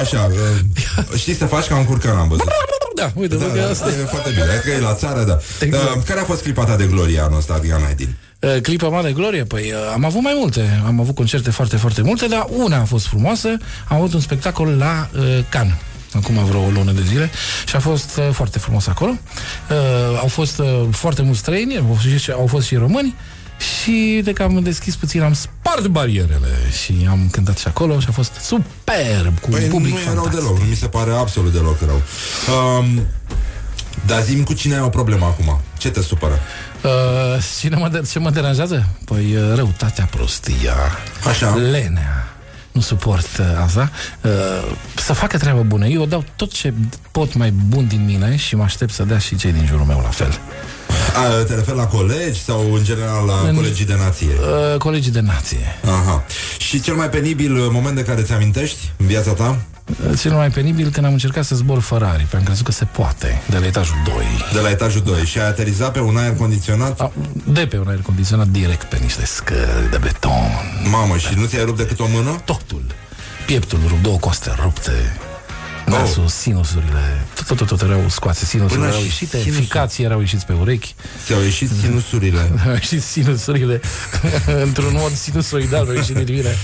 Așa, 0.00 0.30
uh, 0.32 1.18
știi 1.18 1.34
să 1.34 1.46
faci 1.46 1.66
ca 1.66 1.76
un 1.76 1.84
curcan 1.84 2.16
am 2.16 2.28
văzut 2.28 2.48
Da, 2.94 3.10
uite, 3.14 3.34
Da, 3.36 3.44
da, 3.44 3.54
da, 3.54 3.68
asta 3.70 3.88
e 3.88 4.04
foarte 4.04 4.30
bine, 4.30 4.60
că 4.64 4.70
e 4.70 4.80
la 4.80 4.94
țară, 4.94 5.24
da 5.24 5.38
Exact. 5.60 5.96
uh, 5.96 6.02
Care 6.06 6.20
a 6.20 6.24
fost 6.24 6.42
clipa 6.42 6.64
ta 6.64 6.76
de 6.76 6.84
glorie 6.84 7.20
anul 7.20 7.38
ăsta, 7.38 7.54
Adrian 7.54 7.82
Aidin? 7.84 8.16
Uh, 8.40 8.60
clipa 8.60 8.88
mare 8.88 9.12
glorie, 9.12 9.44
păi 9.44 9.72
uh, 9.72 9.92
am 9.92 10.04
avut 10.04 10.22
mai 10.22 10.32
multe. 10.36 10.82
Am 10.86 11.00
avut 11.00 11.14
concerte 11.14 11.50
foarte, 11.50 11.76
foarte 11.76 12.02
multe, 12.02 12.26
dar 12.26 12.46
una 12.56 12.80
a 12.80 12.84
fost 12.84 13.06
frumoasă. 13.06 13.48
Am 13.88 13.96
avut 13.96 14.12
un 14.14 14.20
spectacol 14.20 14.68
la 14.78 15.08
uh, 15.18 15.38
Cannes 15.48 15.74
acum 16.14 16.44
vreo 16.44 16.60
o 16.60 16.70
lună 16.70 16.92
de 16.92 17.02
zile 17.02 17.30
și 17.66 17.76
a 17.76 17.80
fost 17.80 18.16
uh, 18.16 18.28
foarte 18.32 18.58
frumos 18.58 18.86
acolo. 18.86 19.10
Uh, 19.70 20.18
au 20.20 20.26
fost 20.28 20.58
uh, 20.58 20.82
foarte 20.90 21.22
mulți 21.22 21.38
străini, 21.38 21.76
au 21.78 21.96
fost, 21.96 22.20
și, 22.22 22.30
au 22.30 22.46
fost 22.46 22.66
și 22.66 22.74
români 22.76 23.14
și 23.82 24.20
de 24.24 24.32
că 24.32 24.42
am 24.42 24.60
deschis 24.62 24.96
puțin, 24.96 25.22
am 25.22 25.32
spart 25.32 25.86
barierele 25.86 26.48
și 26.82 27.06
am 27.10 27.28
cântat 27.30 27.58
și 27.58 27.66
acolo 27.68 28.00
și 28.00 28.06
a 28.08 28.12
fost 28.12 28.32
superb, 28.42 29.38
cu 29.40 29.48
Păi 29.50 29.64
un 29.64 29.70
public 29.70 29.92
nu 29.92 29.98
e 29.98 30.04
rău 30.04 30.14
fantastic. 30.14 30.40
deloc, 30.40 30.58
nu 30.58 30.64
mi 30.64 30.74
se 30.74 30.86
pare 30.86 31.12
absolut 31.12 31.52
deloc 31.52 31.78
rău. 31.80 32.02
Um, 32.78 33.02
dar 34.06 34.22
zi 34.22 34.42
cu 34.42 34.52
cine 34.52 34.74
ai 34.74 34.80
o 34.80 34.88
problemă 34.88 35.24
acum? 35.24 35.60
Ce 35.78 35.90
te 35.90 36.02
supără? 36.02 36.38
Uh, 36.82 36.90
cine 37.60 37.76
mă 37.76 37.88
de- 37.88 38.02
ce 38.10 38.18
mă 38.18 38.30
deranjează? 38.30 38.86
Păi 39.04 39.36
uh, 39.36 39.54
răutatea, 39.54 40.04
prostia, 40.10 40.74
Așa. 41.28 41.54
lenea. 41.54 42.29
Nu 42.72 42.80
suport 42.80 43.38
uh, 43.38 43.46
asta. 43.64 43.90
Uh, 44.22 44.30
să 44.96 45.12
facă 45.12 45.38
treabă 45.38 45.62
bună. 45.62 45.86
Eu 45.86 46.06
dau 46.06 46.24
tot 46.36 46.52
ce 46.52 46.74
pot 47.10 47.34
mai 47.34 47.50
bun 47.50 47.86
din 47.86 48.04
mine 48.04 48.36
și 48.36 48.56
mă 48.56 48.62
aștept 48.62 48.92
să 48.92 49.04
dea 49.04 49.18
și 49.18 49.36
cei 49.36 49.52
din 49.52 49.66
jurul 49.66 49.86
meu 49.86 50.00
la 50.02 50.08
fel. 50.08 50.38
A, 51.14 51.44
te 51.46 51.54
referi 51.54 51.76
la 51.76 51.86
colegi 51.86 52.40
sau 52.42 52.74
în 52.74 52.84
general 52.84 53.26
la 53.26 53.48
În- 53.48 53.54
colegii 53.54 53.84
de 53.84 53.94
nație? 53.96 54.28
Uh, 54.72 54.78
colegii 54.78 55.12
de 55.12 55.20
nație. 55.20 55.78
Aha. 55.84 56.24
Și 56.58 56.80
cel 56.80 56.94
mai 56.94 57.08
penibil 57.08 57.56
uh, 57.56 57.66
moment 57.70 57.96
de 57.96 58.02
care 58.02 58.22
ți 58.22 58.32
amintești 58.32 58.90
în 58.96 59.06
viața 59.06 59.32
ta? 59.32 59.56
Uh, 60.10 60.18
Cel 60.18 60.32
mai 60.32 60.50
penibil 60.50 60.90
când 60.90 61.06
am 61.06 61.12
încercat 61.12 61.44
să 61.44 61.54
zbor 61.54 61.80
Ferrari, 61.80 62.16
pentru 62.16 62.28
că 62.30 62.36
am 62.36 62.44
crezut 62.44 62.64
că 62.64 62.72
se 62.72 62.84
poate, 62.84 63.42
de 63.48 63.58
la 63.58 63.66
etajul 63.66 63.96
2. 64.04 64.14
De 64.52 64.60
la 64.60 64.70
etajul 64.70 65.00
2 65.04 65.24
și 65.24 65.38
ai 65.38 65.46
aterizat 65.46 65.92
pe 65.92 66.00
un 66.00 66.16
aer 66.16 66.34
condiționat? 66.34 67.00
A, 67.00 67.12
de 67.44 67.66
pe 67.66 67.78
un 67.78 67.88
aer 67.88 68.00
condiționat 68.02 68.46
direct 68.46 68.84
pe 68.88 68.98
niște 69.02 69.26
scări 69.26 69.90
de 69.90 69.96
beton. 70.00 70.50
Mamă, 70.90 71.16
și 71.16 71.34
nu 71.36 71.46
ți-ai 71.46 71.64
rupt 71.64 71.76
decât 71.78 72.00
o 72.00 72.06
mână? 72.12 72.40
Totul. 72.44 72.82
Pieptul 73.46 73.78
rupt, 73.88 74.02
două 74.02 74.16
coste 74.18 74.54
rupte. 74.62 74.92
Nasul, 75.98 76.28
sinusurile, 76.28 77.26
tot, 77.34 77.46
tot, 77.46 77.56
tot, 77.56 77.66
tot 77.68 77.82
erau 77.82 78.04
scoase, 78.08 78.44
sinusurile 78.44 78.78
Până 78.86 78.88
erau 78.96 79.00
și 79.00 79.06
ieșite, 79.06 79.38
sinusul. 79.38 79.62
ficații 79.62 80.04
erau 80.04 80.20
ieșiți 80.20 80.46
pe 80.46 80.52
urechi, 80.52 80.94
Ți-au 81.26 81.40
ieșit 81.42 81.70
sinusurile. 81.80 82.50
au 82.66 82.72
ieșit 82.72 83.02
sinusurile 83.02 83.80
într-un 84.64 84.92
mod 84.98 85.14
sinusoidal, 85.14 85.86
au 85.88 85.94
ieșit 85.94 86.14
din 86.14 86.34
mine. 86.34 86.54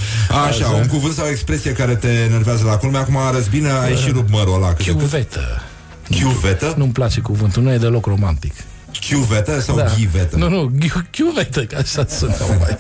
Așa, 0.49 0.69
un 0.69 0.87
cuvânt 0.87 1.15
sau 1.15 1.25
o 1.27 1.29
expresie 1.29 1.73
care 1.73 1.95
te 1.95 2.09
enervează 2.09 2.65
la 2.65 2.77
culme. 2.77 2.99
Acum 2.99 3.17
arăți 3.17 3.49
bine, 3.51 3.71
ai 3.71 3.97
și 3.97 4.11
rupt 4.11 4.31
mărul 4.31 4.55
ăla. 4.55 4.73
Câte 4.73 4.91
cât? 4.91 4.99
Chiuvetă. 5.01 5.63
Chiuvetă? 6.11 6.75
Nu-mi 6.77 6.93
place 6.93 7.21
cuvântul, 7.21 7.63
nu 7.63 7.73
e 7.73 7.79
deloc 7.79 8.07
romantic. 8.07 8.53
Chiuvetă 9.01 9.61
sau 9.61 9.93
ghivetă? 9.97 10.37
Nu, 10.37 10.49
nu, 10.49 10.73
ghi- 10.79 11.11
chiuvetă, 11.11 11.65
că 11.65 11.77
așa 11.77 12.07
sună 12.09 12.35
mai. 12.61 12.77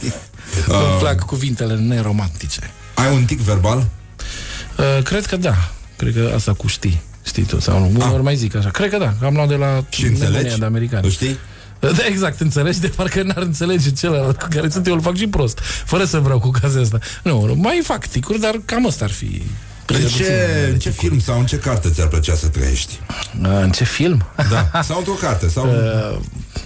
Nu-mi 0.66 0.98
plac 0.98 1.18
cuvintele 1.24 1.74
neromantice. 1.74 2.70
Ai 2.94 3.12
un 3.14 3.24
tic 3.24 3.40
verbal? 3.40 3.86
Uh, 4.76 5.02
cred 5.02 5.26
că 5.26 5.36
da. 5.36 5.70
Cred 5.96 6.14
că 6.14 6.32
asta 6.34 6.52
cu 6.52 6.66
știi. 6.66 7.02
Știi 7.24 7.42
tu 7.42 7.60
sau 7.60 7.80
nu? 7.80 8.04
Unor 8.04 8.20
mai 8.20 8.36
zic 8.36 8.54
așa. 8.54 8.70
Cred 8.70 8.90
că 8.90 8.98
da. 8.98 9.14
că 9.20 9.26
Am 9.26 9.34
luat 9.34 9.48
de 9.48 9.54
la 9.54 9.84
Și 9.88 10.04
înțelegi? 10.04 10.32
nebunia 10.32 10.56
de 10.56 10.64
americani. 10.64 11.02
Nu 11.04 11.10
știi? 11.10 11.38
Da, 11.80 12.06
exact, 12.08 12.40
înțelegi, 12.40 12.80
de 12.80 12.88
parcă 12.88 13.22
n-ar 13.22 13.42
înțelege 13.42 13.90
celălalt 13.90 14.42
cu 14.42 14.46
care 14.50 14.68
sunt 14.68 14.86
eu, 14.86 14.94
îl 14.94 15.00
fac 15.00 15.16
și 15.16 15.26
prost, 15.26 15.58
fără 15.84 16.04
să 16.04 16.18
vreau 16.18 16.38
cu 16.38 16.46
ocazia 16.46 16.80
asta. 16.80 16.98
Nu, 17.22 17.54
mai 17.56 17.80
fac 17.84 18.06
ticuri, 18.06 18.40
dar 18.40 18.60
cam 18.64 18.84
ăsta 18.84 19.04
ar 19.04 19.10
fi. 19.10 19.42
În 19.86 20.08
ce, 20.16 20.68
în 20.72 20.78
ce 20.78 20.90
film 20.90 21.18
sau 21.20 21.38
în 21.38 21.46
ce 21.46 21.58
carte 21.58 21.90
ți-ar 21.90 22.08
plăcea 22.08 22.34
să 22.34 22.46
trăiești? 22.48 23.00
În 23.42 23.70
ce 23.70 23.84
film? 23.84 24.26
Da, 24.50 24.70
sau 24.88 24.98
într-o 24.98 25.12
carte, 25.12 25.48
sau... 25.48 25.66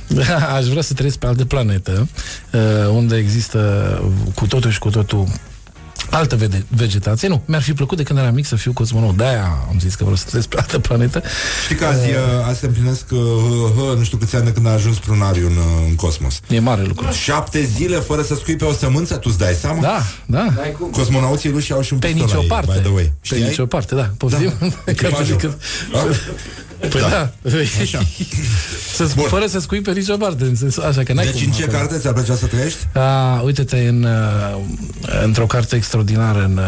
Uh, 0.09 0.27
aș 0.57 0.66
vrea 0.66 0.82
să 0.82 0.94
trăiesc 0.94 1.19
pe 1.19 1.27
altă 1.27 1.44
planetă, 1.44 2.09
uh, 2.52 2.61
unde 2.93 3.16
există 3.16 3.59
cu 4.35 4.47
totul 4.47 4.70
și 4.70 4.78
cu 4.78 4.90
totul 4.90 5.28
altă 6.10 6.36
vede- 6.36 6.64
vegetație. 6.68 7.28
Nu, 7.28 7.43
mi-ar 7.47 7.62
fi 7.62 7.72
plăcut 7.72 7.97
de 7.97 8.02
când 8.02 8.18
eram 8.18 8.35
mic 8.35 8.47
să 8.47 8.56
fiu 8.56 8.72
cosmonaut. 8.72 9.16
De-aia 9.16 9.59
am 9.68 9.78
zis 9.78 9.90
că 9.94 10.02
vreau 10.02 10.16
să 10.16 10.24
trăiesc 10.27 10.48
pe 10.48 10.56
altă 10.59 10.78
planetă. 10.78 11.22
Știi 11.64 11.77
că 11.77 11.85
azi, 11.85 12.09
uh, 12.09 12.16
azi 12.48 12.59
se 12.59 12.66
împlinesc 12.66 13.05
uh, 13.10 13.18
hă, 13.77 13.94
nu 13.97 14.02
știu 14.05 14.16
câți 14.18 14.36
ani 14.36 14.44
de 14.44 14.52
când 14.52 14.66
a 14.66 14.70
ajuns 14.70 14.98
prunariu 14.98 15.47
în, 15.47 15.56
uh, 15.56 15.64
în 15.89 15.94
cosmos. 15.94 16.40
E 16.48 16.59
mare 16.60 16.82
lucru. 16.82 17.10
Șapte 17.10 17.64
zile 17.64 17.97
fără 17.97 18.22
să 18.22 18.35
scui 18.35 18.56
pe 18.56 18.64
o 18.64 18.72
sămânță, 18.72 19.14
tu 19.14 19.27
îți 19.31 19.39
dai 19.39 19.55
seama? 19.60 19.81
Da, 19.81 20.02
da. 20.27 20.47
Cosmonauții 20.90 21.51
ruși 21.51 21.72
au 21.72 21.81
și 21.81 21.93
un 21.93 21.98
Pe 21.98 22.06
pistol 22.06 22.24
nicio 22.27 22.36
la 22.36 22.43
ei, 22.43 22.48
parte. 22.48 22.72
by 22.74 22.78
the 22.81 22.93
way. 22.94 23.05
Pe 23.05 23.12
Știai? 23.20 23.43
nicio 23.48 23.66
parte, 23.66 23.94
da. 23.94 24.10
Poftim? 24.16 24.52
Da. 24.60 24.93
Ca 24.93 25.09
să 25.24 25.36
Echipajul. 26.81 27.01
zic 27.01 27.01
că- 27.01 27.09
Da? 27.09 27.31
Păi 27.51 27.69
da. 27.93 28.01
să 28.94 29.05
fără 29.28 29.47
să 29.47 29.59
scui 29.61 29.81
pe 29.81 29.93
nicio 29.93 30.16
parte. 30.16 30.44
în 30.44 30.57
sensul- 30.57 30.82
Așa 30.82 31.02
că 31.02 31.12
n-ai 31.12 31.24
Deci 31.24 31.35
cum 31.35 31.43
în 31.47 31.52
ce 31.52 31.62
acolo. 31.62 31.78
carte 31.78 31.98
ți-ar 31.98 32.12
plăcea 32.12 32.35
să 32.35 32.47
trăiești? 32.47 32.78
A, 32.94 33.40
uite-te 33.44 33.77
în, 33.77 34.02
uh, 34.02 34.61
într-o 35.24 35.47
carte 35.47 35.77
extraordinară 35.77 36.44
în 36.44 36.57
uh, 36.57 36.65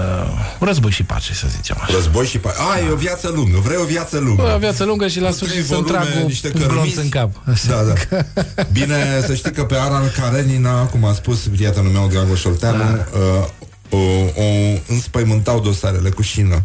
Război 0.61 0.91
și 0.91 1.03
pace, 1.03 1.35
să 1.35 1.47
zicem 1.57 1.77
așa. 1.83 1.95
Război 1.95 2.27
și 2.27 2.39
pa... 2.39 2.49
A, 2.75 2.79
e 2.79 2.91
o 2.93 2.97
viață 2.97 3.33
lungă, 3.35 3.59
vrei 3.65 3.77
o 3.83 3.85
viață 3.85 4.19
lungă. 4.19 4.43
Bă, 4.43 4.53
o 4.55 4.59
viață 4.59 4.85
lungă 4.85 5.09
și 5.09 5.21
la 5.21 5.29
Cu 5.29 5.35
sfârșit 5.35 5.55
trei 5.57 5.69
să-mi 5.69 5.85
trag 5.87 6.03
volume, 6.03 6.21
un, 6.21 6.27
niște 6.27 6.47
un 6.47 6.53
glonț 6.55 6.71
cărămizi. 6.73 6.99
în 6.99 7.09
cap. 7.09 7.31
Așa. 7.53 7.69
Da, 7.69 7.83
da. 7.83 8.65
Bine, 8.73 9.23
să 9.27 9.35
știi 9.35 9.53
că 9.53 9.65
pe 9.65 9.75
Aran 9.79 10.13
Karenina, 10.21 10.83
cum 10.85 11.05
a 11.05 11.13
spus 11.13 11.39
prietenul 11.39 11.91
meu, 11.91 12.09
Dragoș 12.13 12.45
Olteanu, 12.45 12.79
Da. 12.79 13.07
uh, 13.19 13.47
o, 13.93 13.99
o 14.43 14.79
înspăimântau 14.87 15.61
dosarele 15.61 16.11
cu 16.11 16.23
șină. 16.23 16.65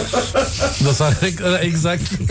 Dosare, 0.84 1.34
exact. 1.60 2.16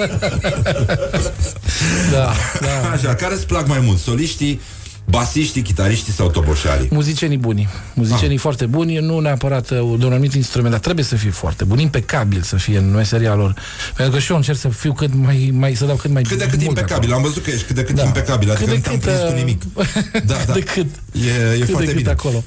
da, 2.14 2.34
da. 2.60 2.90
Așa, 2.94 3.16
care 3.16 3.34
îți 3.34 3.46
plac 3.46 3.68
mai 3.68 3.80
mult? 3.80 4.00
Soliștii, 4.00 4.62
basiștii, 5.10 5.62
chitariștii 5.62 6.14
sau 6.14 6.30
toboșarii? 6.30 6.88
Muzicienii 6.92 7.38
buni. 7.38 7.68
Muzicienii 7.94 8.36
Ah. 8.36 8.42
foarte 8.42 8.66
buni, 8.66 8.98
nu 8.98 9.20
neapărat 9.20 9.70
uh, 9.70 9.78
de 10.00 10.06
un 10.06 10.12
anumit 10.12 10.34
instrument, 10.34 10.72
dar 10.72 10.80
trebuie 10.80 11.06
să 11.06 11.16
fie 11.16 11.30
foarte 11.30 11.64
buni, 11.64 11.82
impecabil 11.82 12.42
să 12.42 12.56
fie 12.56 12.78
în 12.78 12.92
meseria 12.92 13.36
lor. 13.36 13.54
Pentru 13.96 14.14
că 14.14 14.20
și 14.20 14.32
eu 14.32 14.38
încerc 14.38 14.58
să 14.58 14.68
fiu 14.70 14.94
cât 14.94 15.14
mai, 15.14 15.50
mai 15.54 15.74
să 15.74 15.86
dau 15.86 15.96
cât 15.96 16.12
mai 16.12 16.22
Cât 16.24 16.38
de 16.38 16.44
cât 16.44 16.54
mult 16.64 16.64
impecabil. 16.78 16.96
acolo. 17.12 17.16
Am 17.16 17.22
văzut 17.22 17.44
că 17.44 17.50
ești 17.50 17.66
cât 17.66 17.76
de 17.76 17.84
cât 17.84 17.96
Da. 17.96 18.04
impecabil. 18.04 18.52
Adică 18.52 18.66
Cât 18.66 18.74
de 18.74 18.76
nu 18.76 18.82
te-am 18.82 18.94
cât, 18.98 19.04
prins 19.04 19.20
cu 19.20 19.28
uh, 19.28 19.38
nimic. 19.38 19.62
Da, 20.32 20.36
da. 20.48 20.54
de 20.54 20.60
cât. 20.60 20.86
E, 21.14 21.20
e 21.30 21.58
Cât 21.58 21.60
de 21.60 21.72
foarte 21.72 21.88
cât 21.88 21.96
bine. 21.98 22.10
acolo. 22.10 22.44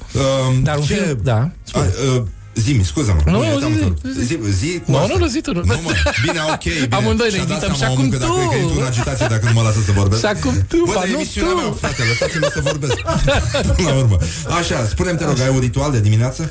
Um, 0.49 0.63
Dar 0.63 0.77
un 0.77 0.83
ce... 0.85 0.93
film, 0.93 1.19
da, 1.23 1.35
A, 1.37 1.51
spune. 1.63 1.85
uh, 2.15 2.23
Zi-mi, 2.55 2.83
scuză-mă. 2.83 3.31
Nu, 3.31 3.43
eu 3.45 3.53
nu, 3.53 3.59
te-am 3.59 3.73
zi, 3.75 3.83
întrerupt. 3.83 4.05
zi, 4.27 4.37
zi, 4.59 4.79
cu 4.85 4.91
Nu, 4.91 4.97
asta. 4.97 5.13
nu, 5.13 5.19
nu, 5.23 5.27
zi 5.27 5.41
tu, 5.41 5.51
nu. 5.53 5.61
Nu, 5.65 5.79
mă. 5.83 5.91
Bine, 6.25 6.39
ok, 6.53 6.63
bine. 6.83 6.95
Amândoi 6.95 7.27
ne 7.31 7.35
Și-a 7.35 7.43
dat 7.43 7.49
invităm 7.49 7.59
seama 7.59 7.75
și 7.75 7.83
acum 7.83 7.97
omul 7.97 8.11
că 8.11 8.17
dacă 8.17 8.31
tu. 8.31 8.39
e 8.43 8.47
că 8.53 8.57
intru 8.63 8.79
în 8.79 8.85
agitație 8.85 9.25
dacă 9.29 9.45
nu 9.45 9.53
mă 9.53 9.61
lasă 9.61 9.79
să 9.85 9.91
vorbesc. 9.91 10.21
Și 10.25 10.31
acum 10.35 10.53
tu, 10.67 10.77
Bă, 10.85 10.91
ba, 10.93 10.93
dar 10.99 11.03
e 11.07 11.09
nu 11.11 11.15
emisiunea 11.19 11.51
tu. 11.51 11.55
mea, 11.57 11.71
frate, 11.81 12.01
lăsați-mă 12.09 12.47
să 12.57 12.61
vorbesc. 12.69 12.97
Până 13.77 13.89
la 13.89 13.95
urmă. 14.03 14.17
Așa, 14.59 14.77
spune-mi, 14.93 15.17
te 15.17 15.25
rog, 15.25 15.39
ai 15.39 15.49
un 15.57 15.59
ritual 15.67 15.91
de 15.91 15.99
dimineață? 16.07 16.41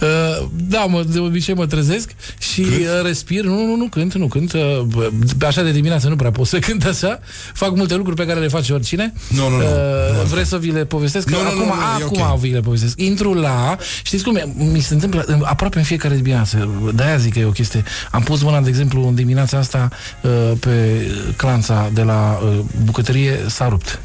Uh, 0.00 0.46
da, 0.74 0.82
mă, 0.92 1.02
de 1.12 1.18
obicei 1.18 1.54
mă 1.54 1.66
trezesc 1.66 2.08
și 2.38 2.60
uh, 2.60 3.02
respir. 3.10 3.42
Nu, 3.44 3.64
nu, 3.66 3.74
nu 3.76 3.86
cânt, 3.96 4.14
nu 4.14 4.26
cânt. 4.34 4.52
Uh, 4.52 4.60
bă, 4.80 5.10
așa 5.46 5.62
de 5.62 5.70
dimineață 5.72 6.08
nu 6.08 6.16
prea 6.16 6.30
pot 6.30 6.46
să 6.46 6.58
cânt 6.66 6.84
așa. 6.84 7.18
Fac 7.62 7.70
multe 7.76 7.94
lucruri 7.94 8.16
pe 8.16 8.26
care 8.26 8.40
le 8.40 8.48
face 8.48 8.72
oricine. 8.72 9.12
Nu, 9.28 9.48
nu, 9.48 9.56
nu. 9.56 9.62
Uh, 9.62 10.24
vreți 10.30 10.48
să 10.48 10.58
vi 10.58 10.70
le 10.70 10.84
povestesc? 10.84 11.28
Nu, 11.30 11.36
Că 11.36 11.42
nu, 11.42 11.48
nu, 11.48 11.62
acum, 11.62 11.66
nu, 11.66 11.74
nu, 11.74 12.00
e 12.00 12.04
acum 12.04 12.20
ok. 12.32 12.38
vi 12.40 12.50
le 12.50 12.60
povestesc. 12.60 13.00
Intru 13.00 13.32
la... 13.34 13.76
Știți 14.02 14.24
cum 14.24 14.36
e? 14.36 14.52
Mi 14.56 14.80
se 14.80 14.94
întâmplă 14.94 15.24
uh, 15.40 15.48
aproape 15.50 15.78
în 15.78 15.84
fiecare 15.84 16.14
dimineață. 16.14 16.70
De-aia 16.94 17.16
zic 17.16 17.32
că 17.32 17.38
e 17.38 17.44
o 17.44 17.50
chestie. 17.50 17.82
Am 18.10 18.22
pus 18.22 18.42
mâna, 18.42 18.60
de 18.60 18.68
exemplu, 18.68 19.06
în 19.06 19.14
dimineața 19.14 19.58
asta 19.58 19.88
uh, 20.22 20.52
pe 20.60 21.06
clanța 21.36 21.90
de 21.92 22.02
la 22.02 22.40
uh, 22.44 22.58
bucătărie 22.84 23.38
s-a 23.46 23.68
rupt. 23.68 24.00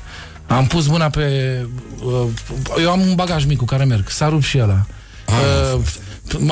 Am 0.47 0.67
pus 0.67 0.87
mâna 0.87 1.09
pe... 1.09 1.57
Uh, 2.03 2.27
eu 2.81 2.91
am 2.91 3.01
un 3.01 3.15
bagaj 3.15 3.45
mic 3.45 3.57
cu 3.57 3.65
care 3.65 3.83
merg. 3.83 4.09
S-a 4.09 4.29
rupt 4.29 4.43
și 4.43 4.59
ăla. 4.61 4.85
Uh, 5.27 5.79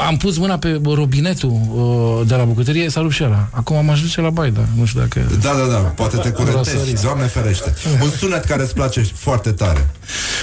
am 0.06 0.18
pus 0.18 0.38
mâna 0.38 0.58
pe 0.58 0.82
robinetul 0.84 1.50
uh, 1.50 2.28
de 2.28 2.36
la 2.36 2.44
bucătărie, 2.44 2.90
s-a 2.90 3.02
rupt 3.02 3.14
și 3.14 3.24
ăla. 3.24 3.48
Acum 3.52 3.76
am 3.76 3.90
ajuns 3.90 4.16
la 4.16 4.30
baida. 4.30 4.62
Nu 4.78 4.86
știu 4.86 5.00
dacă... 5.00 5.22
Da, 5.42 5.54
da, 5.54 5.72
da, 5.72 5.78
poate 5.78 6.18
te 6.18 6.30
curentezi. 6.30 6.76
Răsăriți. 6.76 7.04
Doamne 7.04 7.26
ferește. 7.26 7.74
Un 8.02 8.10
sunet 8.10 8.44
care 8.44 8.62
îți 8.62 8.74
place 8.74 9.02
foarte 9.16 9.52
tare. 9.52 9.90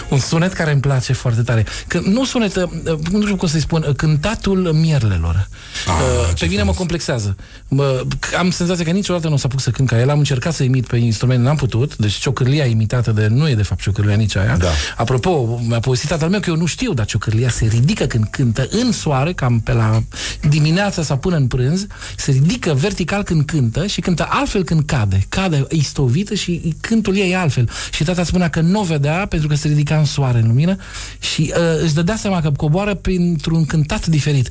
Un 0.08 0.18
sunet 0.18 0.52
care 0.52 0.72
îmi 0.72 0.80
place 0.80 1.12
foarte 1.12 1.42
tare. 1.42 1.66
Că 1.86 2.00
nu 2.04 2.24
sunet, 2.24 2.56
uh, 2.56 2.62
nu 3.10 3.22
știu 3.22 3.36
cum 3.36 3.48
să-i 3.48 3.60
spun, 3.60 3.84
uh, 3.88 3.94
cântatul 3.94 4.72
mierlelor. 4.72 5.48
Ah, 5.86 5.94
Uh, 6.00 6.32
pe 6.38 6.46
mine 6.46 6.62
mă 6.62 6.72
complexează. 6.72 7.36
Mă, 7.68 8.02
am 8.38 8.50
senzația 8.50 8.84
că 8.84 8.90
niciodată 8.90 9.28
nu 9.28 9.34
o 9.34 9.36
să 9.36 9.46
apuc 9.46 9.60
să 9.60 9.70
cânt 9.70 9.88
ca 9.88 10.00
el. 10.00 10.10
Am 10.10 10.18
încercat 10.18 10.54
să 10.54 10.62
imit 10.62 10.86
pe 10.86 10.96
instrument, 10.96 11.44
n-am 11.44 11.56
putut. 11.56 11.96
Deci 11.96 12.12
ciocârlia 12.12 12.64
imitată 12.64 13.10
de... 13.10 13.26
Nu 13.26 13.48
e 13.48 13.54
de 13.54 13.62
fapt 13.62 13.80
ciocârlia 13.80 14.14
nici 14.14 14.36
aia. 14.36 14.56
Da. 14.56 14.68
Apropo, 14.96 15.60
mi-a 15.66 15.80
povestit 15.80 16.08
tatăl 16.08 16.28
meu 16.28 16.40
că 16.40 16.50
eu 16.50 16.56
nu 16.56 16.66
știu, 16.66 16.92
dar 16.94 17.06
ciocârlia 17.06 17.48
se 17.50 17.66
ridică 17.66 18.04
când 18.04 18.24
cântă 18.30 18.68
în 18.70 18.92
soare, 18.92 19.19
cam 19.28 19.60
pe 19.60 19.72
la 19.72 20.02
dimineața 20.48 21.02
sau 21.02 21.18
până 21.18 21.36
în 21.36 21.46
prânz, 21.46 21.86
se 22.16 22.30
ridică 22.30 22.74
vertical 22.74 23.22
când 23.22 23.44
cântă 23.44 23.86
și 23.86 24.00
cântă 24.00 24.26
altfel 24.30 24.64
când 24.64 24.82
cade. 24.84 25.26
Cade 25.28 25.66
istovită 25.70 26.34
și 26.34 26.74
cântul 26.80 27.16
ei 27.16 27.30
e 27.30 27.36
altfel. 27.36 27.70
Și 27.92 28.04
tata 28.04 28.24
spunea 28.24 28.50
că 28.50 28.60
nu 28.60 28.80
o 28.80 28.84
vedea 28.84 29.26
pentru 29.26 29.48
că 29.48 29.54
se 29.54 29.68
ridica 29.68 29.96
în 29.96 30.04
soare, 30.04 30.38
în 30.38 30.46
lumină 30.46 30.76
și 31.18 31.52
uh, 31.56 31.82
își 31.82 31.94
dădea 31.94 32.16
seama 32.16 32.40
că 32.40 32.50
coboară 32.50 32.94
printr-un 32.94 33.64
cântat 33.64 34.06
diferit. 34.06 34.48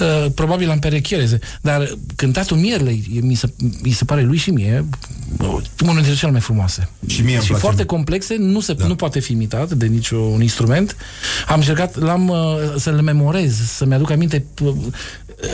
Uh, 0.00 0.30
probabil 0.34 0.70
am 0.70 0.78
perechiere, 0.78 1.38
dar 1.60 1.98
cântatul 2.16 2.56
mierlei 2.56 3.20
mi 3.22 3.34
se, 3.34 3.52
mi 3.82 3.90
se 3.90 4.04
pare 4.04 4.22
lui 4.22 4.36
și 4.36 4.50
mie 4.50 4.84
uh, 5.38 5.46
unul 5.82 5.94
dintre 5.94 6.14
cele 6.14 6.30
mai 6.30 6.40
frumoase. 6.40 6.88
Și 7.06 7.22
mie 7.22 7.34
îmi 7.34 7.42
și 7.42 7.48
place. 7.48 7.64
foarte 7.64 7.84
complexe, 7.84 8.36
nu, 8.38 8.60
se, 8.60 8.72
da. 8.72 8.86
nu 8.86 8.94
poate 8.94 9.20
fi 9.20 9.32
imitat 9.32 9.72
de 9.72 9.86
niciun 9.86 10.42
instrument. 10.42 10.96
Am 11.48 11.58
încercat, 11.58 11.98
l-am 11.98 12.28
uh, 12.28 12.38
să-l 12.76 13.02
memorez, 13.02 13.54
să-mi 13.66 13.94
aduc 13.94 14.03
aminte. 14.10 14.44
uh, 14.62 14.74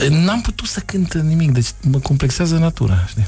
N-am 0.09 0.41
putut 0.41 0.67
să 0.67 0.79
cânt 0.85 1.13
nimic, 1.13 1.51
deci 1.51 1.67
mă 1.81 1.99
complexează 1.99 2.57
natura. 2.57 3.05
Știi? 3.07 3.27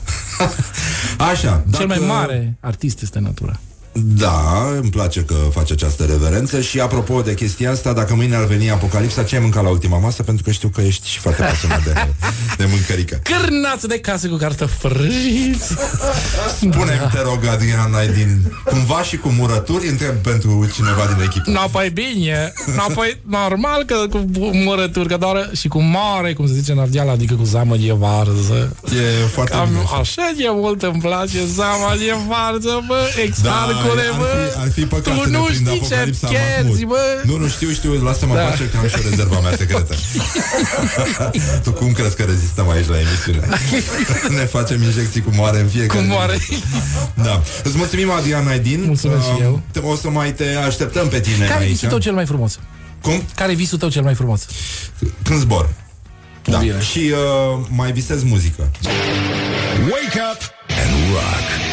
Așa. 1.17 1.63
Cel 1.73 1.87
mai 1.87 1.97
dacă- 1.97 2.11
mare 2.11 2.55
artist 2.59 3.01
este 3.01 3.19
natura. 3.19 3.59
Da, 3.93 4.67
îmi 4.81 4.89
place 4.89 5.21
că 5.21 5.35
face 5.51 5.73
această 5.73 6.03
reverență 6.03 6.61
și 6.61 6.79
apropo 6.79 7.21
de 7.21 7.33
chestia 7.33 7.71
asta, 7.71 7.93
dacă 7.93 8.15
mâine 8.15 8.35
ar 8.35 8.45
veni 8.45 8.69
apocalipsa, 8.71 9.23
ce 9.23 9.35
ai 9.35 9.41
mâncat 9.41 9.63
la 9.63 9.69
ultima 9.69 9.97
masă? 9.97 10.23
Pentru 10.23 10.43
că 10.43 10.51
știu 10.51 10.69
că 10.69 10.81
ești 10.81 11.07
și 11.09 11.19
foarte 11.19 11.41
pasionat 11.43 11.83
de, 11.83 11.93
de 12.57 12.65
mâncărică. 12.69 13.21
Cârnați 13.23 13.87
de 13.87 13.99
casă 13.99 14.27
cu 14.27 14.35
cartofiți! 14.35 15.73
Spune-mi, 16.55 17.09
te 17.11 17.21
rog, 17.21 17.45
Adrian 17.45 17.91
Naidin, 17.91 18.53
cumva 18.65 19.01
și 19.03 19.17
cu 19.17 19.29
murături, 19.29 19.87
întreb 19.87 20.15
pentru 20.15 20.69
cineva 20.73 21.05
din 21.15 21.23
echipă. 21.23 21.49
No, 21.49 21.67
păi 21.71 21.89
bine, 21.89 22.53
no, 22.75 22.93
păi 22.93 23.17
normal 23.29 23.83
că 23.83 23.95
cu 24.11 24.27
murături, 24.53 25.07
că 25.07 25.17
doar 25.17 25.49
și 25.55 25.67
cu 25.67 25.81
mare, 25.81 26.33
cum 26.33 26.47
se 26.47 26.53
zice 26.53 26.71
în 26.71 26.79
ardeală, 26.79 27.11
adică 27.11 27.33
cu 27.33 27.43
zamă 27.43 27.75
de 27.75 27.91
varză. 27.97 28.75
E 28.85 29.25
foarte 29.27 29.55
Cam 29.55 29.67
bine 29.67 29.79
așa. 29.83 29.95
așa 29.95 30.31
de 30.37 30.45
mult 30.49 30.81
îmi 30.83 31.01
place 31.01 31.45
zama 31.45 31.95
de 31.97 32.13
varză, 32.27 32.83
bă, 32.87 32.99
exarcule, 33.23 33.81
Da, 33.82 33.82
ar 33.91 34.17
bă. 34.19 34.25
fi, 34.53 34.59
ar 34.59 34.71
fi 34.71 34.85
păcat 34.85 35.13
tu 35.15 35.21
să 35.23 35.29
ne 35.29 35.37
nu 35.37 35.43
prindă 35.43 35.69
știi 35.71 35.87
ce 35.87 35.93
apocalipsa 35.93 36.27
pierzi, 36.27 36.83
Mahmud. 36.83 36.83
bă. 36.83 37.21
Nu, 37.23 37.37
nu 37.37 37.47
știu, 37.47 37.69
știu, 37.71 37.91
lasă-mă 38.03 38.33
Da. 38.35 38.39
da. 38.41 38.47
pace 38.49 38.69
că 38.69 38.77
am 38.77 38.87
și 38.87 38.95
o 38.99 39.09
rezerva 39.09 39.39
mea 39.39 39.53
secretă. 39.57 39.95
tu 41.63 41.71
cum 41.71 41.91
crezi 41.91 42.15
că 42.15 42.23
rezistăm 42.23 42.69
aici 42.69 42.87
la 42.87 42.97
emisiune? 42.99 43.47
ne 44.39 44.45
facem 44.45 44.81
injecții 44.81 45.21
cu 45.21 45.31
moare 45.33 45.59
în 45.59 45.67
fiecare 45.67 45.99
Cu 45.99 46.05
zi. 46.05 46.09
moare. 46.11 46.37
Da. 47.13 47.41
Îți 47.63 47.77
mulțumim, 47.77 48.11
Adrian 48.11 48.43
Naidin. 48.45 48.83
Mulțumesc 48.85 49.23
și 49.23 49.41
eu. 49.41 49.61
te- 49.71 49.79
O 49.79 49.95
să 49.95 50.09
mai 50.09 50.33
te 50.33 50.45
așteptăm 50.67 51.07
pe 51.07 51.19
tine 51.19 51.45
Care 51.45 51.59
e 51.63 51.63
aici. 51.63 51.71
visul 51.71 51.89
tău 51.89 51.97
cel 51.99 52.13
mai 52.13 52.25
frumos? 52.25 52.59
Cum? 53.01 53.23
Care 53.35 53.51
e 53.51 53.55
visul 53.55 53.77
tău 53.77 53.89
cel 53.89 54.03
mai 54.03 54.13
frumos? 54.13 54.45
Când 55.23 55.39
zbor. 55.39 55.69
Da. 56.43 56.57
Bine. 56.57 56.81
Și 56.91 56.99
uh, 57.11 57.65
mai 57.69 57.91
visez 57.91 58.23
muzică. 58.23 58.71
Wake 59.91 60.19
up 60.33 60.41
and 60.67 61.11
rock. 61.11 61.72